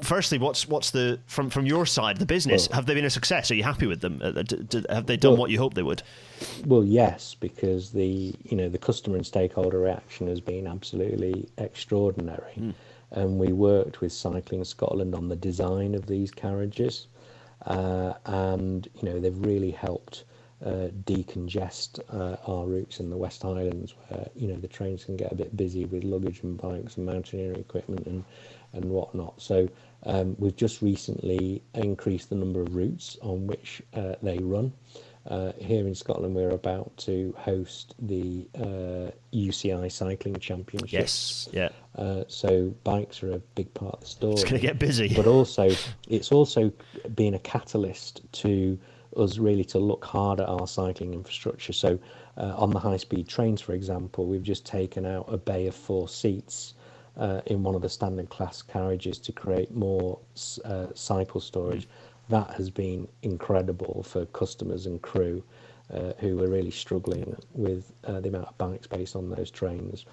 firstly, 0.00 0.38
what's 0.38 0.68
what's 0.68 0.90
the 0.90 1.20
from 1.26 1.50
from 1.50 1.66
your 1.66 1.86
side 1.86 2.18
the 2.18 2.26
business? 2.26 2.68
Well, 2.68 2.76
have 2.76 2.86
they 2.86 2.94
been 2.94 3.04
a 3.04 3.10
success? 3.10 3.50
Are 3.50 3.54
you 3.54 3.62
happy 3.62 3.86
with 3.86 4.00
them? 4.00 4.20
Uh, 4.22 4.42
have 4.92 5.06
they 5.06 5.16
done 5.16 5.32
well, 5.32 5.40
what 5.40 5.50
you 5.50 5.58
hoped 5.58 5.76
they 5.76 5.82
would? 5.82 6.02
Well, 6.66 6.84
yes, 6.84 7.34
because 7.38 7.90
the 7.90 8.34
you 8.44 8.56
know 8.56 8.68
the 8.68 8.78
customer 8.78 9.16
and 9.16 9.26
stakeholder 9.26 9.78
reaction 9.78 10.28
has 10.28 10.40
been 10.40 10.66
absolutely 10.66 11.48
extraordinary. 11.58 12.54
Mm 12.58 12.74
and 13.12 13.38
we 13.38 13.52
worked 13.52 14.00
with 14.00 14.12
Cycling 14.12 14.64
Scotland 14.64 15.14
on 15.14 15.28
the 15.28 15.36
design 15.36 15.94
of 15.94 16.06
these 16.06 16.30
carriages, 16.30 17.06
uh, 17.66 18.14
and 18.26 18.88
you 19.00 19.08
know 19.08 19.18
they've 19.18 19.46
really 19.46 19.70
helped 19.70 20.24
uh, 20.64 20.88
decongest 21.04 22.00
uh, 22.10 22.36
our 22.50 22.66
routes 22.66 23.00
in 23.00 23.10
the 23.10 23.16
West 23.16 23.42
Highlands, 23.42 23.94
where 24.08 24.28
you 24.34 24.48
know 24.48 24.56
the 24.56 24.68
trains 24.68 25.04
can 25.04 25.16
get 25.16 25.32
a 25.32 25.34
bit 25.36 25.56
busy 25.56 25.84
with 25.84 26.04
luggage 26.04 26.42
and 26.42 26.56
bikes 26.56 26.96
and 26.96 27.06
mountaineering 27.06 27.60
equipment 27.60 28.06
and 28.06 28.24
and 28.72 28.84
whatnot. 28.86 29.40
So 29.40 29.68
um, 30.04 30.34
we've 30.38 30.56
just 30.56 30.82
recently 30.82 31.62
increased 31.74 32.30
the 32.30 32.36
number 32.36 32.62
of 32.62 32.74
routes 32.74 33.18
on 33.22 33.46
which 33.46 33.82
uh, 33.94 34.14
they 34.22 34.38
run. 34.38 34.72
Uh, 35.26 35.52
here 35.56 35.86
in 35.86 35.94
Scotland, 35.94 36.34
we're 36.34 36.50
about 36.50 36.96
to 36.96 37.32
host 37.38 37.94
the 38.00 38.46
uh, 38.56 39.10
UCI 39.32 39.90
Cycling 39.90 40.36
Championships. 40.36 40.92
Yes, 40.92 41.48
yeah. 41.52 41.68
Uh, 41.96 42.24
so 42.26 42.74
bikes 42.82 43.22
are 43.22 43.32
a 43.32 43.38
big 43.54 43.72
part 43.72 43.94
of 43.94 44.00
the 44.00 44.06
story. 44.06 44.32
It's 44.32 44.42
going 44.42 44.60
to 44.60 44.66
get 44.66 44.78
busy, 44.80 45.14
but 45.14 45.28
also 45.28 45.70
it's 46.08 46.32
also 46.32 46.72
been 47.14 47.34
a 47.34 47.38
catalyst 47.38 48.22
to 48.32 48.78
us 49.16 49.38
really 49.38 49.64
to 49.64 49.78
look 49.78 50.04
hard 50.04 50.40
at 50.40 50.48
our 50.48 50.66
cycling 50.66 51.14
infrastructure. 51.14 51.72
So 51.72 51.98
uh, 52.36 52.54
on 52.56 52.70
the 52.70 52.80
high-speed 52.80 53.28
trains, 53.28 53.60
for 53.60 53.74
example, 53.74 54.26
we've 54.26 54.42
just 54.42 54.66
taken 54.66 55.06
out 55.06 55.26
a 55.28 55.36
bay 55.36 55.66
of 55.66 55.74
four 55.74 56.08
seats. 56.08 56.74
Uh, 57.14 57.42
in 57.44 57.62
one 57.62 57.74
of 57.74 57.82
the 57.82 57.88
standard 57.90 58.30
class 58.30 58.62
carriages 58.62 59.18
to 59.18 59.32
create 59.32 59.70
more 59.74 60.18
uh, 60.64 60.86
cycle 60.94 61.42
storage. 61.42 61.84
Mm 61.84 61.90
that 62.32 62.50
has 62.52 62.70
been 62.70 63.06
incredible 63.22 64.02
for 64.08 64.24
customers 64.26 64.86
and 64.86 65.02
crew 65.02 65.44
uh, 65.92 66.14
who 66.18 66.38
were 66.38 66.48
really 66.48 66.70
struggling 66.70 67.36
with 67.52 67.92
uh, 68.04 68.20
the 68.20 68.30
amount 68.30 68.48
of 68.48 68.56
bike 68.56 68.82
space 68.82 69.14
on 69.14 69.28
those 69.28 69.50
trains. 69.50 70.06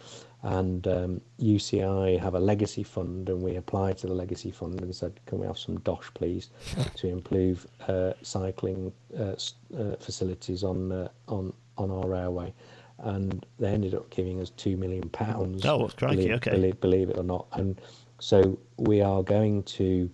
And 0.44 0.86
um, 0.88 1.22
UCI 1.40 2.20
have 2.20 2.36
a 2.36 2.40
legacy 2.40 2.84
fund, 2.84 3.30
and 3.30 3.42
we 3.42 3.56
applied 3.56 3.98
to 4.00 4.08
the 4.08 4.14
legacy 4.14 4.52
fund 4.52 4.82
and 4.82 4.94
said, 4.94 5.18
"Can 5.28 5.40
we 5.40 5.48
have 5.48 5.58
some 5.58 5.80
dosh, 5.80 6.14
please, 6.14 6.50
to 6.96 7.08
improve 7.08 7.66
uh, 7.88 8.14
cycling 8.22 8.92
uh, 9.18 9.36
uh, 9.78 9.96
facilities 10.00 10.64
on 10.64 10.92
uh, 10.92 11.08
on 11.30 11.54
on 11.78 11.90
our 11.90 12.08
railway?" 12.08 12.54
And 12.98 13.46
they 13.60 13.70
ended 13.70 13.96
up 13.96 14.10
giving 14.10 14.42
us 14.42 14.50
two 14.50 14.76
million 14.76 15.08
pounds. 15.10 15.66
Oh, 15.66 15.90
crikey! 15.96 16.16
Believe, 16.16 16.32
okay, 16.36 16.52
believe, 16.52 16.82
believe 16.82 17.10
it 17.10 17.18
or 17.18 17.24
not, 17.24 17.48
and 17.54 17.80
so 18.20 18.60
we 18.78 19.02
are 19.02 19.24
going 19.24 19.64
to 19.64 20.10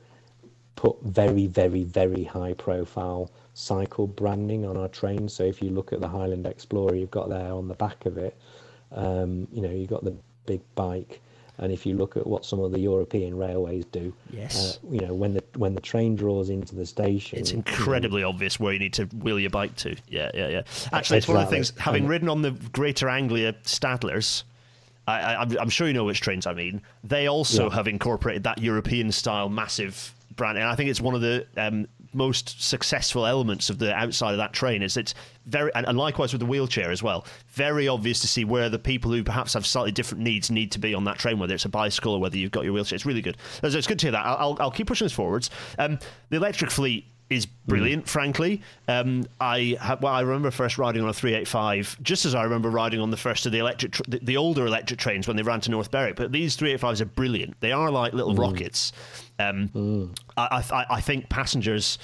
put 0.76 1.02
very, 1.04 1.48
very, 1.48 1.84
very 1.84 2.24
high 2.24 2.54
profile 2.54 3.32
cycle 3.54 4.08
branding 4.08 4.66
on 4.66 4.76
our 4.78 4.90
trains. 4.90 5.34
So 5.34 5.44
if 5.44 5.62
you 5.62 5.70
look 5.70 5.94
at 5.94 6.02
the 6.02 6.08
Highland 6.08 6.46
Explorer, 6.46 6.96
you've 6.96 7.12
got 7.12 7.30
there 7.30 7.54
on 7.54 7.68
the 7.68 7.74
back 7.76 8.06
of 8.06 8.18
it, 8.18 8.36
um, 8.92 9.48
you 9.52 9.62
know, 9.62 9.72
you've 9.72 9.90
got 9.90 10.04
the 10.04 10.16
big 10.46 10.62
bike. 10.76 11.22
And 11.58 11.72
if 11.72 11.86
you 11.86 11.96
look 11.96 12.18
at 12.18 12.28
what 12.28 12.44
some 12.44 12.60
of 12.60 12.74
the 12.74 12.80
European 12.80 13.38
railways 13.38 13.86
do, 13.86 14.14
Yes. 14.30 14.78
uh, 14.84 14.88
you 14.94 15.00
know, 15.00 15.14
when 15.14 15.34
the 15.34 15.44
when 15.56 15.74
the 15.74 15.80
train 15.80 16.18
draws 16.18 16.50
into 16.50 16.76
the 16.76 16.86
station, 16.86 17.40
It's 17.40 17.52
you 17.52 17.58
know, 17.58 17.64
incredibly 17.66 18.24
obvious 18.24 18.60
where 18.60 18.74
you 18.74 18.80
need 18.80 18.92
to 18.94 19.06
wheel 19.06 19.40
your 19.40 19.52
bike 19.52 19.74
to. 19.78 19.96
Yeah, 20.10 20.32
yeah, 20.34 20.50
yeah. 20.50 20.62
Actually, 20.92 21.20
it's 21.20 21.30
one 21.30 21.38
of 21.38 21.46
the 21.46 21.52
things. 21.52 21.72
Having 21.78 22.08
ridden 22.08 22.28
on 22.28 22.42
the 22.42 22.52
Greater 22.52 23.08
Anglia 23.08 23.54
Stadlers, 23.64 24.44
I, 25.08 25.22
I, 25.22 25.42
I'm, 25.44 25.58
I'm 25.58 25.70
sure 25.70 25.88
you 25.88 25.94
know 25.94 26.04
which 26.04 26.20
trains 26.20 26.46
I 26.46 26.54
mean. 26.54 26.82
They 27.06 27.28
also 27.28 27.70
Yeah. 27.70 27.76
have 27.76 27.88
incorporated 27.88 28.44
that 28.44 28.58
European 28.58 29.14
style 29.14 29.48
massive 29.48 30.14
brand, 30.36 30.58
and 30.58 30.68
I 30.68 30.76
think 30.76 30.90
it's 30.90 31.02
one 31.02 31.16
of 31.16 31.22
the 31.22 31.46
um, 31.58 31.88
most 32.14 32.62
successful 32.64 33.26
elements 33.26 33.70
of 33.70 33.78
the 33.78 33.94
outside 33.94 34.32
of 34.32 34.38
that 34.38 34.54
train. 34.54 34.82
Is 34.82 34.98
it's 34.98 35.14
very, 35.46 35.72
and, 35.76 35.86
and 35.88 35.98
likewise 35.98 36.34
with 36.34 36.40
the 36.40 36.46
wheelchair 36.46 36.92
as 36.92 37.04
well. 37.04 37.26
Very 37.50 37.88
obvious 37.88 38.20
to 38.22 38.28
see 38.28 38.46
where 38.46 38.70
the 38.70 38.80
people 38.80 39.12
who 39.12 39.24
perhaps 39.24 39.54
have 39.54 39.66
slightly 39.66 39.92
different 39.92 40.24
needs 40.24 40.50
need 40.52 40.72
to 40.72 40.80
be 40.80 40.94
on 40.94 41.04
that 41.06 41.18
train, 41.18 41.40
whether 41.40 41.54
it's 41.54 41.66
a 41.66 41.70
bicycle 41.70 42.14
or 42.14 42.20
whether 42.20 42.38
you've 42.38 42.52
got 42.52 42.64
your 42.64 42.74
wheelchair. 42.74 42.96
It's 42.96 43.06
really 43.06 43.22
good. 43.22 43.38
So 43.62 43.68
it's 43.68 43.88
good 43.88 44.00
to 44.00 44.06
hear 44.08 44.12
that. 44.12 44.26
I'll, 44.26 44.58
I'll, 44.60 44.72
keep 44.72 44.88
pushing 44.88 45.06
this 45.06 45.14
forwards. 45.14 45.50
Um, 45.80 46.00
the 46.30 46.38
electric 46.38 46.72
fleet 46.72 47.06
is 47.30 47.46
brilliant, 47.46 48.08
frankly. 48.08 48.62
Um, 48.88 49.26
I 49.42 49.78
ha- 49.82 49.98
well, 50.00 50.14
I 50.14 50.22
remember 50.22 50.52
first 50.52 50.78
riding 50.78 51.02
on 51.02 51.10
a 51.10 51.14
385, 51.14 51.98
just 52.04 52.26
as 52.26 52.36
I 52.36 52.44
remember 52.44 52.70
riding 52.70 53.00
on 53.00 53.10
the 53.10 53.18
first 53.18 53.46
of 53.48 53.52
the 53.52 53.58
electric, 53.60 53.94
tr- 53.94 54.04
the, 54.08 54.20
the 54.20 54.38
older 54.38 54.66
electric 54.68 55.00
trains 55.00 55.28
when 55.28 55.36
they 55.36 55.42
ran 55.44 55.60
to 55.62 55.72
North 55.72 55.90
Berwick. 55.90 56.16
But 56.16 56.32
these 56.32 56.56
385s 56.56 57.02
are 57.02 57.06
brilliant. 57.06 57.60
They 57.62 57.72
are 57.72 57.90
like 57.90 58.14
little 58.14 58.36
rockets. 58.36 58.92
Um, 59.40 60.14
I, 60.38 60.64
I, 60.72 60.86
I 60.92 61.02
think 61.02 61.28
passengers. 61.30 61.98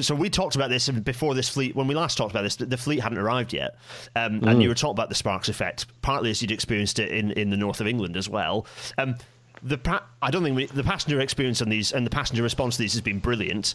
So 0.00 0.14
we 0.14 0.30
talked 0.30 0.56
about 0.56 0.70
this 0.70 0.88
before 0.88 1.34
this 1.34 1.48
fleet. 1.50 1.76
When 1.76 1.86
we 1.86 1.94
last 1.94 2.16
talked 2.16 2.30
about 2.30 2.42
this, 2.42 2.56
the, 2.56 2.64
the 2.66 2.78
fleet 2.78 3.00
hadn't 3.00 3.18
arrived 3.18 3.52
yet, 3.52 3.76
um, 4.16 4.40
and 4.48 4.62
you 4.62 4.68
were 4.70 4.74
talking 4.74 4.94
about 4.96 5.10
the 5.10 5.14
Sparks 5.14 5.48
effect, 5.50 5.86
partly 6.00 6.30
as 6.30 6.40
you'd 6.40 6.50
experienced 6.50 6.98
it 6.98 7.10
in, 7.10 7.30
in 7.32 7.50
the 7.50 7.56
north 7.58 7.80
of 7.82 7.86
England 7.86 8.16
as 8.16 8.28
well. 8.28 8.66
Um, 8.96 9.16
the 9.62 9.78
pa- 9.78 10.04
I 10.22 10.30
don't 10.32 10.42
think 10.42 10.56
we, 10.56 10.66
the 10.66 10.82
passenger 10.82 11.20
experience 11.20 11.62
on 11.62 11.68
these 11.68 11.92
and 11.92 12.04
the 12.04 12.10
passenger 12.10 12.42
response 12.42 12.76
to 12.76 12.82
these 12.82 12.94
has 12.94 13.02
been 13.02 13.18
brilliant. 13.20 13.74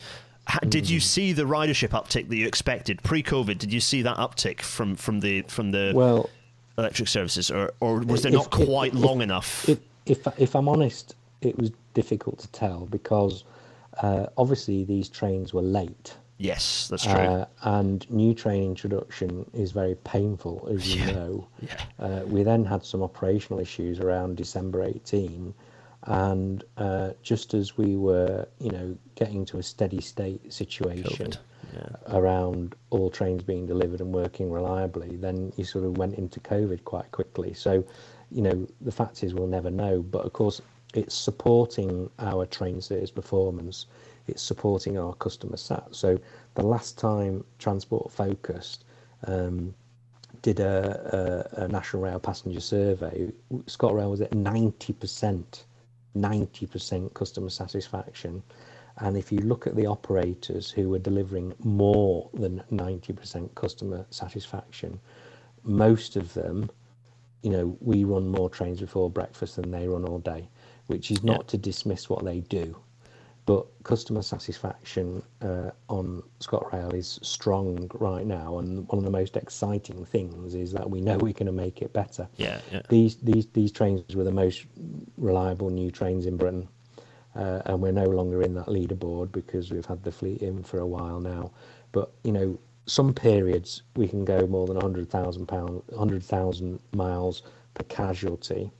Did 0.69 0.89
you 0.89 0.99
see 0.99 1.33
the 1.33 1.43
ridership 1.43 1.89
uptick 1.89 2.29
that 2.29 2.35
you 2.35 2.47
expected 2.47 3.03
pre-COVID? 3.03 3.57
Did 3.57 3.73
you 3.73 3.79
see 3.81 4.01
that 4.03 4.17
uptick 4.17 4.61
from 4.61 4.95
from 4.95 5.19
the 5.19 5.41
from 5.43 5.71
the 5.71 5.91
well, 5.93 6.29
electric 6.77 7.09
services, 7.09 7.51
or 7.51 7.73
or 7.79 7.99
was 7.99 8.21
there 8.23 8.31
If- 8.31 8.37
not 8.39 8.49
quite 8.51 8.93
if- 8.93 8.99
long 8.99 9.21
enough? 9.21 9.67
if 9.67 9.79
if 10.05 10.25
if 10.37 10.55
I'm 10.55 10.69
honest, 10.69 11.15
it 11.41 11.57
was 11.57 11.71
difficult 11.93 12.39
to 12.39 12.47
tell 12.49 12.85
because 12.89 13.43
uh, 14.01 14.27
obviously 14.37 14.83
these 14.85 15.09
trains 15.09 15.53
were 15.53 15.61
late. 15.61 16.15
yes, 16.37 16.87
that's 16.89 17.03
true. 17.03 17.13
Uh, 17.13 17.45
and 17.63 18.09
new 18.11 18.33
train 18.33 18.63
introduction 18.63 19.43
is 19.53 19.71
very 19.71 19.95
painful, 20.03 20.67
as 20.71 20.95
you 20.95 21.03
know. 21.11 21.47
yeah. 21.61 21.81
Uh, 21.99 22.21
we 22.27 22.43
then 22.43 22.63
had 22.63 22.85
some 22.85 23.01
operational 23.03 23.59
issues 23.59 23.99
around 23.99 24.37
December 24.37 24.83
18, 24.83 25.51
and 26.07 26.63
uh, 26.77 27.11
just 27.21 27.53
as 27.53 27.77
we 27.77 27.97
were, 27.97 28.47
you 28.59 28.71
know, 28.71 28.97
getting 29.15 29.45
to 29.45 29.57
a 29.57 29.63
steady 29.63 30.01
state 30.01 30.51
situation 30.51 31.31
COVID, 31.31 31.37
around 32.07 32.75
all 32.91 33.09
trains 33.09 33.43
being 33.43 33.65
delivered 33.65 33.99
and 33.99 34.13
working 34.13 34.49
reliably, 34.49 35.17
then 35.17 35.51
you 35.57 35.65
sort 35.65 35.83
of 35.83 35.97
went 35.97 36.15
into 36.15 36.39
COVID 36.39 36.83
quite 36.85 37.11
quickly. 37.11 37.53
So, 37.53 37.83
you 38.31 38.41
know, 38.41 38.67
the 38.81 38.91
fact 38.91 39.23
is 39.23 39.33
we'll 39.33 39.47
never 39.47 39.69
know, 39.69 40.01
but 40.01 40.25
of 40.25 40.31
course 40.33 40.61
it's 40.93 41.13
supporting 41.13 42.09
our 42.19 42.45
train 42.45 42.81
service 42.81 43.11
performance. 43.11 43.87
It's 44.27 44.41
supporting 44.41 44.97
our 44.97 45.13
customer 45.13 45.57
sat. 45.57 45.87
So 45.91 46.17
the 46.55 46.65
last 46.65 46.97
time 46.97 47.43
Transport 47.59 48.11
Focus 48.11 48.79
um, 49.25 49.73
did 50.41 50.59
a, 50.59 51.45
a, 51.57 51.63
a 51.63 51.67
National 51.67 52.03
Rail 52.03 52.19
passenger 52.19 52.61
survey, 52.61 53.31
ScotRail 53.65 54.09
was 54.11 54.21
at 54.21 54.31
90%, 54.31 55.63
90% 56.21 57.13
customer 57.13 57.49
satisfaction. 57.49 58.43
And 58.97 59.15
if 59.15 59.31
you 59.31 59.39
look 59.39 59.67
at 59.67 59.75
the 59.75 59.85
operators 59.85 60.71
who 60.71 60.89
were 60.89 60.99
delivering 60.99 61.53
more 61.63 62.29
than 62.33 62.63
90% 62.71 63.53
customer 63.55 64.05
satisfaction, 64.09 64.99
most 65.63 66.15
of 66.15 66.33
them, 66.33 66.69
you 67.43 67.51
know, 67.51 67.77
we 67.79 68.03
run 68.03 68.27
more 68.27 68.49
trains 68.49 68.79
before 68.79 69.09
breakfast 69.09 69.57
than 69.57 69.71
they 69.71 69.87
run 69.87 70.05
all 70.05 70.19
day, 70.19 70.49
which 70.87 71.11
is 71.11 71.23
not 71.23 71.47
to 71.49 71.57
dismiss 71.57 72.09
what 72.09 72.25
they 72.25 72.39
do. 72.41 72.75
But 73.47 73.65
customer 73.83 74.21
satisfaction 74.23 75.23
uh, 75.41 75.71
on 75.87 76.21
ScotRail 76.41 76.93
is 76.93 77.17
strong 77.23 77.89
right 77.93 78.27
now, 78.27 78.57
and 78.59 78.85
one 78.89 78.97
of 78.97 79.05
the 79.05 79.09
most 79.09 79.37
exciting 79.37 80.03
things 80.03 80.53
is 80.53 80.73
that 80.73 80.89
we 80.89 80.99
know 80.99 81.17
we're 81.21 81.31
going 81.31 81.45
to 81.45 81.53
make 81.53 81.81
it 81.81 81.93
better. 81.93 82.27
Yeah, 82.35 82.59
yeah. 82.73 82.81
These 82.89 83.15
these 83.15 83.47
these 83.53 83.71
trains 83.71 84.03
were 84.13 84.25
the 84.25 84.33
most 84.33 84.65
reliable 85.17 85.69
new 85.69 85.89
trains 85.91 86.25
in 86.25 86.35
Britain, 86.35 86.67
uh, 87.35 87.61
and 87.65 87.81
we're 87.81 87.93
no 87.93 88.03
longer 88.03 88.41
in 88.41 88.53
that 88.55 88.67
leaderboard 88.67 89.31
because 89.31 89.71
we've 89.71 89.85
had 89.85 90.03
the 90.03 90.11
fleet 90.11 90.41
in 90.41 90.61
for 90.61 90.79
a 90.79 90.87
while 90.87 91.21
now. 91.21 91.51
But 91.93 92.11
you 92.25 92.33
know, 92.33 92.59
some 92.85 93.13
periods 93.13 93.81
we 93.95 94.09
can 94.09 94.25
go 94.25 94.45
more 94.45 94.67
than 94.67 94.75
hundred 94.75 95.09
thousand 95.09 95.45
pound, 95.45 95.83
hundred 95.97 96.21
thousand 96.21 96.81
miles 96.93 97.43
per 97.75 97.85
casualty, 97.85 98.71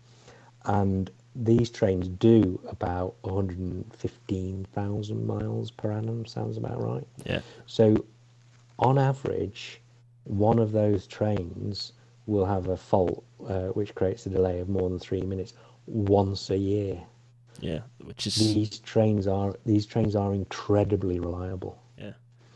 and 0.66 1.10
these 1.38 1.70
trains 1.70 2.08
do 2.10 2.60
about 2.68 3.16
115,000 3.22 5.26
miles 5.28 5.72
per 5.72 5.92
annum. 5.92 6.26
Sounds 6.26 6.58
about 6.58 6.82
right. 6.82 7.08
Yeah. 7.26 7.42
So, 7.66 8.06
on 8.80 8.98
average, 8.98 9.82
one 10.26 10.60
of 10.60 10.72
those 10.72 11.08
trains 11.08 11.94
will 12.26 12.46
have 12.46 12.68
a 12.68 12.78
fault 12.78 13.24
uh, 13.48 13.68
which 13.70 13.96
creates 13.96 14.26
a 14.26 14.30
delay 14.30 14.60
of 14.60 14.70
more 14.70 14.90
than 14.90 15.00
three 15.00 15.22
minutes 15.22 15.54
once 15.86 16.50
a 16.50 16.58
year. 16.58 17.02
Yeah, 17.60 17.80
which 18.04 18.28
is 18.28 18.36
These 18.38 18.80
trains 18.80 19.28
are 19.28 19.56
these 19.66 19.86
trains 19.86 20.16
are 20.16 20.34
incredibly 20.34 21.20
reliable 21.20 21.82
yeah. 21.98 22.14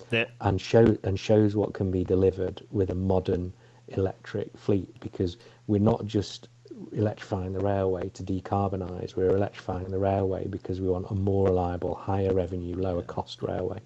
They're- 0.10 0.30
and 0.42 0.60
show 0.62 0.98
and 1.04 1.20
shows 1.20 1.56
what 1.56 1.74
can 1.74 1.90
be 1.92 2.04
delivered 2.04 2.62
with 2.72 2.90
a 2.92 2.96
modern 2.96 3.54
electric 3.90 4.56
fleet 4.58 5.00
because 5.00 5.38
we're 5.68 5.82
not 5.82 6.06
just 6.06 6.48
electrifying 6.94 7.54
the 7.54 7.60
railway 7.60 8.10
to 8.10 8.24
decarbonize 8.24 9.16
we're 9.16 9.36
electrifying 9.36 9.88
the 9.90 9.98
railway 9.98 10.48
because 10.48 10.82
we 10.82 10.88
want 10.88 11.06
a 11.12 11.14
more 11.16 11.46
reliable 11.46 11.96
higher 11.96 12.34
revenue 12.34 12.76
lower 12.76 13.02
cost 13.04 13.42
railway. 13.42 13.80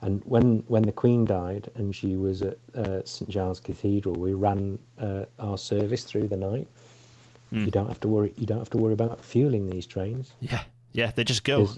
And 0.00 0.22
when 0.24 0.64
when 0.68 0.82
the 0.82 0.92
queen 0.92 1.24
died 1.24 1.70
and 1.76 1.94
she 1.94 2.16
was 2.16 2.42
at 2.42 2.58
uh, 2.74 3.04
st 3.04 3.30
giles 3.30 3.60
cathedral 3.60 4.14
we 4.16 4.34
ran 4.34 4.78
uh, 4.98 5.24
our 5.38 5.58
service 5.58 6.04
through 6.04 6.28
the 6.28 6.36
night. 6.36 6.68
You 7.52 7.70
don't 7.70 7.86
have 7.88 8.00
to 8.00 8.08
worry 8.08 8.32
you 8.38 8.46
don't 8.46 8.58
have 8.58 8.70
to 8.70 8.78
worry 8.78 8.94
about 8.94 9.22
fueling 9.22 9.68
these 9.68 9.86
trains. 9.86 10.32
Yeah, 10.40 10.62
yeah. 10.92 11.10
They 11.14 11.22
just 11.22 11.44
go. 11.44 11.68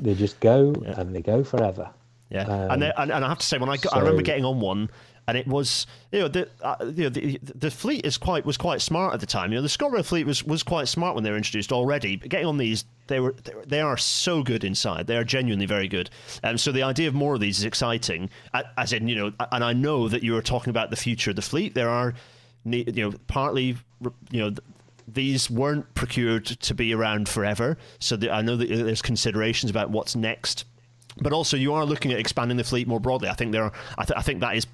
they 0.00 0.14
just 0.14 0.40
go 0.40 0.74
and 0.98 1.14
they 1.14 1.22
go 1.22 1.44
forever. 1.44 1.90
Yeah, 2.28 2.46
Um, 2.46 2.70
and, 2.72 2.82
they, 2.82 2.92
and 2.96 3.12
and 3.12 3.24
I 3.24 3.28
have 3.28 3.38
to 3.38 3.46
say 3.46 3.58
when 3.58 3.68
I 3.68 3.76
got, 3.76 3.94
I 3.94 3.98
remember 4.00 4.22
getting 4.22 4.44
on 4.44 4.58
one, 4.58 4.90
and 5.32 5.38
it 5.38 5.46
was 5.46 5.86
you 6.10 6.20
know 6.20 6.28
the 6.28 6.46
uh, 6.60 6.76
you 6.94 7.04
know 7.04 7.08
the, 7.08 7.40
the 7.42 7.70
fleet 7.70 8.04
is 8.04 8.18
quite 8.18 8.44
was 8.44 8.58
quite 8.58 8.82
smart 8.82 9.14
at 9.14 9.20
the 9.20 9.26
time. 9.26 9.50
You 9.50 9.56
know 9.56 9.62
the 9.62 9.68
ScotRail 9.68 10.04
fleet 10.04 10.26
was 10.26 10.44
was 10.44 10.62
quite 10.62 10.88
smart 10.88 11.14
when 11.14 11.24
they 11.24 11.30
were 11.30 11.38
introduced 11.38 11.72
already. 11.72 12.16
But 12.16 12.28
getting 12.28 12.46
on 12.46 12.58
these, 12.58 12.84
they 13.06 13.18
were 13.18 13.34
they, 13.66 13.80
are 13.80 13.96
so 13.96 14.42
good 14.42 14.62
inside. 14.62 15.06
They 15.06 15.16
are 15.16 15.24
genuinely 15.24 15.64
very 15.64 15.88
good. 15.88 16.10
Um, 16.44 16.58
so 16.58 16.70
the 16.70 16.82
idea 16.82 17.08
of 17.08 17.14
more 17.14 17.32
of 17.32 17.40
these 17.40 17.58
is 17.58 17.64
exciting. 17.64 18.28
As 18.76 18.92
in 18.92 19.08
you 19.08 19.16
know, 19.16 19.32
and 19.50 19.64
I 19.64 19.72
know 19.72 20.06
that 20.08 20.22
you 20.22 20.34
were 20.34 20.42
talking 20.42 20.68
about 20.68 20.90
the 20.90 20.96
future 20.96 21.30
of 21.30 21.36
the 21.36 21.42
fleet. 21.42 21.72
There 21.72 21.88
are 21.88 22.12
you 22.66 22.84
know 22.92 23.12
partly 23.26 23.78
you 24.30 24.40
know. 24.40 24.54
These 25.08 25.50
weren't 25.50 25.92
procured 25.94 26.46
to 26.46 26.74
be 26.74 26.94
around 26.94 27.28
forever, 27.28 27.76
so 27.98 28.16
the, 28.16 28.30
I 28.30 28.40
know 28.40 28.56
that 28.56 28.68
there's 28.68 29.02
considerations 29.02 29.68
about 29.68 29.90
what's 29.90 30.14
next 30.14 30.64
but 31.20 31.32
also 31.32 31.56
you 31.56 31.74
are 31.74 31.84
looking 31.84 32.12
at 32.12 32.18
expanding 32.18 32.56
the 32.56 32.64
fleet 32.64 32.88
more 32.88 33.00
broadly. 33.00 33.28
I 33.28 33.34
think 33.34 33.52
there 33.52 33.64
are. 33.64 33.72
I, 33.98 34.04
th- 34.04 34.18
I 34.18 34.22
think 34.22 34.40
that 34.40 34.56
is 34.56 34.66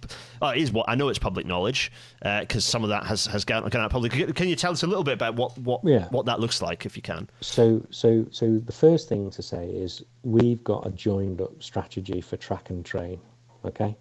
uh, 0.42 0.52
is 0.56 0.70
what 0.72 0.88
I 0.88 0.94
know 0.94 1.08
it's 1.08 1.18
public 1.18 1.46
knowledge 1.46 1.90
because 2.22 2.64
some 2.64 2.84
of 2.84 2.90
that 2.90 3.04
has 3.06 3.26
has 3.26 3.44
gone, 3.44 3.68
gone 3.68 3.82
out 3.82 3.90
public. 3.90 4.12
Can- 4.12 4.48
you 4.48 4.56
tell 4.56 4.72
us 4.72 4.82
a 4.82 4.86
little 4.86 5.04
bit 5.04 5.14
about 5.14 5.36
what 5.36 5.56
what 5.58 5.80
Yeah. 5.84 6.08
what 6.10 6.26
that 6.26 6.40
looks 6.40 6.62
like 6.62 6.86
if 6.86 6.96
you 6.96 7.02
can? 7.02 7.28
So, 7.40 7.84
so, 7.90 8.24
so 8.30 8.58
the 8.58 8.72
first 8.72 9.08
thing 9.08 9.30
to 9.30 9.42
say 9.42 9.68
is 9.68 10.02
we've 10.22 10.62
got 10.64 10.86
a 10.86 10.90
joined 10.90 11.40
up 11.40 11.62
strategy 11.62 12.20
for 12.20 12.36
track 12.36 12.70
and 12.70 12.84
train. 12.84 13.20
Okay, 13.64 13.96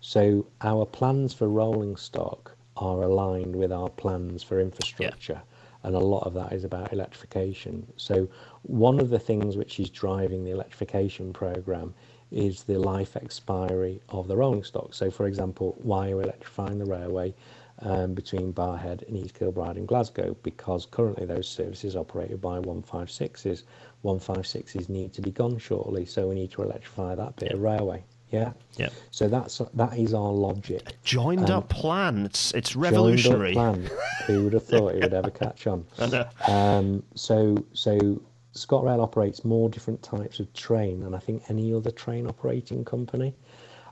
so 0.00 0.46
our 0.62 0.86
plans 0.86 1.34
for 1.34 1.48
rolling 1.48 1.96
stock 1.96 2.56
are 2.76 3.02
aligned 3.02 3.54
with 3.54 3.72
our 3.72 3.88
plans 3.88 4.42
for 4.42 4.60
infrastructure, 4.60 5.40
and 5.86 5.94
a 5.94 5.98
lot 6.00 6.26
of 6.26 6.34
that 6.34 6.52
is 6.52 6.64
about 6.64 6.92
electrification. 6.92 7.86
So, 7.96 8.28
one 8.62 9.00
of 9.00 9.08
the 9.08 9.18
things 9.18 9.56
which 9.56 9.80
is 9.80 9.88
driving 9.88 10.44
the 10.44 10.50
electrification 10.50 11.32
program 11.32 11.94
is 12.30 12.64
the 12.64 12.78
life 12.78 13.16
expiry 13.16 14.02
of 14.10 14.28
the 14.28 14.36
rolling 14.36 14.64
stock. 14.64 14.92
So, 14.92 15.10
for 15.10 15.26
example, 15.26 15.74
why 15.78 16.10
are 16.10 16.16
we 16.18 16.24
electrifying 16.24 16.78
the 16.78 16.84
railway? 16.84 17.34
um, 17.80 18.14
between 18.14 18.52
Barrhead 18.52 19.06
and 19.06 19.16
East 19.16 19.34
Kilbride 19.34 19.76
and 19.76 19.86
Glasgow 19.86 20.36
because 20.42 20.86
currently 20.86 21.26
those 21.26 21.48
services 21.48 21.96
are 21.96 22.00
operated 22.00 22.40
by 22.40 22.58
156s. 22.60 23.64
156s 24.04 24.88
need 24.88 25.12
to 25.12 25.22
be 25.22 25.30
gone 25.30 25.58
shortly, 25.58 26.04
so 26.04 26.28
we 26.28 26.34
need 26.34 26.50
to 26.52 26.62
electrify 26.62 27.14
that 27.14 27.36
bit 27.36 27.52
of 27.52 27.60
railway. 27.60 28.02
Yeah. 28.30 28.52
Yeah. 28.76 28.88
So 29.10 29.28
that's 29.28 29.60
that 29.74 29.98
is 29.98 30.12
our 30.12 30.32
logic. 30.32 30.82
A 30.88 30.92
Joined 31.04 31.50
up 31.50 31.68
plan. 31.68 32.26
It's 32.26 32.52
it's 32.54 32.70
Joined 32.70 32.86
up 32.86 32.92
revolutionary. 32.92 33.52
plan. 33.52 33.88
Who 34.26 34.44
would 34.44 34.52
have 34.52 34.64
thought 34.64 34.94
it 34.94 35.02
would 35.02 35.14
ever 35.14 35.30
catch 35.30 35.66
on? 35.66 35.86
Um, 36.48 37.02
so 37.14 37.56
so 37.72 38.20
ScotRail 38.54 39.02
operates 39.02 39.44
more 39.44 39.68
different 39.68 40.02
types 40.02 40.40
of 40.40 40.52
train 40.54 41.00
than 41.00 41.14
I 41.14 41.18
think 41.18 41.42
any 41.48 41.72
other 41.72 41.90
train 41.90 42.26
operating 42.26 42.84
company. 42.84 43.34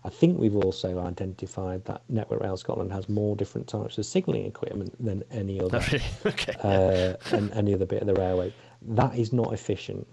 I 0.04 0.10
think 0.10 0.38
we've 0.38 0.56
also 0.56 0.98
identified 1.00 1.84
that 1.86 2.02
Network 2.10 2.42
Rail 2.42 2.56
Scotland 2.58 2.92
has 2.92 3.08
more 3.08 3.34
different 3.36 3.66
types 3.66 3.96
of 3.96 4.04
signalling 4.04 4.44
equipment 4.44 4.94
than 5.02 5.22
any 5.30 5.60
other 5.60 5.78
okay. 6.26 6.54
uh, 6.62 7.34
and 7.34 7.50
any 7.52 7.72
other 7.72 7.86
bit 7.86 8.02
of 8.02 8.06
the 8.06 8.14
railway. 8.14 8.52
That 8.82 9.16
is 9.16 9.32
not 9.32 9.54
efficient. 9.54 10.06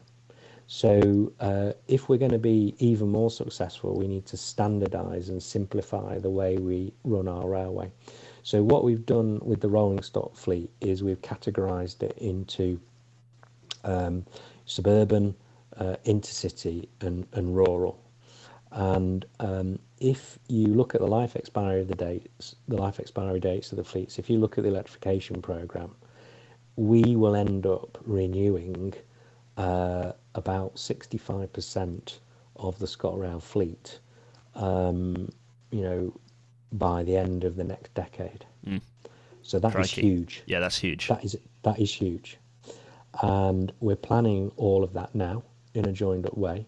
So, 0.73 1.33
uh, 1.41 1.73
if 1.89 2.07
we're 2.07 2.17
going 2.17 2.31
to 2.31 2.39
be 2.39 2.75
even 2.79 3.09
more 3.09 3.29
successful, 3.29 3.93
we 3.93 4.07
need 4.07 4.25
to 4.27 4.37
standardise 4.37 5.27
and 5.27 5.43
simplify 5.43 6.17
the 6.17 6.29
way 6.29 6.55
we 6.55 6.93
run 7.03 7.27
our 7.27 7.45
railway. 7.45 7.91
So, 8.43 8.63
what 8.63 8.85
we've 8.85 9.05
done 9.05 9.41
with 9.43 9.59
the 9.59 9.67
rolling 9.67 10.01
stock 10.01 10.33
fleet 10.33 10.69
is 10.79 11.03
we've 11.03 11.21
categorised 11.21 12.03
it 12.03 12.17
into 12.19 12.79
um, 13.83 14.25
suburban, 14.65 15.35
uh, 15.75 15.97
intercity, 16.05 16.87
and, 17.01 17.27
and 17.33 17.53
rural. 17.53 17.99
And 18.71 19.25
um, 19.41 19.77
if 19.99 20.39
you 20.47 20.67
look 20.67 20.95
at 20.95 21.01
the 21.01 21.07
life 21.07 21.35
expiry 21.35 21.81
of 21.81 21.89
the 21.89 21.95
dates, 21.95 22.55
the 22.69 22.77
life 22.77 22.97
expiry 22.97 23.41
dates 23.41 23.73
of 23.73 23.77
the 23.77 23.83
fleets, 23.83 24.17
if 24.17 24.29
you 24.29 24.39
look 24.39 24.57
at 24.57 24.63
the 24.63 24.69
electrification 24.69 25.41
program, 25.41 25.93
we 26.77 27.17
will 27.17 27.35
end 27.35 27.65
up 27.65 27.97
renewing 28.05 28.93
uh, 29.57 30.13
about 30.35 30.75
65% 30.75 32.19
of 32.55 32.79
the 32.79 32.85
ScotRail 32.85 33.41
fleet, 33.41 33.99
um, 34.55 35.29
you 35.71 35.81
know, 35.81 36.13
by 36.73 37.03
the 37.03 37.17
end 37.17 37.43
of 37.43 37.55
the 37.55 37.63
next 37.63 37.93
decade. 37.93 38.45
So 39.43 39.59
that 39.59 39.69
is 39.69 39.91
Crikey. 39.93 40.01
huge. 40.01 40.43
Yeah, 40.45 40.59
that's 40.59 40.77
huge. 40.77 41.07
That 41.07 41.23
is 41.25 41.37
that 41.63 41.79
is 41.79 41.93
huge, 41.93 42.37
and 43.21 43.71
we're 43.79 43.95
planning 43.95 44.51
all 44.55 44.83
of 44.83 44.93
that 44.93 45.13
now 45.15 45.43
in 45.73 45.85
a 45.85 45.91
joined 45.91 46.25
up 46.25 46.37
way. 46.37 46.65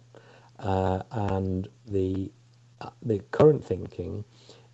Uh, 0.59 1.01
and 1.11 1.67
the 1.85 2.31
uh, 2.81 2.89
the 3.01 3.19
current 3.31 3.63
thinking 3.63 4.23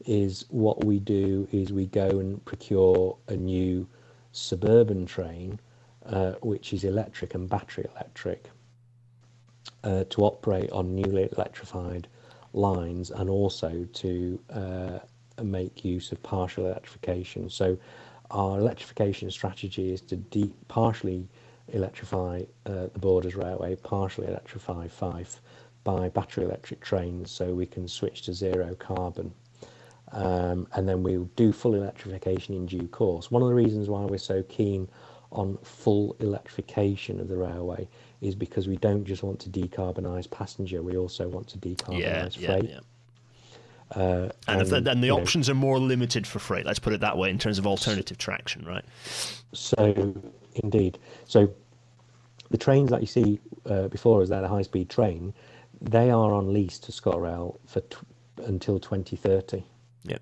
is 0.06 0.45
what 0.49 0.86
we 0.86 0.99
do 0.99 1.48
is 1.52 1.74
we 1.74 1.86
go 1.86 2.20
and 2.20 2.44
procure 2.45 3.18
a 3.28 3.36
new 3.36 3.88
suburban 4.32 5.06
train, 5.06 5.60
uh, 6.06 6.32
which 6.41 6.74
is 6.74 6.84
electric 6.84 7.36
and 7.36 7.49
battery 7.49 7.86
electric, 7.94 8.49
uh, 9.84 10.03
to 10.10 10.22
operate 10.22 10.69
on 10.72 10.95
newly 10.95 11.30
electrified 11.38 12.07
lines 12.53 13.11
and 13.11 13.30
also 13.30 13.88
to 13.93 14.39
uh, 14.51 14.99
make 15.43 15.85
use 15.85 16.11
of 16.11 16.22
partial 16.23 16.65
electrification. 16.65 17.49
So, 17.49 17.77
our 18.31 18.60
electrification 18.60 19.31
strategy 19.31 19.91
is 19.91 20.01
to 20.01 20.18
de- 20.18 20.53
partially 20.68 21.27
electrify 21.69 22.43
uh, 22.65 22.88
the 22.93 22.99
Borders 22.99 23.35
Railway, 23.35 23.76
partially 23.76 24.27
electrify 24.27 24.88
Fife 24.88 25.41
by 25.84 26.10
battery 26.10 26.43
electric 26.45 26.81
trains 26.81 27.31
so 27.31 27.53
we 27.53 27.65
can 27.65 27.88
switch 27.88 28.23
to 28.23 28.34
zero 28.34 28.76
carbon. 28.76 29.34
Um, 30.11 30.68
and 30.73 30.88
then 30.88 31.03
we'll 31.03 31.30
do 31.35 31.51
full 31.51 31.76
electrification 31.76 32.56
in 32.56 32.65
due 32.65 32.88
course. 32.88 33.30
One 33.31 33.41
of 33.41 33.47
the 33.47 33.56
reasons 33.56 33.89
why 33.89 34.01
we're 34.06 34.18
so 34.18 34.43
keen 34.43 34.89
on 35.31 35.57
full 35.64 36.15
electrification 36.19 37.19
of 37.19 37.27
the 37.27 37.38
railway 37.38 37.88
is 38.22 38.36
because 38.36 38.68
we 38.68 38.78
don't 38.78 39.06
just 39.06 39.24
want 39.24 39.40
to 39.41 39.50
decarbonise 39.50 40.30
passenger, 40.30 40.82
we 40.82 40.98
also 40.98 41.28
want 41.28 41.48
to 41.50 41.58
decarbonise 41.58 42.00
yeah, 42.00 42.30
yeah, 42.38 42.48
freight. 42.48 42.70
yeah. 42.70 42.80
Uh, 43.91 44.30
And, 44.48 44.62
if 44.62 44.70
the, 44.70 44.78
and 44.78 44.86
the 44.86 45.08
you 45.08 45.14
know, 45.14 45.20
options 45.20 45.50
are 45.50 45.56
more 45.56 45.80
limited 45.80 46.28
for 46.28 46.38
freight. 46.40 46.66
Let's 46.66 46.80
put 46.80 46.94
it 46.94 47.02
that 47.02 47.18
way 47.18 47.30
in 47.30 47.40
terms 47.40 47.58
of 47.58 47.66
alternative 47.66 48.18
traction, 48.18 48.66
right? 48.66 48.86
So, 49.54 50.14
indeed. 50.56 51.00
So, 51.26 51.52
the 52.52 52.58
trains 52.58 52.91
that 52.91 53.02
you 53.02 53.08
see 53.08 53.40
uh, 53.66 53.88
before 53.88 54.22
us, 54.22 54.30
that 54.30 54.44
are 54.44 54.50
high 54.50 54.62
speed 54.62 54.90
train, 54.90 55.34
they 55.82 56.12
are 56.12 56.34
on 56.34 56.54
lease 56.54 56.78
to 56.80 56.91
ScotRail 56.91 57.58
for 57.66 57.80
t- 57.82 57.98
until 58.46 58.80
2030. 58.80 59.64
Yeah. 60.04 60.18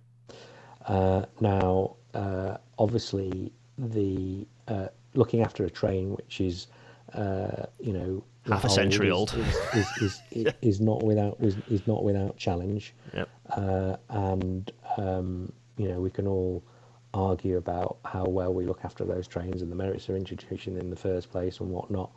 Uh, 0.86 1.26
now, 1.42 1.96
uh, 2.14 2.58
obviously, 2.80 3.52
the 3.78 4.48
uh, 4.68 4.88
looking 5.14 5.42
after 5.42 5.66
a 5.66 5.70
train 5.70 6.16
which 6.16 6.40
is, 6.40 6.68
uh, 7.14 7.66
you 7.80 7.94
know, 7.94 8.24
Half 8.46 8.64
a 8.66 8.70
century 8.70 9.08
is- 9.08 9.14
old. 9.14 9.34
is, 9.74 9.88
is, 10.02 10.22
is, 10.32 10.54
is 10.62 10.82
not 10.82 11.04
without 11.04 11.38
is, 11.42 11.58
is 11.70 11.86
not 11.88 12.04
without 12.04 12.38
challenge. 12.38 12.94
Yep. 13.14 13.30
Uh, 13.50 13.96
and 14.10 14.72
um, 14.98 15.52
you 15.78 15.88
know, 15.90 16.00
we 16.00 16.10
can 16.10 16.28
all 16.28 16.64
argue 17.14 17.58
about 17.58 17.98
how 18.06 18.26
well 18.26 18.54
we 18.54 18.66
look 18.66 18.82
after 18.84 19.04
those 19.06 19.28
trains 19.28 19.62
and 19.62 19.72
the 19.72 19.76
merits 19.76 20.08
of 20.10 20.16
introduction 20.16 20.78
in 20.78 20.90
the 20.90 20.96
first 20.96 21.32
place 21.32 21.60
and 21.60 21.70
whatnot. 21.70 22.12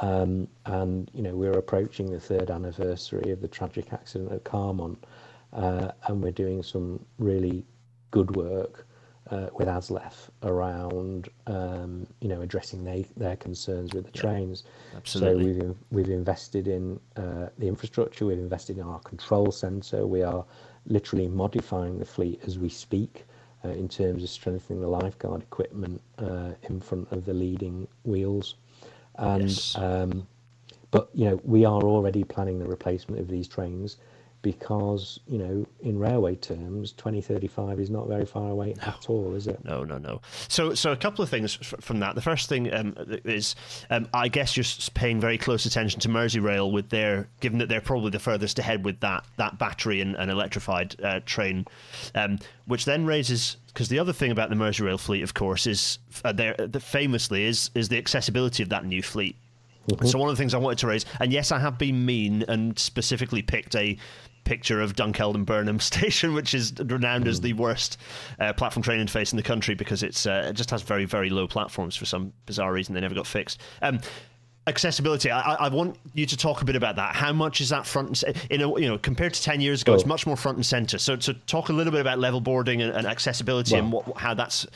Um, 0.00 0.48
and 0.66 1.10
you 1.14 1.22
know, 1.22 1.34
we're 1.34 1.58
approaching 1.58 2.10
the 2.10 2.20
third 2.20 2.50
anniversary 2.50 3.30
of 3.30 3.40
the 3.40 3.48
tragic 3.48 3.92
accident 3.92 4.32
at 4.32 4.44
Carmont, 4.44 4.98
uh, 5.52 5.92
and 6.06 6.22
we're 6.22 6.30
doing 6.32 6.62
some 6.62 7.04
really 7.18 7.64
good 8.10 8.34
work 8.36 8.86
uh, 9.30 9.48
with 9.54 9.68
ASLEF 9.68 10.30
around 10.42 11.28
um, 11.46 12.06
you 12.20 12.28
know 12.28 12.40
addressing 12.40 12.84
they, 12.84 13.06
their 13.16 13.36
concerns 13.36 13.94
with 13.94 14.06
the 14.06 14.12
trains. 14.12 14.64
absolutely. 14.96 15.60
So 15.60 15.66
we've 15.66 15.76
we've 15.90 16.10
invested 16.10 16.68
in 16.68 16.98
uh, 17.16 17.48
the 17.58 17.68
infrastructure. 17.68 18.26
We've 18.26 18.38
invested 18.38 18.78
in 18.78 18.84
our 18.84 19.00
control 19.00 19.50
centre. 19.52 20.06
We 20.06 20.22
are 20.22 20.44
literally 20.86 21.28
modifying 21.28 21.98
the 21.98 22.04
fleet 22.04 22.40
as 22.46 22.58
we 22.58 22.68
speak. 22.68 23.24
Uh, 23.64 23.70
in 23.70 23.88
terms 23.88 24.22
of 24.22 24.28
strengthening 24.28 24.80
the 24.80 24.86
lifeguard 24.86 25.42
equipment 25.42 26.00
uh, 26.18 26.50
in 26.68 26.80
front 26.80 27.10
of 27.10 27.24
the 27.24 27.34
leading 27.34 27.88
wheels, 28.04 28.54
and 29.16 29.42
Yes. 29.42 29.76
um, 29.76 30.28
but 30.92 31.10
you 31.12 31.24
know 31.24 31.40
we 31.42 31.64
are 31.64 31.82
already 31.82 32.22
planning 32.22 32.60
the 32.60 32.64
replacement 32.66 33.20
of 33.20 33.26
these 33.26 33.48
trains 33.48 33.96
because 34.42 35.20
you 35.26 35.38
know 35.38 35.66
in 35.80 35.98
railway 35.98 36.34
terms 36.36 36.92
2035 36.92 37.80
is 37.80 37.90
not 37.90 38.06
very 38.06 38.24
far 38.24 38.50
away 38.50 38.74
no. 38.76 38.88
at 38.88 39.10
all 39.10 39.34
is 39.34 39.46
it 39.46 39.58
No, 39.64 39.84
no, 39.84 39.98
no. 39.98 40.20
So, 40.48 40.74
so 40.74 40.92
a 40.92 40.96
couple 40.96 41.22
of 41.22 41.28
things 41.28 41.58
f- 41.60 41.74
from 41.80 42.00
that. 42.00 42.14
The 42.14 42.22
first 42.22 42.48
thing 42.48 42.72
um, 42.72 42.94
is, 43.24 43.54
um, 43.90 44.08
I 44.14 44.28
guess 44.28 44.56
you're 44.56 44.64
paying 44.94 45.20
very 45.20 45.38
close 45.38 45.66
attention 45.66 46.00
to 46.00 46.08
Merseyrail 46.08 46.72
with 46.72 46.88
their, 46.88 47.28
given 47.40 47.58
that 47.58 47.68
they're 47.68 47.80
probably 47.80 48.10
the 48.10 48.18
furthest 48.18 48.58
ahead 48.58 48.84
with 48.84 49.00
that 49.00 49.24
that 49.36 49.58
battery 49.58 50.00
and, 50.00 50.16
and 50.16 50.30
electrified 50.30 50.96
uh, 51.02 51.20
train, 51.26 51.66
um, 52.14 52.38
which 52.66 52.84
then 52.84 53.04
raises 53.06 53.56
because 53.66 53.88
the 53.88 53.98
other 53.98 54.12
thing 54.12 54.30
about 54.30 54.48
the 54.48 54.56
Merseyrail 54.56 54.98
fleet, 54.98 55.22
of 55.22 55.34
course, 55.34 55.66
is 55.66 55.98
uh, 56.24 56.32
there 56.32 56.54
the 56.54 56.80
famously 56.80 57.44
is 57.44 57.70
is 57.74 57.88
the 57.88 57.98
accessibility 57.98 58.62
of 58.62 58.68
that 58.70 58.84
new 58.84 59.02
fleet. 59.02 59.36
So 60.04 60.18
one 60.18 60.28
of 60.28 60.36
the 60.36 60.40
things 60.40 60.52
I 60.52 60.58
wanted 60.58 60.78
to 60.80 60.86
raise, 60.86 61.06
and 61.18 61.32
yes, 61.32 61.50
I 61.50 61.58
have 61.58 61.78
been 61.78 62.04
mean 62.04 62.44
and 62.46 62.78
specifically 62.78 63.40
picked 63.40 63.74
a 63.74 63.96
picture 64.48 64.80
of 64.80 64.94
Dunkeld 64.96 65.34
and 65.34 65.44
Birnam 65.44 65.78
Station, 65.92 66.32
which 66.32 66.54
is 66.54 66.72
renowned 66.86 67.28
as 67.28 67.40
the 67.42 67.52
worst 67.52 67.98
uh, 68.40 68.52
platform 68.54 68.82
train 68.82 68.98
interface 69.04 69.30
in 69.32 69.36
the 69.36 69.42
country 69.42 69.74
because 69.74 70.02
it's 70.02 70.26
uh, 70.26 70.46
it 70.48 70.54
just 70.54 70.70
has 70.70 70.80
very 70.82 71.04
very 71.04 71.28
low 71.28 71.46
platforms 71.46 71.94
for 71.94 72.06
some 72.06 72.32
bizarre 72.46 72.72
reason 72.72 72.94
they 72.94 73.00
never 73.00 73.14
got 73.14 73.26
fixed. 73.26 73.60
Um, 73.82 74.00
accessibility. 74.66 75.30
I, 75.30 75.54
I- 75.54 75.68
want 75.68 75.96
you 76.14 76.26
to 76.26 76.36
talk 76.36 76.60
a 76.60 76.64
bit 76.64 76.76
about 76.76 76.96
that. 76.96 77.14
How 77.16 77.32
much 77.32 77.60
is 77.62 77.68
that 77.70 77.86
front 77.86 78.22
and 78.22 78.36
in 78.50 78.60
a, 78.62 78.80
you 78.80 78.88
know 78.88 78.98
compared 78.98 79.34
to 79.34 79.42
ten 79.42 79.60
years 79.60 79.82
ago? 79.82 79.92
It's 79.94 80.06
much 80.06 80.26
more 80.26 80.36
front 80.36 80.56
and 80.56 80.64
center. 80.66 80.96
So 80.98 81.18
so 81.18 81.34
talk 81.46 81.68
a 81.68 81.72
little 81.72 81.90
bit 81.92 82.00
about 82.00 82.18
level 82.18 82.40
boarding 82.40 82.80
and, 82.82 82.92
and 82.92 83.06
accessibility 83.06 83.76
and 83.76 83.92
what, 83.92 84.16
how 84.16 84.32
that's 84.34 84.66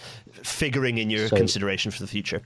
figuring 0.42 0.98
in 0.98 1.08
your 1.10 1.28
So- 1.28 1.36
consideration 1.36 1.90
for 1.90 2.00
the 2.02 2.08
future. 2.08 2.42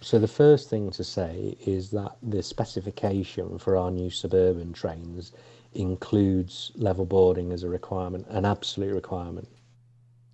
So 0.00 0.20
the 0.20 0.28
first 0.28 0.70
thing 0.70 0.92
to 0.92 1.02
say 1.02 1.56
is 1.66 1.90
that 1.90 2.12
the 2.22 2.40
specification 2.40 3.58
for 3.58 3.76
our 3.76 3.90
new 3.90 4.10
suburban 4.10 4.72
trains 4.72 5.32
includes 5.74 6.72
level 6.76 7.04
boarding 7.04 7.52
as 7.52 7.62
a 7.62 7.68
requirement, 7.68 8.26
an 8.28 8.44
absolute 8.44 8.94
requirement. 8.94 9.48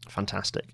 Fantastic. 0.08 0.66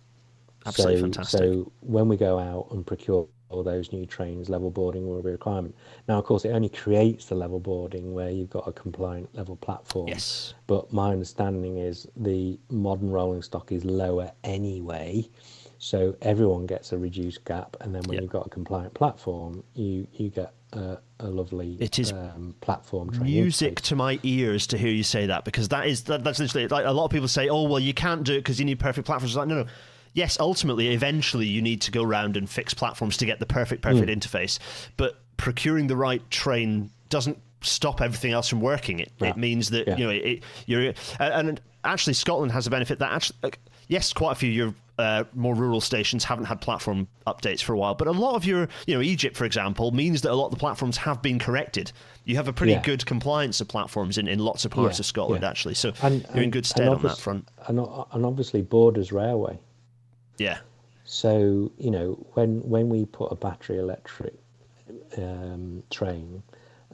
Absolutely 0.67 0.97
so, 0.97 1.03
fantastic. 1.03 1.41
So 1.41 1.73
when 1.81 2.09
we 2.09 2.17
go 2.17 2.39
out 2.39 2.69
and 2.71 2.87
procure 2.87 3.27
all 3.49 3.63
those 3.63 3.93
new 3.93 4.07
trains, 4.07 4.49
level 4.49 4.71
boarding 4.71 5.09
will 5.09 5.23
be 5.23 5.31
a 5.31 5.33
requirement. 5.33 5.75
Now, 6.07 6.19
of 6.19 6.25
course, 6.25 6.45
it 6.45 6.51
only 6.51 6.69
creates 6.69 7.27
the 7.27 7.35
level 7.35 7.59
boarding 7.59 8.13
where 8.15 8.31
you've 8.31 8.51
got 8.51 8.69
a 8.69 8.73
compliant 8.73 9.35
level 9.35 9.57
platform. 9.57 10.09
Yes. 10.09 10.55
But 10.67 10.93
my 10.93 11.11
understanding 11.13 11.79
is 11.79 12.07
the 12.17 12.59
modern 12.71 13.11
rolling 13.11 13.43
stock 13.43 13.73
is 13.73 13.85
lower 13.85 14.31
anyway, 14.45 15.29
so 15.79 16.15
everyone 16.23 16.67
gets 16.67 16.93
a 16.93 16.99
reduced 16.99 17.45
gap, 17.45 17.77
and 17.81 17.95
then 17.95 18.03
when 18.05 18.17
Yeah. 18.17 18.23
you've 18.23 18.31
got 18.31 18.47
a 18.47 18.51
compliant 18.51 18.95
platform, 18.95 19.65
you 19.75 20.07
you 20.13 20.29
get 20.29 20.53
a, 20.73 20.99
a 21.19 21.27
lovely 21.29 21.77
It 21.81 21.99
is 21.99 22.13
um, 22.13 22.55
platform 22.61 23.11
music 23.23 23.81
to 23.83 23.97
my 23.97 24.19
ears 24.23 24.67
to 24.69 24.79
hear 24.79 24.91
you 24.93 25.03
say 25.03 25.27
that 25.27 25.45
because 25.45 25.69
that 25.69 25.87
is 25.87 26.05
that, 26.05 26.23
that's 26.25 26.39
literally 26.39 26.69
like 26.69 26.85
a 26.87 26.93
lot 26.93 27.05
of 27.07 27.11
people 27.11 27.29
say 27.29 27.49
oh 27.49 27.65
well 27.65 27.81
you 27.81 27.95
can't 27.95 28.23
do 28.25 28.35
it 28.35 28.39
because 28.41 28.59
you 28.59 28.65
need 28.65 28.79
perfect 28.81 29.07
platforms 29.07 29.33
It's 29.33 29.37
like 29.37 29.49
no 29.49 29.63
no 29.63 29.67
yes 30.15 30.39
ultimately 30.41 30.89
eventually 30.89 31.47
you 31.47 31.63
need 31.63 31.81
to 31.83 31.91
go 31.91 32.03
around 32.03 32.37
and 32.37 32.49
fix 32.49 32.75
platforms 32.75 33.17
to 33.19 33.27
get 33.27 33.39
the 33.41 33.47
perfect 33.47 33.83
perfect 33.83 34.09
Hmm. 34.09 34.19
interface 34.19 34.59
but 34.97 35.21
procuring 35.37 35.87
the 35.87 35.97
right 35.97 36.29
train 36.31 36.91
doesn't 37.09 37.39
stop 37.63 38.01
everything 38.01 38.33
else 38.33 38.49
from 38.49 38.61
working. 38.61 39.01
It, 39.01 39.13
Yeah. 39.21 39.29
it 39.31 39.37
means 39.37 39.69
that 39.71 39.87
Yeah. 39.87 39.97
you 39.97 40.05
know 40.05 40.11
it, 40.11 40.43
you're 40.67 40.95
and 41.19 41.61
actually 41.85 42.15
Scotland 42.15 42.53
has 42.53 42.67
a 42.67 42.71
benefit 42.71 42.99
that 43.01 43.13
actually 43.13 43.53
yes, 43.89 44.13
quite 44.13 44.33
a 44.33 44.35
few 44.37 44.75
uh, 45.01 45.25
more 45.35 45.55
rural 45.55 45.81
stations 45.81 46.25
haven't 46.25 46.45
had 46.45 46.61
platform 46.61 47.09
updates 47.27 47.63
for 47.63 47.73
a 47.73 47.79
while, 47.79 47.95
but 47.95 48.07
a 48.07 48.13
lot 48.13 48.35
of 48.37 48.45
your 48.45 48.69
you 48.87 48.95
know 48.95 49.01
EGIP, 49.01 49.35
for 49.37 49.45
example, 49.45 49.91
means 49.91 50.23
that 50.23 50.31
a 50.31 50.35
lot 50.35 50.47
of 50.47 50.51
the 50.53 50.57
platforms 50.59 50.97
have 50.99 51.21
been 51.23 51.39
corrected. 51.39 51.91
You 52.25 52.37
have 52.37 52.49
a 52.49 52.53
pretty 52.53 52.73
Yeah. 52.73 52.83
good 52.83 53.05
compliance 53.07 53.61
of 53.61 53.69
platforms 53.69 54.19
in, 54.19 54.29
in 54.29 54.39
lots 54.39 54.65
of 54.65 54.71
parts 54.71 54.99
Yeah, 54.99 55.03
of 55.03 55.07
Scotland, 55.07 55.43
yeah. 55.43 55.49
actually. 55.51 55.75
So 55.75 55.93
And- 56.03 56.25
you're 56.35 56.45
in 56.45 56.51
good 56.51 56.67
stead 56.67 56.89
on 56.89 57.03
that 57.03 57.19
front. 57.19 57.49
And, 57.67 57.79
and 57.81 58.25
obviously, 58.27 58.63
Borders 58.63 59.11
Railway. 59.13 59.59
Yeah, 60.39 60.59
So 61.05 61.71
you 61.79 61.91
know, 61.91 62.25
when 62.35 62.61
when 62.69 62.89
we 62.89 63.05
put 63.07 63.33
a 63.33 63.35
battery 63.37 63.79
electric 63.79 64.35
um, 65.19 65.83
train, 65.91 66.43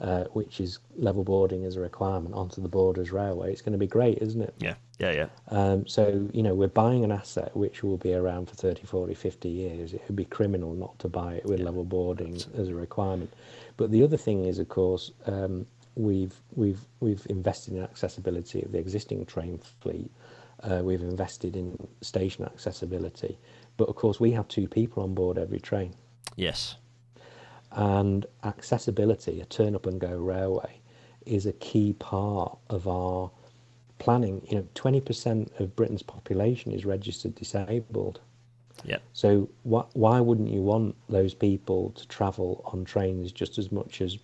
uh, 0.01 0.25
which 0.33 0.59
is 0.59 0.79
level 0.97 1.23
boarding 1.23 1.65
as 1.65 1.75
a 1.75 1.79
requirement, 1.79 2.33
onto 2.35 2.61
the 2.61 2.67
Borders 2.67 3.11
Railway, 3.11 3.51
it's 3.51 3.61
going 3.61 3.73
to 3.73 3.77
be 3.79 3.87
great, 3.87 4.17
isn't 4.21 4.41
it? 4.41 4.53
yeah, 4.59 4.75
yeah, 4.99 5.11
yeah. 5.11 5.27
Um, 5.49 5.87
so 5.87 6.27
you 6.33 6.41
know, 6.43 6.55
we're 6.55 6.67
buying 6.67 7.03
an 7.03 7.11
asset 7.11 7.55
which 7.55 7.83
will 7.83 7.97
be 7.97 8.13
around 8.13 8.49
for 8.49 8.55
30, 8.55 8.83
40, 8.85 9.13
50 9.13 9.49
years. 9.49 9.93
It 9.93 10.01
would 10.07 10.15
be 10.15 10.25
criminal 10.25 10.73
not 10.73 10.97
to 10.99 11.07
buy 11.07 11.35
it 11.35 11.45
with 11.45 11.59
level 11.59 11.83
boarding 11.83 12.35
as 12.57 12.69
a 12.69 12.75
requirement. 12.75 13.31
But 13.77 13.91
the 13.91 14.03
other 14.03 14.17
thing 14.17 14.45
is, 14.45 14.57
of 14.59 14.69
course, 14.69 15.11
um, 15.25 15.65
we've 15.95 16.33
we've 16.55 16.81
we've 16.99 17.25
invested 17.29 17.75
in 17.75 17.83
accessibility 17.83 18.61
of 18.63 18.71
the 18.71 18.79
existing 18.79 19.25
train 19.25 19.59
fleet. 19.81 20.11
Uh, 20.63 20.81
we've 20.83 21.01
invested 21.03 21.55
in 21.55 21.77
station 22.01 22.43
accessibility, 22.45 23.37
but 23.77 23.87
of 23.89 23.95
course, 23.95 24.19
we 24.19 24.31
have 24.31 24.47
two 24.47 24.67
people 24.67 25.03
on 25.03 25.13
board 25.13 25.37
every 25.37 25.59
train 25.59 25.93
Yes. 26.35 26.75
and 27.71 28.25
accessibility, 28.43 29.39
a 29.41 29.45
turn 29.45 29.75
up 29.75 29.85
and 29.85 29.99
go 30.01 30.15
railway, 30.17 30.79
is 31.27 31.45
a 31.45 31.53
key 31.53 31.93
part 31.93 32.57
of 32.71 32.87
our 32.87 33.29
planning. 33.99 34.41
You 34.49 34.57
know, 34.57 34.67
20% 34.75 35.59
of 35.59 35.75
Britain's 35.75 36.03
population 36.03 36.71
is 36.71 36.85
registered 36.85 37.35
disabled. 37.35 38.19
Yeah. 38.85 38.97
So 39.13 39.49
why 39.63 39.83
why 39.93 40.19
wouldn't 40.19 40.49
you 40.49 40.61
want 40.61 40.95
those 41.09 41.33
people 41.33 41.91
to 41.91 42.07
travel 42.07 42.61
on 42.71 42.85
trains 42.85 43.31
just 43.31 43.57
as 43.57 43.71
much 43.71 44.01
as 44.01 44.17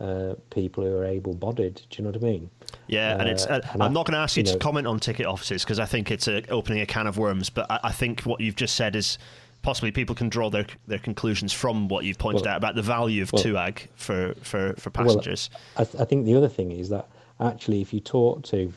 uh, 0.00 0.34
people 0.50 0.82
who 0.84 0.96
are 0.96 1.04
able-bodied? 1.04 1.74
Do 1.90 1.96
you 1.98 2.04
know 2.04 2.10
what 2.12 2.22
I 2.22 2.24
mean? 2.24 2.50
Yeah, 2.86 3.18
and 3.20 3.28
it's. 3.28 3.44
Uh, 3.46 3.60
Uh, 3.64 3.68
and 3.74 3.82
I'm 3.82 3.90
I- 3.90 3.92
not 3.94 4.06
going 4.06 4.14
to 4.14 4.18
ask 4.20 4.36
you, 4.36 4.44
you 4.44 4.52
to 4.52 4.58
comment 4.58 4.86
on 4.86 4.98
ticket 4.98 5.26
offices 5.26 5.62
because 5.62 5.78
I 5.78 5.84
think 5.84 6.10
it's 6.10 6.26
a, 6.26 6.42
opening 6.50 6.80
a 6.80 6.86
can 6.86 7.06
of 7.06 7.18
worms. 7.18 7.50
But 7.50 7.70
I, 7.70 7.80
I 7.84 7.92
think 7.92 8.22
what 8.22 8.40
you've 8.40 8.56
just 8.56 8.76
said 8.76 8.96
is 8.96 9.18
possibly 9.60 9.90
people 9.90 10.14
can 10.14 10.30
draw 10.30 10.48
their 10.48 10.66
their 10.86 11.00
conclusions 11.00 11.52
from 11.52 11.88
what 11.88 12.04
you've 12.06 12.16
pointed 12.18 12.46
Well- 12.46 12.54
out 12.54 12.56
about 12.56 12.76
the 12.76 12.82
value 12.82 13.20
of 13.22 13.30
well- 13.32 13.42
TUAG 13.42 13.88
for 13.94 14.32
for 14.40 14.72
for 14.78 14.90
Well, 14.94 15.04
passengers. 15.04 15.50
I, 15.76 15.84
th- 15.84 16.00
I 16.00 16.06
think 16.06 16.24
the 16.24 16.34
other 16.34 16.48
thing 16.48 16.72
is 16.72 16.88
that 16.88 17.06
actually, 17.40 17.82
if 17.82 17.92
you 17.92 18.00
talk 18.00 18.42
to 18.44 18.72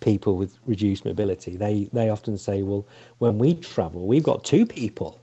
people 0.00 0.36
with 0.36 0.58
reduced 0.66 1.04
mobility, 1.04 1.56
they, 1.56 1.88
they 1.92 2.08
often 2.10 2.38
say, 2.38 2.62
well, 2.62 2.86
when 3.18 3.38
we 3.38 3.54
travel, 3.54 4.06
we've 4.06 4.22
got 4.24 4.44
two 4.44 4.66
people 4.66 5.20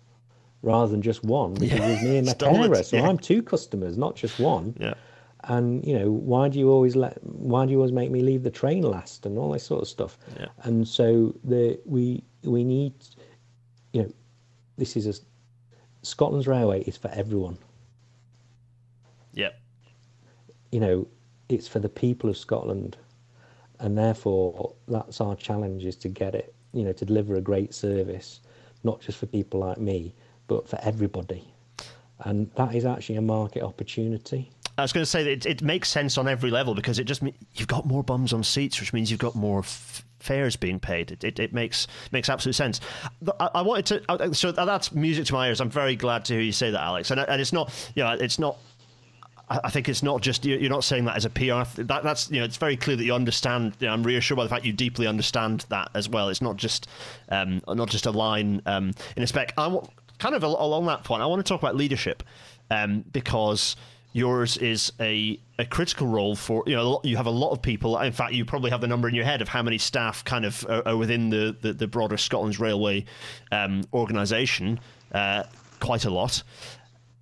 rather 0.61 0.90
than 0.91 1.02
just 1.02 1.23
one 1.23 1.53
because 1.60 1.80
Yeah, 1.80 1.85
there's 1.85 2.02
me 2.02 2.18
and 2.18 2.26
my 2.27 2.31
it's 2.31 2.34
double 2.34 2.64
it, 2.64 2.69
carer. 2.69 2.84
So 2.84 2.98
yeah. 2.98 3.07
I'm 3.07 3.18
two 3.18 3.44
customers, 3.44 3.98
not 3.98 4.15
just 4.15 4.40
one. 4.40 4.76
yeah, 4.80 4.94
And 5.45 5.85
you 5.85 5.98
know, 5.99 6.10
why 6.11 6.48
do 6.49 6.57
you 6.60 6.69
always 6.69 6.95
let? 6.95 7.22
Why 7.23 7.65
do 7.65 7.72
you 7.72 7.77
always 7.77 7.91
make 7.91 8.11
me 8.11 8.22
leave 8.22 8.44
the 8.44 8.52
train 8.52 8.84
last 8.84 9.26
and 9.26 9.38
all 9.38 9.52
this 9.52 9.64
sort 9.65 9.81
of 9.81 9.88
stuff? 9.90 10.18
Yeah. 10.40 10.48
And 10.64 10.88
so 10.88 11.35
the 11.44 11.80
we 11.85 12.23
we 12.44 12.64
need, 12.64 12.94
you 13.91 14.03
know, 14.03 14.14
this 14.77 14.95
is 14.95 15.07
a 15.07 15.14
Scotland's 16.03 16.48
railway 16.48 16.81
is 16.84 16.98
for 16.98 17.10
everyone. 17.10 17.57
yeah, 19.34 19.49
you 20.72 20.80
know, 20.80 21.07
it's 21.49 21.68
for 21.68 21.80
the 21.80 21.90
people 21.90 22.30
of 22.30 22.38
Scotland, 22.38 22.98
and 23.84 23.98
therefore 23.98 24.74
that's 24.88 25.22
our 25.22 25.36
challenge 25.36 25.86
is 25.86 25.96
to 25.98 26.10
get 26.10 26.34
it, 26.34 26.56
you 26.74 26.84
know, 26.84 26.94
to 26.94 27.06
deliver 27.06 27.36
a 27.36 27.42
great 27.42 27.74
service, 27.76 28.40
not 28.84 29.02
just 29.02 29.20
for 29.20 29.28
people 29.28 29.60
like 29.60 29.78
me, 29.78 30.16
but 30.48 30.68
for 30.68 30.80
everybody, 30.82 31.44
and 32.22 32.50
that 32.56 32.74
is 32.74 32.86
actually 32.86 33.18
a 33.18 33.22
market 33.22 33.62
opportunity. 33.62 34.50
I 34.78 34.82
was 34.82 34.92
going 34.92 35.04
to 35.04 35.10
say 35.10 35.24
that 35.24 35.32
it, 35.32 35.46
it 35.46 35.62
makes 35.62 35.90
sense 35.90 36.18
on 36.18 36.28
every 36.28 36.50
level 36.50 36.74
because 36.74 36.98
it 36.98 37.04
just 37.04 37.22
mean, 37.22 37.36
you've 37.54 37.68
got 37.68 37.86
more 37.86 38.04
bums 38.04 38.34
on 38.34 38.44
seats, 38.44 38.80
which 38.80 38.92
means 38.92 39.12
you've 39.12 39.20
got 39.20 39.36
more 39.36 39.60
f- 39.60 40.04
fares 40.20 40.56
being 40.56 40.80
paid. 40.80 41.12
It, 41.12 41.24
it, 41.24 41.40
it 41.40 41.54
makes 41.54 41.86
makes 42.12 42.28
absolute 42.28 42.56
sense. 42.56 42.80
I, 43.40 43.50
I 43.56 43.62
wanted 43.62 44.02
to, 44.08 44.34
so 44.34 44.52
that's 44.52 44.92
music 44.92 45.26
to 45.26 45.34
my 45.34 45.50
ears. 45.50 45.62
I'm 45.62 45.70
very 45.70 45.96
glad 45.96 46.26
to 46.26 46.34
hear 46.34 46.42
you 46.42 46.52
say 46.52 46.72
that, 46.72 46.82
Alex. 46.82 47.12
And, 47.12 47.20
and 47.20 47.40
it's 47.40 47.54
not, 47.54 47.72
you 47.96 48.04
know, 48.04 48.14
it's 48.14 48.40
not. 48.40 48.58
I 49.49 49.70
think 49.70 49.90
it's 49.90 50.02
not 50.02 50.22
just 50.22 50.45
you- 50.45 50.57
you're 50.57 50.70
not 50.70 50.84
saying 50.84 51.06
that 51.06 51.15
as 51.15 51.26
a 51.26 51.30
PR. 51.30 51.64
That, 51.84 52.02
that's 52.03 52.32
you 52.32 52.40
know 52.40 52.45
it's 52.45 52.57
very 52.57 52.78
clear 52.78 52.95
that 52.95 53.03
you 53.03 53.14
understand. 53.14 53.74
You 53.80 53.88
know, 53.88 53.94
I'm 53.94 54.03
reassured 54.03 54.38
by 54.38 54.44
the 54.44 54.49
fact 54.49 54.65
you 54.65 54.74
deeply 54.74 55.06
understand 55.06 55.65
that 55.70 55.90
as 55.94 56.07
well. 56.10 56.30
It's 56.30 56.41
not 56.41 56.56
just 56.57 56.88
um, 57.30 57.61
not 57.68 57.90
just 57.90 58.06
a 58.06 58.11
line 58.11 58.61
um, 58.65 58.94
in 59.18 59.24
a 59.24 59.28
spec. 59.28 59.53
I 59.57 59.68
want, 59.68 59.90
kind 60.18 60.34
of 60.34 60.44
al- 60.44 60.57
along 60.60 60.86
that 60.88 61.03
point. 61.03 61.22
I 61.22 61.26
want 61.26 61.45
to 61.45 61.48
talk 61.48 61.61
about 61.61 61.76
leadership 61.76 62.24
um, 62.72 63.03
because 63.11 63.76
yours 64.15 64.57
is 64.57 64.94
a, 64.99 65.40
a 65.60 65.65
critical 65.65 66.07
role 66.07 66.36
for 66.36 66.64
you 66.65 66.76
know 66.76 67.02
you 67.03 67.18
have 67.18 67.26
a 67.26 67.32
lot 67.32 67.52
of 67.52 67.61
people. 67.61 67.98
In 67.99 68.14
fact, 68.14 68.34
you 68.34 68.45
probably 68.45 68.72
have 68.72 68.82
the 68.82 68.88
number 68.88 69.10
in 69.10 69.14
your 69.15 69.26
head 69.26 69.41
of 69.41 69.49
how 69.49 69.61
many 69.61 69.78
staff 69.78 70.24
kind 70.24 70.45
of 70.45 70.65
are, 70.70 70.88
are 70.88 70.98
within 70.98 71.30
the, 71.30 71.56
the 71.61 71.74
the 71.74 71.88
broader 71.88 72.15
Scotland's 72.18 72.60
Railway 72.60 73.06
um, 73.52 73.84
organisation. 73.94 74.80
Uh, 75.11 75.44
quite 75.80 76.06
a 76.06 76.10
lot, 76.10 76.41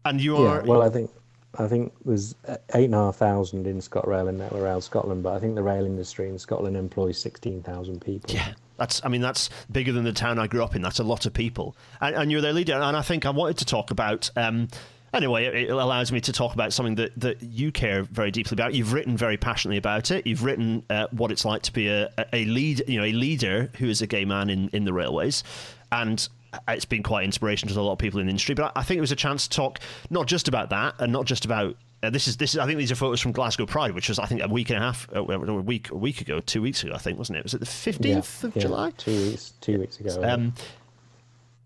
and 0.05 0.21
you 0.21 0.37
are 0.37 0.57
Yeah, 0.59 0.65
well, 0.65 0.81
I 0.83 0.89
think 0.89 1.09
I 1.57 1.67
think 1.67 1.93
there's 2.05 2.35
eight 2.73 2.85
and 2.85 2.95
a 2.95 2.97
half 2.97 3.17
thousand 3.17 3.67
in 3.67 3.79
ScotRail 3.79 4.29
and 4.29 4.37
Network 4.37 4.63
Rail 4.63 4.81
Scotland, 4.81 5.23
but 5.23 5.33
I 5.33 5.39
think 5.39 5.55
the 5.55 5.63
rail 5.63 5.85
industry 5.85 6.29
in 6.29 6.39
Scotland 6.39 6.77
employs 6.77 7.17
sixteen 7.17 7.61
thousand 7.61 8.01
people. 8.01 8.33
Yeah, 8.33 8.53
that's. 8.77 9.01
I 9.03 9.09
mean, 9.09 9.21
that's 9.21 9.49
bigger 9.71 9.91
than 9.91 10.05
the 10.05 10.13
town 10.13 10.39
I 10.39 10.47
grew 10.47 10.63
up 10.63 10.75
in. 10.75 10.81
That's 10.81 10.99
a 10.99 11.03
lot 11.03 11.25
of 11.25 11.33
people, 11.33 11.75
and, 11.99 12.15
and 12.15 12.31
you're 12.31 12.41
their 12.41 12.53
leader. 12.53 12.73
And 12.73 12.95
I 12.95 13.01
think 13.01 13.25
I 13.25 13.31
wanted 13.31 13.57
to 13.57 13.65
talk 13.65 13.91
about. 13.91 14.29
Um, 14.37 14.69
anyway, 15.13 15.65
it, 15.65 15.69
allows 15.69 16.11
me 16.11 16.21
to 16.21 16.31
talk 16.31 16.53
about 16.53 16.71
something 16.71 16.95
that, 16.95 17.19
that 17.19 17.43
you 17.43 17.71
care 17.71 18.03
very 18.03 18.31
deeply 18.31 18.55
about. 18.55 18.73
You've 18.73 18.93
written 18.93 19.17
very 19.17 19.35
passionately 19.37 19.77
about 19.77 20.09
it. 20.09 20.25
You've 20.25 20.43
written 20.43 20.83
uh, 20.89 21.07
what 21.11 21.31
it's 21.31 21.43
like 21.43 21.63
to 21.63 21.73
be 21.73 21.89
a, 21.89 22.09
a 22.31 22.45
lead, 22.45 22.83
you 22.87 22.97
know, 22.97 23.05
a 23.05 23.11
leader 23.11 23.69
who 23.77 23.87
is 23.87 24.01
a 24.01 24.07
gay 24.07 24.23
man 24.23 24.49
in, 24.49 24.69
in 24.69 24.85
the 24.85 24.93
railways, 24.93 25.43
and 25.91 26.29
it's 26.67 26.85
been 26.85 27.03
quite 27.03 27.23
inspirational 27.23 27.73
to 27.73 27.79
a 27.79 27.83
lot 27.83 27.93
of 27.93 27.99
people 27.99 28.19
in 28.19 28.25
the 28.25 28.31
industry. 28.31 28.55
But 28.55 28.71
I 28.75 28.83
think 28.83 28.97
it 28.97 29.01
was 29.01 29.11
a 29.11 29.15
chance 29.15 29.47
to 29.47 29.55
talk 29.55 29.79
not 30.09 30.27
just 30.27 30.47
about 30.47 30.69
that 30.69 30.95
and 30.99 31.11
not 31.11 31.25
just 31.25 31.45
about 31.45 31.75
uh, 32.03 32.09
this 32.09 32.27
is 32.27 32.37
this 32.37 32.53
is 32.53 32.59
I 32.59 32.65
think 32.65 32.79
these 32.79 32.91
are 32.91 32.95
photos 32.95 33.21
from 33.21 33.31
Glasgow 33.31 33.65
Pride, 33.65 33.91
which 33.91 34.09
was 34.09 34.17
I 34.17 34.25
think 34.25 34.41
a 34.41 34.47
week 34.47 34.69
and 34.69 34.79
a 34.79 34.81
half, 34.81 35.07
uh, 35.15 35.23
a 35.23 35.61
week 35.61 35.91
a 35.91 35.95
week 35.95 36.21
ago, 36.21 36.39
two 36.39 36.61
weeks 36.61 36.83
ago, 36.83 36.93
I 36.93 36.97
think, 36.97 37.17
wasn't 37.17 37.37
it? 37.37 37.43
Was 37.43 37.53
it 37.53 37.59
the 37.59 37.65
fifteenth 37.65 38.43
of 38.43 38.55
yeah, 38.55 38.61
July? 38.61 38.91
Two 38.97 39.11
weeks, 39.11 39.53
two 39.61 39.79
weeks 39.79 39.99
ago. 39.99 40.23
Um, 40.23 40.53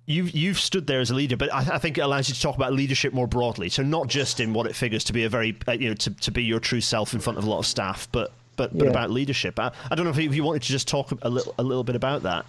you've 0.06 0.32
you've 0.32 0.60
stood 0.60 0.88
there 0.88 1.00
as 1.00 1.10
a 1.10 1.16
leader, 1.16 1.38
but 1.38 1.54
I, 1.54 1.76
I 1.76 1.78
think 1.78 1.98
it 1.98 2.02
allows 2.02 2.28
you 2.28 2.36
to 2.36 2.42
talk 2.42 2.56
about 2.56 2.74
leadership 2.74 3.14
more 3.14 3.28
broadly. 3.28 3.70
So 3.70 3.82
not 3.82 4.08
just 4.08 4.42
in 4.42 4.52
what 4.52 4.68
it 4.68 4.76
figures 4.76 5.06
to 5.06 5.14
be 5.14 5.24
a 5.24 5.30
very 5.30 5.58
uh, 5.68 5.72
you 5.74 5.90
know 5.90 5.96
to, 5.96 6.10
to 6.12 6.32
be 6.32 6.44
your 6.44 6.60
true 6.60 6.82
self 6.82 7.14
in 7.14 7.22
front 7.22 7.40
of 7.40 7.46
a 7.46 7.50
lot 7.50 7.60
of 7.60 7.66
staff, 7.66 8.10
but 8.12 8.34
but, 8.56 8.78
but 8.78 8.86
Yeah. 8.86 8.92
about 8.92 9.12
leadership. 9.12 9.60
I, 9.60 9.72
I 9.90 9.96
don't 9.96 10.06
know 10.06 10.12
if 10.12 10.18
you, 10.18 10.30
if 10.30 10.36
you 10.36 10.44
wanted 10.44 10.64
to 10.64 10.70
just 10.70 10.88
talk 10.88 11.12
a 11.22 11.30
little 11.30 11.54
a 11.58 11.64
little 11.64 11.84
bit 11.84 11.96
about 11.96 12.24
that. 12.24 12.46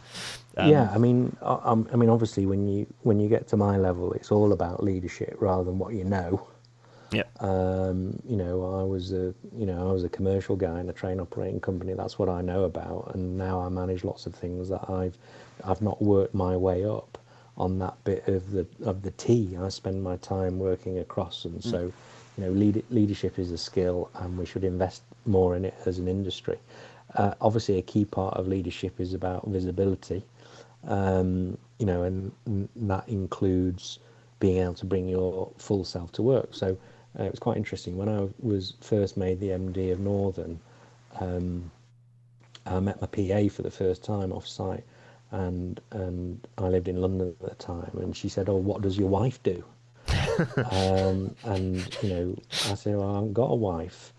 Um, 0.56 0.70
yeah, 0.70 0.90
I 0.94 0.98
mean, 0.98 1.36
I, 1.42 1.54
I'm- 1.54 1.88
mean, 1.94 2.08
obviously, 2.10 2.46
when 2.46 2.66
you 2.68 2.86
when 3.02 3.20
you 3.20 3.28
get 3.28 3.48
to 3.48 3.56
my 3.56 3.76
level, 3.76 4.12
it's 4.12 4.30
all 4.32 4.52
about 4.52 4.82
leadership 4.82 5.36
rather 5.40 5.64
than 5.64 5.78
what 5.78 5.94
you 5.94 6.04
know. 6.04 6.46
Yeah. 7.12 7.22
Um, 7.40 8.18
you 8.28 8.36
know, 8.36 8.78
I 8.80 8.82
was 8.82 9.12
a 9.12 9.32
you 9.56 9.66
know 9.66 9.88
I 9.88 9.92
was 9.92 10.02
a 10.04 10.08
commercial 10.08 10.56
guy 10.56 10.80
in 10.80 10.88
a 10.88 10.92
train 10.92 11.20
operating 11.20 11.60
company. 11.60 11.92
That's 11.94 12.18
what 12.18 12.28
I 12.28 12.40
know 12.40 12.64
about, 12.64 13.12
and 13.14 13.36
now 13.38 13.60
I 13.60 13.68
manage 13.68 14.02
lots 14.04 14.26
of 14.26 14.34
things 14.34 14.68
that 14.70 14.88
I've 14.90 15.16
I've 15.64 15.82
not 15.82 16.02
worked 16.02 16.34
my 16.34 16.56
way 16.56 16.84
up 16.84 17.18
on 17.56 17.78
that 17.78 17.94
bit 18.04 18.26
of 18.28 18.50
the 18.50 18.66
of 18.84 19.02
the 19.02 19.12
T. 19.12 19.56
I 19.60 19.68
spend 19.68 20.02
my 20.02 20.16
time 20.16 20.58
working 20.58 20.98
across, 20.98 21.44
and 21.44 21.62
so 21.62 21.92
you 22.36 22.44
know, 22.44 22.50
lead, 22.50 22.84
leadership 22.90 23.38
is 23.38 23.50
a 23.52 23.56
skill, 23.58 24.10
and 24.16 24.36
we 24.36 24.44
should 24.44 24.64
invest 24.64 25.02
more 25.26 25.56
in 25.56 25.64
it 25.64 25.74
as 25.86 25.98
an 25.98 26.08
industry. 26.08 26.58
Uh, 27.14 27.34
obviously, 27.40 27.78
a 27.78 27.82
key 27.82 28.04
part 28.04 28.34
of 28.34 28.46
leadership 28.48 29.00
is 29.00 29.14
about 29.14 29.46
visibility 29.48 30.24
um, 30.86 31.58
you 31.78 31.86
know, 31.86 32.02
and, 32.02 32.32
and 32.46 32.68
that 32.76 33.08
includes 33.08 33.98
being 34.38 34.58
able 34.58 34.74
to 34.74 34.86
bring 34.86 35.08
your 35.08 35.50
full 35.58 35.84
self 35.84 36.12
to 36.12 36.22
work. 36.22 36.48
So 36.52 36.76
uh, 37.18 37.24
it 37.24 37.30
was 37.30 37.40
quite 37.40 37.56
interesting 37.56 37.96
when 37.96 38.08
I 38.08 38.28
was 38.40 38.74
first 38.80 39.16
made 39.16 39.40
the 39.40 39.48
MD 39.48 39.92
of 39.92 40.00
Northern. 40.00 40.60
Um, 41.20 41.70
I 42.66 42.80
met 42.80 43.00
my 43.00 43.06
PA 43.06 43.48
for 43.52 43.62
the 43.62 43.70
first 43.70 44.04
time 44.04 44.32
off 44.32 44.46
site, 44.46 44.84
and 45.30 45.80
and 45.92 46.46
I 46.58 46.68
lived 46.68 46.88
in 46.88 47.00
London 47.00 47.34
at 47.40 47.48
the 47.48 47.54
time, 47.54 47.90
and 47.98 48.16
she 48.16 48.28
said, 48.28 48.48
"Oh, 48.48 48.56
what 48.56 48.82
does 48.82 48.98
your 48.98 49.08
wife 49.08 49.42
do?" 49.42 49.64
um, 50.72 51.34
and 51.44 52.02
you 52.02 52.08
know, 52.08 52.36
I 52.68 52.74
said, 52.74 52.96
"Well, 52.96 53.10
I 53.10 53.14
haven't 53.14 53.34
got 53.34 53.50
a 53.50 53.54
wife." 53.54 54.12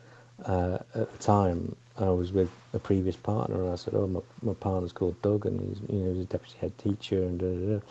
Uh, 0.45 0.79
at 0.95 1.11
the 1.11 1.17
time, 1.19 1.75
I 1.97 2.09
was 2.09 2.31
with 2.33 2.51
a 2.73 2.79
previous 2.79 3.15
partner, 3.15 3.61
and 3.63 3.71
I 3.71 3.75
said, 3.75 3.95
"Oh, 3.95 4.07
my, 4.07 4.21
my 4.41 4.53
partner's 4.53 4.93
called 4.93 5.21
Doug, 5.21 5.45
and 5.45 5.59
he's 5.61 5.79
you 5.89 6.03
know 6.03 6.13
he's 6.13 6.23
a 6.23 6.27
deputy 6.27 6.57
head 6.59 6.77
teacher." 6.77 7.23
And 7.23 7.39
da, 7.39 7.47
da, 7.47 7.79
da. 7.79 7.85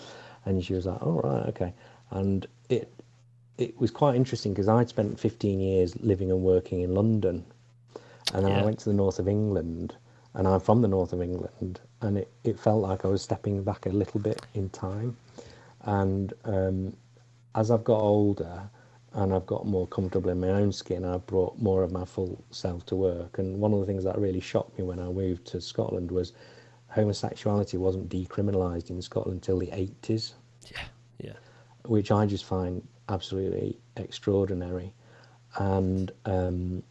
and 0.47 0.65
she 0.65 0.75
was 0.75 0.87
like, 0.87 0.99
"Oh, 1.03 1.21
right, 1.23 1.47
okay." 1.49 1.75
And 2.11 2.47
it 2.69 2.93
it 3.59 3.79
was 3.81 3.91
quite 3.91 4.17
interesting 4.17 4.53
because 4.53 4.69
I'd 4.69 4.89
spent 4.89 5.19
15 5.21 5.61
years 5.61 6.01
living 6.03 6.31
and 6.31 6.43
working 6.43 6.83
in 6.83 6.95
London 6.95 7.45
And 8.35 8.45
then 8.45 8.53
Yeah. 8.53 8.59
I 8.59 8.65
went 8.65 8.79
to 8.81 8.91
the 8.91 8.95
north 8.95 9.19
of 9.19 9.29
England, 9.29 9.97
and 10.35 10.49
I'm 10.49 10.61
from 10.61 10.83
the 10.83 10.89
north 10.89 11.13
of 11.13 11.23
England, 11.23 11.81
and 12.03 12.19
it, 12.19 12.31
it 12.45 12.59
felt 12.61 12.83
like 12.83 13.05
I 13.05 13.09
was 13.09 13.23
stepping 13.23 13.63
back 13.65 13.87
a 13.87 13.91
little 13.91 14.21
bit 14.21 14.43
in 14.55 14.69
time. 14.71 15.17
And 15.83 16.33
um, 16.45 16.97
as 17.55 17.71
I've 17.71 17.85
got 17.85 17.99
older 18.01 18.71
and 19.17 19.33
I've 19.33 19.47
got 19.47 19.67
more 19.67 19.87
comfortable 19.87 20.31
in 20.31 20.41
my 20.41 20.51
own 20.51 20.71
skin, 20.73 21.03
I've 21.05 21.27
brought 21.27 21.59
more 21.59 21.83
of 21.83 21.91
my 21.91 22.05
full 22.05 22.45
self 22.51 22.85
to 22.87 22.97
work. 22.97 23.39
And 23.39 23.59
one 23.59 23.73
of 23.73 23.81
the 23.81 23.87
things 23.87 24.05
that 24.05 24.19
really 24.19 24.41
shocked 24.41 24.79
me 24.79 24.85
when 24.85 24.99
I 25.01 25.09
moved 25.09 25.47
to 25.49 25.61
Scotland 25.61 26.11
was 26.11 26.35
homosexuality 26.89 27.79
wasn't 27.79 28.11
decriminalised 28.11 28.91
in 28.91 29.01
Scotland 29.01 29.39
until 29.39 29.59
the 29.59 29.69
80s 29.69 30.35
Yeah, 30.71 30.85
yeah, 31.19 31.33
which 31.87 32.13
I 32.13 32.27
just 32.27 32.45
find 32.45 32.87
absolutely 33.09 33.79
extraordinary. 33.97 34.93
And 35.59 36.13
um, 36.27 36.83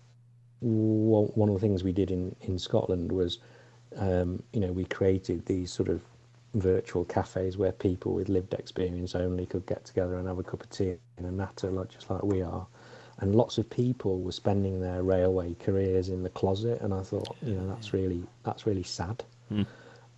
one 0.61 1.25
one 1.35 1.49
of 1.49 1.55
the 1.55 1.61
things 1.61 1.83
we 1.83 1.91
did 1.91 2.09
in, 2.09 2.35
in 2.41 2.57
Scotland 2.57 3.11
was, 3.11 3.37
um, 3.97 4.41
you 4.51 4.61
know, 4.61 4.71
we 4.71 4.85
created 4.85 5.45
these 5.45 5.71
sort 5.71 5.89
of 5.89 6.01
virtual 6.55 7.05
cafes 7.05 7.57
where 7.57 7.71
people 7.71 8.13
with 8.13 8.29
lived 8.29 8.53
experience 8.55 9.15
only 9.15 9.45
could 9.45 9.65
get 9.67 9.85
together 9.85 10.17
and 10.17 10.27
have 10.27 10.39
a 10.39 10.43
cup 10.43 10.63
of 10.63 10.69
tea 10.71 10.95
in 11.17 11.25
a 11.25 11.31
natter, 11.31 11.71
like 11.71 11.89
just 11.89 12.09
like 12.09 12.23
we 12.23 12.41
are. 12.41 12.67
And 13.19 13.35
lots 13.35 13.57
of 13.57 13.69
people 13.69 14.19
were 14.21 14.31
spending 14.31 14.81
their 14.81 15.03
railway 15.03 15.55
careers 15.59 16.09
in 16.09 16.23
the 16.23 16.29
closet, 16.29 16.81
and 16.81 16.93
I 16.93 17.01
thought, 17.01 17.37
you 17.41 17.55
know, 17.55 17.67
that's 17.67 17.93
really 17.93 18.27
that's 18.43 18.65
really 18.65 18.83
sad. 18.83 19.23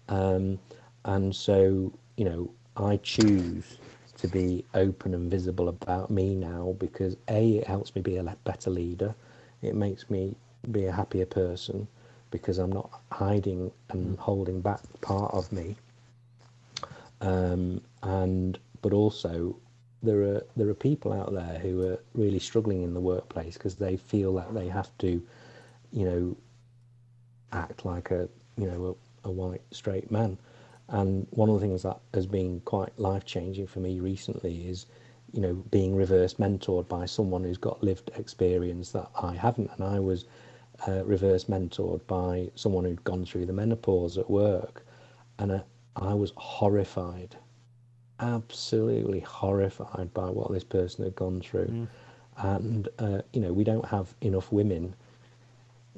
Um, 0.09 0.59
and 1.05 1.35
so, 1.35 1.91
you 2.17 2.25
know, 2.25 2.51
I 2.77 2.97
choose 2.97 3.79
to 4.17 4.27
be 4.27 4.65
open 4.73 5.13
and 5.13 5.29
visible 5.29 5.69
about 5.69 6.09
me 6.09 6.35
now 6.35 6.75
because 6.79 7.17
A, 7.29 7.57
it 7.57 7.67
helps 7.67 7.95
me 7.95 8.01
be 8.01 8.17
a 8.17 8.37
better 8.43 8.69
leader. 8.69 9.15
It 9.61 9.75
makes 9.75 10.09
me 10.09 10.35
be 10.71 10.85
a 10.85 10.91
happier 10.91 11.25
person 11.25 11.87
because 12.31 12.57
I'm 12.57 12.71
not 12.71 13.01
hiding 13.11 13.71
and 13.89 14.17
holding 14.19 14.61
back 14.61 14.81
part 15.01 15.33
of 15.33 15.51
me. 15.51 15.77
Um, 17.21 17.81
and 18.03 18.59
but 18.81 18.93
also 18.93 19.57
there 20.03 20.21
are 20.21 20.45
there 20.55 20.69
are 20.69 20.75
people 20.75 21.11
out 21.13 21.33
there 21.33 21.59
who 21.59 21.89
are 21.89 21.99
really 22.13 22.39
struggling 22.39 22.83
in 22.83 22.93
the 22.93 22.99
workplace 23.01 23.55
because 23.57 23.75
they 23.75 23.97
feel 23.97 24.33
that 24.35 24.53
they 24.53 24.67
have 24.67 24.95
to, 24.99 25.21
you 25.91 26.05
know, 26.05 26.37
act 27.51 27.85
like 27.85 28.11
a 28.11 28.29
you 28.57 28.67
know 28.67 28.97
a, 29.25 29.29
a 29.29 29.31
white 29.31 29.61
straight 29.71 30.11
man. 30.11 30.37
And 30.89 31.27
one 31.31 31.49
of 31.49 31.55
the 31.55 31.61
things 31.61 31.83
that 31.83 31.99
has 32.13 32.25
been 32.25 32.61
quite 32.61 32.97
life 32.97 33.25
changing 33.25 33.67
for 33.67 33.79
me 33.79 33.99
recently 33.99 34.67
is 34.67 34.85
you 35.33 35.41
know 35.41 35.53
being 35.71 35.95
reverse 35.95 36.35
mentored 36.35 36.87
by 36.87 37.05
someone 37.05 37.43
who's 37.43 37.57
got 37.57 37.83
lived 37.83 38.11
experience 38.15 38.91
that 38.91 39.09
I 39.21 39.33
haven't. 39.35 39.71
And 39.73 39.83
I 39.83 39.99
was 39.99 40.25
uh, 40.87 41.03
reverse 41.05 41.45
mentored 41.45 42.05
by 42.07 42.49
someone 42.55 42.85
who'd 42.85 43.03
gone 43.03 43.25
through 43.25 43.45
the 43.47 43.53
menopause 43.53 44.17
at 44.17 44.29
work. 44.29 44.85
And 45.39 45.51
uh, 45.51 45.59
I 45.97 46.13
was 46.13 46.31
horrified 46.37 47.35
absolutely 48.19 49.19
horrified 49.19 50.13
by 50.13 50.29
what 50.29 50.51
this 50.51 50.63
person 50.63 51.03
had 51.03 51.15
gone 51.15 51.39
through 51.41 51.87
and 52.37 52.89
uh, 52.99 53.21
you 53.33 53.41
know 53.41 53.53
we 53.53 53.63
don't 53.63 53.85
have 53.85 54.15
enough 54.21 54.51
women 54.51 54.95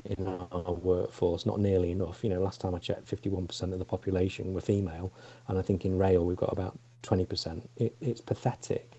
in 0.05 0.27
our 0.27 0.73
workforce, 0.73 1.45
not 1.45 1.59
nearly 1.59 1.91
enough. 1.91 2.23
You 2.23 2.29
know, 2.29 2.41
last 2.41 2.61
time 2.61 2.73
I 2.75 2.79
checked, 2.79 3.05
51% 3.05 3.73
of 3.73 3.79
the 3.79 3.85
population 3.85 4.53
were 4.53 4.61
female, 4.61 5.11
and 5.47 5.57
I 5.57 5.61
think 5.61 5.85
in 5.85 5.97
rail 5.97 6.25
we've 6.25 6.37
got 6.37 6.51
about 6.53 6.77
20%. 7.03 7.61
It, 7.77 7.95
it's 8.01 8.21
pathetic. 8.21 8.93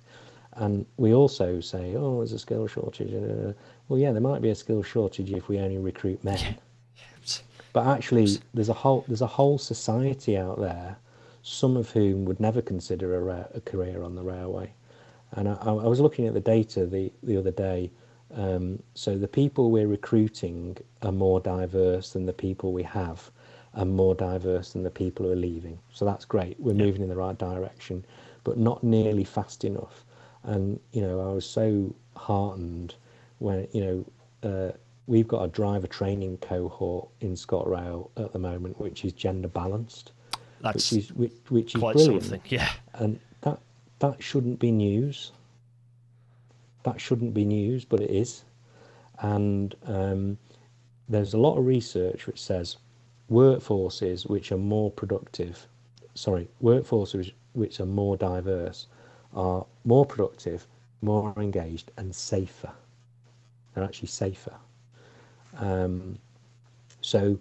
And 0.54 0.84
we 0.96 1.14
also 1.14 1.60
say, 1.60 1.94
oh, 1.96 2.18
there's 2.18 2.32
a 2.32 2.38
skill 2.38 2.66
shortage. 2.66 3.14
uh, 3.14 3.52
Well, 3.88 3.98
yeah, 3.98 4.12
there 4.12 4.20
might 4.20 4.42
be 4.42 4.50
a 4.50 4.54
skill 4.54 4.82
shortage 4.82 5.32
if 5.32 5.48
we 5.48 5.58
only 5.58 5.78
recruit 5.78 6.22
men. 6.24 6.56
But 7.72 7.86
actually, 7.86 8.38
there's 8.54 8.68
a 8.68 8.74
whole 8.74 9.04
there's 9.06 9.22
a 9.22 9.26
whole 9.26 9.58
society 9.58 10.36
out 10.36 10.58
there, 10.60 10.96
some 11.42 11.76
of 11.76 11.90
whom 11.90 12.24
would 12.24 12.40
never 12.40 12.60
consider 12.60 13.16
a, 13.16 13.20
ra- 13.20 13.48
a 13.54 13.60
career 13.60 14.02
on 14.02 14.14
the 14.14 14.22
railway. 14.22 14.72
And 15.32 15.48
I, 15.48 15.54
I 15.62 15.86
was 15.86 16.00
looking 16.00 16.26
at 16.26 16.34
the 16.34 16.40
data 16.40 16.86
the, 16.86 17.12
the 17.22 17.36
other 17.36 17.52
day. 17.52 17.90
Um, 18.34 18.80
so 18.94 19.16
the 19.16 19.28
people 19.28 19.70
we're 19.70 19.88
recruiting 19.88 20.76
are 21.02 21.12
more 21.12 21.40
diverse 21.40 22.12
than 22.12 22.26
the 22.26 22.32
people 22.32 22.72
we 22.72 22.82
have, 22.84 23.30
and 23.74 23.94
more 23.94 24.14
diverse 24.14 24.72
than 24.72 24.82
the 24.82 24.90
people 24.90 25.26
who 25.26 25.32
are 25.32 25.36
leaving. 25.36 25.78
So 25.92 26.04
that's 26.04 26.24
great. 26.24 26.58
We're 26.58 26.74
moving 26.74 27.02
in 27.02 27.08
the 27.08 27.16
right 27.16 27.38
direction, 27.38 28.04
but 28.44 28.58
not 28.58 28.82
nearly 28.82 29.24
fast 29.24 29.64
enough. 29.64 30.04
And 30.42 30.80
you 30.92 31.02
know, 31.02 31.20
I 31.20 31.32
was 31.32 31.44
so 31.44 31.94
heartened 32.16 32.94
when 33.38 33.68
you 33.72 34.04
know 34.42 34.48
uh, 34.50 34.72
we've 35.10 35.26
got 35.26 35.42
a 35.42 35.48
driver 35.48 35.88
training 35.88 36.36
cohort 36.38 37.08
in 37.20 37.32
ScotRail 37.32 38.10
at 38.16 38.32
the 38.32 38.38
moment, 38.38 38.78
which 38.78 39.04
is 39.04 39.12
gender 39.12 39.48
balanced, 39.48 40.12
that's 40.60 40.92
which 40.92 41.02
is 41.02 41.12
which, 41.12 41.32
which 41.48 41.74
is 41.74 41.80
quite 41.80 41.96
brilliant 41.96 42.22
something. 42.22 42.40
Yeah, 42.46 42.70
and 42.94 43.18
that 43.40 43.58
that 43.98 44.22
shouldn't 44.22 44.60
be 44.60 44.70
news. 44.70 45.32
That 46.84 47.00
shouldn't 47.00 47.34
be 47.34 47.44
news, 47.44 47.84
but 47.84 48.00
it 48.00 48.10
is. 48.10 48.44
And 49.18 49.74
um, 49.84 50.38
there's 51.08 51.34
a 51.34 51.38
lot 51.38 51.58
of 51.58 51.66
research 51.66 52.26
which 52.28 52.40
says 52.40 52.76
workforces 53.30 54.28
which 54.30 54.52
are 54.52 54.58
more 54.58 54.90
productive, 54.92 55.66
sorry, 56.14 56.48
workforces 56.62 57.32
which 57.52 57.80
are 57.80 57.86
more 57.86 58.16
diverse, 58.16 58.86
are 59.34 59.66
more 59.84 60.06
productive, 60.06 60.66
more 61.02 61.34
engaged, 61.36 61.90
and 61.96 62.14
safer. 62.14 62.72
They're 63.74 63.84
actually 63.84 64.08
safer. 64.08 64.54
Um, 65.60 66.18
so 67.00 67.38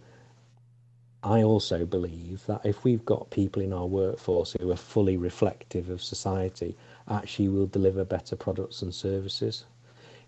I 1.24 1.44
also 1.44 1.86
believe 1.86 2.46
that 2.46 2.62
if 2.66 2.84
we've 2.84 3.04
got 3.06 3.30
people 3.30 3.62
in 3.62 3.74
our 3.74 3.86
workforce 3.86 4.56
who 4.60 4.72
are 4.72 4.78
fully 4.78 5.18
reflective 5.18 5.90
of 5.90 6.02
society, 6.02 6.78
actually 7.10 7.50
we'll 7.50 7.68
deliver 7.68 8.06
better 8.06 8.36
products 8.36 8.82
and 8.82 8.94
services. 8.94 9.66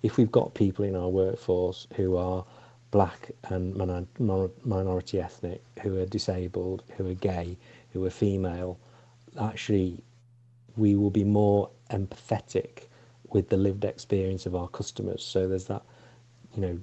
If 0.04 0.18
we've 0.18 0.32
got 0.32 0.54
people 0.54 0.84
in 0.84 0.96
our 0.96 1.10
workforce 1.10 1.88
who 1.96 2.18
are 2.18 2.44
black 2.92 3.32
and 3.50 3.76
minor- 3.76 4.08
minor- 4.20 4.50
minority 4.66 5.22
ethnic, 5.22 5.64
who 5.82 5.98
are 6.00 6.06
disabled, 6.06 6.84
who 6.98 7.10
are 7.10 7.14
gay, 7.14 7.58
who 7.94 8.04
are 8.06 8.10
female, 8.10 8.78
actually 9.40 10.04
we 10.76 10.96
will 10.96 11.10
be 11.10 11.24
more 11.24 11.70
empathetic 11.90 12.88
with 13.32 13.48
the 13.50 13.58
lived 13.58 13.86
experience 13.86 14.46
of 14.46 14.56
our 14.56 14.68
customers. 14.68 15.24
So 15.24 15.48
there's 15.48 15.66
that, 15.66 15.84
you 16.56 16.62
know, 16.62 16.80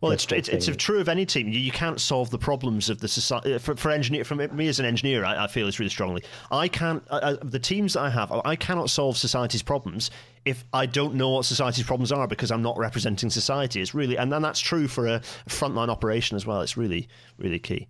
Well, 0.00 0.12
it's, 0.12 0.30
it's, 0.30 0.48
it's 0.48 0.68
true 0.76 1.00
of 1.00 1.08
any 1.08 1.26
team. 1.26 1.48
You, 1.48 1.58
you 1.58 1.72
can't 1.72 2.00
solve 2.00 2.30
the 2.30 2.38
problems 2.38 2.88
of 2.88 3.00
the 3.00 3.08
society. 3.08 3.58
For, 3.58 3.74
for 3.74 3.90
engineer, 3.90 4.24
from 4.24 4.38
me 4.56 4.68
as 4.68 4.78
an 4.78 4.86
engineer, 4.86 5.24
I, 5.24 5.44
I 5.44 5.46
feel 5.48 5.66
this 5.66 5.78
really 5.78 5.90
strongly. 5.90 6.22
I 6.50 6.68
can't. 6.68 7.02
Uh, 7.10 7.14
uh, 7.14 7.36
the 7.42 7.58
teams 7.58 7.94
that 7.94 8.00
I 8.02 8.10
have, 8.10 8.30
I 8.44 8.54
cannot 8.54 8.90
solve 8.90 9.16
society's 9.16 9.62
problems 9.62 10.10
if 10.44 10.64
I 10.72 10.86
don't 10.86 11.14
know 11.14 11.30
what 11.30 11.46
society's 11.46 11.84
problems 11.84 12.12
are 12.12 12.28
because 12.28 12.50
I'm 12.52 12.62
not 12.62 12.78
representing 12.78 13.30
society. 13.30 13.80
It's 13.80 13.94
really, 13.94 14.16
and 14.16 14.32
then 14.32 14.42
that's 14.42 14.60
true 14.60 14.86
for 14.86 15.06
a 15.06 15.20
frontline 15.48 15.88
operation 15.88 16.36
as 16.36 16.46
well. 16.46 16.60
It's 16.60 16.76
really, 16.76 17.08
really 17.38 17.58
key. 17.58 17.88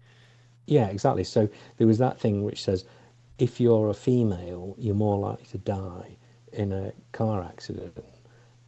Yeah, 0.66 0.86
exactly. 0.88 1.24
So 1.24 1.48
there 1.76 1.86
was 1.86 1.98
that 1.98 2.18
thing 2.18 2.42
which 2.42 2.62
says 2.62 2.84
if 3.38 3.60
you're 3.60 3.90
a 3.90 3.94
female, 3.94 4.74
you're 4.78 4.94
more 4.94 5.18
likely 5.18 5.46
to 5.46 5.58
die 5.58 6.16
in 6.52 6.72
a 6.72 6.92
car 7.12 7.42
accident 7.42 7.96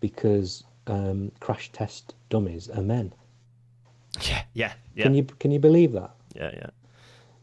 because 0.01 0.65
um, 0.91 1.33
crash 1.41 1.73
test 1.73 2.15
dummies 2.31 2.71
are 2.71 2.83
men. 2.83 3.15
Yeah, 4.29 4.43
yeah, 4.55 4.73
yeah, 4.95 5.05
Can 5.05 5.15
you 5.15 5.25
can 5.25 5.53
you 5.53 5.61
believe 5.61 5.93
that? 5.93 6.13
yeah, 6.35 6.51
yeah. 6.55 6.71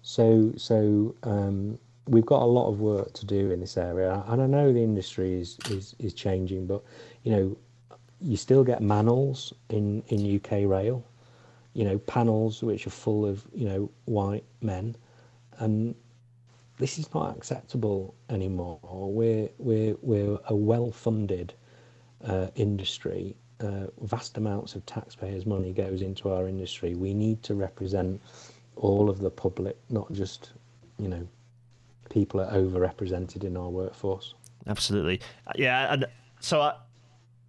So 0.03 0.53
so 0.57 1.15
um, 1.23 1.79
we've 2.07 2.25
got 2.25 2.41
a 2.41 2.45
lot 2.45 2.69
of 2.69 2.79
work 2.81 3.13
to 3.13 3.25
do 3.25 3.51
in 3.51 3.61
this 3.61 3.77
area, 3.77 4.23
and 4.27 4.41
I 4.41 4.47
know 4.47 4.73
the 4.73 4.83
industry 4.83 5.33
is 5.39 5.57
is, 5.69 5.95
is 5.99 6.13
changing, 6.13 6.67
but 6.67 6.83
you 7.23 7.31
know 7.31 7.57
you 8.21 8.37
still 8.37 8.63
get 8.63 8.81
manels 8.81 9.53
in 9.69 10.03
in 10.09 10.35
UK 10.37 10.69
rail, 10.69 11.03
you 11.73 11.85
know 11.85 11.99
panels 11.99 12.63
which 12.63 12.87
are 12.87 12.91
full 12.91 13.25
of 13.25 13.45
you 13.53 13.65
know 13.67 13.91
white 14.05 14.45
men, 14.61 14.95
and 15.59 15.95
this 16.79 16.99
is 16.99 17.13
not 17.13 17.35
acceptable 17.35 18.15
anymore. 18.29 18.79
We're 19.11 19.49
we're 19.57 19.95
we're 20.01 20.39
a 20.47 20.55
well-funded 20.55 21.53
uh, 22.27 22.47
industry. 22.55 23.35
Uh, 23.59 23.87
vast 24.01 24.37
amounts 24.37 24.75
of 24.75 24.85
taxpayers' 24.85 25.47
money 25.47 25.73
goes 25.73 26.03
into 26.03 26.29
our 26.31 26.47
industry. 26.47 26.93
We 26.93 27.13
need 27.13 27.41
to 27.43 27.55
represent 27.55 28.21
all 28.75 29.09
of 29.09 29.17
the 29.17 29.31
public, 29.31 29.77
not 29.89 30.11
just 30.11 30.51
you 30.99 31.07
know 31.07 31.27
people 32.09 32.39
are 32.39 32.51
overrepresented 32.51 33.43
in 33.43 33.57
our 33.57 33.69
workforce. 33.69 34.35
Absolutely, 34.67 35.21
Uh, 35.47 35.53
yeah, 35.55 35.91
and 35.91 36.05
so 36.39 36.61
I, 36.61 36.75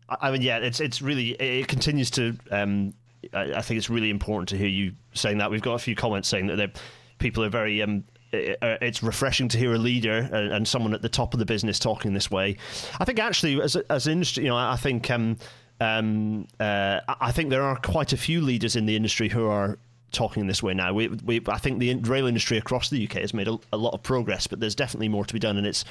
I 0.09 0.31
mean, 0.31 0.43
yeah, 0.43 0.59
it's 0.59 0.81
it's 0.81 1.03
really 1.03 1.31
it 1.33 1.69
continues 1.69 2.11
to. 2.13 2.37
Um, 2.51 2.95
I, 3.35 3.55
I 3.55 3.63
think 3.63 3.79
it's 3.79 3.91
really 3.91 4.11
important 4.11 4.49
to 4.51 4.57
hear 4.57 4.69
you 4.69 4.93
saying 5.15 5.39
that. 5.39 5.51
We've 5.51 5.63
got 5.63 5.75
a 5.75 5.79
few 5.79 5.95
comments 5.95 6.29
saying 6.29 6.47
that 6.47 6.81
people 7.19 7.45
are 7.45 7.51
very. 7.51 7.83
Um, 7.83 8.05
it's 8.33 9.03
refreshing 9.03 9.49
to 9.49 9.59
hear 9.59 9.75
a 9.75 9.79
leader 9.79 10.29
and, 10.33 10.69
someone 10.69 10.93
at 10.93 11.03
the 11.03 11.09
top 11.09 11.33
of 11.33 11.39
the 11.39 11.47
business 11.47 11.79
talking 11.79 12.13
this 12.13 12.31
way. 12.31 12.57
I 13.01 13.05
think 13.05 13.19
actually, 13.19 13.61
as 13.61 13.77
as 13.77 14.07
an 14.07 14.13
industry, 14.13 14.45
you 14.45 14.51
know, 14.51 14.57
I 14.57 14.77
think. 14.77 15.11
Um, 15.11 15.37
Um, 15.81 16.49
uh, 16.59 16.99
I 17.21 17.31
think 17.31 17.51
there 17.51 17.63
are 17.63 17.77
quite 17.77 18.13
a 18.13 18.17
few 18.17 18.41
leaders 18.41 18.75
in 18.75 18.87
the 18.87 18.97
industry 18.97 19.29
who 19.29 19.47
are 19.47 19.79
talking 20.11 20.47
this 20.47 20.63
way 20.63 20.75
now. 20.75 20.93
We, 20.93 21.09
we, 21.09 21.41
I 21.47 21.59
think 21.59 21.79
the 21.79 21.95
rail 21.95 22.27
industry 22.27 22.59
across 22.59 22.91
the 22.91 23.05
UK 23.05 23.19
has 23.19 23.35
made 23.35 23.49
a, 23.49 23.59
a, 23.73 23.77
lot 23.77 23.95
of 23.95 24.03
progress, 24.03 24.47
but 24.47 24.61
there's 24.61 24.75
definitely 24.75 25.09
more 25.09 25.25
to 25.25 25.33
be 25.33 25.39
done, 25.39 25.57
and 25.57 25.67
it's 25.67 25.85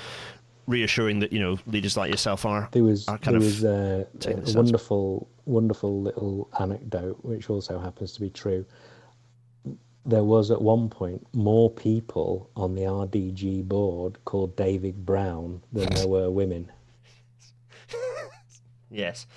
reassuring 0.68 1.20
that 1.20 1.32
you 1.32 1.40
know 1.40 1.58
leaders 1.66 1.96
like 1.96 2.12
yourself 2.12 2.46
are. 2.46 2.68
There 2.72 2.84
was 2.84 3.08
are 3.08 3.18
there 3.20 3.40
was 3.40 3.64
uh, 3.64 4.06
a 4.26 4.54
wonderful 4.54 5.28
wonderful 5.46 6.02
little 6.02 6.50
anecdote, 6.60 7.20
which 7.24 7.50
also 7.50 7.80
happens 7.80 8.12
to 8.14 8.22
be 8.22 8.30
true. 8.30 8.66
There 10.08 10.24
was 10.24 10.52
at 10.52 10.62
one 10.62 10.88
point 10.88 11.28
more 11.34 11.70
people 11.70 12.50
on 12.56 12.76
the 12.76 12.84
RDG 12.84 13.68
board 13.68 14.24
called 14.24 14.56
David 14.56 15.06
Brown 15.06 15.62
than 15.74 15.90
there 15.90 16.08
were 16.08 16.32
women. 16.32 16.72
yes. 18.90 19.28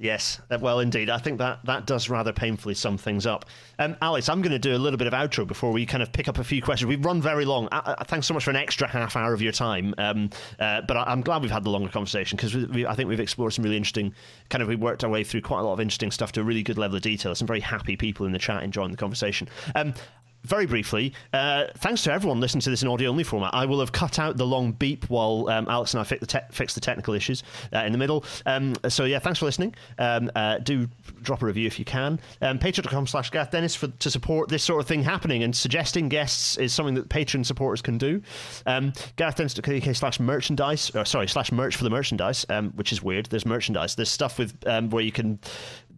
Yes, 0.00 0.40
uh, 0.48 0.58
well, 0.60 0.78
indeed. 0.78 1.10
I 1.10 1.18
think 1.18 1.38
that, 1.38 1.58
that 1.64 1.84
does 1.84 2.08
rather 2.08 2.32
painfully 2.32 2.74
sum 2.74 2.96
things 2.96 3.26
up. 3.26 3.46
Um, 3.80 3.96
Alex, 4.00 4.28
I'm 4.28 4.40
going 4.42 4.52
to 4.52 4.58
do 4.58 4.76
a 4.76 4.78
little 4.78 4.96
bit 4.96 5.08
of 5.08 5.12
outro 5.12 5.44
before 5.44 5.72
we 5.72 5.86
kind 5.86 6.04
of 6.04 6.12
pick 6.12 6.28
up 6.28 6.38
a 6.38 6.44
few 6.44 6.62
questions. 6.62 6.88
We've 6.88 7.04
run 7.04 7.20
very 7.20 7.44
long. 7.44 7.68
Thanks 8.06 8.28
so 8.28 8.34
much 8.34 8.44
for 8.44 8.50
an 8.50 8.56
extra 8.56 8.86
half 8.86 9.16
hour 9.16 9.34
of 9.34 9.42
your 9.42 9.50
time. 9.50 9.94
Um, 9.98 10.30
uh, 10.60 10.82
but 10.82 10.96
I, 10.96 11.12
am 11.12 11.20
glad 11.20 11.42
we've 11.42 11.50
had 11.50 11.64
the 11.64 11.70
longer 11.70 11.90
conversation 11.90 12.36
because 12.36 12.54
I 12.86 12.94
think 12.94 13.08
we've 13.08 13.18
explored 13.18 13.54
some 13.54 13.64
really 13.64 13.76
interesting, 13.76 14.14
kind 14.50 14.62
of, 14.62 14.68
we 14.68 14.76
worked 14.76 15.02
our 15.02 15.10
way 15.10 15.24
through 15.24 15.42
quite 15.42 15.60
a 15.60 15.62
lot 15.64 15.72
of 15.72 15.80
interesting 15.80 16.12
stuff 16.12 16.30
to 16.32 16.42
a 16.42 16.44
really 16.44 16.62
good 16.62 16.78
level 16.78 16.96
of 16.96 17.02
detail. 17.02 17.34
Some 17.34 17.48
very 17.48 17.60
happy 17.60 17.96
people 17.96 18.24
in 18.24 18.30
the 18.30 18.38
chat 18.38 18.62
enjoying 18.62 18.92
the 18.92 18.96
conversation. 18.96 19.48
Um, 19.74 19.94
very 20.44 20.66
briefly, 20.66 21.12
uh, 21.32 21.66
thanks 21.76 22.02
to 22.04 22.12
everyone 22.12 22.40
listening 22.40 22.60
to 22.62 22.70
this 22.70 22.82
in 22.82 22.88
audio 22.88 23.10
only 23.10 23.24
format. 23.24 23.52
I 23.54 23.66
will 23.66 23.80
have 23.80 23.92
cut 23.92 24.18
out 24.18 24.36
the 24.36 24.46
long 24.46 24.72
beep 24.72 25.08
while 25.10 25.48
um, 25.48 25.68
Alex 25.68 25.94
and 25.94 26.00
I 26.00 26.04
fix 26.04 26.20
the, 26.20 26.26
te- 26.26 26.46
fix 26.50 26.74
the 26.74 26.80
technical 26.80 27.14
issues 27.14 27.42
uh, 27.72 27.80
in 27.80 27.92
the 27.92 27.98
middle. 27.98 28.24
Um, 28.46 28.74
so, 28.88 29.04
yeah, 29.04 29.18
thanks 29.18 29.38
for 29.38 29.44
listening. 29.44 29.74
Um, 29.98 30.30
uh, 30.34 30.58
do 30.58 30.88
drop 31.22 31.42
a 31.42 31.46
review 31.46 31.66
if 31.66 31.78
you 31.78 31.84
can. 31.84 32.20
Um, 32.40 32.58
Patreon.com 32.58 33.06
slash 33.06 33.30
Gareth 33.30 33.50
Dennis 33.50 33.74
for, 33.74 33.88
to 33.88 34.10
support 34.10 34.48
this 34.48 34.62
sort 34.62 34.80
of 34.80 34.86
thing 34.86 35.02
happening, 35.02 35.42
and 35.42 35.54
suggesting 35.54 36.08
guests 36.08 36.56
is 36.56 36.72
something 36.72 36.94
that 36.94 37.08
Patreon 37.08 37.44
supporters 37.44 37.82
can 37.82 37.98
do. 37.98 38.22
Um, 38.66 38.92
GarethDennis.co.uk 39.16 39.96
slash 39.96 40.20
merchandise, 40.20 40.90
or 40.94 41.04
sorry, 41.04 41.28
slash 41.28 41.52
merch 41.52 41.76
for 41.76 41.84
the 41.84 41.90
merchandise, 41.90 42.46
um, 42.48 42.70
which 42.70 42.92
is 42.92 43.02
weird. 43.02 43.26
There's 43.26 43.46
merchandise. 43.46 43.94
There's 43.94 44.10
stuff 44.10 44.38
with 44.38 44.56
um, 44.66 44.90
where 44.90 45.02
you 45.02 45.12
can 45.12 45.38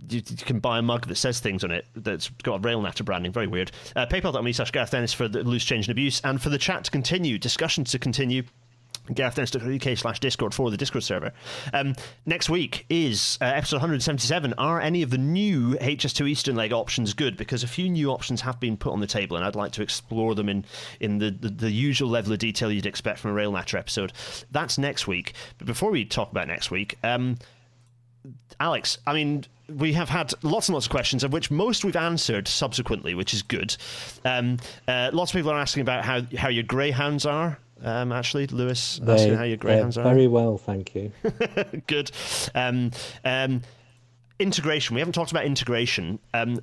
you, 0.08 0.22
you, 0.26 0.36
can 0.36 0.60
buy 0.60 0.78
a 0.78 0.82
mug 0.82 1.06
that 1.06 1.16
says 1.16 1.40
things 1.40 1.64
on 1.64 1.70
it 1.70 1.86
that's 1.94 2.28
got 2.42 2.62
Railnatter 2.62 3.04
branding. 3.04 3.32
Very 3.32 3.46
weird. 3.46 3.70
Uh, 3.94 4.06
PayPal.me 4.06 4.52
slash 4.52 4.70
Gareth 4.70 4.90
Dennis 4.90 5.12
for 5.12 5.28
the 5.28 5.42
loose 5.42 5.64
change 5.64 5.86
and 5.86 5.92
abuse, 5.92 6.20
and 6.24 6.40
for 6.40 6.48
the 6.48 6.58
chat 6.58 6.84
to 6.84 6.90
continue, 6.90 7.38
discussion 7.38 7.84
to 7.84 7.98
continue. 7.98 8.42
GarethDennis.uk 9.08 9.98
slash 9.98 10.20
Discord 10.20 10.54
for 10.54 10.70
the 10.70 10.76
Discord 10.76 11.02
server. 11.02 11.32
Um, 11.72 11.94
next 12.26 12.48
week 12.48 12.86
is 12.88 13.38
uh, 13.40 13.46
episode 13.46 13.76
177. 13.76 14.54
Are 14.54 14.80
any 14.80 15.02
of 15.02 15.10
the 15.10 15.18
new 15.18 15.74
HS2 15.78 16.28
Eastern 16.28 16.54
leg 16.54 16.72
options 16.72 17.12
good? 17.14 17.36
Because 17.36 17.64
a 17.64 17.68
few 17.68 17.88
new 17.88 18.10
options 18.10 18.40
have 18.42 18.60
been 18.60 18.76
put 18.76 18.92
on 18.92 19.00
the 19.00 19.06
table, 19.06 19.36
and 19.36 19.44
I'd 19.44 19.56
like 19.56 19.72
to 19.72 19.82
explore 19.82 20.34
them 20.34 20.48
in, 20.48 20.64
in 21.00 21.18
the, 21.18 21.30
the, 21.30 21.48
the 21.48 21.70
usual 21.70 22.08
level 22.08 22.32
of 22.32 22.38
detail 22.38 22.70
you'd 22.70 22.86
expect 22.86 23.18
from 23.18 23.32
a 23.32 23.34
Rail 23.34 23.52
Natter 23.52 23.78
episode. 23.78 24.12
That's 24.50 24.78
next 24.78 25.06
week. 25.08 25.34
But 25.58 25.66
before 25.66 25.90
we 25.90 26.04
talk 26.04 26.30
about 26.30 26.46
next 26.46 26.70
week, 26.70 26.96
um, 27.02 27.38
Alex, 28.58 28.98
I 29.06 29.14
mean, 29.14 29.44
we 29.76 29.92
have 29.94 30.08
had 30.08 30.32
lots 30.42 30.68
and 30.68 30.74
lots 30.74 30.86
of 30.86 30.90
questions, 30.90 31.24
of 31.24 31.32
which 31.32 31.50
most 31.50 31.84
we've 31.84 31.96
answered 31.96 32.48
subsequently, 32.48 33.14
which 33.14 33.34
is 33.34 33.42
good. 33.42 33.76
Um, 34.24 34.58
uh, 34.88 35.10
lots 35.12 35.32
of 35.32 35.36
people 35.36 35.52
are 35.52 35.58
asking 35.58 35.82
about 35.82 36.04
how, 36.04 36.22
how 36.36 36.48
your 36.48 36.64
greyhounds 36.64 37.26
are. 37.26 37.58
Um, 37.82 38.12
actually, 38.12 38.46
Lewis 38.48 39.00
they, 39.02 39.12
asking 39.12 39.36
how 39.36 39.44
your 39.44 39.56
greyhounds 39.56 39.96
are. 39.96 40.04
Very 40.04 40.26
well, 40.26 40.58
thank 40.58 40.94
you. 40.94 41.12
good. 41.86 42.10
Um, 42.54 42.90
um, 43.24 43.62
integration. 44.38 44.94
We 44.94 45.00
haven't 45.00 45.14
talked 45.14 45.30
about 45.30 45.44
integration. 45.44 46.18
Um, 46.34 46.60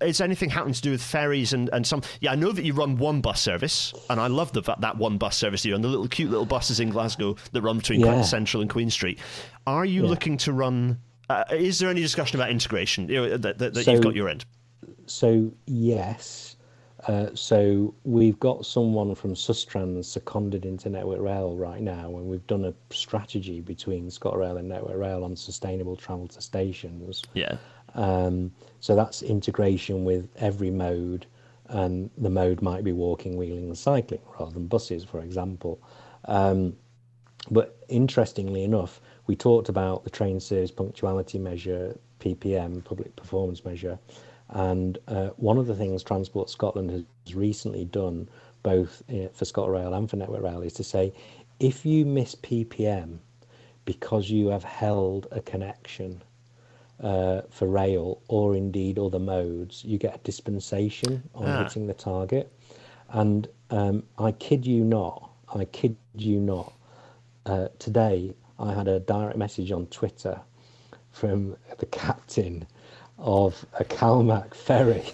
is 0.00 0.22
anything 0.22 0.48
happening 0.48 0.72
to 0.72 0.80
do 0.80 0.90
with 0.92 1.02
ferries 1.02 1.52
and, 1.52 1.68
and 1.74 1.86
some? 1.86 2.02
Yeah, 2.20 2.32
I 2.32 2.36
know 2.36 2.52
that 2.52 2.64
you 2.64 2.72
run 2.72 2.96
one 2.96 3.20
bus 3.20 3.42
service, 3.42 3.92
and 4.08 4.18
I 4.18 4.28
love 4.28 4.52
the 4.54 4.62
that 4.62 4.96
one 4.96 5.18
bus 5.18 5.36
service 5.36 5.62
you 5.64 5.72
run. 5.72 5.82
The 5.82 5.88
little 5.88 6.08
cute 6.08 6.30
little 6.30 6.46
buses 6.46 6.80
in 6.80 6.88
Glasgow 6.88 7.36
that 7.52 7.60
run 7.60 7.76
between 7.76 8.00
yeah. 8.00 8.22
Central 8.22 8.62
and 8.62 8.70
Queen 8.70 8.88
Street. 8.88 9.18
Are 9.66 9.84
you 9.84 10.04
yeah. 10.04 10.08
looking 10.08 10.38
to 10.38 10.54
run 10.54 10.98
uh, 11.28 11.44
is 11.50 11.78
there 11.78 11.90
any 11.90 12.00
discussion 12.00 12.38
about 12.38 12.50
integration 12.50 13.08
you 13.08 13.16
know, 13.16 13.36
that, 13.36 13.58
that, 13.58 13.74
that 13.74 13.84
so, 13.84 13.92
you've 13.92 14.02
got 14.02 14.14
your 14.14 14.28
end? 14.28 14.44
So 15.06 15.52
yes. 15.66 16.56
Uh, 17.06 17.28
so 17.34 17.94
we've 18.04 18.38
got 18.40 18.66
someone 18.66 19.14
from 19.14 19.34
Sustrans 19.34 20.04
seconded 20.04 20.64
into 20.64 20.90
Network 20.90 21.20
Rail 21.20 21.56
right 21.56 21.80
now, 21.80 22.16
and 22.16 22.26
we've 22.26 22.46
done 22.48 22.64
a 22.64 22.74
strategy 22.92 23.60
between 23.60 24.08
ScotRail 24.08 24.58
and 24.58 24.68
Network 24.68 24.96
Rail 24.96 25.22
on 25.22 25.36
sustainable 25.36 25.96
travel 25.96 26.26
to 26.28 26.40
stations. 26.40 27.22
Yeah. 27.34 27.56
Um, 27.94 28.50
so 28.80 28.96
that's 28.96 29.22
integration 29.22 30.04
with 30.04 30.28
every 30.36 30.70
mode, 30.70 31.26
and 31.68 32.10
the 32.18 32.30
mode 32.30 32.62
might 32.62 32.82
be 32.84 32.92
walking, 32.92 33.36
wheeling, 33.36 33.66
and 33.66 33.78
cycling 33.78 34.20
rather 34.38 34.52
than 34.52 34.66
buses, 34.66 35.04
for 35.04 35.20
example. 35.20 35.80
Um, 36.24 36.76
but 37.50 37.78
interestingly 37.88 38.64
enough, 38.64 39.00
we 39.28 39.36
talked 39.36 39.68
about 39.68 40.02
the 40.02 40.10
train 40.10 40.40
service 40.40 40.72
punctuality 40.72 41.38
measure, 41.38 41.96
PPM, 42.18 42.82
public 42.82 43.14
performance 43.14 43.64
measure, 43.64 43.98
and 44.48 44.98
uh, 45.06 45.28
one 45.36 45.58
of 45.58 45.66
the 45.66 45.76
things 45.76 46.02
Transport 46.02 46.48
Scotland 46.48 46.90
has 46.90 47.34
recently 47.34 47.84
done, 47.84 48.28
both 48.62 49.02
uh, 49.10 49.28
for 49.34 49.44
ScotRail 49.44 49.96
and 49.96 50.08
for 50.08 50.16
Network 50.16 50.42
Rail, 50.42 50.62
is 50.62 50.72
to 50.72 50.82
say 50.82 51.12
if 51.60 51.84
you 51.84 52.06
miss 52.06 52.34
PPM 52.36 53.18
because 53.84 54.30
you 54.30 54.48
have 54.48 54.64
held 54.64 55.26
a 55.30 55.40
connection 55.42 56.22
uh, 57.00 57.42
for 57.50 57.68
rail 57.68 58.22
or 58.28 58.56
indeed 58.56 58.98
other 58.98 59.18
modes, 59.18 59.84
you 59.84 59.98
get 59.98 60.14
a 60.14 60.18
dispensation 60.18 61.22
on 61.34 61.46
ah. 61.46 61.64
hitting 61.64 61.86
the 61.86 61.94
target. 61.94 62.50
And 63.10 63.46
um, 63.70 64.02
I 64.18 64.32
kid 64.32 64.66
you 64.66 64.84
not, 64.84 65.30
I 65.54 65.66
kid 65.66 65.96
you 66.14 66.40
not, 66.40 66.72
uh, 67.46 67.68
today 67.78 68.34
I 68.58 68.74
had 68.74 68.88
a 68.88 69.00
direct 69.00 69.36
message 69.36 69.70
on 69.70 69.86
Twitter 69.86 70.40
from 71.12 71.56
the 71.78 71.86
captain 71.86 72.66
of 73.18 73.64
a 73.78 73.84
Calmac 73.84 74.54
ferry. 74.54 75.04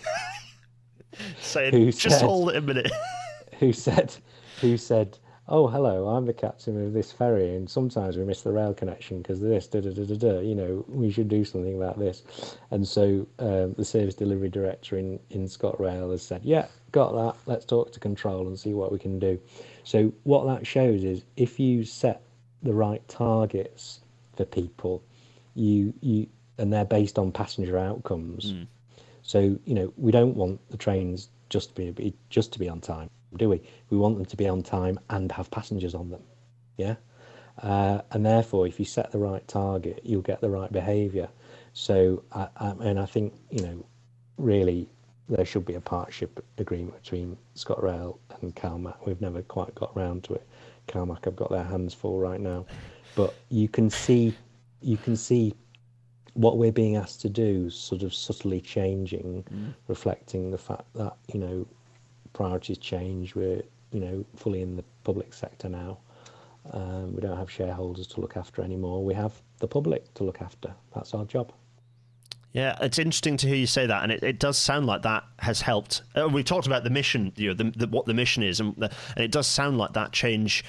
Saying, 1.40 1.72
who 1.72 1.92
just 1.92 2.18
said, 2.18 2.26
hold 2.26 2.50
it 2.50 2.56
a 2.56 2.60
minute. 2.60 2.90
who 3.58 3.72
said, 3.72 4.14
who 4.60 4.76
said, 4.76 5.18
oh, 5.48 5.68
hello, 5.68 6.08
I'm 6.08 6.24
the 6.24 6.32
captain 6.32 6.86
of 6.86 6.92
this 6.92 7.12
ferry, 7.12 7.54
and 7.54 7.68
sometimes 7.68 8.16
we 8.16 8.24
miss 8.24 8.42
the 8.42 8.50
rail 8.50 8.72
connection 8.72 9.18
because 9.18 9.42
of 9.42 9.48
this, 9.48 9.66
da, 9.66 9.80
da, 9.80 9.90
da, 9.90 10.04
da, 10.04 10.14
da, 10.16 10.40
you 10.40 10.54
know, 10.54 10.84
we 10.88 11.10
should 11.10 11.28
do 11.28 11.44
something 11.44 11.76
about 11.76 11.98
this. 11.98 12.22
And 12.70 12.86
so 12.86 13.26
um, 13.38 13.74
the 13.74 13.84
service 13.84 14.14
delivery 14.14 14.48
director 14.48 14.96
in, 14.96 15.20
in 15.30 15.44
ScotRail 15.44 16.10
has 16.10 16.22
said, 16.22 16.40
yeah, 16.44 16.66
got 16.92 17.12
that, 17.12 17.38
let's 17.46 17.66
talk 17.66 17.92
to 17.92 18.00
control 18.00 18.46
and 18.46 18.58
see 18.58 18.72
what 18.72 18.90
we 18.90 18.98
can 18.98 19.18
do. 19.18 19.38
So 19.84 20.12
what 20.22 20.46
that 20.46 20.66
shows 20.66 21.04
is 21.04 21.24
if 21.36 21.60
you 21.60 21.84
set 21.84 22.23
the 22.64 22.74
right 22.74 23.06
targets 23.08 24.00
for 24.36 24.44
people, 24.44 25.02
you 25.54 25.94
you 26.00 26.26
and 26.58 26.72
they're 26.72 26.84
based 26.84 27.18
on 27.18 27.30
passenger 27.30 27.78
outcomes. 27.78 28.52
Mm. 28.52 28.66
So 29.22 29.38
you 29.64 29.74
know 29.74 29.92
we 29.96 30.10
don't 30.10 30.34
want 30.34 30.60
the 30.70 30.76
trains 30.76 31.28
just 31.48 31.76
to 31.76 31.92
be 31.92 32.14
just 32.30 32.52
to 32.54 32.58
be 32.58 32.68
on 32.68 32.80
time, 32.80 33.10
do 33.36 33.48
we? 33.48 33.62
We 33.90 33.98
want 33.98 34.16
them 34.16 34.26
to 34.26 34.36
be 34.36 34.48
on 34.48 34.62
time 34.62 34.98
and 35.10 35.30
have 35.32 35.50
passengers 35.50 35.94
on 35.94 36.10
them. 36.10 36.22
Yeah. 36.76 36.96
Uh, 37.62 38.00
and 38.10 38.26
therefore, 38.26 38.66
if 38.66 38.78
you 38.80 38.84
set 38.84 39.12
the 39.12 39.18
right 39.18 39.46
target, 39.46 40.00
you'll 40.02 40.22
get 40.22 40.40
the 40.40 40.50
right 40.50 40.72
behaviour. 40.72 41.28
So, 41.72 42.24
I, 42.32 42.48
I, 42.56 42.70
and 42.80 42.98
I 42.98 43.06
think 43.06 43.34
you 43.50 43.62
know, 43.62 43.86
really, 44.38 44.88
there 45.28 45.44
should 45.44 45.64
be 45.64 45.74
a 45.74 45.80
partnership 45.80 46.44
agreement 46.58 47.00
between 47.02 47.36
ScotRail 47.54 48.18
and 48.40 48.54
CalMac. 48.54 49.06
We've 49.06 49.20
never 49.20 49.42
quite 49.42 49.74
got 49.74 49.96
round 49.96 50.24
to 50.24 50.34
it. 50.34 50.46
CalMac 50.88 51.24
have 51.24 51.36
got 51.36 51.50
their 51.50 51.64
hands 51.64 51.94
full 51.94 52.18
right 52.18 52.40
now. 52.40 52.66
But 53.14 53.34
you 53.48 53.68
can 53.68 53.90
see, 53.90 54.34
you 54.80 54.96
can 54.96 55.16
see 55.16 55.54
what 56.34 56.58
we're 56.58 56.72
being 56.72 56.96
asked 56.96 57.20
to 57.22 57.28
do, 57.28 57.70
sort 57.70 58.02
of 58.02 58.12
subtly 58.12 58.60
changing, 58.60 59.44
mm. 59.52 59.74
reflecting 59.88 60.50
the 60.50 60.58
fact 60.58 60.92
that 60.94 61.16
you 61.32 61.40
know 61.40 61.66
priorities 62.32 62.78
change. 62.78 63.34
We're 63.34 63.62
you 63.92 64.00
know 64.00 64.24
fully 64.36 64.62
in 64.62 64.76
the 64.76 64.84
public 65.04 65.32
sector 65.32 65.68
now. 65.68 65.98
Um, 66.72 67.14
we 67.14 67.20
don't 67.20 67.36
have 67.36 67.50
shareholders 67.50 68.06
to 68.08 68.20
look 68.20 68.36
after 68.36 68.62
anymore. 68.62 69.04
We 69.04 69.14
have 69.14 69.32
the 69.58 69.68
public 69.68 70.12
to 70.14 70.24
look 70.24 70.40
after. 70.40 70.74
That's 70.94 71.14
our 71.14 71.24
job. 71.24 71.52
Yeah, 72.54 72.78
it's 72.80 73.00
interesting 73.00 73.36
to 73.38 73.48
hear 73.48 73.56
you 73.56 73.66
say 73.66 73.86
that, 73.86 74.04
and 74.04 74.12
it, 74.12 74.22
it 74.22 74.38
does 74.38 74.56
sound 74.56 74.86
like 74.86 75.02
that 75.02 75.24
has 75.40 75.60
helped. 75.60 76.02
Uh, 76.14 76.28
we 76.28 76.44
talked 76.44 76.68
about 76.68 76.84
the 76.84 76.90
mission, 76.90 77.32
you 77.34 77.48
know, 77.48 77.54
the, 77.54 77.64
the, 77.64 77.88
what 77.88 78.06
the 78.06 78.14
mission 78.14 78.44
is, 78.44 78.60
and, 78.60 78.76
the, 78.76 78.92
and 79.16 79.24
it 79.24 79.32
does 79.32 79.48
sound 79.48 79.76
like 79.76 79.94
that 79.94 80.12
change 80.12 80.64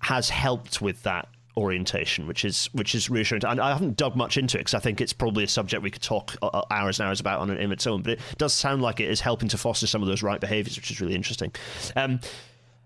has 0.00 0.28
helped 0.28 0.82
with 0.82 1.02
that 1.04 1.28
orientation, 1.56 2.26
which 2.26 2.44
is 2.44 2.66
which 2.74 2.94
is 2.94 3.08
reassuring. 3.08 3.42
And 3.46 3.58
I 3.58 3.72
haven't 3.72 3.96
dug 3.96 4.16
much 4.16 4.36
into 4.36 4.58
it 4.58 4.60
because 4.60 4.74
I 4.74 4.80
think 4.80 5.00
it's 5.00 5.14
probably 5.14 5.44
a 5.44 5.48
subject 5.48 5.82
we 5.82 5.90
could 5.90 6.02
talk 6.02 6.36
uh, 6.42 6.48
uh, 6.48 6.64
hours 6.70 7.00
and 7.00 7.08
hours 7.08 7.20
about 7.20 7.40
on 7.40 7.50
its 7.50 7.86
own. 7.86 8.02
But 8.02 8.12
it 8.12 8.20
does 8.36 8.52
sound 8.52 8.82
like 8.82 9.00
it 9.00 9.08
is 9.08 9.22
helping 9.22 9.48
to 9.48 9.56
foster 9.56 9.86
some 9.86 10.02
of 10.02 10.08
those 10.08 10.22
right 10.22 10.40
behaviours, 10.40 10.76
which 10.76 10.90
is 10.90 11.00
really 11.00 11.14
interesting. 11.14 11.52
Um, 11.96 12.20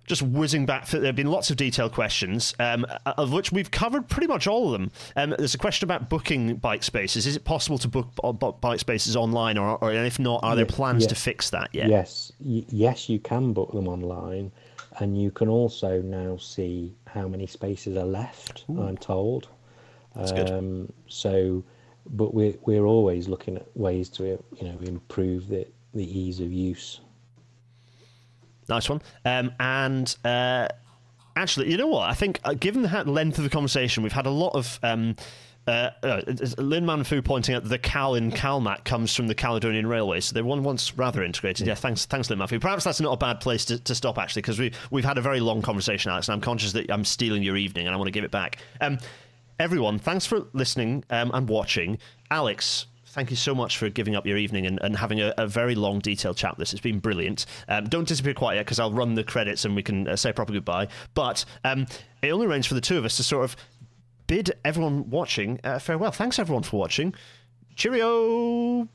just 0.09 0.23
whizzing 0.23 0.67
back, 0.67 0.87
there 0.89 1.05
have 1.05 1.17
been 1.17 1.31
lots 1.31 1.51
of 1.51 1.57
detailed 1.57 1.93
questions, 1.93 2.55
um, 2.59 2.87
of 3.07 3.33
which 3.33 3.53
we've 3.53 3.71
covered 3.71 4.09
pretty 4.09 4.27
much 4.27 4.47
all 4.47 4.67
of 4.67 4.73
them. 4.73 4.91
Um, 5.15 5.35
there's 5.39 5.55
a 5.55 5.59
question 5.59 5.87
about 5.87 6.09
booking 6.09 6.57
bike 6.57 6.83
spaces. 6.83 7.27
Is 7.27 7.37
it 7.37 7.45
possible 7.45 7.79
to 7.79 7.89
book 7.89 8.61
bike 8.61 8.81
spaces 8.81 9.15
online, 9.15 9.59
or, 9.59 9.77
or 9.79 9.93
if 9.93 10.19
not, 10.19 10.41
are 10.43 10.57
there 10.57 10.67
plans 10.67 11.07
to 11.07 11.15
fix 11.15 11.51
that 11.51 11.69
yet? 11.73 11.89
Yes, 11.89 12.33
y- 12.41 12.65
yes, 12.69 13.09
you 13.09 13.19
can 13.19 13.53
book 13.53 13.73
them 13.73 13.87
online, 13.87 14.51
and 14.99 15.21
you 15.21 15.31
can 15.31 15.49
also 15.49 16.01
now 16.03 16.37
see 16.39 16.97
how 17.07 17.29
many 17.29 17.47
spaces 17.47 17.97
are 17.97 18.07
left. 18.07 18.65
Ooh. 18.71 18.83
I'm 18.83 18.97
told. 18.97 19.49
That's 20.17 20.33
good. 20.33 20.51
Um, 20.51 20.93
so, 21.07 21.63
but 22.07 22.35
we're 22.35 22.55
we're 22.63 22.87
always 22.87 23.29
looking 23.29 23.57
at 23.57 23.67
ways 23.77 24.09
to 24.11 24.25
you 24.25 24.43
know 24.63 24.79
improve 24.83 25.49
the 25.49 25.67
the 25.95 26.19
ease 26.19 26.41
of 26.41 26.53
use. 26.53 27.01
Nice 28.69 28.89
one. 28.89 29.01
Um, 29.25 29.53
and 29.59 30.15
uh, 30.25 30.69
actually, 31.37 31.71
you 31.71 31.77
know 31.77 31.87
what? 31.87 32.11
I 32.11 32.15
think, 32.15 32.41
uh, 32.45 32.55
given 32.55 32.83
the 32.83 33.05
length 33.05 33.39
of 33.39 33.45
the 33.45 33.51
conversation, 33.51 34.03
we've 34.03 34.13
had 34.13 34.27
a 34.27 34.31
lot 34.31 34.55
of. 34.55 34.79
Um, 34.83 35.17
uh, 35.67 35.91
uh, 36.03 36.23
Lin 36.57 36.87
Manfu 36.87 37.23
pointing 37.23 37.55
out 37.55 37.63
the 37.63 37.79
Cal 37.79 38.15
in 38.15 38.33
Calmac 38.33 38.85
comes 38.85 39.15
from 39.15 39.27
the 39.27 39.35
Caledonian 39.35 39.87
Railway, 39.87 40.21
so 40.21 40.33
they're 40.33 40.43
one 40.43 40.63
once 40.63 40.97
rather 40.97 41.23
integrated. 41.23 41.67
Yeah, 41.67 41.75
thanks, 41.75 42.07
thanks, 42.07 42.31
Lin 42.31 42.39
Manfu. 42.39 42.59
Perhaps 42.59 42.85
that's 42.85 43.03
not 43.03 43.13
a 43.13 43.19
bad 43.19 43.41
place 43.41 43.67
to, 43.67 43.79
to 43.79 43.95
stop 43.95 44.17
actually, 44.17 44.41
because 44.41 44.59
we 44.59 44.73
we've 44.91 45.05
had 45.05 45.19
a 45.19 45.21
very 45.21 45.41
long 45.41 45.61
conversation, 45.61 46.11
Alex, 46.11 46.29
and 46.29 46.37
I'm 46.37 46.41
conscious 46.41 46.73
that 46.73 46.91
I'm 46.91 47.05
stealing 47.05 47.43
your 47.43 47.59
evening, 47.59 47.87
and 47.87 47.95
I 47.95 47.99
want 47.99 48.09
to 48.09 48.13
give 48.13 48.25
it 48.25 48.31
back. 48.31 48.57
Um, 48.81 48.97
everyone, 49.61 49.99
thanks 49.99 50.25
for 50.25 50.47
listening 50.55 51.05
um, 51.11 51.31
and 51.35 51.47
watching. 51.47 51.99
Alex, 52.31 52.87
thank 53.11 53.31
you 53.31 53.37
so 53.37 53.55
much 53.55 53.79
for 53.79 53.89
giving 53.89 54.15
up 54.15 54.27
your 54.27 54.37
evening 54.37 54.67
and, 54.67 54.79
and 54.83 54.97
having 54.97 55.21
a, 55.21 55.35
a, 55.37 55.47
very 55.47 55.75
long, 55.75 55.99
detailed 55.99 56.37
chat 56.37 56.57
with 56.57 56.69
us. 56.69 56.73
It's 56.73 56.83
been 56.83 57.01
brilliant. 57.01 57.47
Um, 57.69 57.85
don't 57.85 58.07
disappear 58.07 58.35
quite 58.35 58.55
yet 58.55 58.67
because 58.67 58.79
I'll 58.79 58.93
run 58.93 59.15
the 59.15 59.25
credits 59.25 59.65
and 59.65 59.75
we 59.75 59.83
can 59.83 60.09
uh, 60.09 60.17
say 60.17 60.31
a 60.31 60.33
proper 60.33 60.53
goodbye. 60.53 60.89
But 61.15 61.45
um, 61.65 61.87
it 62.23 62.31
only 62.31 62.47
remains 62.47 62.67
for 62.67 62.75
the 62.75 62.81
two 62.81 62.99
of 62.99 63.05
us 63.05 63.17
to 63.17 63.23
sort 63.23 63.45
of 63.45 63.57
bid 64.27 64.53
everyone 64.65 65.11
watching 65.11 65.59
uh, 65.65 65.79
farewell. 65.79 66.13
Thanks, 66.13 66.39
everyone, 66.39 66.63
for 66.63 66.79
watching. 66.79 67.15
Cheerio! 67.75 68.89